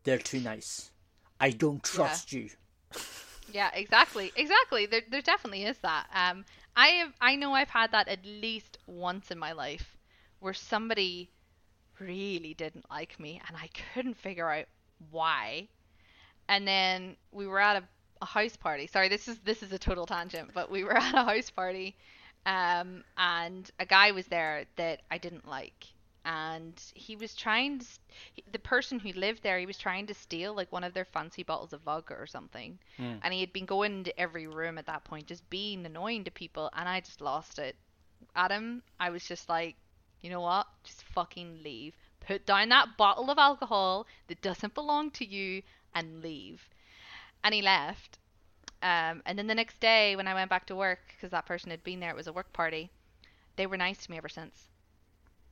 they're 0.04 0.18
too 0.18 0.40
nice. 0.40 0.90
I 1.38 1.50
don't 1.50 1.82
trust 1.82 2.32
you. 2.32 2.48
Yeah, 3.52 3.70
exactly, 3.74 4.32
exactly. 4.34 4.86
There, 4.86 5.02
there 5.08 5.20
definitely 5.20 5.64
is 5.64 5.78
that. 5.78 6.06
Um, 6.14 6.44
I 6.76 6.88
have, 6.88 7.12
I 7.20 7.36
know 7.36 7.52
I've 7.52 7.68
had 7.68 7.92
that 7.92 8.08
at 8.08 8.24
least 8.24 8.78
once 8.86 9.30
in 9.30 9.38
my 9.38 9.52
life, 9.52 9.96
where 10.40 10.54
somebody 10.54 11.30
really 12.00 12.54
didn't 12.54 12.88
like 12.90 13.20
me, 13.20 13.40
and 13.46 13.56
I 13.56 13.68
couldn't 13.92 14.16
figure 14.16 14.50
out 14.50 14.64
why. 15.10 15.68
And 16.48 16.66
then 16.66 17.16
we 17.30 17.46
were 17.46 17.60
at 17.60 17.76
a, 17.76 17.84
a 18.22 18.26
house 18.26 18.56
party. 18.56 18.86
Sorry, 18.86 19.08
this 19.08 19.28
is 19.28 19.38
this 19.40 19.62
is 19.62 19.72
a 19.72 19.78
total 19.78 20.06
tangent, 20.06 20.50
but 20.54 20.70
we 20.70 20.82
were 20.84 20.96
at 20.96 21.14
a 21.14 21.24
house 21.24 21.50
party, 21.50 21.96
um, 22.46 23.04
and 23.16 23.70
a 23.78 23.86
guy 23.86 24.10
was 24.12 24.26
there 24.26 24.64
that 24.76 25.02
I 25.10 25.18
didn't 25.18 25.48
like, 25.48 25.86
and 26.24 26.80
he 26.94 27.16
was 27.16 27.34
trying 27.34 27.80
to, 27.80 27.86
the 28.52 28.58
person 28.58 28.98
who 28.98 29.12
lived 29.12 29.42
there, 29.42 29.58
he 29.58 29.66
was 29.66 29.78
trying 29.78 30.06
to 30.08 30.14
steal 30.14 30.54
like 30.54 30.72
one 30.72 30.84
of 30.84 30.94
their 30.94 31.04
fancy 31.04 31.42
bottles 31.42 31.72
of 31.72 31.82
vodka 31.82 32.14
or 32.14 32.26
something, 32.26 32.78
Mm. 32.98 33.20
and 33.22 33.32
he 33.34 33.40
had 33.40 33.52
been 33.52 33.66
going 33.66 34.04
to 34.04 34.18
every 34.20 34.46
room 34.46 34.78
at 34.78 34.86
that 34.86 35.04
point, 35.04 35.26
just 35.26 35.48
being 35.50 35.84
annoying 35.86 36.24
to 36.24 36.30
people, 36.30 36.70
and 36.74 36.88
I 36.88 37.00
just 37.00 37.20
lost 37.20 37.58
it. 37.58 37.76
Adam, 38.36 38.82
I 39.00 39.10
was 39.10 39.26
just 39.26 39.48
like, 39.48 39.76
you 40.22 40.30
know 40.30 40.40
what? 40.40 40.66
Just 40.84 41.02
fucking 41.04 41.62
leave. 41.62 41.94
Put 42.20 42.46
down 42.46 42.68
that 42.70 42.96
bottle 42.96 43.30
of 43.30 43.38
alcohol 43.38 44.06
that 44.28 44.40
doesn't 44.42 44.74
belong 44.74 45.10
to 45.12 45.24
you 45.26 45.62
and 45.94 46.22
leave. 46.22 46.68
And 47.44 47.54
he 47.54 47.62
left. 47.62 48.18
Um, 48.84 49.22
and 49.24 49.38
then 49.38 49.46
the 49.46 49.54
next 49.54 49.80
day, 49.80 50.14
when 50.14 50.28
I 50.28 50.34
went 50.34 50.50
back 50.50 50.66
to 50.66 50.76
work, 50.76 51.00
because 51.08 51.30
that 51.30 51.46
person 51.46 51.70
had 51.70 51.82
been 51.82 52.00
there, 52.00 52.10
it 52.10 52.16
was 52.16 52.26
a 52.26 52.34
work 52.34 52.52
party. 52.52 52.90
They 53.56 53.66
were 53.66 53.78
nice 53.78 54.04
to 54.04 54.10
me 54.10 54.18
ever 54.18 54.28
since. 54.28 54.68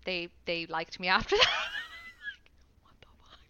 They 0.04 0.28
they 0.44 0.66
liked 0.66 1.00
me 1.00 1.08
after 1.18 1.36
that. 1.36 1.48
what 2.82 2.94
the 3.00 3.06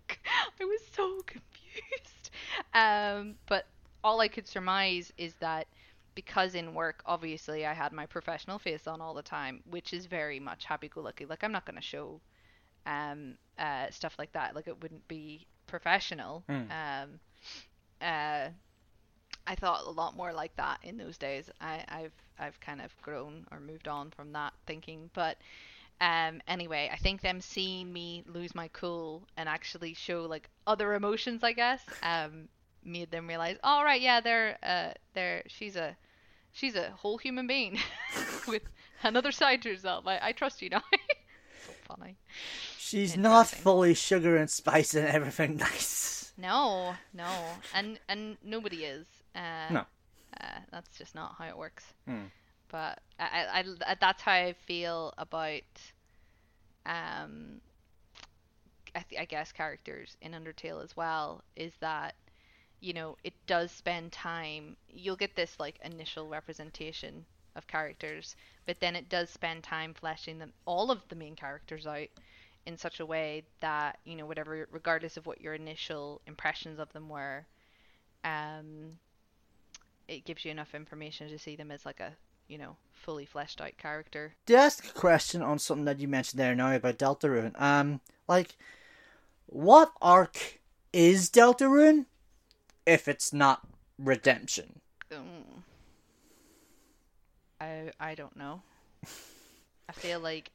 fuck? 0.07 0.19
I 0.61 0.65
was 0.65 0.81
so 0.93 1.21
confused. 1.27 2.31
Um, 2.75 3.35
but 3.49 3.67
all 4.05 4.21
I 4.21 4.29
could 4.29 4.47
surmise 4.47 5.13
is 5.19 5.35
that 5.41 5.67
because 6.15 6.55
in 6.55 6.75
work, 6.75 7.03
obviously, 7.05 7.67
I 7.67 7.73
had 7.73 7.93
my 7.93 8.07
professional 8.07 8.61
face 8.61 8.87
on 8.87 9.01
all 9.01 9.15
the 9.15 9.23
time, 9.23 9.63
which 9.69 9.93
is 9.93 10.07
very 10.07 10.39
much 10.39 10.65
happy-go-lucky. 10.65 11.27
Like 11.27 11.43
I'm 11.43 11.53
not 11.53 11.67
gonna 11.67 11.81
show 11.81 12.21
um 12.87 13.37
uh 13.59 13.91
stuff 13.91 14.15
like 14.17 14.33
that. 14.33 14.55
Like 14.55 14.69
it 14.69 14.81
wouldn't 14.81 15.09
be 15.09 15.45
professional. 15.67 16.45
Mm. 16.49 16.71
Um, 16.71 17.21
uh, 18.01 18.49
I 19.47 19.55
thought 19.55 19.86
a 19.86 19.90
lot 19.90 20.16
more 20.16 20.32
like 20.32 20.55
that 20.56 20.78
in 20.82 20.97
those 20.97 21.19
days. 21.19 21.51
I, 21.60 21.85
I've 21.89 22.12
I've 22.39 22.60
kind 22.60 22.81
of 22.81 22.94
grown 23.02 23.47
or 23.51 23.60
moved 23.60 23.89
on 23.89 24.10
from 24.10 24.32
that 24.32 24.52
thinking, 24.66 25.10
but 25.14 25.36
um, 26.01 26.43
anyway, 26.48 26.90
I 26.93 26.97
think 26.97 27.20
them 27.20 27.40
seeing 27.40 27.93
me 27.93 28.24
lose 28.27 28.55
my 28.55 28.69
cool 28.69 29.23
and 29.36 29.48
actually 29.48 29.94
show 29.94 30.23
like 30.23 30.48
other 30.66 30.94
emotions, 30.94 31.44
I 31.44 31.52
guess, 31.52 31.85
um, 32.02 32.48
made 32.85 33.10
them 33.10 33.28
realize, 33.28 33.56
all 33.62 33.85
right, 33.85 34.01
yeah, 34.01 34.20
they're 34.20 34.59
uh, 34.62 34.93
they're 35.14 35.43
she's 35.47 35.77
a 35.77 35.97
she's 36.52 36.74
a 36.74 36.90
whole 36.90 37.19
human 37.19 37.47
being 37.47 37.78
with 38.48 38.62
another 39.02 39.32
side 39.32 39.62
to 39.62 39.70
herself. 39.70 40.06
I, 40.06 40.19
I 40.20 40.32
trust 40.32 40.60
you 40.62 40.70
now. 40.70 40.82
so 41.64 41.73
funny. 41.97 42.16
She's 42.78 43.16
not 43.16 43.48
fully 43.48 43.94
sugar 43.94 44.36
and 44.36 44.51
spice 44.51 44.94
and 44.94 45.06
everything 45.06 45.56
nice. 45.59 46.32
No, 46.36 46.94
no, 47.14 47.31
and 47.74 48.01
and 48.09 48.39
nobody 48.43 48.85
is. 48.85 49.06
Uh, 49.35 49.71
No. 49.71 49.87
uh, 50.41 50.61
that's 50.71 50.97
just 50.99 51.15
not 51.15 51.35
how 51.39 51.47
it 51.47 51.57
works. 51.57 51.85
Hmm. 52.07 52.27
But 52.69 53.01
I, 53.19 53.47
I, 53.65 53.65
I, 53.91 53.95
that's 54.01 54.23
how 54.23 54.33
I 54.33 54.53
feel 54.55 55.13
about, 55.19 55.63
um, 56.87 57.61
I, 58.95 59.01
th- 59.03 59.21
I 59.21 59.25
guess 59.27 59.53
characters 59.53 60.17
in 60.21 60.33
Undertale 60.33 60.83
as 60.83 60.97
well. 60.97 61.43
Is 61.57 61.75
that, 61.81 62.15
you 62.81 62.93
know, 62.95 63.17
it 63.25 63.35
does 63.47 63.71
spend 63.73 64.13
time. 64.13 64.77
You'll 64.89 65.17
get 65.17 65.37
this 65.37 65.59
like 65.61 65.79
initial 65.85 66.29
representation 66.29 67.27
of 67.57 67.67
characters, 67.67 68.37
but 68.67 68.81
then 68.81 68.97
it 68.97 69.09
does 69.09 69.31
spend 69.31 69.63
time 69.65 69.95
fleshing 69.95 70.39
them 70.39 70.53
all 70.67 70.91
of 70.91 71.07
the 71.09 71.17
main 71.17 71.37
characters 71.37 71.87
out 71.87 72.09
in 72.67 72.77
such 72.79 73.01
a 73.01 73.07
way 73.07 73.45
that 73.61 73.99
you 74.05 74.17
know 74.17 74.27
whatever 74.27 74.69
regardless 74.71 75.17
of 75.17 75.27
what 75.27 75.41
your 75.41 75.55
initial 75.55 76.21
impressions 76.27 76.79
of 76.79 76.93
them 76.93 77.09
were 77.09 77.47
um 78.25 78.99
it 80.09 80.24
gives 80.24 80.45
you 80.45 80.51
enough 80.51 80.74
information 80.74 81.29
to 81.29 81.39
see 81.39 81.57
them 81.57 81.70
as 81.70 81.87
like 81.87 82.01
a 82.01 82.12
you 82.49 82.59
know 82.59 82.77
fully 82.93 83.24
fleshed 83.24 83.61
out 83.61 83.77
character 83.79 84.35
To 84.47 84.55
ask 84.55 84.85
a 84.87 84.93
question 84.93 85.43
on 85.43 85.59
something 85.59 85.85
that 85.87 86.01
you 86.01 86.09
mentioned 86.09 86.39
there 86.39 86.55
now 86.55 86.74
about 86.74 86.99
Deltarune, 86.99 87.61
um, 87.61 88.01
like, 88.29 88.57
what 89.47 89.93
arc 90.01 90.61
is 90.93 91.29
Deltarune 91.31 92.07
if 92.87 93.09
it's 93.09 93.33
not 93.33 93.62
redemption? 93.99 94.81
Mm. 95.11 95.62
i 97.61 97.91
i 98.01 98.15
don't 98.15 98.37
know 98.37 98.62
i 99.89 99.93
feel 99.93 100.20
like 100.20 100.51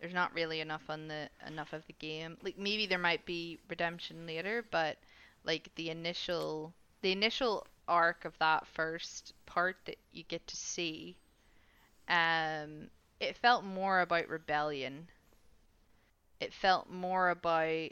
there's 0.00 0.14
not 0.14 0.34
really 0.34 0.60
enough 0.60 0.82
on 0.88 1.08
the 1.08 1.28
enough 1.46 1.72
of 1.72 1.86
the 1.86 1.92
game 1.94 2.36
like 2.42 2.58
maybe 2.58 2.86
there 2.86 2.98
might 2.98 3.24
be 3.26 3.58
redemption 3.68 4.26
later 4.26 4.64
but 4.70 4.96
like 5.44 5.70
the 5.76 5.90
initial 5.90 6.72
the 7.02 7.12
initial 7.12 7.66
arc 7.88 8.24
of 8.24 8.38
that 8.38 8.66
first 8.66 9.34
part 9.46 9.76
that 9.84 9.98
you 10.12 10.22
get 10.24 10.46
to 10.46 10.56
see 10.56 11.16
um 12.08 12.88
it 13.22 13.36
felt 13.36 13.62
more 13.64 14.00
about 14.00 14.28
rebellion. 14.28 15.08
It 16.40 16.52
felt 16.52 16.90
more 16.90 17.30
about 17.30 17.90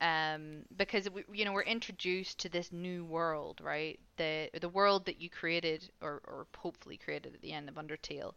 um 0.00 0.64
because 0.76 1.08
we, 1.08 1.24
you 1.32 1.44
know 1.44 1.52
we're 1.52 1.62
introduced 1.62 2.38
to 2.40 2.48
this 2.48 2.72
new 2.72 3.04
world 3.04 3.60
right? 3.62 4.00
The 4.16 4.50
the 4.60 4.68
world 4.68 5.06
that 5.06 5.20
you 5.20 5.30
created 5.30 5.88
or 6.00 6.20
or 6.26 6.46
hopefully 6.56 6.96
created 6.96 7.34
at 7.34 7.42
the 7.42 7.52
end 7.52 7.68
of 7.68 7.76
Undertale 7.76 8.34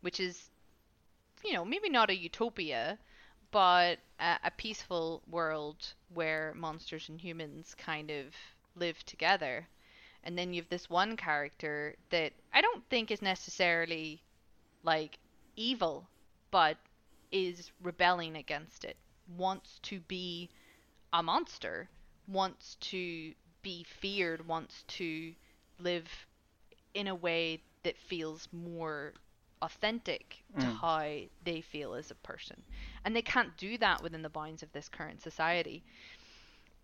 which 0.00 0.18
is 0.18 0.50
you 1.44 1.52
know 1.52 1.64
maybe 1.64 1.88
not 1.88 2.10
a 2.10 2.16
utopia 2.16 2.98
but 3.52 4.00
a, 4.18 4.38
a 4.44 4.50
peaceful 4.50 5.22
world 5.30 5.94
where 6.12 6.52
monsters 6.56 7.08
and 7.08 7.20
humans 7.20 7.76
kind 7.76 8.10
of 8.10 8.34
live 8.74 9.04
together 9.06 9.68
and 10.24 10.38
then 10.38 10.52
you 10.52 10.60
have 10.62 10.68
this 10.70 10.88
one 10.90 11.16
character 11.16 11.96
that 12.10 12.32
I 12.52 12.60
don't 12.60 12.84
think 12.90 13.10
is 13.10 13.22
necessarily 13.22 14.22
like 14.82 15.18
evil 15.56 16.08
but 16.50 16.76
is 17.30 17.70
rebelling 17.82 18.36
against 18.36 18.84
it 18.84 18.96
wants 19.36 19.78
to 19.82 20.00
be 20.00 20.48
a 21.12 21.22
monster 21.22 21.88
wants 22.28 22.76
to 22.80 23.34
be 23.62 23.84
feared 23.84 24.46
wants 24.46 24.84
to 24.88 25.34
live 25.78 26.08
in 26.94 27.08
a 27.08 27.14
way 27.14 27.62
that 27.82 27.96
feels 27.98 28.48
more 28.52 29.12
authentic 29.62 30.42
to 30.58 30.66
Mm. 30.66 30.68
how 30.68 31.18
they 31.44 31.60
feel 31.60 31.94
as 31.94 32.10
a 32.10 32.14
person 32.16 32.62
and 33.04 33.14
they 33.16 33.22
can't 33.22 33.56
do 33.56 33.76
that 33.78 34.02
within 34.02 34.22
the 34.22 34.28
bounds 34.30 34.62
of 34.62 34.72
this 34.72 34.88
current 34.88 35.22
society 35.22 35.82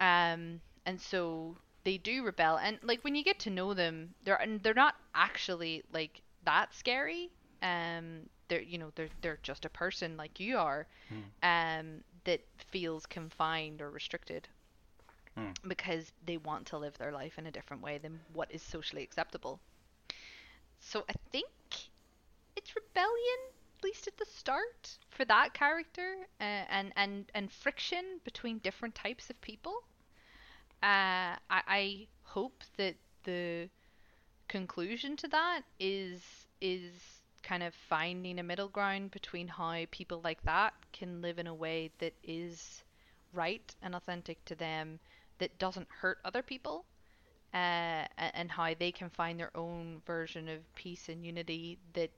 um 0.00 0.60
and 0.86 1.00
so 1.00 1.56
they 1.84 1.98
do 1.98 2.24
rebel 2.24 2.56
and 2.56 2.78
like 2.82 3.02
when 3.04 3.14
you 3.14 3.22
get 3.24 3.38
to 3.38 3.50
know 3.50 3.74
them 3.74 4.14
they're 4.24 4.36
and 4.36 4.62
they're 4.62 4.74
not 4.74 4.96
actually 5.14 5.82
like 5.92 6.22
that 6.44 6.74
scary 6.74 7.30
um 7.62 8.28
they're 8.48 8.62
you 8.62 8.78
know 8.78 8.90
they're 8.96 9.08
they're 9.22 9.38
just 9.42 9.64
a 9.64 9.70
person 9.70 10.16
like 10.16 10.40
you 10.40 10.56
are 10.58 10.86
um 11.42 12.02
that 12.24 12.40
feels 12.70 13.06
confined 13.06 13.82
or 13.82 13.90
restricted. 13.90 14.48
Hmm. 15.36 15.50
because 15.66 16.12
they 16.26 16.36
want 16.36 16.66
to 16.66 16.78
live 16.78 16.96
their 16.98 17.12
life 17.12 17.38
in 17.38 17.46
a 17.46 17.50
different 17.52 17.82
way 17.82 17.98
than 17.98 18.20
what 18.32 18.50
is 18.52 18.62
socially 18.62 19.02
acceptable. 19.02 19.60
So 20.78 21.04
i 21.08 21.14
think 21.32 21.48
it's 22.56 22.74
rebellion 22.76 23.40
at 23.78 23.84
least 23.84 24.06
at 24.08 24.16
the 24.16 24.24
start 24.26 24.98
for 25.10 25.24
that 25.26 25.54
character 25.54 26.26
uh, 26.40 26.64
and 26.70 26.92
and 26.96 27.30
and 27.34 27.52
friction 27.52 28.20
between 28.24 28.58
different 28.58 28.94
types 28.94 29.30
of 29.30 29.40
people 29.40 29.84
uh, 30.84 31.36
I, 31.50 31.62
I 31.68 32.08
hope 32.24 32.64
that 32.78 32.96
the 33.24 33.70
conclusion 34.48 35.16
to 35.18 35.28
that 35.28 35.62
is 35.80 36.22
is 36.60 36.92
kind 37.42 37.62
of 37.62 37.74
finding 37.74 38.38
a 38.38 38.44
middle 38.44 38.68
ground 38.68 39.10
between 39.12 39.48
how 39.48 39.84
people 39.90 40.20
like 40.24 40.42
that 40.44 40.74
can 40.92 41.22
live 41.22 41.38
in 41.38 41.46
a 41.48 41.54
way 41.54 41.90
that 41.98 42.14
is 42.24 42.84
right 43.32 43.74
and 43.82 43.94
authentic 43.96 44.44
to 44.46 44.54
them 44.56 45.00
that 45.38 45.58
doesn't 45.58 45.88
hurt 45.90 46.18
other 46.24 46.42
people 46.42 46.86
uh, 47.54 48.06
and 48.18 48.50
how 48.52 48.74
they 48.78 48.92
can 48.92 49.10
find 49.10 49.40
their 49.40 49.56
own 49.56 50.02
version 50.06 50.48
of 50.48 50.60
peace 50.74 51.08
and 51.08 51.24
unity 51.26 51.78
that 51.94 52.10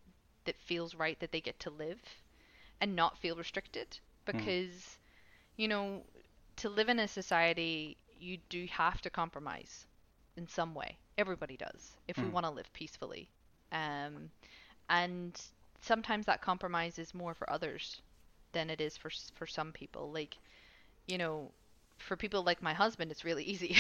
that 0.46 0.56
feels 0.58 0.94
right 0.94 1.18
that 1.20 1.32
they 1.32 1.40
get 1.40 1.58
to 1.60 1.70
live 1.70 2.00
and 2.80 2.96
not 2.96 3.18
feel 3.18 3.36
restricted. 3.36 3.98
Because 4.26 4.98
you 5.56 5.68
know 5.68 6.04
to 6.56 6.68
live 6.70 6.88
in 6.88 7.00
a 7.00 7.08
society 7.08 7.96
you 8.18 8.38
do 8.48 8.66
have 8.70 9.00
to 9.02 9.10
compromise 9.10 9.86
in 10.36 10.46
some 10.48 10.74
way 10.74 10.98
everybody 11.18 11.56
does 11.56 11.96
if 12.08 12.20
we 12.22 12.28
Mm. 12.28 12.32
want 12.32 12.46
to 12.46 12.52
live 12.52 12.72
peacefully 12.72 13.28
um, 13.72 14.30
and 14.88 15.40
sometimes 15.80 16.26
that 16.26 16.42
compromise 16.42 16.98
is 16.98 17.14
more 17.14 17.34
for 17.34 17.50
others 17.50 18.00
than 18.52 18.70
it 18.70 18.80
is 18.80 18.96
for 18.96 19.10
for 19.34 19.46
some 19.46 19.72
people 19.72 20.12
like 20.12 20.38
you 21.06 21.18
know 21.18 21.50
for 21.98 22.16
people 22.16 22.42
like 22.42 22.62
my 22.62 22.74
husband 22.74 23.10
it's 23.10 23.24
really 23.24 23.44
easy 23.54 23.76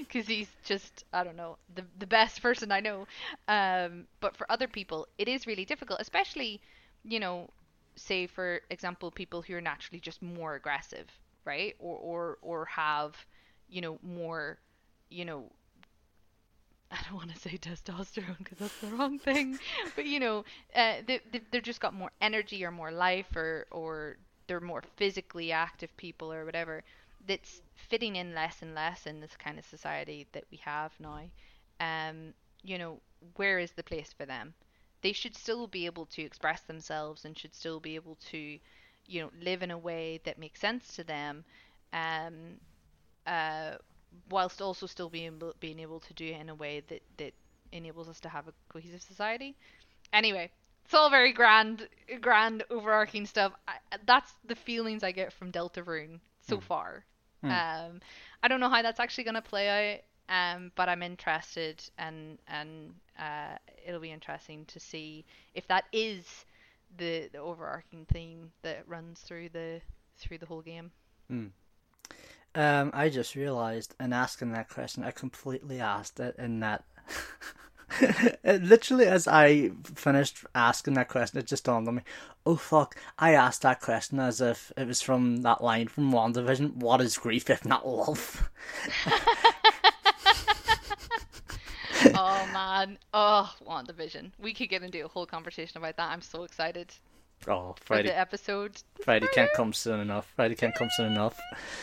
because 0.00 0.26
he's 0.26 0.48
just 0.64 1.04
i 1.12 1.22
don't 1.24 1.36
know 1.36 1.56
the 1.74 1.84
the 1.98 2.06
best 2.06 2.42
person 2.42 2.72
i 2.72 2.80
know 2.80 3.06
um 3.48 4.06
but 4.20 4.36
for 4.36 4.50
other 4.50 4.68
people 4.68 5.06
it 5.18 5.28
is 5.28 5.46
really 5.46 5.64
difficult 5.64 6.00
especially 6.00 6.60
you 7.04 7.20
know 7.20 7.48
say 7.96 8.26
for 8.26 8.60
example 8.70 9.10
people 9.10 9.42
who 9.42 9.54
are 9.54 9.60
naturally 9.60 10.00
just 10.00 10.22
more 10.22 10.54
aggressive, 10.54 11.06
right? 11.44 11.74
Or 11.80 11.96
or 11.98 12.38
or 12.42 12.64
have, 12.66 13.16
you 13.68 13.80
know, 13.80 13.98
more, 14.02 14.58
you 15.10 15.24
know, 15.24 15.50
I 16.90 16.98
don't 17.04 17.16
want 17.16 17.32
to 17.34 17.38
say 17.38 17.58
testosterone 17.58 18.38
because 18.38 18.58
that's 18.58 18.78
the 18.78 18.88
wrong 18.88 19.18
thing, 19.18 19.58
but 19.96 20.06
you 20.06 20.20
know, 20.20 20.44
uh, 20.74 20.96
they, 21.06 21.20
they 21.30 21.40
they've 21.50 21.62
just 21.62 21.80
got 21.80 21.94
more 21.94 22.10
energy 22.20 22.64
or 22.64 22.70
more 22.70 22.90
life 22.90 23.36
or 23.36 23.66
or 23.70 24.16
they're 24.46 24.60
more 24.60 24.82
physically 24.96 25.52
active 25.52 25.94
people 25.96 26.32
or 26.32 26.44
whatever. 26.44 26.82
That's 27.26 27.60
fitting 27.74 28.16
in 28.16 28.34
less 28.34 28.62
and 28.62 28.74
less 28.74 29.06
in 29.06 29.20
this 29.20 29.36
kind 29.36 29.58
of 29.58 29.66
society 29.66 30.26
that 30.32 30.44
we 30.50 30.56
have 30.58 30.92
now. 30.98 31.20
Um, 31.80 32.32
you 32.62 32.78
know, 32.78 33.00
where 33.36 33.58
is 33.58 33.72
the 33.72 33.82
place 33.82 34.12
for 34.12 34.24
them? 34.24 34.54
They 35.02 35.12
should 35.12 35.36
still 35.36 35.66
be 35.66 35.86
able 35.86 36.06
to 36.06 36.22
express 36.22 36.62
themselves 36.62 37.24
and 37.24 37.38
should 37.38 37.54
still 37.54 37.80
be 37.80 37.94
able 37.96 38.16
to, 38.30 38.58
you 39.06 39.20
know, 39.20 39.30
live 39.40 39.62
in 39.62 39.70
a 39.70 39.78
way 39.78 40.20
that 40.24 40.38
makes 40.38 40.60
sense 40.60 40.94
to 40.96 41.04
them. 41.04 41.44
Um, 41.92 42.58
uh, 43.28 43.76
whilst 44.30 44.62
also 44.62 44.86
still 44.86 45.10
being 45.10 45.26
able, 45.36 45.54
being 45.60 45.80
able 45.80 46.00
to 46.00 46.14
do 46.14 46.26
it 46.26 46.40
in 46.40 46.50
a 46.50 46.54
way 46.54 46.82
that, 46.88 47.02
that 47.18 47.34
enables 47.72 48.08
us 48.08 48.20
to 48.20 48.28
have 48.28 48.48
a 48.48 48.54
cohesive 48.72 49.02
society. 49.02 49.56
Anyway, 50.12 50.50
it's 50.84 50.94
all 50.94 51.10
very 51.10 51.32
grand, 51.32 51.88
grand 52.20 52.64
overarching 52.70 53.26
stuff. 53.26 53.52
I, 53.68 53.74
that's 54.06 54.34
the 54.46 54.56
feelings 54.56 55.04
I 55.04 55.12
get 55.12 55.32
from 55.32 55.52
Deltarune 55.52 56.20
so 56.42 56.58
Mm. 56.58 56.62
far. 56.62 57.04
Mm. 57.44 57.50
Um, 57.50 58.00
I 58.42 58.48
don't 58.48 58.60
know 58.60 58.70
how 58.70 58.82
that's 58.82 59.00
actually 59.00 59.24
going 59.24 59.34
to 59.34 59.42
play 59.42 59.68
out, 59.68 60.00
um, 60.56 60.72
but 60.76 60.88
I'm 60.88 61.02
interested, 61.02 61.82
and 61.98 62.38
and 62.48 62.94
uh, 63.18 63.56
it'll 63.86 64.00
be 64.00 64.12
interesting 64.12 64.64
to 64.66 64.80
see 64.80 65.24
if 65.54 65.66
that 65.68 65.84
is 65.92 66.44
the 66.98 67.28
the 67.32 67.38
overarching 67.38 68.06
theme 68.06 68.52
that 68.62 68.88
runs 68.88 69.20
through 69.20 69.50
the 69.50 69.80
through 70.18 70.38
the 70.38 70.46
whole 70.46 70.62
game. 70.62 70.90
Um, 72.54 72.90
I 72.94 73.08
just 73.08 73.34
realized 73.34 73.94
in 74.00 74.12
asking 74.12 74.52
that 74.52 74.68
question, 74.68 75.04
I 75.04 75.10
completely 75.10 75.80
asked 75.80 76.20
it 76.20 76.36
in 76.38 76.60
that. 76.60 76.84
literally, 78.44 79.06
as 79.06 79.26
I 79.26 79.70
finished 79.94 80.44
asking 80.54 80.94
that 80.94 81.08
question, 81.08 81.38
it 81.38 81.46
just 81.46 81.64
dawned 81.64 81.88
on 81.88 81.96
me. 81.96 82.02
Oh 82.44 82.56
fuck! 82.56 82.96
I 83.18 83.32
asked 83.32 83.62
that 83.62 83.80
question 83.80 84.18
as 84.18 84.40
if 84.40 84.72
it 84.76 84.86
was 84.86 85.00
from 85.00 85.38
that 85.38 85.62
line 85.62 85.88
from 85.88 86.12
WandaVision. 86.12 86.76
What 86.76 87.00
is 87.00 87.16
grief 87.16 87.48
if 87.50 87.64
not 87.64 87.86
love? 87.86 88.50
oh 92.14 92.48
man, 92.52 92.98
oh 93.14 93.54
WandaVision. 93.66 94.32
We 94.38 94.52
could 94.52 94.68
get 94.68 94.82
into 94.82 95.04
a 95.04 95.08
whole 95.08 95.26
conversation 95.26 95.78
about 95.78 95.96
that. 95.96 96.10
I'm 96.10 96.22
so 96.22 96.44
excited 96.44 96.92
Oh, 97.46 97.74
for 97.78 97.84
Friday, 97.84 98.08
the 98.08 98.18
episode. 98.18 98.72
Friday 99.04 99.26
can't 99.34 99.50
come 99.54 99.72
soon 99.72 100.00
enough. 100.00 100.30
Friday 100.36 100.54
can't 100.54 100.74
come 100.74 100.88
soon 100.96 101.12
enough. 101.12 101.38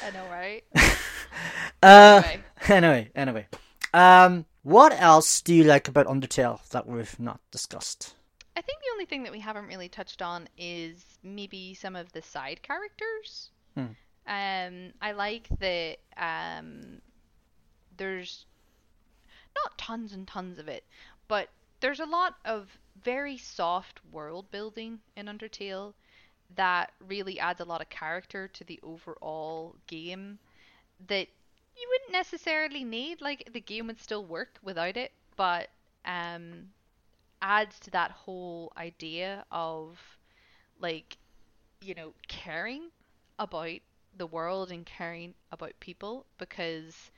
I 0.05 0.11
know, 0.11 0.25
right? 0.29 0.63
Uh, 1.83 2.21
Anyway. 2.25 2.43
anyway, 2.69 3.11
anyway. 3.15 3.47
Um, 3.93 4.45
what 4.63 4.93
else 4.99 5.41
do 5.41 5.53
you 5.53 5.63
like 5.65 5.87
about 5.87 6.07
Undertale 6.07 6.65
that 6.69 6.87
we've 6.87 7.19
not 7.19 7.39
discussed? 7.51 8.15
I 8.57 8.61
think 8.61 8.79
the 8.79 8.89
only 8.93 9.05
thing 9.05 9.23
that 9.23 9.31
we 9.31 9.39
haven't 9.41 9.67
really 9.67 9.89
touched 9.89 10.21
on 10.21 10.47
is 10.57 11.03
maybe 11.23 11.73
some 11.73 11.95
of 11.95 12.11
the 12.13 12.21
side 12.21 12.61
characters. 12.63 13.49
Hmm. 13.75 13.85
Um, 14.27 14.93
I 15.01 15.11
like 15.11 15.47
that 15.59 15.97
um, 16.17 17.01
there's 17.97 18.45
not 19.55 19.77
tons 19.77 20.13
and 20.13 20.25
tons 20.27 20.57
of 20.57 20.67
it, 20.67 20.85
but 21.27 21.49
there's 21.81 21.99
a 21.99 22.05
lot 22.05 22.35
of 22.45 22.79
very 23.03 23.37
soft 23.37 23.99
world 24.11 24.49
building 24.51 24.99
in 25.15 25.27
Undertale 25.27 25.93
that 26.55 26.91
really 27.07 27.39
adds 27.39 27.59
a 27.59 27.65
lot 27.65 27.81
of 27.81 27.89
character 27.89 28.47
to 28.49 28.63
the 28.63 28.79
overall 28.83 29.75
game 29.87 30.39
that 31.07 31.27
you 31.77 31.87
wouldn't 31.89 32.11
necessarily 32.11 32.83
need. 32.83 33.21
Like 33.21 33.49
the 33.51 33.59
game 33.59 33.87
would 33.87 33.99
still 33.99 34.25
work 34.25 34.59
without 34.63 34.97
it, 34.97 35.11
but 35.35 35.69
um, 36.05 36.69
adds 37.41 37.79
to 37.81 37.91
that 37.91 38.11
whole 38.11 38.71
idea 38.77 39.45
of 39.51 39.99
like 40.79 41.17
you 41.81 41.93
know 41.95 42.13
caring 42.27 42.89
about 43.39 43.79
the 44.17 44.27
world 44.27 44.71
and 44.71 44.85
caring 44.85 45.33
about 45.51 45.73
people 45.79 46.25
because 46.37 47.11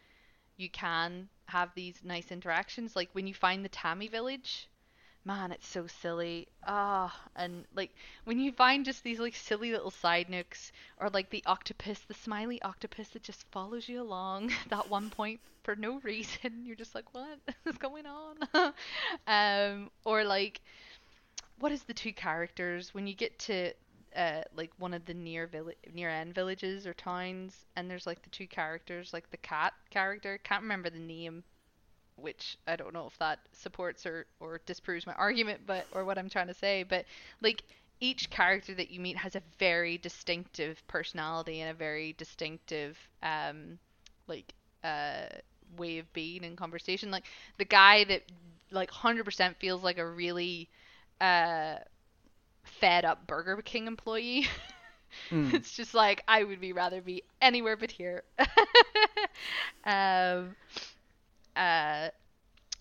you 0.58 0.70
can 0.70 1.30
have 1.46 1.70
these 1.76 2.02
nice 2.04 2.32
interactions 2.32 2.96
like 2.96 3.10
when 3.14 3.28
you 3.28 3.34
find 3.34 3.64
the 3.64 3.70
Temmie 3.70 4.10
village 4.12 4.68
man 5.28 5.52
it's 5.52 5.68
so 5.68 5.86
silly. 5.88 6.48
Ah 6.66 7.14
and 7.36 7.66
like 7.76 7.92
when 8.24 8.40
you 8.40 8.52
find 8.54 8.86
just 8.86 9.04
these 9.04 9.20
like 9.20 9.36
silly 9.36 9.72
little 9.74 9.92
side 9.92 10.30
nooks 10.30 10.72
or 11.00 11.10
like 11.10 11.30
the 11.30 11.44
octopus 11.46 12.00
the 12.08 12.14
smiley 12.14 12.62
octopus 12.62 13.10
that 13.10 13.24
just 13.24 13.46
follows 13.52 13.90
you 13.90 14.02
along 14.02 14.52
that 14.70 14.90
one 14.90 15.10
point 15.10 15.40
for 15.64 15.76
no 15.76 16.00
reason 16.00 16.62
you're 16.66 16.78
just 16.78 16.96
like 16.96 17.14
what 17.14 17.40
is 17.66 17.78
going 17.78 18.06
on? 18.06 18.74
Um 19.28 19.92
or 20.06 20.24
like 20.24 20.62
what 21.60 21.72
is 21.74 21.84
the 21.84 21.94
two 21.94 22.14
characters? 22.14 22.94
When 22.94 23.06
you 23.06 23.14
get 23.14 23.38
to 23.40 23.74
uh 24.16 24.44
like 24.56 24.72
one 24.78 24.94
of 24.94 25.06
the 25.06 25.14
near 25.14 25.46
village 25.46 25.78
near 25.94 26.10
end 26.10 26.34
villages 26.34 26.88
or 26.88 26.94
towns 26.94 27.66
and 27.76 27.92
there's 27.92 28.08
like 28.08 28.22
the 28.24 28.30
two 28.30 28.48
characters 28.48 29.12
like 29.12 29.30
the 29.32 29.38
cat 29.38 29.74
character 29.90 30.40
can't 30.44 30.64
remember 30.64 30.90
the 30.90 30.98
name 31.00 31.44
which 32.18 32.58
I 32.68 32.76
don't 32.76 32.94
know 32.94 33.08
if 33.08 33.18
that 33.20 33.40
supports 33.54 34.06
or 34.06 34.26
or 34.40 34.60
disproves 34.66 35.08
my 35.08 35.14
argument 35.14 35.62
but 35.66 35.88
or 35.92 36.06
what 36.06 36.18
I'm 36.18 36.30
trying 36.30 36.48
to 36.48 36.54
say 36.54 36.84
but 36.84 37.06
like 37.42 37.64
each 38.02 38.30
character 38.30 38.74
that 38.76 38.92
you 38.92 39.00
meet 39.00 39.18
has 39.18 39.36
a 39.36 39.42
very 39.60 39.98
distinctive 39.98 40.86
personality 40.88 41.62
and 41.62 41.72
a 41.72 41.74
very 41.74 42.14
distinctive 42.18 42.98
um 43.24 43.80
like 44.28 44.54
uh 44.84 45.28
way 45.78 46.00
of 46.00 46.12
being 46.14 46.44
in 46.44 46.56
conversation 46.56 47.12
like 47.12 47.26
the 47.58 47.66
guy 47.66 48.04
that 48.06 48.24
like 48.72 48.92
100% 48.92 49.58
feels 49.58 49.84
like 49.84 49.98
a 49.98 50.06
really 50.08 50.70
uh 51.22 51.76
fed 52.64 53.06
up 53.06 53.28
Burger 53.28 53.62
King 53.64 53.88
employee. 53.88 54.48
Mm. 55.32 55.54
it's 55.54 55.72
just 55.74 55.94
like 55.94 56.24
I 56.28 56.44
would 56.44 56.60
be 56.62 56.74
rather 56.74 57.02
be 57.02 57.24
anywhere 57.42 57.78
but 57.78 57.92
here. 57.92 58.24
um 59.86 60.56
uh 61.58 62.10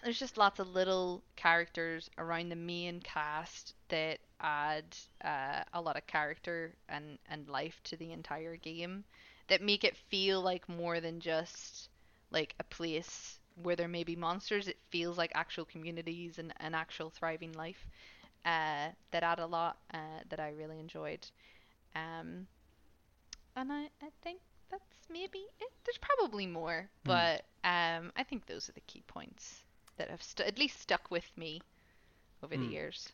there's 0.05 0.19
just 0.19 0.39
lots 0.39 0.61
of 0.61 0.69
little 0.75 1.23
characters 1.37 2.11
around 2.19 2.51
the 2.51 2.57
main 2.57 3.01
cast 3.01 3.75
that 3.89 4.19
add 4.41 4.85
uh, 5.25 5.63
a 5.75 5.81
lot 5.81 5.97
of 5.97 6.07
character 6.07 6.75
and, 6.89 7.19
and 7.31 7.49
life 7.49 7.81
to 7.85 7.97
the 7.97 8.13
entire 8.13 8.57
game 8.57 9.05
that 9.49 9.63
make 9.63 9.85
it 9.85 9.97
feel 10.11 10.43
like 10.43 10.69
more 10.69 11.01
than 11.01 11.21
just 11.21 11.89
like 12.31 12.55
a 12.61 12.65
place 12.65 13.39
where 13.63 13.77
there 13.77 13.89
may 13.89 14.05
be 14.05 14.17
monsters. 14.17 14.69
It 14.69 14.79
feels 14.91 15.19
like 15.19 15.33
actual 15.35 15.65
communities 15.65 16.39
and 16.39 16.53
an 16.61 16.75
actual 16.75 17.11
thriving 17.11 17.53
life 17.53 17.87
uh, 18.45 18.89
that 19.13 19.23
add 19.23 19.41
a 19.41 19.47
lot 19.47 19.79
uh, 19.95 19.99
that 20.31 20.41
I 20.41 20.51
really 20.51 20.81
enjoyed. 20.81 21.27
Um, 21.97 22.47
and 23.57 23.73
I, 23.73 23.85
I 24.03 24.11
think 24.23 24.41
that's 24.71 24.83
maybe 25.11 25.41
it. 25.61 25.71
There's 25.85 25.99
probably 25.99 26.47
more, 26.47 26.89
but 27.05 27.45
um, 27.65 28.13
I 28.17 28.23
think 28.25 28.47
those 28.47 28.69
are 28.69 28.73
the 28.73 28.81
key 28.81 29.03
points 29.07 29.63
that 29.97 30.11
have 30.11 30.23
stu- 30.23 30.45
at 30.45 30.59
least 30.59 30.81
stuck 30.81 31.11
with 31.11 31.31
me 31.37 31.63
over 32.43 32.57
the 32.57 32.67
years. 32.67 33.13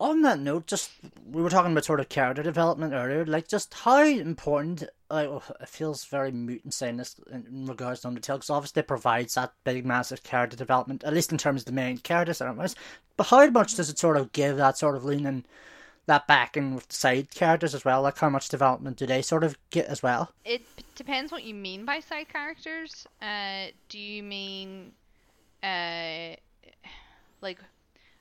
On 0.00 0.22
that 0.22 0.38
note, 0.38 0.68
just 0.68 0.92
we 1.28 1.42
were 1.42 1.50
talking 1.50 1.72
about 1.72 1.84
sort 1.84 1.98
of 1.98 2.08
character 2.08 2.42
development 2.42 2.94
earlier. 2.94 3.26
Like, 3.26 3.48
just 3.48 3.74
how 3.74 4.04
important. 4.04 4.84
Like, 5.10 5.26
oh, 5.26 5.42
it 5.60 5.68
feels 5.68 6.04
very 6.04 6.30
moot 6.30 6.62
in 6.64 6.70
saying 6.70 6.98
this 6.98 7.16
in 7.32 7.66
regards 7.66 8.02
to 8.02 8.08
Undertale, 8.08 8.36
because 8.36 8.50
obviously 8.50 8.80
it 8.80 8.86
provides 8.88 9.34
that 9.34 9.54
big, 9.64 9.84
massive 9.84 10.22
character 10.22 10.56
development, 10.56 11.02
at 11.02 11.14
least 11.14 11.32
in 11.32 11.38
terms 11.38 11.62
of 11.62 11.66
the 11.66 11.72
main 11.72 11.98
characters. 11.98 12.40
But 13.16 13.26
how 13.26 13.50
much 13.50 13.74
does 13.74 13.90
it 13.90 13.98
sort 13.98 14.16
of 14.16 14.30
give 14.30 14.56
that 14.56 14.78
sort 14.78 14.94
of 14.94 15.04
leaning 15.04 15.44
that 16.08 16.26
back 16.26 16.56
in 16.56 16.74
with 16.74 16.88
the 16.88 16.94
side 16.94 17.30
characters 17.34 17.74
as 17.74 17.84
well? 17.84 18.02
Like, 18.02 18.18
how 18.18 18.28
much 18.28 18.48
development 18.48 18.96
do 18.96 19.06
they 19.06 19.22
sort 19.22 19.44
of 19.44 19.56
get 19.70 19.86
as 19.86 20.02
well? 20.02 20.32
It 20.44 20.62
p- 20.76 20.84
depends 20.94 21.30
what 21.32 21.44
you 21.44 21.54
mean 21.54 21.84
by 21.84 22.00
side 22.00 22.28
characters. 22.28 23.06
Uh, 23.22 23.66
do 23.88 23.98
you 23.98 24.22
mean, 24.22 24.92
uh, 25.62 26.34
like, 27.40 27.58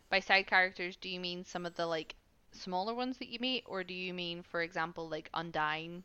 by 0.09 0.19
side 0.19 0.47
characters, 0.47 0.95
do 0.95 1.09
you 1.09 1.19
mean 1.19 1.43
some 1.43 1.65
of 1.65 1.75
the 1.75 1.85
like 1.85 2.15
smaller 2.51 2.93
ones 2.93 3.17
that 3.17 3.27
you 3.27 3.39
meet, 3.39 3.63
or 3.65 3.83
do 3.83 3.93
you 3.93 4.13
mean, 4.13 4.43
for 4.43 4.61
example, 4.61 5.09
like 5.09 5.29
Undyne, 5.33 6.03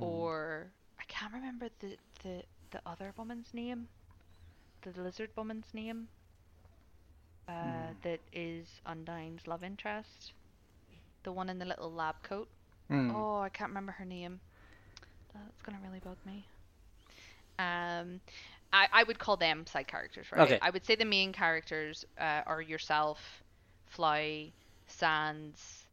or 0.00 0.66
I 0.98 1.04
can't 1.08 1.32
remember 1.32 1.68
the 1.80 1.96
the 2.22 2.42
the 2.70 2.80
other 2.86 3.12
woman's 3.16 3.52
name, 3.52 3.88
the 4.82 5.00
lizard 5.00 5.30
woman's 5.36 5.66
name. 5.72 6.08
Uh, 7.48 7.92
that 8.02 8.20
is 8.32 8.66
Undyne's 8.86 9.46
love 9.46 9.64
interest, 9.64 10.32
the 11.24 11.32
one 11.32 11.48
in 11.48 11.58
the 11.58 11.64
little 11.64 11.92
lab 11.92 12.22
coat. 12.22 12.48
Hmm. 12.88 13.10
Oh, 13.14 13.38
I 13.40 13.48
can't 13.48 13.70
remember 13.70 13.92
her 13.92 14.04
name. 14.04 14.40
That's 15.34 15.62
gonna 15.62 15.78
really 15.82 16.00
bug 16.00 16.18
me. 16.24 16.46
Um, 17.58 18.20
I, 18.72 18.88
I 18.92 19.02
would 19.04 19.18
call 19.18 19.36
them 19.36 19.66
side 19.66 19.86
characters, 19.86 20.30
right? 20.32 20.42
Okay. 20.42 20.58
I 20.60 20.70
would 20.70 20.84
say 20.84 20.94
the 20.96 21.04
main 21.04 21.32
characters 21.32 22.04
uh, 22.18 22.42
are 22.46 22.60
yourself, 22.60 23.42
Flowey, 23.94 24.52
Sans. 24.86 25.86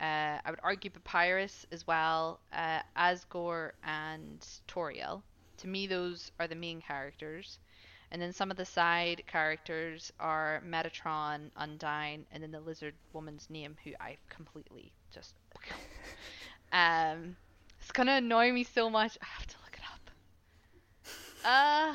Uh, 0.00 0.38
I 0.44 0.50
would 0.50 0.60
argue 0.62 0.90
Papyrus 0.90 1.66
as 1.72 1.86
well, 1.86 2.40
uh, 2.52 2.80
Asgore 2.96 3.72
and 3.84 4.46
Toriel. 4.68 5.22
To 5.58 5.68
me, 5.68 5.86
those 5.86 6.30
are 6.40 6.48
the 6.48 6.54
main 6.56 6.80
characters. 6.80 7.58
And 8.12 8.20
then 8.20 8.32
some 8.34 8.50
of 8.50 8.58
the 8.58 8.64
side 8.66 9.22
characters 9.26 10.12
are 10.20 10.60
Mettaton, 10.64 11.50
Undyne, 11.58 12.24
and 12.30 12.42
then 12.42 12.50
the 12.52 12.60
lizard 12.60 12.94
woman's 13.14 13.48
name, 13.48 13.74
who 13.84 13.92
I 13.98 14.18
completely 14.28 14.92
just. 15.12 15.34
um, 16.72 17.36
it's 17.80 17.90
gonna 17.90 18.16
annoy 18.16 18.52
me 18.52 18.64
so 18.64 18.90
much. 18.90 19.16
I 19.22 19.26
have 19.26 19.46
to 19.46 19.56
look 19.64 19.78
it 19.78 19.84
up. 19.90 20.10
Uh, 21.44 21.94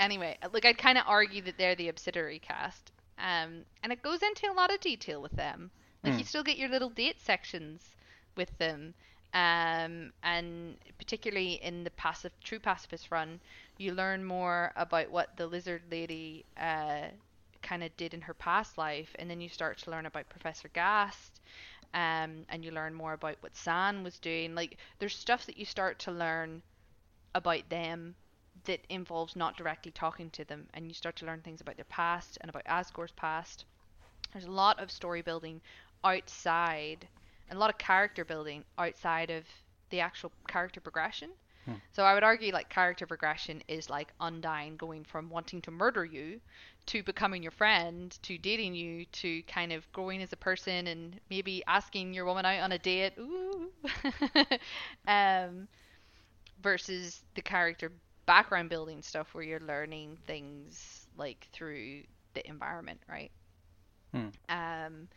anyway, 0.00 0.36
like 0.52 0.64
I'd 0.64 0.78
kind 0.78 0.98
of 0.98 1.04
argue 1.06 1.42
that 1.42 1.56
they're 1.56 1.76
the 1.76 1.88
Obsidiary 1.88 2.40
cast. 2.40 2.90
Um, 3.18 3.64
and 3.84 3.92
it 3.92 4.02
goes 4.02 4.22
into 4.22 4.50
a 4.50 4.54
lot 4.54 4.74
of 4.74 4.80
detail 4.80 5.22
with 5.22 5.32
them. 5.32 5.70
Like 6.02 6.18
you 6.18 6.24
Mm. 6.24 6.28
still 6.28 6.42
get 6.42 6.56
your 6.56 6.68
little 6.68 6.90
date 6.90 7.20
sections 7.20 7.94
with 8.36 8.56
them. 8.58 8.94
Um, 9.32 10.12
and 10.24 10.76
particularly 10.98 11.62
in 11.62 11.84
the 11.84 11.90
passive, 11.90 12.32
true 12.42 12.58
pacifist 12.58 13.12
run, 13.12 13.38
you 13.80 13.92
learn 13.94 14.24
more 14.24 14.72
about 14.76 15.10
what 15.10 15.36
the 15.36 15.46
lizard 15.46 15.82
lady 15.90 16.44
uh, 16.58 17.06
kind 17.62 17.82
of 17.82 17.96
did 17.96 18.14
in 18.14 18.20
her 18.22 18.34
past 18.34 18.78
life, 18.78 19.14
and 19.18 19.30
then 19.30 19.40
you 19.40 19.48
start 19.48 19.78
to 19.78 19.90
learn 19.90 20.06
about 20.06 20.28
Professor 20.28 20.68
Gast, 20.68 21.40
um, 21.94 22.44
and 22.48 22.64
you 22.64 22.70
learn 22.72 22.94
more 22.94 23.14
about 23.14 23.36
what 23.40 23.56
Sans 23.56 24.04
was 24.04 24.18
doing. 24.18 24.54
Like, 24.54 24.78
there's 24.98 25.16
stuff 25.16 25.46
that 25.46 25.58
you 25.58 25.64
start 25.64 25.98
to 26.00 26.12
learn 26.12 26.62
about 27.34 27.68
them 27.70 28.14
that 28.64 28.80
involves 28.90 29.36
not 29.36 29.56
directly 29.56 29.92
talking 29.92 30.30
to 30.30 30.44
them, 30.44 30.68
and 30.74 30.86
you 30.88 30.94
start 30.94 31.16
to 31.16 31.26
learn 31.26 31.40
things 31.42 31.60
about 31.60 31.76
their 31.76 31.84
past 31.86 32.38
and 32.40 32.50
about 32.50 32.66
Asgore's 32.66 33.12
past. 33.12 33.64
There's 34.32 34.44
a 34.46 34.50
lot 34.50 34.80
of 34.80 34.90
story 34.90 35.22
building 35.22 35.60
outside, 36.04 37.08
and 37.48 37.56
a 37.56 37.60
lot 37.60 37.70
of 37.70 37.78
character 37.78 38.24
building 38.24 38.64
outside 38.78 39.30
of 39.30 39.44
the 39.90 40.00
actual 40.00 40.32
character 40.48 40.80
progression. 40.80 41.30
Hmm. 41.70 41.78
So 41.92 42.04
I 42.04 42.14
would 42.14 42.24
argue 42.24 42.52
like 42.52 42.68
character 42.68 43.06
progression 43.06 43.62
is 43.68 43.90
like 43.90 44.12
Undyne 44.20 44.76
going 44.76 45.04
from 45.04 45.30
wanting 45.30 45.62
to 45.62 45.70
murder 45.70 46.04
you 46.04 46.40
to 46.86 47.02
becoming 47.02 47.42
your 47.42 47.52
friend 47.52 48.16
to 48.22 48.38
dating 48.38 48.74
you 48.74 49.04
to 49.06 49.42
kind 49.44 49.72
of 49.72 49.90
growing 49.92 50.22
as 50.22 50.32
a 50.32 50.36
person 50.36 50.86
and 50.88 51.20
maybe 51.30 51.62
asking 51.66 52.14
your 52.14 52.24
woman 52.24 52.44
out 52.46 52.60
on 52.60 52.72
a 52.72 52.78
date. 52.78 53.14
Ooh. 53.18 53.70
um, 55.08 55.68
versus 56.62 57.22
the 57.34 57.42
character 57.42 57.92
background 58.26 58.70
building 58.70 59.02
stuff 59.02 59.34
where 59.34 59.44
you're 59.44 59.60
learning 59.60 60.18
things 60.26 61.06
like 61.16 61.48
through 61.52 62.02
the 62.34 62.46
environment, 62.48 63.00
right? 63.08 63.30
Hmm. 64.12 64.28
Um, 64.48 65.08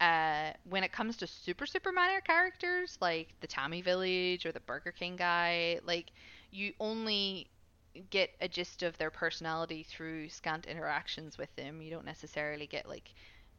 uh, 0.00 0.52
when 0.68 0.82
it 0.84 0.92
comes 0.92 1.16
to 1.18 1.26
super 1.26 1.66
super 1.66 1.92
minor 1.92 2.20
characters 2.20 2.98
like 3.00 3.34
the 3.40 3.46
Temmie 3.46 3.84
Village 3.84 4.46
or 4.46 4.52
the 4.52 4.60
Burger 4.60 4.92
King 4.92 5.16
guy, 5.16 5.80
like 5.86 6.12
you 6.50 6.72
only 6.80 7.48
get 8.10 8.30
a 8.40 8.48
gist 8.48 8.82
of 8.82 8.96
their 8.98 9.10
personality 9.10 9.82
through 9.82 10.28
scant 10.28 10.66
interactions 10.66 11.36
with 11.38 11.54
them. 11.56 11.82
You 11.82 11.90
don't 11.90 12.04
necessarily 12.06 12.66
get 12.66 12.88
like 12.88 13.12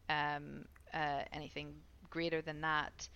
um, 0.09 0.65
uh, 0.93 1.23
anything 1.34 1.73
greater 2.09 2.41
than 2.41 2.61
that. 2.61 3.07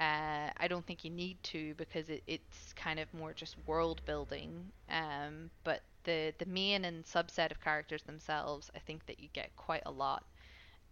Uh, 0.00 0.50
I 0.56 0.68
don't 0.68 0.86
think 0.86 1.04
you 1.04 1.10
need 1.10 1.42
to 1.44 1.74
because 1.74 2.08
it, 2.10 2.22
it's 2.26 2.72
kind 2.74 2.98
of 2.98 3.12
more 3.14 3.32
just 3.34 3.56
world 3.66 4.02
building. 4.06 4.72
Um, 4.90 5.50
but 5.64 5.82
the 6.04 6.34
the 6.38 6.46
main 6.46 6.84
and 6.84 7.04
subset 7.04 7.50
of 7.52 7.60
characters 7.60 8.02
themselves, 8.02 8.70
I 8.74 8.80
think 8.80 9.06
that 9.06 9.20
you 9.20 9.28
get 9.32 9.54
quite 9.56 9.82
a 9.86 9.92
lot. 9.92 10.24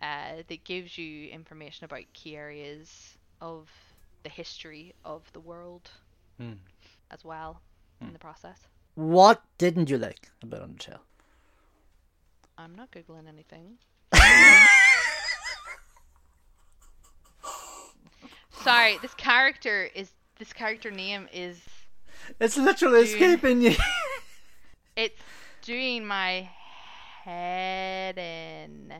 Uh, 0.02 0.42
that 0.48 0.64
gives 0.64 0.96
you 0.96 1.28
information 1.28 1.84
about 1.84 2.04
key 2.14 2.34
areas 2.36 3.18
of 3.40 3.68
the 4.22 4.30
history 4.30 4.94
of 5.04 5.30
the 5.32 5.40
world 5.40 5.90
Hmm. 6.38 6.54
as 7.10 7.22
well 7.24 7.60
Hmm. 8.00 8.06
in 8.06 8.12
the 8.14 8.18
process. 8.18 8.58
What 8.94 9.42
didn't 9.58 9.90
you 9.90 9.98
like 9.98 10.30
about 10.42 10.62
Undertale? 10.62 11.00
I'm 12.58 12.74
not 12.74 12.90
googling 12.90 13.28
anything. 13.28 13.78
Sorry, 18.62 18.98
this 19.00 19.14
character 19.14 19.88
is 19.94 20.10
this 20.38 20.52
character 20.52 20.90
name 20.90 21.28
is 21.32 21.58
It's 22.38 22.56
literally 22.56 23.04
Dude. 23.04 23.14
escaping 23.14 23.62
you. 23.62 23.74
it's 24.96 25.20
doing 25.62 26.04
my 26.06 26.48
head 27.24 28.18
in. 28.18 28.92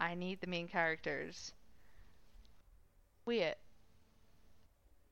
I 0.00 0.14
need 0.14 0.40
the 0.40 0.46
main 0.46 0.68
characters. 0.68 1.52
Wait. 3.26 3.54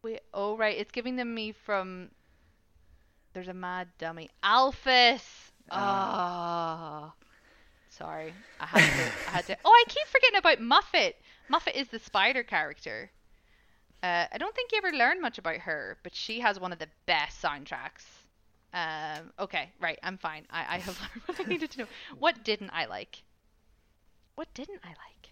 Wait. 0.03 0.21
Oh 0.33 0.57
right, 0.57 0.77
it's 0.77 0.93
giving 0.93 1.17
them 1.17 1.35
me 1.35 1.53
from. 1.53 2.11
There's 3.33 3.49
a 3.49 3.55
mad 3.55 3.89
dummy. 3.99 4.31
Alphys. 4.43 5.51
Ah. 5.71 7.13
Sorry, 7.91 8.33
I 8.61 8.67
had 8.67 8.79
to. 8.81 9.13
I 9.29 9.31
had 9.31 9.47
to. 9.47 9.57
Oh, 9.65 9.71
I 9.71 9.85
keep 9.89 10.07
forgetting 10.09 10.39
about 10.39 10.61
Muffet. 10.61 11.17
Muffet 11.49 11.79
is 11.79 11.89
the 11.89 11.99
spider 11.99 12.43
character. 12.43 13.11
Uh, 14.03 14.27
I 14.31 14.39
don't 14.39 14.55
think 14.55 14.71
you 14.73 14.79
ever 14.79 14.97
learn 14.97 15.21
much 15.21 15.39
about 15.39 15.57
her, 15.57 15.97
but 16.03 16.15
she 16.15 16.41
has 16.41 16.61
one 16.61 16.73
of 16.73 16.79
the 16.79 16.89
best 17.07 17.43
soundtracks. 17.43 18.05
Um, 18.75 19.33
okay, 19.39 19.71
right, 19.81 19.99
I'm 20.03 20.19
fine. 20.19 20.47
I, 20.51 20.77
I 20.77 20.79
have 20.79 21.01
learned 21.01 21.23
what 21.25 21.41
I 21.41 21.45
needed 21.45 21.71
to 21.73 21.79
know. 21.81 21.87
What 22.19 22.45
didn't 22.45 22.71
I 22.71 22.85
like? 22.85 23.23
What 24.37 24.53
didn't 24.55 24.81
I 24.85 24.89
like? 24.89 25.31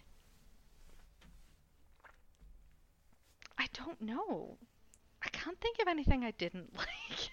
I 3.57 3.67
don't 3.73 4.01
know. 4.01 4.57
I 5.23 5.29
can't 5.29 5.59
think 5.61 5.77
of 5.81 5.87
anything 5.87 6.23
I 6.23 6.31
didn't 6.31 6.75
like. 6.77 7.29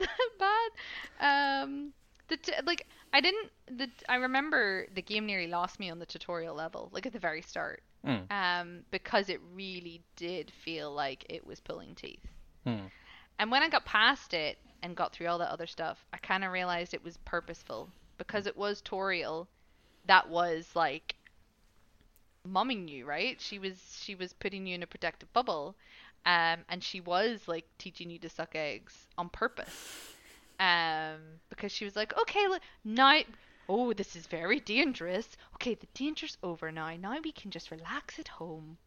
Is 0.00 0.06
that 0.06 0.70
bad? 1.18 1.62
Um, 1.62 1.92
the 2.28 2.36
t- 2.36 2.52
like 2.64 2.86
I 3.12 3.20
didn't. 3.20 3.50
The 3.76 3.88
I 4.08 4.16
remember 4.16 4.86
the 4.94 5.02
game 5.02 5.26
nearly 5.26 5.46
lost 5.46 5.78
me 5.78 5.90
on 5.90 5.98
the 5.98 6.06
tutorial 6.06 6.54
level, 6.54 6.88
like 6.92 7.06
at 7.06 7.12
the 7.12 7.18
very 7.18 7.42
start, 7.42 7.82
Hmm. 8.04 8.16
um, 8.30 8.80
because 8.90 9.28
it 9.28 9.40
really 9.54 10.02
did 10.16 10.50
feel 10.64 10.92
like 10.92 11.26
it 11.28 11.46
was 11.46 11.60
pulling 11.60 11.94
teeth. 11.94 12.24
Hmm. 12.64 12.86
And 13.38 13.50
when 13.50 13.62
I 13.62 13.68
got 13.68 13.84
past 13.84 14.34
it 14.34 14.58
and 14.82 14.96
got 14.96 15.12
through 15.12 15.26
all 15.28 15.38
that 15.38 15.50
other 15.50 15.66
stuff, 15.66 16.04
I 16.12 16.16
kind 16.18 16.44
of 16.44 16.52
realized 16.52 16.94
it 16.94 17.04
was 17.04 17.16
purposeful 17.18 17.90
because 18.18 18.46
it 18.46 18.56
was 18.56 18.82
Toriel 18.82 19.46
that 20.06 20.28
was 20.28 20.68
like 20.74 21.14
mumming 22.44 22.88
you, 22.88 23.06
right? 23.06 23.40
She 23.40 23.58
was 23.58 23.76
she 24.02 24.14
was 24.14 24.32
putting 24.32 24.66
you 24.66 24.74
in 24.74 24.82
a 24.82 24.86
protective 24.86 25.32
bubble, 25.32 25.76
um, 26.26 26.58
and 26.68 26.82
she 26.82 27.00
was 27.00 27.46
like 27.46 27.66
teaching 27.78 28.10
you 28.10 28.18
to 28.20 28.28
suck 28.28 28.54
eggs 28.54 28.94
on 29.18 29.28
purpose, 29.28 30.14
um, 30.58 31.18
because 31.48 31.72
she 31.72 31.84
was 31.84 31.96
like, 31.96 32.16
okay, 32.18 32.46
look, 32.48 32.62
now, 32.84 33.20
oh, 33.68 33.92
this 33.92 34.16
is 34.16 34.26
very 34.26 34.60
dangerous. 34.60 35.28
Okay, 35.54 35.74
the 35.74 35.86
danger's 35.94 36.36
over 36.42 36.72
now. 36.72 36.94
Now 36.96 37.18
we 37.22 37.32
can 37.32 37.50
just 37.50 37.70
relax 37.70 38.18
at 38.18 38.28
home. 38.28 38.78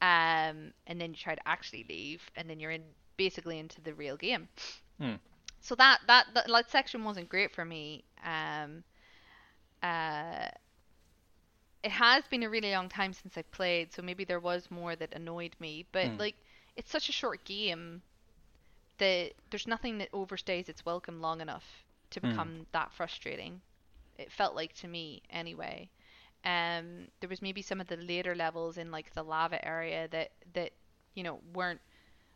Um, 0.00 0.72
and 0.86 1.00
then 1.00 1.10
you 1.10 1.16
try 1.16 1.34
to 1.34 1.48
actually 1.48 1.84
leave, 1.88 2.22
and 2.36 2.48
then 2.48 2.60
you're 2.60 2.70
in 2.70 2.82
basically 3.16 3.58
into 3.58 3.80
the 3.80 3.94
real 3.94 4.16
game. 4.16 4.48
Hmm. 5.00 5.14
So 5.60 5.74
that, 5.74 5.98
that 6.06 6.26
that 6.34 6.46
that 6.46 6.70
section 6.70 7.02
wasn't 7.02 7.28
great 7.28 7.50
for 7.50 7.64
me. 7.64 8.04
Um, 8.24 8.84
uh, 9.82 10.48
it 11.82 11.90
has 11.90 12.26
been 12.28 12.42
a 12.42 12.50
really 12.50 12.72
long 12.72 12.88
time 12.88 13.12
since 13.12 13.36
I 13.38 13.42
played, 13.42 13.92
so 13.92 14.02
maybe 14.02 14.24
there 14.24 14.40
was 14.40 14.70
more 14.70 14.96
that 14.96 15.12
annoyed 15.14 15.54
me. 15.60 15.86
But 15.92 16.12
Hmm. 16.12 16.18
like, 16.18 16.36
it's 16.76 16.90
such 16.90 17.08
a 17.08 17.12
short 17.12 17.44
game 17.44 18.02
that 18.98 19.32
there's 19.50 19.66
nothing 19.66 19.98
that 19.98 20.12
overstays 20.12 20.68
its 20.68 20.84
welcome 20.84 21.20
long 21.20 21.40
enough 21.40 21.64
to 22.10 22.20
Hmm. 22.22 22.48
become 22.48 22.66
that 22.72 22.92
frustrating. 22.92 23.60
It 24.16 24.32
felt 24.32 24.54
like 24.54 24.74
to 24.74 24.88
me 24.88 25.22
anyway. 25.30 25.90
Um, 26.44 27.08
there 27.20 27.28
was 27.28 27.42
maybe 27.42 27.62
some 27.62 27.80
of 27.80 27.88
the 27.88 27.96
later 27.96 28.34
levels 28.34 28.78
in 28.78 28.90
like 28.90 29.12
the 29.14 29.22
lava 29.24 29.64
area 29.66 30.08
that 30.08 30.30
that 30.54 30.72
you 31.14 31.22
know 31.24 31.40
weren't 31.54 31.80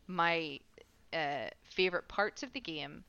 my 0.07 0.59
uh, 1.13 1.49
favorite 1.65 2.09
parts 2.09 2.43
of 2.43 2.53
the 2.53 2.61
game, 2.61 3.05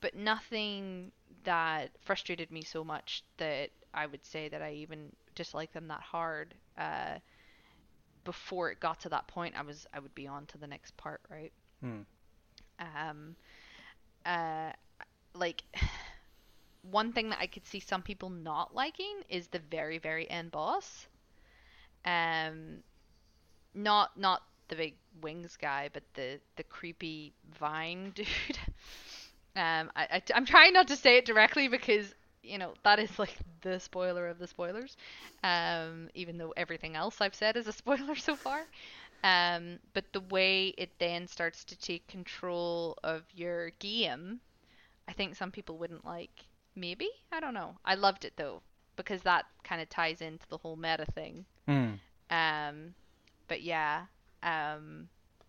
but 0.00 0.14
nothing 0.14 1.12
that 1.44 1.90
frustrated 2.00 2.50
me 2.50 2.62
so 2.62 2.84
much 2.84 3.22
that 3.38 3.70
I 3.94 4.06
would 4.06 4.24
say 4.24 4.48
that 4.48 4.62
I 4.62 4.72
even 4.72 5.12
disliked 5.34 5.74
them 5.74 5.88
that 5.88 6.00
hard. 6.00 6.54
Uh, 6.76 7.18
before 8.24 8.70
it 8.70 8.80
got 8.80 9.00
to 9.00 9.08
that 9.08 9.26
point, 9.26 9.54
I 9.58 9.62
was 9.62 9.86
I 9.92 10.00
would 10.00 10.14
be 10.14 10.26
on 10.26 10.46
to 10.46 10.58
the 10.58 10.66
next 10.66 10.96
part, 10.96 11.20
right? 11.30 11.52
Hmm. 11.80 12.00
Um, 12.78 13.36
uh, 14.26 14.72
like 15.34 15.62
one 16.90 17.12
thing 17.12 17.30
that 17.30 17.38
I 17.40 17.46
could 17.46 17.66
see 17.66 17.80
some 17.80 18.02
people 18.02 18.30
not 18.30 18.74
liking 18.74 19.22
is 19.28 19.48
the 19.48 19.60
very 19.70 19.98
very 19.98 20.28
end 20.30 20.50
boss. 20.50 21.06
Um, 22.04 22.82
not 23.74 24.18
not 24.18 24.42
the 24.68 24.76
big 24.76 24.94
wings 25.22 25.56
guy, 25.56 25.88
but 25.92 26.02
the 26.14 26.38
the 26.56 26.62
creepy 26.64 27.32
vine 27.58 28.10
dude. 28.14 28.26
um, 29.56 29.90
I, 29.96 30.06
I 30.12 30.22
am 30.34 30.44
trying 30.44 30.72
not 30.72 30.88
to 30.88 30.96
say 30.96 31.16
it 31.16 31.24
directly 31.24 31.68
because 31.68 32.14
you 32.48 32.58
know, 32.58 32.74
that 32.84 32.98
is 32.98 33.18
like 33.18 33.36
the 33.62 33.78
spoiler 33.78 34.26
of 34.28 34.38
the 34.38 34.46
spoilers. 34.46 34.96
Um, 35.44 36.08
even 36.14 36.38
though 36.38 36.52
everything 36.56 36.96
else 36.96 37.20
I've 37.20 37.34
said 37.34 37.56
is 37.56 37.66
a 37.66 37.72
spoiler 37.82 38.14
so 38.16 38.36
far. 38.36 38.64
Um, 39.24 39.78
but 39.94 40.04
the 40.12 40.20
way 40.20 40.68
it 40.78 40.90
then 40.98 41.26
starts 41.26 41.64
to 41.64 41.76
take 41.76 42.06
control 42.06 42.96
of 43.02 43.24
your 43.34 43.70
game, 43.80 44.40
I 45.08 45.12
think 45.12 45.34
some 45.36 45.50
people 45.50 45.76
wouldn't 45.78 46.04
like. 46.04 46.46
Maybe 46.76 47.08
I 47.32 47.40
don't 47.40 47.54
know. 47.54 47.76
I 47.84 47.94
loved 47.96 48.24
it 48.24 48.34
though 48.36 48.62
because 48.96 49.22
that 49.22 49.46
kind 49.64 49.80
of 49.82 49.88
ties 49.88 50.20
into 50.20 50.46
the 50.48 50.58
whole 50.58 50.76
meta 50.76 51.06
thing. 51.14 51.44
Mm. 51.68 51.98
Um, 52.30 52.94
but 53.48 53.62
yeah, 53.62 54.04
um, 54.42 55.08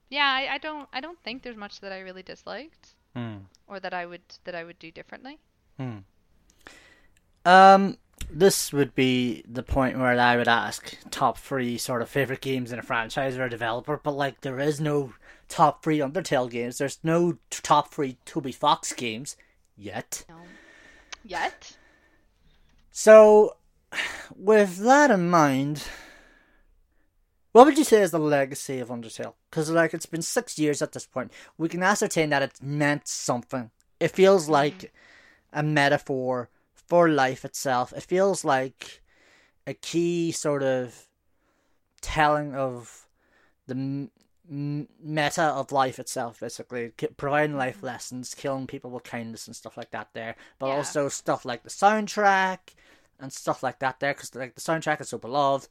yeah, 0.09 0.25
I, 0.25 0.55
I 0.55 0.57
don't 0.57 0.89
I 0.91 1.01
don't 1.01 1.19
think 1.23 1.43
there's 1.43 1.55
much 1.57 1.79
that 1.81 1.91
I 1.91 1.99
really 1.99 2.23
disliked 2.23 2.95
Mm. 3.15 3.41
or 3.67 3.79
that 3.79 3.93
I 3.93 4.05
would 4.05 4.21
that 4.43 4.53
I 4.55 4.63
would 4.63 4.77
do 4.79 4.91
differently. 4.91 5.39
Mm. 5.79 6.03
Um, 7.49 7.97
this 8.29 8.71
would 8.71 8.93
be 8.93 9.43
the 9.47 9.63
point 9.63 9.97
where 9.97 10.19
I 10.19 10.37
would 10.37 10.47
ask 10.47 10.95
top 11.09 11.39
three 11.39 11.79
sort 11.79 12.03
of 12.03 12.09
favorite 12.09 12.41
games 12.41 12.71
in 12.71 12.77
a 12.77 12.83
franchise 12.83 13.37
or 13.37 13.45
a 13.45 13.49
developer, 13.49 13.99
but 14.03 14.11
like 14.11 14.41
there 14.41 14.59
is 14.59 14.79
no 14.79 15.13
top 15.47 15.83
three 15.83 15.97
Undertale 15.97 16.47
games. 16.47 16.77
There's 16.77 16.99
no 17.01 17.33
t- 17.49 17.59
top 17.63 17.91
three 17.91 18.17
Toby 18.23 18.51
Fox 18.51 18.93
games 18.93 19.35
yet. 19.75 20.25
No. 20.29 20.35
Yet. 21.25 21.75
So, 22.91 23.57
with 24.35 24.77
that 24.77 25.09
in 25.09 25.27
mind, 25.27 25.87
what 27.51 27.65
would 27.65 27.79
you 27.79 27.83
say 27.83 28.03
is 28.03 28.11
the 28.11 28.19
legacy 28.19 28.77
of 28.77 28.89
Undertale? 28.89 29.33
Because 29.49 29.71
like 29.71 29.95
it's 29.95 30.05
been 30.05 30.21
six 30.21 30.59
years 30.59 30.83
at 30.83 30.91
this 30.91 31.07
point, 31.07 31.31
we 31.57 31.67
can 31.67 31.81
ascertain 31.81 32.29
that 32.29 32.43
it 32.43 32.61
meant 32.61 33.07
something. 33.07 33.71
It 33.99 34.11
feels 34.11 34.47
like 34.47 34.93
a 35.51 35.63
metaphor 35.63 36.51
for 36.89 37.07
life 37.07 37.45
itself. 37.45 37.93
It 37.93 38.03
feels 38.03 38.43
like 38.43 39.01
a 39.67 39.73
key 39.73 40.31
sort 40.31 40.63
of 40.63 41.07
telling 42.01 42.55
of 42.55 43.07
the 43.67 43.75
m- 43.75 44.11
m- 44.49 44.87
meta 44.99 45.43
of 45.43 45.71
life 45.71 45.99
itself, 45.99 46.39
basically 46.39 46.91
K- 46.97 47.09
providing 47.15 47.55
life 47.55 47.83
lessons, 47.83 48.33
killing 48.33 48.65
people 48.65 48.89
with 48.89 49.03
kindness 49.03 49.45
and 49.47 49.55
stuff 49.55 49.77
like 49.77 49.91
that. 49.91 50.09
There, 50.13 50.35
but 50.57 50.67
Yeah. 50.67 50.75
also 50.77 51.07
stuff 51.09 51.45
like 51.45 51.61
the 51.63 51.69
soundtrack 51.69 52.73
and 53.19 53.31
stuff 53.31 53.61
like 53.61 53.79
that. 53.79 53.99
There, 53.99 54.13
because 54.13 54.33
like 54.33 54.55
the 54.55 54.61
soundtrack 54.61 54.99
is 55.01 55.09
so 55.09 55.19
beloved. 55.19 55.67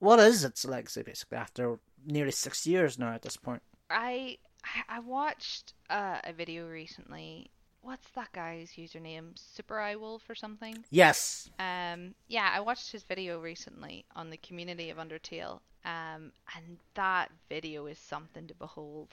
What 0.00 0.18
is 0.18 0.44
its 0.44 0.64
legacy, 0.64 1.02
basically, 1.02 1.38
after 1.38 1.78
nearly 2.04 2.32
six 2.32 2.66
years 2.66 2.98
now 2.98 3.14
at 3.14 3.22
this 3.22 3.36
point? 3.36 3.62
I 3.88 4.38
I- 4.64 4.96
I 4.96 4.98
watched 5.00 5.74
uh, 5.88 6.20
a 6.24 6.32
video 6.32 6.68
recently. 6.68 7.50
What's 7.82 8.08
that 8.10 8.32
guy's 8.32 8.70
username? 8.72 9.36
Super 9.36 9.80
Eye 9.80 9.96
Wolf 9.96 10.22
or 10.28 10.36
something? 10.36 10.84
Yes. 10.90 11.50
Um, 11.58 12.14
yeah, 12.28 12.50
I 12.54 12.60
watched 12.60 12.92
his 12.92 13.02
video 13.02 13.40
recently 13.40 14.04
on 14.14 14.30
the 14.30 14.36
community 14.36 14.90
of 14.90 14.98
Undertale, 14.98 15.60
um, 15.84 16.30
and 16.56 16.78
that 16.94 17.30
video 17.48 17.86
is 17.86 17.98
something 17.98 18.46
to 18.46 18.54
behold, 18.54 19.08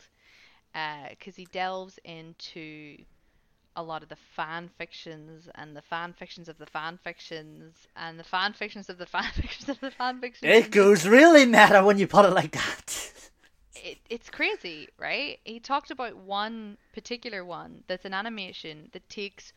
because 1.09 1.35
he 1.35 1.45
delves 1.45 1.99
into 2.03 2.97
a 3.75 3.83
lot 3.83 4.03
of 4.03 4.09
the 4.09 4.17
fan 4.35 4.69
fictions 4.77 5.47
and 5.55 5.75
the 5.75 5.81
fan 5.81 6.13
fictions 6.13 6.49
of 6.49 6.57
the 6.57 6.65
fan 6.65 6.99
fictions 7.03 7.87
and 7.95 8.19
the 8.19 8.23
fan 8.23 8.53
fictions 8.53 8.89
of 8.89 8.97
the 8.97 9.05
fan 9.13 9.31
fictions 9.33 9.69
of 9.69 9.79
the 9.79 9.91
fan 9.91 10.19
fictions. 10.19 10.51
It 10.51 10.69
goes 10.69 11.07
really 11.07 11.45
meta 11.45 11.83
when 11.83 11.97
you 11.97 12.05
put 12.05 12.25
it 12.25 12.33
like 12.33 12.51
that. 12.51 13.11
it, 13.83 13.99
it's 14.09 14.29
crazy, 14.29 14.89
right? 14.97 15.39
He 15.43 15.59
talked 15.59 15.91
about 15.91 16.17
one 16.17 16.77
particular 16.93 17.45
one 17.45 17.83
that's 17.87 18.05
an 18.05 18.13
animation 18.13 18.89
that 18.93 19.07
takes 19.09 19.53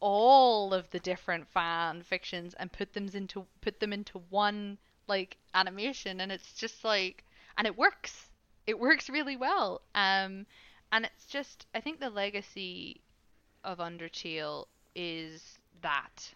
all 0.00 0.74
of 0.74 0.90
the 0.90 1.00
different 1.00 1.48
fan 1.48 2.02
fictions 2.02 2.54
and 2.54 2.72
put 2.72 2.92
them 2.94 3.08
into 3.14 3.46
put 3.60 3.80
them 3.80 3.92
into 3.92 4.18
one 4.30 4.78
like 5.08 5.36
animation 5.54 6.20
and 6.20 6.32
it's 6.32 6.52
just 6.54 6.84
like 6.84 7.24
and 7.58 7.66
it 7.66 7.76
works. 7.76 8.30
It 8.66 8.78
works 8.78 9.10
really 9.10 9.36
well. 9.36 9.82
Um 9.94 10.46
and 10.92 11.04
it's 11.06 11.26
just 11.26 11.66
I 11.74 11.80
think 11.80 12.00
the 12.00 12.10
legacy 12.10 13.00
of 13.64 13.78
Undertale 13.78 14.66
is 14.94 15.58
that. 15.82 16.34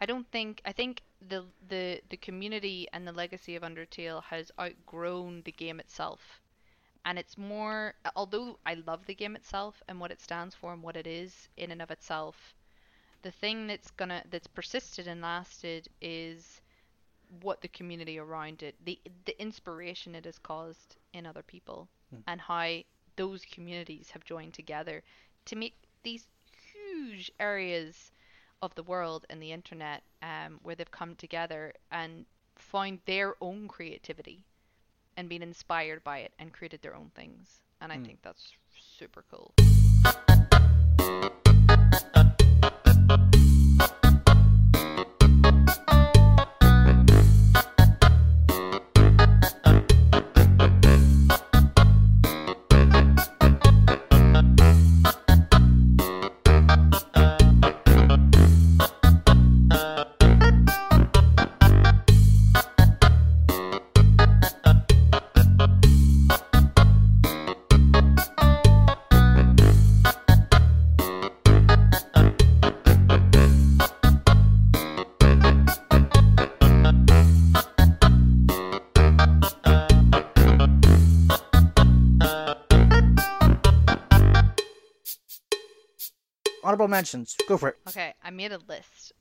I 0.00 0.06
don't 0.06 0.30
think 0.30 0.62
I 0.66 0.72
think 0.72 1.02
the 1.20 1.46
the 1.68 2.02
the 2.10 2.18
community 2.18 2.88
and 2.92 3.08
the 3.08 3.12
legacy 3.12 3.56
of 3.56 3.62
Undertale 3.64 4.22
has 4.24 4.52
outgrown 4.60 5.42
the 5.44 5.52
game 5.52 5.80
itself. 5.80 6.41
And 7.04 7.18
it's 7.18 7.36
more 7.38 7.94
although 8.16 8.58
I 8.66 8.74
love 8.74 9.06
the 9.06 9.14
game 9.14 9.36
itself 9.36 9.82
and 9.88 10.00
what 10.00 10.10
it 10.10 10.20
stands 10.20 10.54
for 10.54 10.72
and 10.72 10.82
what 10.82 10.96
it 10.96 11.06
is 11.06 11.48
in 11.56 11.70
and 11.70 11.82
of 11.82 11.90
itself, 11.90 12.54
the 13.22 13.30
thing 13.30 13.66
that's 13.66 13.90
gonna 13.90 14.22
that's 14.30 14.46
persisted 14.46 15.06
and 15.06 15.20
lasted 15.20 15.88
is 16.00 16.60
what 17.40 17.60
the 17.60 17.68
community 17.68 18.18
around 18.18 18.62
it, 18.62 18.74
the 18.84 19.00
the 19.24 19.40
inspiration 19.40 20.14
it 20.14 20.24
has 20.24 20.38
caused 20.38 20.96
in 21.12 21.26
other 21.26 21.42
people 21.42 21.88
and 22.26 22.40
how 22.40 22.78
those 23.16 23.44
communities 23.46 24.10
have 24.10 24.24
joined 24.24 24.54
together 24.54 25.02
to 25.46 25.56
make 25.56 25.74
these 26.02 26.26
huge 26.72 27.30
areas 27.40 28.12
of 28.62 28.74
the 28.74 28.82
world 28.82 29.26
and 29.30 29.42
the 29.42 29.52
internet 29.52 30.02
um, 30.22 30.60
where 30.62 30.74
they've 30.74 30.90
come 30.90 31.14
together 31.16 31.72
and 31.90 32.26
found 32.56 33.00
their 33.06 33.34
own 33.40 33.66
creativity 33.68 34.44
and 35.16 35.28
been 35.28 35.42
inspired 35.42 36.02
by 36.04 36.18
it 36.18 36.32
and 36.38 36.52
created 36.52 36.82
their 36.82 36.94
own 36.94 37.10
things. 37.14 37.60
And 37.80 37.92
I 37.92 37.96
hmm. 37.96 38.04
think 38.04 38.18
that's 38.22 38.52
super 38.98 39.24
cool. 39.30 39.52
Honorable 86.82 86.90
mentions. 86.96 87.36
Go 87.48 87.56
for 87.56 87.68
it. 87.70 87.78
Okay, 87.88 88.14
I 88.24 88.30
made 88.30 88.50
a 88.52 88.58
list. 88.68 89.12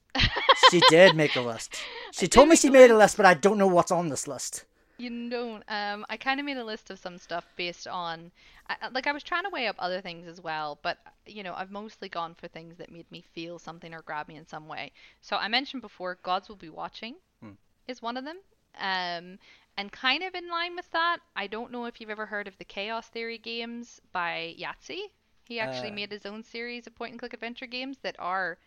She 0.72 0.82
did 0.90 1.16
make 1.16 1.36
a 1.36 1.42
list. 1.42 1.76
She 2.14 2.26
I 2.26 2.28
told 2.28 2.50
me 2.50 2.58
she 2.58 2.70
made 2.70 2.92
a 2.92 2.98
list, 2.98 3.16
but 3.16 3.26
I 3.26 3.34
don't 3.34 3.58
know 3.58 3.68
what's 3.68 3.92
on 3.92 4.10
this 4.10 4.28
list. 4.28 4.66
You 4.98 5.30
don't. 5.30 5.64
Um, 5.70 6.06
I 6.10 6.18
kind 6.18 6.40
of 6.42 6.46
made 6.46 6.58
a 6.58 6.64
list 6.66 6.90
of 6.90 7.00
some 7.00 7.18
stuff 7.18 7.46
based 7.56 7.88
on, 7.88 8.32
I- 8.70 8.90
like, 8.92 9.08
I 9.08 9.14
was 9.14 9.24
trying 9.24 9.44
to 9.44 9.50
weigh 9.50 9.68
up 9.68 9.78
other 9.80 10.02
things 10.02 10.28
as 10.28 10.42
well, 10.42 10.78
but 10.82 10.98
you 11.26 11.42
know, 11.44 11.54
I've 11.56 11.72
mostly 11.72 12.10
gone 12.10 12.34
for 12.36 12.48
things 12.50 12.78
that 12.80 12.92
made 12.92 13.10
me 13.12 13.24
feel 13.34 13.60
something 13.60 13.94
or 13.94 14.02
grab 14.02 14.28
me 14.28 14.36
in 14.36 14.46
some 14.46 14.68
way. 14.68 14.92
So 15.22 15.38
I 15.38 15.48
mentioned 15.48 15.82
before, 15.82 16.18
Gods 16.22 16.50
Will 16.50 16.58
Be 16.58 16.70
Watching 16.70 17.16
Hmm. 17.42 17.52
is 17.88 18.02
one 18.02 18.18
of 18.18 18.26
them. 18.26 18.38
Um, 18.78 19.40
and 19.78 19.90
kind 19.92 20.22
of 20.24 20.36
in 20.36 20.50
line 20.50 20.76
with 20.76 20.90
that, 20.92 21.20
I 21.36 21.48
don't 21.48 21.72
know 21.72 21.86
if 21.86 22.02
you've 22.02 22.10
ever 22.10 22.26
heard 22.26 22.48
of 22.50 22.58
the 22.58 22.66
Chaos 22.66 23.08
Theory 23.08 23.38
games 23.38 24.02
by 24.12 24.56
Yahtzee. 24.60 25.06
He 25.52 25.60
actually 25.60 25.92
Uh. 25.92 25.94
made 25.94 26.12
his 26.12 26.26
own 26.26 26.44
series 26.44 26.88
of 26.88 26.96
point 26.96 27.12
and 27.12 27.20
click 27.20 27.34
adventure 27.34 27.68
games 27.68 28.00
that 28.00 28.16
are 28.20 28.58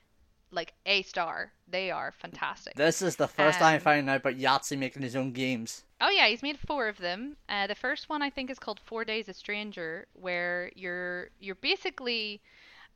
like 0.51 0.75
a 0.87 1.03
star. 1.03 1.53
They 1.67 1.91
are 1.91 2.13
fantastic. 2.13 2.75
This 2.75 3.03
is 3.03 3.17
the 3.17 3.27
first 3.27 3.59
time 3.59 3.81
Um, 3.81 3.81
finding 3.81 4.09
out 4.09 4.17
about 4.17 4.37
Yahtzee 4.39 4.79
making 4.79 5.03
his 5.03 5.17
own 5.17 5.33
games. 5.33 5.85
Oh 6.01 6.11
yeah, 6.11 6.29
he's 6.29 6.43
made 6.43 6.59
four 6.59 6.89
of 6.89 6.99
them. 6.99 7.37
Uh, 7.49 7.67
the 7.67 7.75
first 7.75 8.09
one 8.09 8.23
I 8.23 8.31
think 8.31 8.51
is 8.51 8.59
called 8.61 8.79
Four 8.81 9.05
Days 9.05 9.29
a 9.29 9.35
Stranger, 9.35 10.07
where 10.13 10.71
you're 10.77 11.31
you're 11.41 11.57
basically 11.57 12.41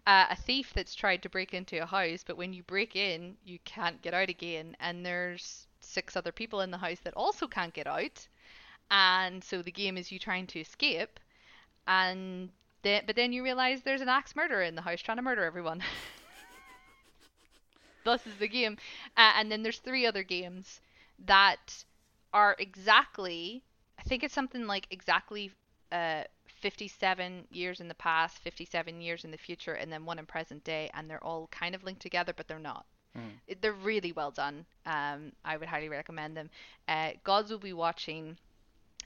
uh, 0.07 0.27
a 0.31 0.37
thief 0.37 0.73
that's 0.75 0.95
tried 0.95 1.23
to 1.25 1.29
break 1.31 1.55
into 1.55 1.83
a 1.83 1.87
house, 1.87 2.25
but 2.25 2.37
when 2.37 2.53
you 2.55 2.63
break 2.65 2.97
in, 2.97 3.37
you 3.45 3.59
can't 3.65 4.03
get 4.03 4.15
out 4.15 4.29
again, 4.31 4.77
and 4.81 5.05
there's 5.07 5.67
six 5.81 6.17
other 6.17 6.33
people 6.33 6.61
in 6.63 6.71
the 6.71 6.79
house 6.79 7.01
that 7.01 7.15
also 7.15 7.49
can't 7.49 7.75
get 7.75 7.87
out, 7.89 8.29
and 8.91 9.45
so 9.45 9.63
the 9.63 9.73
game 9.73 9.99
is 9.99 10.13
you 10.13 10.19
trying 10.19 10.47
to 10.49 10.61
escape, 10.61 11.21
and 11.89 12.51
then 12.83 13.03
but 13.07 13.17
then 13.17 13.33
you 13.33 13.43
realize 13.43 13.83
there's 13.83 14.01
an 14.01 14.09
axe 14.09 14.35
murderer 14.37 14.63
in 14.63 14.75
the 14.75 14.83
house 14.83 15.01
trying 15.01 15.17
to 15.19 15.23
murder 15.23 15.45
everyone. 15.45 15.83
Thus 18.05 18.27
is 18.27 18.37
the 18.39 18.49
game, 18.49 18.77
uh, 19.17 19.33
and 19.37 19.51
then 19.53 19.63
there's 19.63 19.79
three 19.79 20.07
other 20.07 20.23
games 20.23 20.81
that 21.21 21.85
are 22.33 22.57
exactly 22.59 23.63
I 23.99 24.03
think 24.03 24.23
it's 24.23 24.35
something 24.35 24.67
like 24.67 24.87
exactly 24.91 25.51
uh 25.93 26.25
57 26.61 27.47
years 27.51 27.81
in 27.81 27.89
the 27.89 27.95
past, 27.95 28.39
57 28.39 29.01
years 29.01 29.25
in 29.25 29.31
the 29.31 29.39
future, 29.39 29.75
and 29.75 29.93
then 29.93 30.05
one 30.05 30.19
in 30.19 30.27
present 30.27 30.65
day, 30.65 30.91
and 30.95 31.09
they're 31.09 31.23
all 31.23 31.47
kind 31.49 31.75
of 31.75 31.85
linked 31.85 32.03
together, 32.03 32.33
but 32.33 32.49
they're 32.49 32.59
not. 32.59 32.87
It- 33.49 33.61
They're 33.63 33.73
really 33.73 34.13
well 34.13 34.31
done. 34.33 34.65
Um, 34.87 35.33
I 35.45 35.57
would 35.57 35.69
highly 35.69 35.89
recommend 35.89 36.37
them. 36.37 36.51
Uh, 36.89 37.13
Gods 37.25 37.51
will 37.51 37.59
be 37.59 37.73
watching 37.73 38.37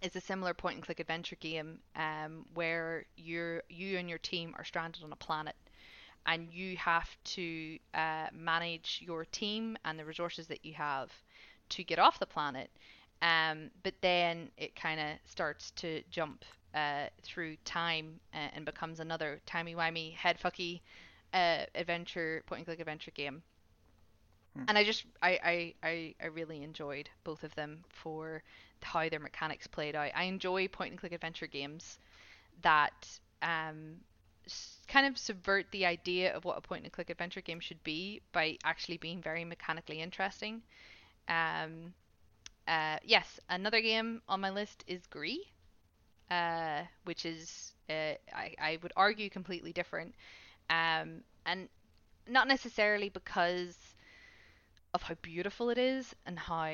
is 0.02 0.16
a 0.16 0.20
similar 0.20 0.54
point 0.54 0.76
and 0.76 0.84
click 0.84 1.00
adventure 1.00 1.36
game 1.36 1.78
um, 1.96 2.44
where 2.54 3.06
you're 3.16 3.62
you 3.68 3.98
and 3.98 4.08
your 4.08 4.18
team 4.18 4.54
are 4.58 4.64
stranded 4.64 5.02
on 5.04 5.12
a 5.12 5.16
planet 5.16 5.56
and 6.26 6.48
you 6.52 6.76
have 6.76 7.08
to 7.24 7.78
uh, 7.94 8.26
manage 8.32 9.00
your 9.04 9.24
team 9.26 9.76
and 9.84 9.98
the 9.98 10.04
resources 10.04 10.46
that 10.48 10.64
you 10.64 10.74
have 10.74 11.10
to 11.68 11.84
get 11.84 11.98
off 11.98 12.18
the 12.18 12.26
planet 12.26 12.70
um, 13.22 13.70
but 13.84 13.94
then 14.00 14.50
it 14.56 14.74
kind 14.74 15.00
of 15.00 15.06
starts 15.24 15.70
to 15.72 16.02
jump 16.10 16.44
uh, 16.74 17.06
through 17.22 17.56
time 17.64 18.20
uh, 18.34 18.48
and 18.54 18.64
becomes 18.64 19.00
another 19.00 19.40
timey-wimey 19.46 20.14
headfucky 20.16 20.80
uh, 21.32 21.64
adventure 21.74 22.42
point 22.46 22.60
and 22.60 22.66
click 22.66 22.80
adventure 22.80 23.12
game. 23.12 23.42
And 24.68 24.76
I 24.76 24.84
just 24.84 25.04
I, 25.22 25.38
I, 25.42 25.74
I, 25.88 26.14
I 26.22 26.26
really 26.26 26.62
enjoyed 26.62 27.08
both 27.24 27.42
of 27.44 27.54
them 27.54 27.84
for 27.88 28.42
how 28.84 29.08
their 29.08 29.20
mechanics 29.20 29.66
played 29.66 29.94
out. 29.94 30.10
I 30.14 30.24
enjoy 30.24 30.68
point 30.68 30.90
and 30.92 31.00
click 31.00 31.12
adventure 31.12 31.46
games 31.46 31.98
that 32.62 33.18
um, 33.42 33.96
kind 34.88 35.06
of 35.06 35.18
subvert 35.18 35.66
the 35.72 35.86
idea 35.86 36.34
of 36.34 36.44
what 36.44 36.58
a 36.58 36.60
point 36.60 36.84
and 36.84 36.92
click 36.92 37.10
adventure 37.10 37.40
game 37.40 37.60
should 37.60 37.82
be 37.82 38.20
by 38.32 38.58
actually 38.64 38.96
being 38.96 39.22
very 39.22 39.44
mechanically 39.44 40.00
interesting. 40.00 40.62
Um, 41.28 41.94
uh, 42.66 42.98
yes, 43.04 43.40
another 43.48 43.80
game 43.80 44.22
on 44.28 44.40
my 44.40 44.50
list 44.50 44.84
is 44.86 45.06
Gris, 45.06 45.38
uh, 46.30 46.82
which 47.04 47.24
is 47.24 47.72
uh, 47.90 48.14
I, 48.32 48.54
I 48.60 48.78
would 48.82 48.92
argue 48.96 49.28
completely 49.30 49.72
different, 49.72 50.14
um, 50.70 51.22
and 51.46 51.68
not 52.28 52.48
necessarily 52.48 53.08
because 53.08 53.76
of 54.94 55.02
how 55.02 55.14
beautiful 55.22 55.70
it 55.70 55.78
is 55.78 56.14
and 56.26 56.38
how 56.38 56.72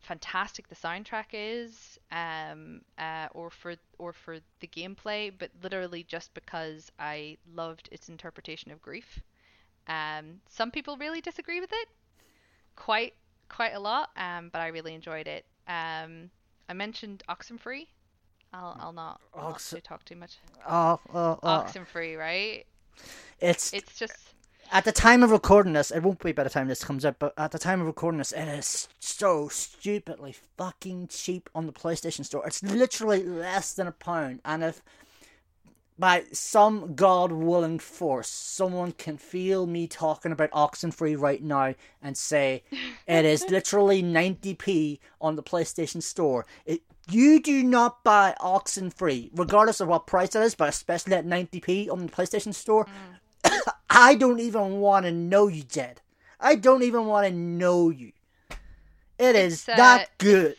fantastic 0.00 0.68
the 0.68 0.74
soundtrack 0.74 1.26
is, 1.32 1.98
um, 2.10 2.82
uh, 2.98 3.28
or 3.32 3.50
for 3.50 3.76
or 3.98 4.12
for 4.12 4.38
the 4.60 4.66
gameplay, 4.66 5.32
but 5.36 5.50
literally 5.62 6.02
just 6.02 6.32
because 6.34 6.90
I 6.98 7.36
loved 7.54 7.88
its 7.92 8.08
interpretation 8.08 8.72
of 8.72 8.82
grief. 8.82 9.20
Um, 9.86 10.40
some 10.48 10.70
people 10.70 10.96
really 10.96 11.20
disagree 11.20 11.60
with 11.60 11.72
it, 11.72 11.88
quite 12.76 13.14
quite 13.48 13.74
a 13.74 13.80
lot, 13.80 14.10
um, 14.16 14.48
but 14.52 14.60
I 14.60 14.68
really 14.68 14.94
enjoyed 14.94 15.26
it. 15.26 15.44
Um, 15.68 16.30
I 16.68 16.72
mentioned 16.72 17.22
Oxenfree. 17.28 17.86
I'll 18.52 18.76
I'll 18.80 18.92
not, 18.92 19.20
I'll 19.34 19.42
not 19.42 19.50
Oxen- 19.52 19.80
to 19.80 19.86
talk 19.86 20.04
too 20.04 20.16
much. 20.16 20.38
Oh, 20.68 20.98
oh, 21.14 21.38
oh. 21.42 21.48
Oxenfree, 21.48 22.18
right? 22.18 22.66
It's 23.40 23.72
It's 23.72 23.98
just 23.98 24.34
at 24.72 24.84
the 24.84 24.92
time 24.92 25.22
of 25.22 25.30
recording 25.30 25.72
this. 25.72 25.90
It 25.90 26.02
won't 26.02 26.22
be 26.22 26.32
by 26.32 26.44
the 26.44 26.50
time 26.50 26.68
this 26.68 26.84
comes 26.84 27.04
out, 27.04 27.18
but 27.18 27.34
at 27.36 27.50
the 27.50 27.58
time 27.58 27.80
of 27.80 27.86
recording 27.86 28.18
this, 28.18 28.32
it 28.32 28.46
is 28.46 28.88
so 28.98 29.48
stupidly 29.48 30.34
fucking 30.56 31.08
cheap 31.08 31.50
on 31.54 31.66
the 31.66 31.72
PlayStation 31.72 32.24
Store. 32.24 32.46
It's 32.46 32.62
literally 32.62 33.24
less 33.24 33.72
than 33.72 33.86
a 33.86 33.92
pound, 33.92 34.40
and 34.44 34.62
if 34.62 34.82
by 35.98 36.24
some 36.32 36.94
god 36.94 37.30
willing 37.30 37.78
force, 37.78 38.28
someone 38.28 38.92
can 38.92 39.18
feel 39.18 39.66
me 39.66 39.86
talking 39.86 40.32
about 40.32 40.50
Oxenfree 40.52 41.20
right 41.20 41.42
now 41.42 41.74
and 42.02 42.16
say 42.16 42.62
it 43.06 43.24
is 43.24 43.44
literally 43.50 44.02
90p 44.02 44.98
on 45.20 45.36
the 45.36 45.42
PlayStation 45.42 46.02
Store. 46.02 46.46
It, 46.64 46.82
you 47.10 47.42
do 47.42 47.62
not 47.62 48.02
buy 48.04 48.34
Oxenfree, 48.40 49.30
regardless 49.34 49.80
of 49.80 49.88
what 49.88 50.06
price 50.06 50.34
it 50.34 50.42
is, 50.42 50.54
but 50.54 50.68
especially 50.68 51.14
at 51.14 51.26
90p 51.26 51.90
on 51.90 52.06
the 52.06 52.12
PlayStation 52.12 52.54
Store. 52.54 52.86
Mm. 53.44 53.60
I 53.90 54.14
don't 54.14 54.38
even 54.38 54.78
want 54.78 55.04
to 55.06 55.12
know 55.12 55.48
you, 55.48 55.64
Jed. 55.64 56.00
I 56.38 56.54
don't 56.54 56.82
even 56.84 57.06
want 57.06 57.26
to 57.26 57.32
know 57.32 57.90
you. 57.90 58.12
It 59.18 59.36
is 59.36 59.68
uh, 59.68 59.76
that 59.76 60.06
good. 60.16 60.56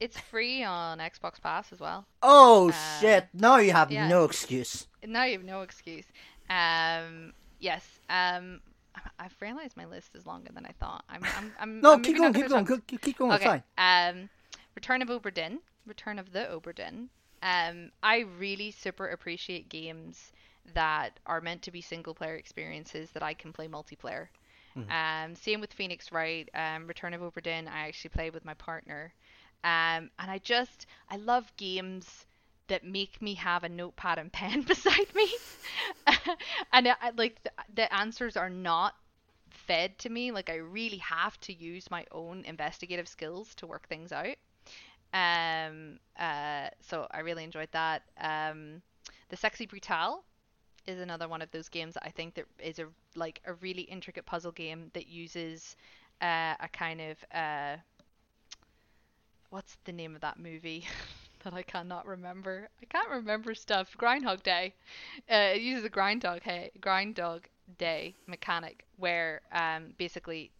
it's 0.00 0.18
free 0.18 0.62
on 0.62 0.98
Xbox 0.98 1.40
Pass 1.42 1.72
as 1.72 1.80
well. 1.80 2.06
Oh 2.22 2.70
uh, 2.70 3.00
shit! 3.00 3.28
Now 3.34 3.58
you 3.58 3.72
have 3.72 3.90
yeah. 3.90 4.08
no 4.08 4.24
excuse. 4.24 4.86
Now 5.04 5.24
you 5.24 5.32
have 5.32 5.44
no 5.44 5.60
excuse. 5.60 6.06
Um, 6.48 7.34
yes. 7.58 7.84
Um, 8.08 8.60
I've 9.18 9.36
realized 9.40 9.76
my 9.76 9.84
list 9.84 10.14
is 10.14 10.24
longer 10.24 10.50
than 10.54 10.64
I 10.64 10.72
thought. 10.80 11.04
I'm. 11.10 11.22
I'm. 11.36 11.52
I'm 11.60 11.80
No, 11.80 11.94
I'm 11.94 12.02
keep 12.02 12.16
going, 12.16 12.32
keep 12.32 12.48
going, 12.48 12.64
keep, 12.64 13.00
keep 13.02 13.18
going. 13.18 13.32
Okay. 13.32 13.44
Fine. 13.44 13.62
Um, 13.76 14.30
Return 14.74 15.02
of 15.02 15.08
Obra 15.08 15.34
Dinn. 15.34 15.58
Return 15.86 16.18
of 16.18 16.32
the 16.32 16.40
Obra 16.40 16.74
Dinn. 16.74 17.10
Um, 17.42 17.90
I 18.02 18.20
really 18.38 18.70
super 18.70 19.08
appreciate 19.08 19.68
games 19.68 20.32
that 20.74 21.18
are 21.26 21.40
meant 21.40 21.62
to 21.62 21.70
be 21.70 21.80
single 21.80 22.14
player 22.14 22.34
experiences 22.36 23.10
that 23.12 23.22
I 23.22 23.34
can 23.34 23.52
play 23.52 23.68
multiplayer. 23.68 24.28
Um, 24.90 25.34
same 25.34 25.60
with 25.60 25.72
Phoenix 25.72 26.12
Wright. 26.12 26.48
Um, 26.54 26.86
Return 26.86 27.14
of 27.14 27.20
Obra 27.22 27.42
Dinn. 27.42 27.68
I 27.68 27.88
actually 27.88 28.10
play 28.10 28.30
with 28.30 28.44
my 28.44 28.54
partner. 28.54 29.12
Um, 29.64 30.10
and 30.18 30.30
I 30.30 30.38
just 30.42 30.86
I 31.10 31.16
love 31.16 31.52
games 31.56 32.26
that 32.68 32.84
make 32.84 33.20
me 33.22 33.34
have 33.34 33.64
a 33.64 33.68
notepad 33.68 34.18
and 34.18 34.32
pen 34.32 34.62
beside 34.62 35.14
me, 35.14 35.28
and 36.72 36.88
I, 36.88 36.94
I- 37.00 37.10
like 37.16 37.42
the, 37.42 37.50
the 37.74 37.94
answers 37.94 38.36
are 38.36 38.50
not 38.50 38.94
fed 39.50 39.98
to 40.00 40.10
me. 40.10 40.30
Like 40.32 40.50
I 40.50 40.56
really 40.56 40.98
have 40.98 41.38
to 41.42 41.52
use 41.52 41.90
my 41.90 42.04
own 42.12 42.44
investigative 42.44 43.08
skills 43.08 43.54
to 43.56 43.66
work 43.66 43.88
things 43.88 44.12
out. 44.12 44.36
Um, 45.12 45.98
uh, 46.18 46.68
so 46.80 47.06
I 47.10 47.20
really 47.20 47.44
enjoyed 47.44 47.68
that. 47.72 48.02
Um, 48.20 48.82
the 49.28 49.36
Sexy 49.36 49.66
Brutale 49.66 50.22
is 50.86 51.00
another 51.00 51.28
one 51.28 51.42
of 51.42 51.50
those 51.50 51.68
games 51.68 51.94
that 51.94 52.04
I 52.04 52.10
think 52.10 52.34
that 52.34 52.46
is 52.58 52.78
a 52.78 52.86
like 53.14 53.40
a 53.46 53.54
really 53.54 53.82
intricate 53.82 54.26
puzzle 54.26 54.52
game 54.52 54.90
that 54.94 55.08
uses 55.08 55.76
uh, 56.22 56.54
a 56.60 56.68
kind 56.72 57.00
of 57.00 57.16
uh, 57.34 57.76
what's 59.50 59.76
the 59.84 59.92
name 59.92 60.14
of 60.14 60.20
that 60.20 60.38
movie 60.38 60.84
that 61.44 61.54
I 61.54 61.62
cannot 61.62 62.06
remember? 62.06 62.68
I 62.82 62.86
can't 62.86 63.10
remember 63.10 63.54
stuff. 63.54 63.96
Groundhog 63.96 64.42
Day. 64.42 64.74
Uh, 65.30 65.54
it 65.54 65.62
uses 65.62 65.84
a 65.84 65.90
Groundhog 65.90 66.42
Hey 66.42 66.70
Groundhog 66.80 67.46
Day 67.78 68.14
mechanic 68.26 68.84
where 68.96 69.40
um, 69.52 69.94
basically 69.98 70.50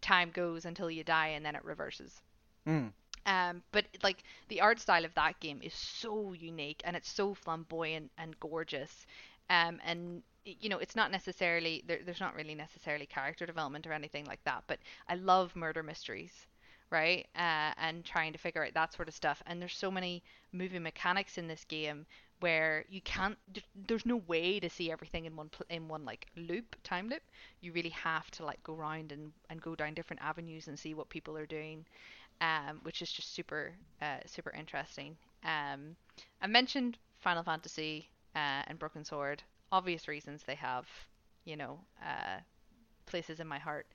time 0.00 0.30
goes 0.30 0.64
until 0.64 0.90
you 0.90 1.04
die 1.04 1.28
and 1.28 1.44
then 1.44 1.56
it 1.56 1.64
reverses. 1.64 2.20
Mm. 2.66 2.92
Um, 3.26 3.62
but 3.72 3.84
like 4.02 4.22
the 4.48 4.60
art 4.60 4.80
style 4.80 5.04
of 5.04 5.14
that 5.14 5.38
game 5.40 5.60
is 5.62 5.74
so 5.74 6.32
unique 6.32 6.80
and 6.84 6.96
it's 6.96 7.10
so 7.10 7.34
flamboyant 7.34 8.10
and 8.16 8.38
gorgeous. 8.40 9.06
Um, 9.50 9.80
and 9.84 10.22
you 10.44 10.68
know, 10.68 10.78
it's 10.78 10.96
not 10.96 11.10
necessarily 11.10 11.84
there, 11.86 12.00
there's 12.04 12.20
not 12.20 12.34
really 12.34 12.54
necessarily 12.54 13.06
character 13.06 13.46
development 13.46 13.86
or 13.86 13.92
anything 13.92 14.24
like 14.26 14.42
that. 14.44 14.64
But 14.66 14.78
I 15.08 15.14
love 15.16 15.54
murder 15.56 15.82
mysteries, 15.82 16.46
right? 16.90 17.26
Uh, 17.36 17.72
and 17.76 18.04
trying 18.04 18.32
to 18.32 18.38
figure 18.38 18.64
out 18.64 18.74
that 18.74 18.94
sort 18.94 19.08
of 19.08 19.14
stuff. 19.14 19.42
And 19.46 19.60
there's 19.60 19.76
so 19.76 19.90
many 19.90 20.22
movie 20.52 20.78
mechanics 20.78 21.38
in 21.38 21.48
this 21.48 21.64
game 21.64 22.06
where 22.40 22.84
you 22.88 23.00
can't. 23.02 23.36
There's 23.74 24.06
no 24.06 24.16
way 24.26 24.60
to 24.60 24.70
see 24.70 24.90
everything 24.90 25.26
in 25.26 25.36
one 25.36 25.50
in 25.70 25.88
one 25.88 26.04
like 26.04 26.26
loop, 26.36 26.76
time 26.84 27.08
loop. 27.08 27.22
You 27.60 27.72
really 27.72 27.90
have 27.90 28.30
to 28.32 28.44
like 28.44 28.62
go 28.62 28.74
around 28.74 29.12
and 29.12 29.32
and 29.50 29.60
go 29.60 29.74
down 29.74 29.94
different 29.94 30.22
avenues 30.22 30.68
and 30.68 30.78
see 30.78 30.94
what 30.94 31.08
people 31.10 31.36
are 31.36 31.46
doing 31.46 31.84
um, 32.40 32.80
which 32.82 33.02
is 33.02 33.10
just 33.12 33.34
super 33.34 33.72
uh, 34.00 34.18
super 34.26 34.50
interesting. 34.52 35.16
Um, 35.44 35.96
I 36.40 36.46
mentioned 36.46 36.98
Final 37.20 37.42
Fantasy 37.42 38.08
uh, 38.34 38.62
and 38.66 38.78
Broken 38.78 39.04
Sword, 39.04 39.42
obvious 39.72 40.08
reasons 40.08 40.42
they 40.44 40.54
have, 40.56 40.86
you 41.44 41.56
know, 41.56 41.80
uh, 42.02 42.40
places 43.06 43.40
in 43.40 43.46
my 43.46 43.58
heart. 43.58 43.86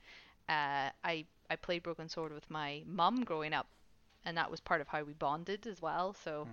Uh, 0.48 0.90
I 1.04 1.26
I 1.50 1.56
played 1.56 1.82
Broken 1.82 2.08
Sword 2.08 2.32
with 2.32 2.50
my 2.50 2.82
mum 2.86 3.24
growing 3.24 3.52
up, 3.54 3.68
and 4.24 4.36
that 4.36 4.50
was 4.50 4.60
part 4.60 4.80
of 4.80 4.88
how 4.88 5.02
we 5.02 5.12
bonded 5.14 5.66
as 5.66 5.80
well. 5.82 6.14
So 6.14 6.48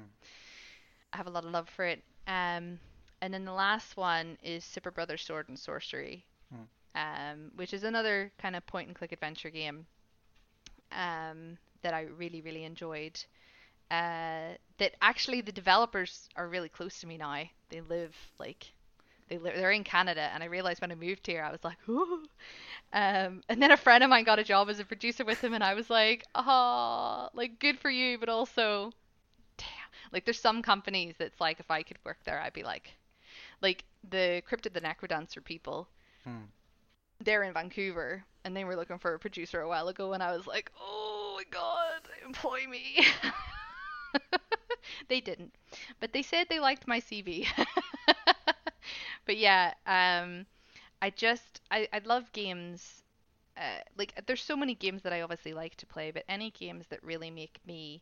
I 1.14 1.18
have 1.18 1.28
a 1.28 1.32
lot 1.32 1.46
of 1.46 1.52
love 1.52 1.70
for 1.70 1.86
it. 1.86 2.04
Um, 2.28 2.80
and 3.22 3.34
then 3.34 3.46
the 3.46 3.54
last 3.54 3.98
one 3.98 4.38
is 4.44 4.64
Superbrothers 4.66 5.22
Sword 5.22 5.48
and 5.50 5.58
Sworcery, 5.58 6.24
um, 6.96 7.52
which 7.56 7.74
is 7.74 7.84
another 7.84 8.32
kind 8.38 8.56
of 8.56 8.66
point 8.66 8.88
and 8.88 8.96
click 8.96 9.12
adventure 9.12 9.50
game 9.50 9.88
um, 10.92 11.58
that 11.82 11.94
I 11.94 12.02
really, 12.04 12.42
really 12.42 12.64
enjoyed. 12.64 13.24
Uh, 13.92 14.56
that 14.80 14.96
actually 15.02 15.42
the 15.42 15.52
developers 15.52 16.30
are 16.38 16.48
really 16.48 16.70
close 16.70 17.02
to 17.02 17.08
me 17.08 17.18
now. 17.18 17.44
They 17.70 17.82
live 17.82 18.16
like 18.40 18.72
they 19.30 19.38
li- 19.38 19.52
they're 19.56 19.72
in 19.72 19.84
Canada, 19.84 20.30
and 20.34 20.44
I 20.44 20.48
realized 20.48 20.82
when 20.82 20.92
I 20.92 20.96
moved 20.96 21.28
here, 21.28 21.44
I 21.44 21.52
was 21.52 21.64
like, 21.64 21.78
Ooh. 21.90 22.24
Um, 22.94 23.44
and 23.50 23.62
then 23.62 23.72
a 23.72 23.78
friend 23.78 24.04
of 24.04 24.10
mine 24.10 24.24
got 24.26 24.40
a 24.40 24.44
job 24.44 24.70
as 24.70 24.80
a 24.80 24.86
producer 24.86 25.26
with 25.26 25.42
him, 25.44 25.54
and 25.54 25.64
I 25.64 25.74
was 25.76 25.90
like, 25.90 26.26
oh, 26.36 27.30
like 27.34 27.60
good 27.60 27.80
for 27.80 27.90
you, 27.90 28.18
but 28.18 28.30
also, 28.30 28.92
damn, 29.58 29.68
like 30.14 30.26
there's 30.26 30.40
some 30.40 30.62
companies 30.62 31.16
that's 31.18 31.40
like 31.42 31.60
if 31.60 31.72
I 31.72 31.84
could 31.84 31.98
work 32.06 32.20
there, 32.26 32.42
I'd 32.42 32.54
be 32.54 32.64
like, 32.64 32.94
like 33.62 33.84
the 34.10 34.42
Crypt 34.46 34.66
of 34.66 34.74
the 34.74 34.82
Necrodancer 34.82 35.44
people 35.44 35.88
Hmm. 36.24 36.46
they're 37.24 37.44
in 37.44 37.54
Vancouver 37.54 38.24
and 38.46 38.56
they 38.56 38.64
were 38.64 38.76
looking 38.76 39.00
for 39.00 39.14
a 39.16 39.20
producer 39.20 39.62
a 39.62 39.68
while 39.68 39.88
ago 39.88 40.14
and 40.14 40.22
I 40.24 40.36
was 40.36 40.48
like, 40.48 40.72
"Oh 40.80 41.36
my 41.38 41.44
god, 41.52 42.02
employ 42.26 42.68
me." 42.70 43.06
they 45.10 45.22
didn't, 45.22 45.54
but 46.00 46.14
they 46.14 46.22
said 46.22 46.48
they 46.50 46.60
liked 46.60 46.88
my 46.88 47.00
CV. 47.00 47.48
but 49.26 49.38
yeah, 49.38 49.74
um, 49.86 50.46
I 51.02 51.10
just 51.10 51.62
I 51.72 51.88
I 51.94 52.02
love 52.06 52.32
games. 52.32 53.04
Uh, 53.58 53.82
like 53.98 54.14
there's 54.28 54.42
so 54.44 54.56
many 54.56 54.76
games 54.76 55.04
that 55.04 55.14
I 55.14 55.22
obviously 55.22 55.54
like 55.54 55.76
to 55.78 55.86
play, 55.86 56.12
but 56.12 56.24
any 56.30 56.52
games 56.52 56.86
that 56.90 57.04
really 57.04 57.30
make 57.30 57.60
me 57.66 58.02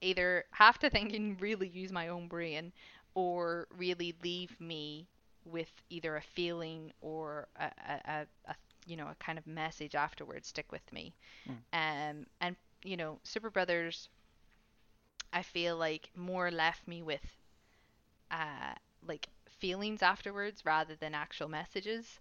either 0.00 0.44
have 0.50 0.78
to 0.80 0.90
think 0.90 1.14
and 1.14 1.40
really 1.40 1.68
use 1.68 1.92
my 1.92 2.08
own 2.08 2.28
brain, 2.28 2.72
or 3.14 3.66
really 3.76 4.14
leave 4.22 4.58
me 4.60 5.08
with 5.44 5.70
either 5.90 6.16
a 6.16 6.22
feeling 6.22 6.92
or 7.00 7.48
a, 7.56 7.64
a, 7.64 8.10
a, 8.10 8.26
a 8.50 8.54
you 8.86 8.96
know 8.96 9.06
a 9.08 9.14
kind 9.16 9.38
of 9.38 9.46
message 9.46 9.94
afterwards 9.94 10.48
stick 10.48 10.70
with 10.72 10.92
me. 10.92 11.14
Mm. 11.48 11.56
Um, 11.72 12.26
and 12.40 12.56
you 12.84 12.96
know, 12.96 13.18
Superbrothers, 13.24 14.08
I 15.36 15.42
feel 15.42 15.76
like 15.76 16.10
more 16.16 16.50
left 16.50 16.88
me 16.88 17.02
with 17.02 17.24
uh 18.30 18.74
like 19.06 19.28
feelings 19.58 20.02
afterwards 20.02 20.64
rather 20.64 20.94
than 20.96 21.14
actual 21.14 21.48
messages. 21.48 22.18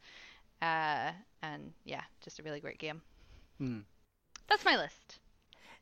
Uh, 0.62 1.12
and 1.42 1.74
yeah, 1.84 2.04
just 2.24 2.40
a 2.40 2.44
really 2.44 2.60
great 2.62 2.80
game. 2.80 3.02
Hmm. 3.60 3.80
That's 4.48 4.64
my 4.66 4.78
list. 4.78 5.20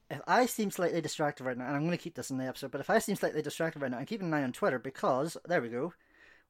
If 0.10 0.22
I 0.27 0.45
seem 0.47 0.72
slightly 0.72 1.01
distracted 1.01 1.43
right 1.43 1.57
now, 1.57 1.65
and 1.68 1.76
I'm 1.76 1.85
going 1.85 1.97
to 1.97 2.03
keep 2.03 2.15
this 2.15 2.31
in 2.31 2.38
the 2.38 2.45
episode, 2.47 2.72
but 2.72 2.81
if 2.81 2.89
I 2.89 2.99
seem 2.99 3.15
slightly 3.15 3.41
distracted 3.41 3.81
right 3.81 3.91
now, 3.91 3.97
I'm 3.99 4.05
keeping 4.05 4.27
an 4.27 4.34
eye 4.34 4.43
on 4.43 4.51
Twitter 4.51 4.80
because 4.80 5.38
there 5.45 5.61
we 5.61 5.69
go. 5.69 5.93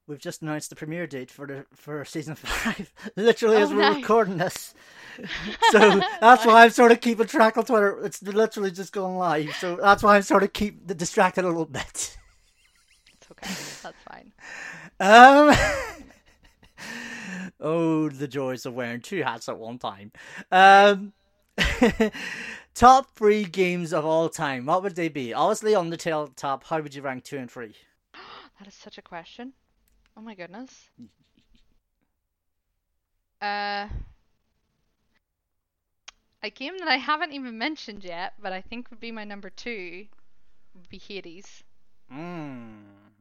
We've 0.07 0.19
just 0.19 0.41
announced 0.41 0.69
the 0.69 0.75
premiere 0.75 1.07
date 1.07 1.31
for 1.31 1.47
the 1.47 1.65
for 1.73 2.03
season 2.05 2.35
five, 2.43 2.93
literally 3.15 3.57
Oh, 3.57 3.63
as 3.63 3.69
we're 3.73 3.81
nice. 3.81 3.95
recording 3.97 4.37
this. 4.37 4.73
So 5.71 6.01
that's 6.21 6.45
why 6.45 6.63
I'm 6.65 6.69
sort 6.69 6.91
of 6.91 7.01
keeping 7.01 7.27
track 7.27 7.57
on 7.57 7.65
Twitter. 7.65 8.03
It's 8.05 8.21
literally 8.21 8.71
just 8.71 8.93
going 8.93 9.17
live, 9.17 9.53
so 9.55 9.75
that's 9.75 10.03
why 10.03 10.15
I'm 10.15 10.21
sort 10.21 10.43
of 10.43 10.53
keep 10.53 10.85
distracted 10.97 11.45
a 11.45 11.47
little 11.47 11.65
bit. 11.65 12.17
It's 13.13 13.31
okay. 13.31 13.53
That's 13.81 13.97
fine. 14.07 14.31
Um. 14.99 15.55
oh, 17.59 18.09
the 18.09 18.27
joys 18.27 18.65
of 18.65 18.73
wearing 18.73 19.01
two 19.01 19.23
hats 19.23 19.49
at 19.49 19.57
one 19.57 19.79
time. 19.79 20.11
Um. 20.51 21.13
top 22.73 23.15
three 23.15 23.43
games 23.43 23.93
of 23.93 24.05
all 24.05 24.29
time. 24.29 24.65
What 24.65 24.83
would 24.83 24.95
they 24.95 25.09
be? 25.09 25.33
Obviously, 25.33 25.73
Undertale 25.73 26.35
top. 26.35 26.63
How 26.63 26.81
would 26.81 26.93
you 26.93 27.01
rank 27.01 27.23
two 27.23 27.37
and 27.37 27.49
three? 27.49 27.75
That 28.59 28.67
is 28.67 28.75
such 28.75 28.99
a 28.99 29.01
question. 29.01 29.51
Oh 30.15 30.21
my 30.21 30.35
goodness. 30.35 30.89
Uh, 33.41 33.87
a 36.43 36.49
game 36.51 36.77
that 36.77 36.87
I 36.87 36.97
haven't 36.97 37.33
even 37.33 37.57
mentioned 37.57 38.03
yet, 38.03 38.35
but 38.39 38.53
I 38.53 38.61
think 38.61 38.91
would 38.91 38.99
be 38.99 39.11
my 39.11 39.23
number 39.23 39.49
two, 39.49 40.07
would 40.75 40.89
be 40.89 40.99
Hades. 40.99 41.63
Mm. 42.11 43.13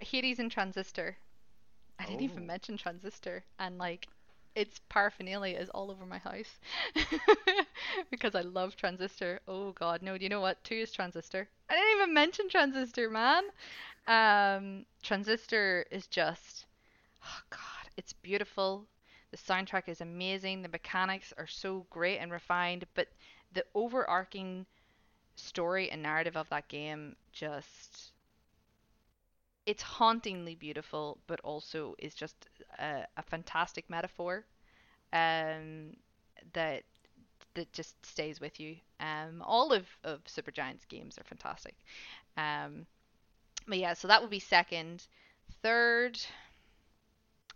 Hades 0.00 0.38
and 0.38 0.50
Transistor. 0.50 1.16
I 1.98 2.06
didn't 2.06 2.22
even 2.22 2.42
Oh. 2.42 2.46
mention 2.46 2.76
Transistor, 2.78 3.44
and 3.58 3.78
like, 3.78 4.08
its 4.54 4.80
paraphernalia 4.88 5.58
is 5.58 5.68
all 5.70 5.90
over 5.90 6.06
my 6.06 6.18
house 6.18 6.58
because 8.10 8.34
I 8.34 8.40
love 8.42 8.76
Transistor. 8.76 9.40
Oh 9.48 9.72
God, 9.72 10.02
no! 10.02 10.16
Do 10.18 10.24
you 10.24 10.30
know 10.30 10.40
what? 10.40 10.62
Two 10.64 10.76
is 10.76 10.92
Transistor. 10.92 11.48
I 11.70 11.74
didn't 11.74 11.96
even 12.02 12.14
mention 12.14 12.48
Transistor, 12.48 13.10
man. 13.10 13.44
Um, 14.06 14.86
Transistor 15.02 15.86
is 15.90 16.06
just, 16.06 16.66
oh 17.24 17.40
God, 17.50 17.90
it's 17.96 18.12
beautiful. 18.14 18.86
The 19.36 19.52
soundtrack 19.52 19.88
is 19.88 20.00
amazing. 20.00 20.62
The 20.62 20.68
mechanics 20.68 21.34
are 21.36 21.46
so 21.46 21.86
great 21.90 22.18
and 22.18 22.32
refined, 22.32 22.86
but 22.94 23.08
the 23.52 23.66
overarching 23.74 24.64
story 25.34 25.90
and 25.90 26.02
narrative 26.02 26.36
of 26.36 26.48
that 26.48 26.68
game 26.68 27.16
just 27.32 28.12
it's 29.66 29.82
hauntingly 29.82 30.54
beautiful, 30.54 31.18
but 31.26 31.40
also 31.40 31.94
is 31.98 32.14
just 32.14 32.48
a, 32.78 33.06
a 33.16 33.22
fantastic 33.22 33.90
metaphor 33.90 34.46
um, 35.12 35.96
that 36.52 36.84
that 37.54 37.72
just 37.72 37.94
stays 38.06 38.40
with 38.40 38.58
you. 38.58 38.76
Um, 39.00 39.42
all 39.44 39.72
of, 39.72 39.86
of 40.04 40.24
Supergiant's 40.24 40.84
games 40.86 41.18
are 41.18 41.24
fantastic. 41.24 41.74
Um, 42.36 42.86
but 43.66 43.78
yeah, 43.78 43.94
so 43.94 44.08
that 44.08 44.20
would 44.22 44.30
be 44.30 44.40
second. 44.40 45.06
Third, 45.62 46.18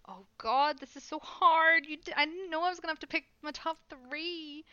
oh 0.09 0.27
god, 0.39 0.79
this 0.79 0.97
is 0.97 1.03
so 1.03 1.19
hard. 1.21 1.87
You, 1.87 1.97
d- 1.97 2.13
I 2.17 2.25
didn't 2.27 2.51
know 2.51 2.63
I 2.63 2.69
was 2.71 2.81
gonna 2.81 2.93
have 2.93 2.99
to 3.01 3.07
pick 3.07 3.25
my 3.43 3.51
top 3.53 3.79
three. 3.89 4.65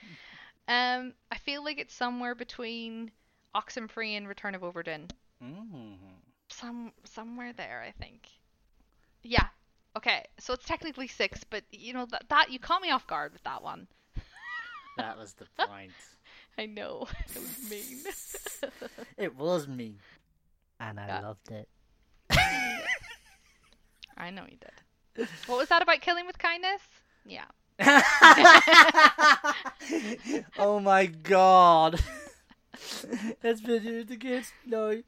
Um, 0.68 1.14
I 1.32 1.38
feel 1.38 1.64
like 1.64 1.80
it's 1.80 1.94
somewhere 1.94 2.36
between 2.36 3.12
Oxenfree 3.56 4.18
and 4.18 4.28
Return 4.28 4.54
of 4.56 4.62
Obra 4.62 4.84
Dinn 4.84 5.08
Mm. 5.44 5.98
some 6.50 6.92
somewhere 7.04 7.54
there, 7.54 7.84
I 7.88 7.92
think. 8.02 8.28
Yeah. 9.24 9.48
Okay. 9.96 10.26
So 10.40 10.54
it's 10.54 10.66
technically 10.66 11.08
six, 11.08 11.44
but 11.44 11.64
you 11.72 11.94
know 11.94 12.06
that 12.12 12.26
that 12.30 12.52
you 12.52 12.60
caught 12.60 12.82
me 12.82 12.90
off 12.92 13.06
guard 13.08 13.34
with 13.34 13.44
that 13.44 13.62
one. 13.64 13.88
That 14.98 15.16
was 15.16 15.34
the 15.34 15.46
point. 15.68 15.92
I 16.58 16.66
know. 16.66 17.08
It 17.36 17.40
was 17.40 17.70
mean. 17.70 18.04
it 19.18 19.36
was 19.36 19.68
me, 19.68 19.98
and 20.80 21.00
I 21.00 21.06
Yeah. 21.08 21.20
loved 21.22 21.52
it. 21.52 21.70
I 24.18 24.32
know 24.32 24.44
you 24.50 24.58
did. 24.58 24.72
What 25.48 25.58
was 25.58 25.70
that 25.70 25.82
about 25.82 26.02
killing 26.02 26.28
with 26.28 26.38
kindness? 26.38 26.82
Yeah. 27.26 27.46
oh 30.58 30.80
my 30.80 31.06
god. 31.06 32.02
it's 33.44 33.62
been 33.62 33.84
used 33.84 34.12
against 34.12 34.54
no. 34.66 35.02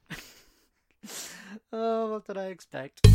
Oh, 1.71 2.11
what 2.11 2.27
did 2.27 2.37
I 2.37 2.45
expect? 2.45 3.07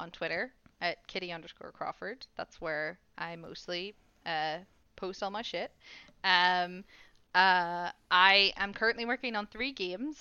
On 0.00 0.10
Twitter 0.10 0.52
at 0.80 1.06
kitty 1.06 1.30
underscore 1.30 1.72
Crawford. 1.72 2.26
That's 2.36 2.60
where 2.60 2.98
I 3.18 3.36
mostly 3.36 3.94
uh, 4.24 4.58
post 4.96 5.22
all 5.22 5.30
my 5.30 5.42
shit. 5.42 5.70
Um, 6.24 6.84
uh, 7.34 7.90
I 8.10 8.52
am 8.56 8.72
currently 8.72 9.04
working 9.04 9.36
on 9.36 9.46
three 9.46 9.72
games 9.72 10.16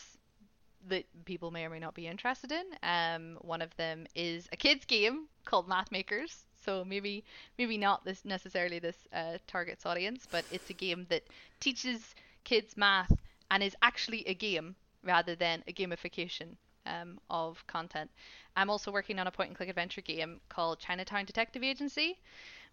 that 0.87 1.05
people 1.25 1.51
may 1.51 1.65
or 1.65 1.69
may 1.69 1.79
not 1.79 1.95
be 1.95 2.07
interested 2.07 2.51
in. 2.51 2.65
Um, 2.83 3.37
one 3.41 3.61
of 3.61 3.75
them 3.77 4.05
is 4.15 4.47
a 4.51 4.57
kids 4.57 4.85
game 4.85 5.27
called 5.45 5.67
Math 5.67 5.91
Makers. 5.91 6.43
So 6.65 6.83
maybe 6.85 7.23
maybe 7.57 7.77
not 7.77 8.03
this 8.03 8.25
necessarily 8.25 8.79
this 8.79 8.97
uh, 9.13 9.37
target's 9.47 9.85
audience, 9.85 10.27
but 10.29 10.43
it's 10.51 10.69
a 10.69 10.73
game 10.73 11.05
that 11.09 11.23
teaches 11.59 12.15
kids 12.43 12.75
math 12.75 13.11
and 13.49 13.63
is 13.63 13.75
actually 13.81 14.27
a 14.27 14.33
game 14.33 14.75
rather 15.03 15.35
than 15.35 15.63
a 15.67 15.73
gamification 15.73 16.57
um, 16.89 17.19
of 17.29 17.65
content. 17.67 18.09
I'm 18.55 18.69
also 18.69 18.91
working 18.91 19.19
on 19.19 19.27
a 19.27 19.31
point 19.31 19.49
and 19.49 19.57
click 19.57 19.69
adventure 19.69 20.01
game 20.01 20.41
called 20.49 20.79
Chinatown 20.79 21.25
Detective 21.25 21.63
Agency, 21.63 22.17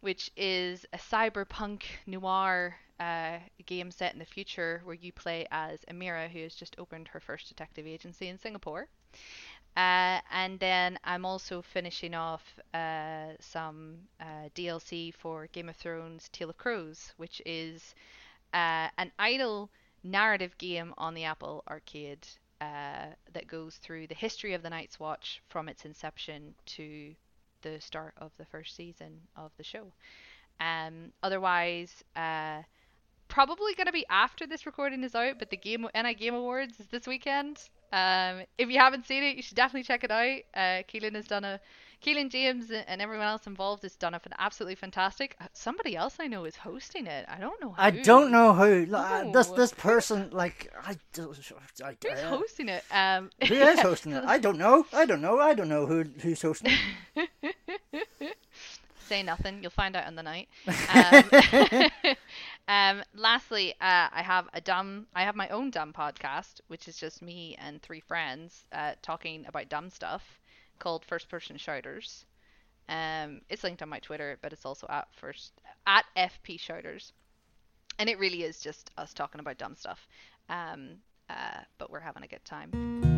which 0.01 0.30
is 0.36 0.86
a 0.93 0.98
cyberpunk 0.98 1.82
noir 2.06 2.76
uh, 2.98 3.38
game 3.66 3.90
set 3.90 4.12
in 4.12 4.18
the 4.18 4.24
future 4.24 4.80
where 4.84 4.94
you 4.94 5.12
play 5.12 5.47
as 5.51 5.80
Amira, 5.90 6.28
who 6.28 6.40
has 6.40 6.55
just 6.55 6.76
opened 6.78 7.09
her 7.09 7.20
first 7.20 7.48
detective 7.48 7.86
agency 7.86 8.28
in 8.28 8.38
Singapore. 8.38 8.88
Uh, 9.76 10.20
and 10.32 10.59
then 10.59 10.98
I'm 11.05 11.26
also 11.26 11.60
finishing 11.60 12.14
off 12.14 12.43
uh, 12.72 13.32
some 13.40 13.98
uh, 14.18 14.48
DLC 14.55 15.12
for 15.12 15.48
Game 15.48 15.68
of 15.68 15.76
Thrones 15.76 16.30
Tale 16.30 16.51
of 16.51 16.56
Crows, 16.56 17.12
which 17.18 17.43
is 17.44 17.94
uh, 18.55 18.88
an 18.97 19.12
idle 19.18 19.70
narrative 20.02 20.56
game 20.56 20.94
on 20.97 21.12
the 21.12 21.24
Apple 21.24 21.62
Arcade 21.68 22.26
uh, 22.61 23.07
that 23.33 23.47
goes 23.47 23.77
through 23.77 24.07
the 24.07 24.15
history 24.15 24.55
of 24.55 24.62
the 24.62 24.70
Night's 24.70 24.99
Watch 24.99 25.43
from 25.49 25.69
its 25.69 25.85
inception 25.85 26.55
to 26.66 27.15
the 27.62 27.81
start 27.81 28.15
of 28.19 28.33
the 28.39 28.45
first 28.47 28.77
season 28.77 29.20
of 29.37 29.51
the 29.57 29.65
show. 29.65 29.93
Um, 30.61 31.12
otherwise, 31.23 32.03
uh, 32.15 32.62
probably 33.28 33.74
going 33.74 33.87
to 33.87 33.93
be 33.93 34.07
after 34.09 34.47
this 34.47 34.66
recording 34.66 35.03
is 35.05 35.15
out, 35.15 35.39
but 35.39 35.51
the 35.51 35.57
Games 35.57 35.89
NI 35.95 36.15
Game 36.15 36.35
Awards 36.35 36.81
is 36.81 36.87
this 36.87 37.07
weekend. 37.07 37.59
Um, 37.93 38.43
if 38.59 38.69
you 38.70 38.78
haven't 38.78 39.07
seen 39.07 39.23
it, 39.23 39.37
you 39.37 39.43
should 39.43 39.57
definitely 39.57 39.85
check 39.85 40.05
it 40.05 40.11
out. 40.11 40.41
Uh, 40.55 40.83
Keelan 40.89 41.15
has 41.15 41.27
done 41.27 41.45
a 41.45 41.61
Keelan 42.05 42.31
James 42.31 42.70
and 42.70 43.01
everyone 43.02 43.27
else 43.27 43.47
involved 43.47 43.82
has 43.82 43.97
done 43.97 44.14
a 44.14 44.20
absolutely 44.39 44.74
fantastic. 44.74 45.36
Uh, 45.40 45.47
somebody 45.52 45.97
else 45.97 46.16
I 46.20 46.27
know 46.27 46.44
is 46.44 46.56
hosting 46.56 47.06
it. 47.06 47.27
I 47.28 47.39
don't 47.39 47.60
know. 47.60 47.70
Who. 47.70 47.74
I 47.78 47.90
don't 47.90 48.31
know 48.31 48.52
who. 48.55 48.86
This 49.32 49.48
No. 49.51 49.56
this 49.56 49.73
person, 49.73 50.31
like, 50.31 50.73
I 50.85 50.97
don't. 51.12 51.39
I, 51.85 51.97
Who's 52.02 52.18
uh, 52.23 52.28
hosting 52.28 52.68
it? 52.68 52.85
Um, 52.90 53.31
Who 53.47 53.55
is 53.55 53.81
hosting 53.89 54.12
it? 54.12 54.24
I 54.24 54.39
don't 54.39 54.59
know. 54.59 54.86
I 54.93 55.05
don't 55.06 55.20
know. 55.20 55.39
I 55.40 55.55
don't 55.55 55.68
know 55.68 55.86
who 55.86 56.05
who's 56.20 56.43
hosting 56.43 56.73
it. 57.16 57.31
say 59.06 59.23
nothing. 59.23 59.62
You'll 59.62 59.70
find 59.70 59.97
out 59.97 60.06
on 60.06 60.16
the 60.16 60.23
night. 60.23 60.48
Um, 60.93 62.16
um, 62.68 63.02
lastly, 63.14 63.73
uh, 63.81 64.09
I 64.12 64.23
have 64.23 64.48
a 64.52 64.60
dumb. 64.60 65.06
I 65.14 65.23
have 65.23 65.36
my 65.36 65.48
own 65.48 65.70
dumb 65.70 65.93
podcast, 65.93 66.60
which 66.68 66.89
is 66.89 66.97
just 66.97 67.23
me 67.23 67.56
and 67.59 67.81
three 67.81 68.01
friends 68.01 68.66
uh, 68.73 68.93
talking 69.02 69.47
about 69.47 69.68
dumb 69.68 69.90
stuff, 69.90 70.40
called 70.78 71.05
First 71.05 71.28
Person 71.28 71.57
Shouters. 71.57 72.24
Um, 72.89 73.40
it's 73.48 73.65
linked 73.65 73.82
on 73.82 73.89
my 73.89 73.98
Twitter, 73.98 74.39
but 74.43 74.53
it's 74.53 74.65
also 74.65 74.86
at 74.89 75.09
first 75.20 75.53
at 75.86 76.05
FP 76.16 76.61
Shouters, 76.61 77.12
and 77.98 78.09
it 78.09 78.19
really 78.19 78.43
is 78.43 78.61
just 78.61 78.90
us 78.97 79.12
talking 79.12 79.40
about 79.40 79.59
dumb 79.59 79.77
stuff. 79.77 80.07
Um, 80.48 80.98
uh, 81.28 81.61
but 81.78 81.90
we're 81.90 82.01
having 82.01 82.23
a 82.23 82.28
good 82.28 82.44
time. 82.44 83.15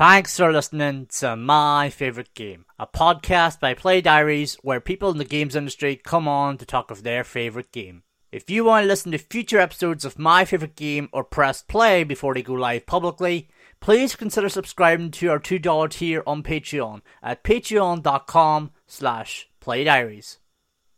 Thanks 0.00 0.34
for 0.34 0.50
listening 0.50 1.08
to 1.18 1.36
My 1.36 1.90
Favorite 1.90 2.32
Game, 2.32 2.64
a 2.78 2.86
podcast 2.86 3.60
by 3.60 3.74
Play 3.74 4.00
Diaries 4.00 4.54
where 4.62 4.80
people 4.80 5.10
in 5.10 5.18
the 5.18 5.26
games 5.26 5.54
industry 5.54 5.94
come 5.94 6.26
on 6.26 6.56
to 6.56 6.64
talk 6.64 6.90
of 6.90 7.02
their 7.02 7.22
favorite 7.22 7.70
game. 7.70 8.02
If 8.32 8.48
you 8.48 8.64
want 8.64 8.84
to 8.84 8.88
listen 8.88 9.12
to 9.12 9.18
future 9.18 9.58
episodes 9.58 10.06
of 10.06 10.18
My 10.18 10.46
Favorite 10.46 10.74
Game 10.74 11.10
or 11.12 11.22
press 11.22 11.60
play 11.60 12.02
before 12.02 12.32
they 12.32 12.40
go 12.40 12.54
live 12.54 12.86
publicly, 12.86 13.50
please 13.80 14.16
consider 14.16 14.48
subscribing 14.48 15.10
to 15.10 15.28
our 15.28 15.38
$2 15.38 15.90
tier 15.90 16.22
on 16.26 16.42
Patreon 16.42 17.02
at 17.22 17.44
patreon.com 17.44 18.70
slash 18.86 19.50
playdiaries. 19.60 20.38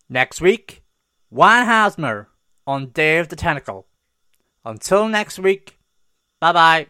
Next 0.09 0.41
week, 0.41 0.85
Juan 1.29 1.67
Hasmer 1.67 2.27
on 2.69 2.91
Day 2.91 3.19
of 3.19 3.31
the 3.31 3.35
Tentacle. 3.35 3.89
Until 4.65 5.09
next 5.09 5.41
week, 5.41 5.81
bye 6.41 6.53
bye. 6.53 6.87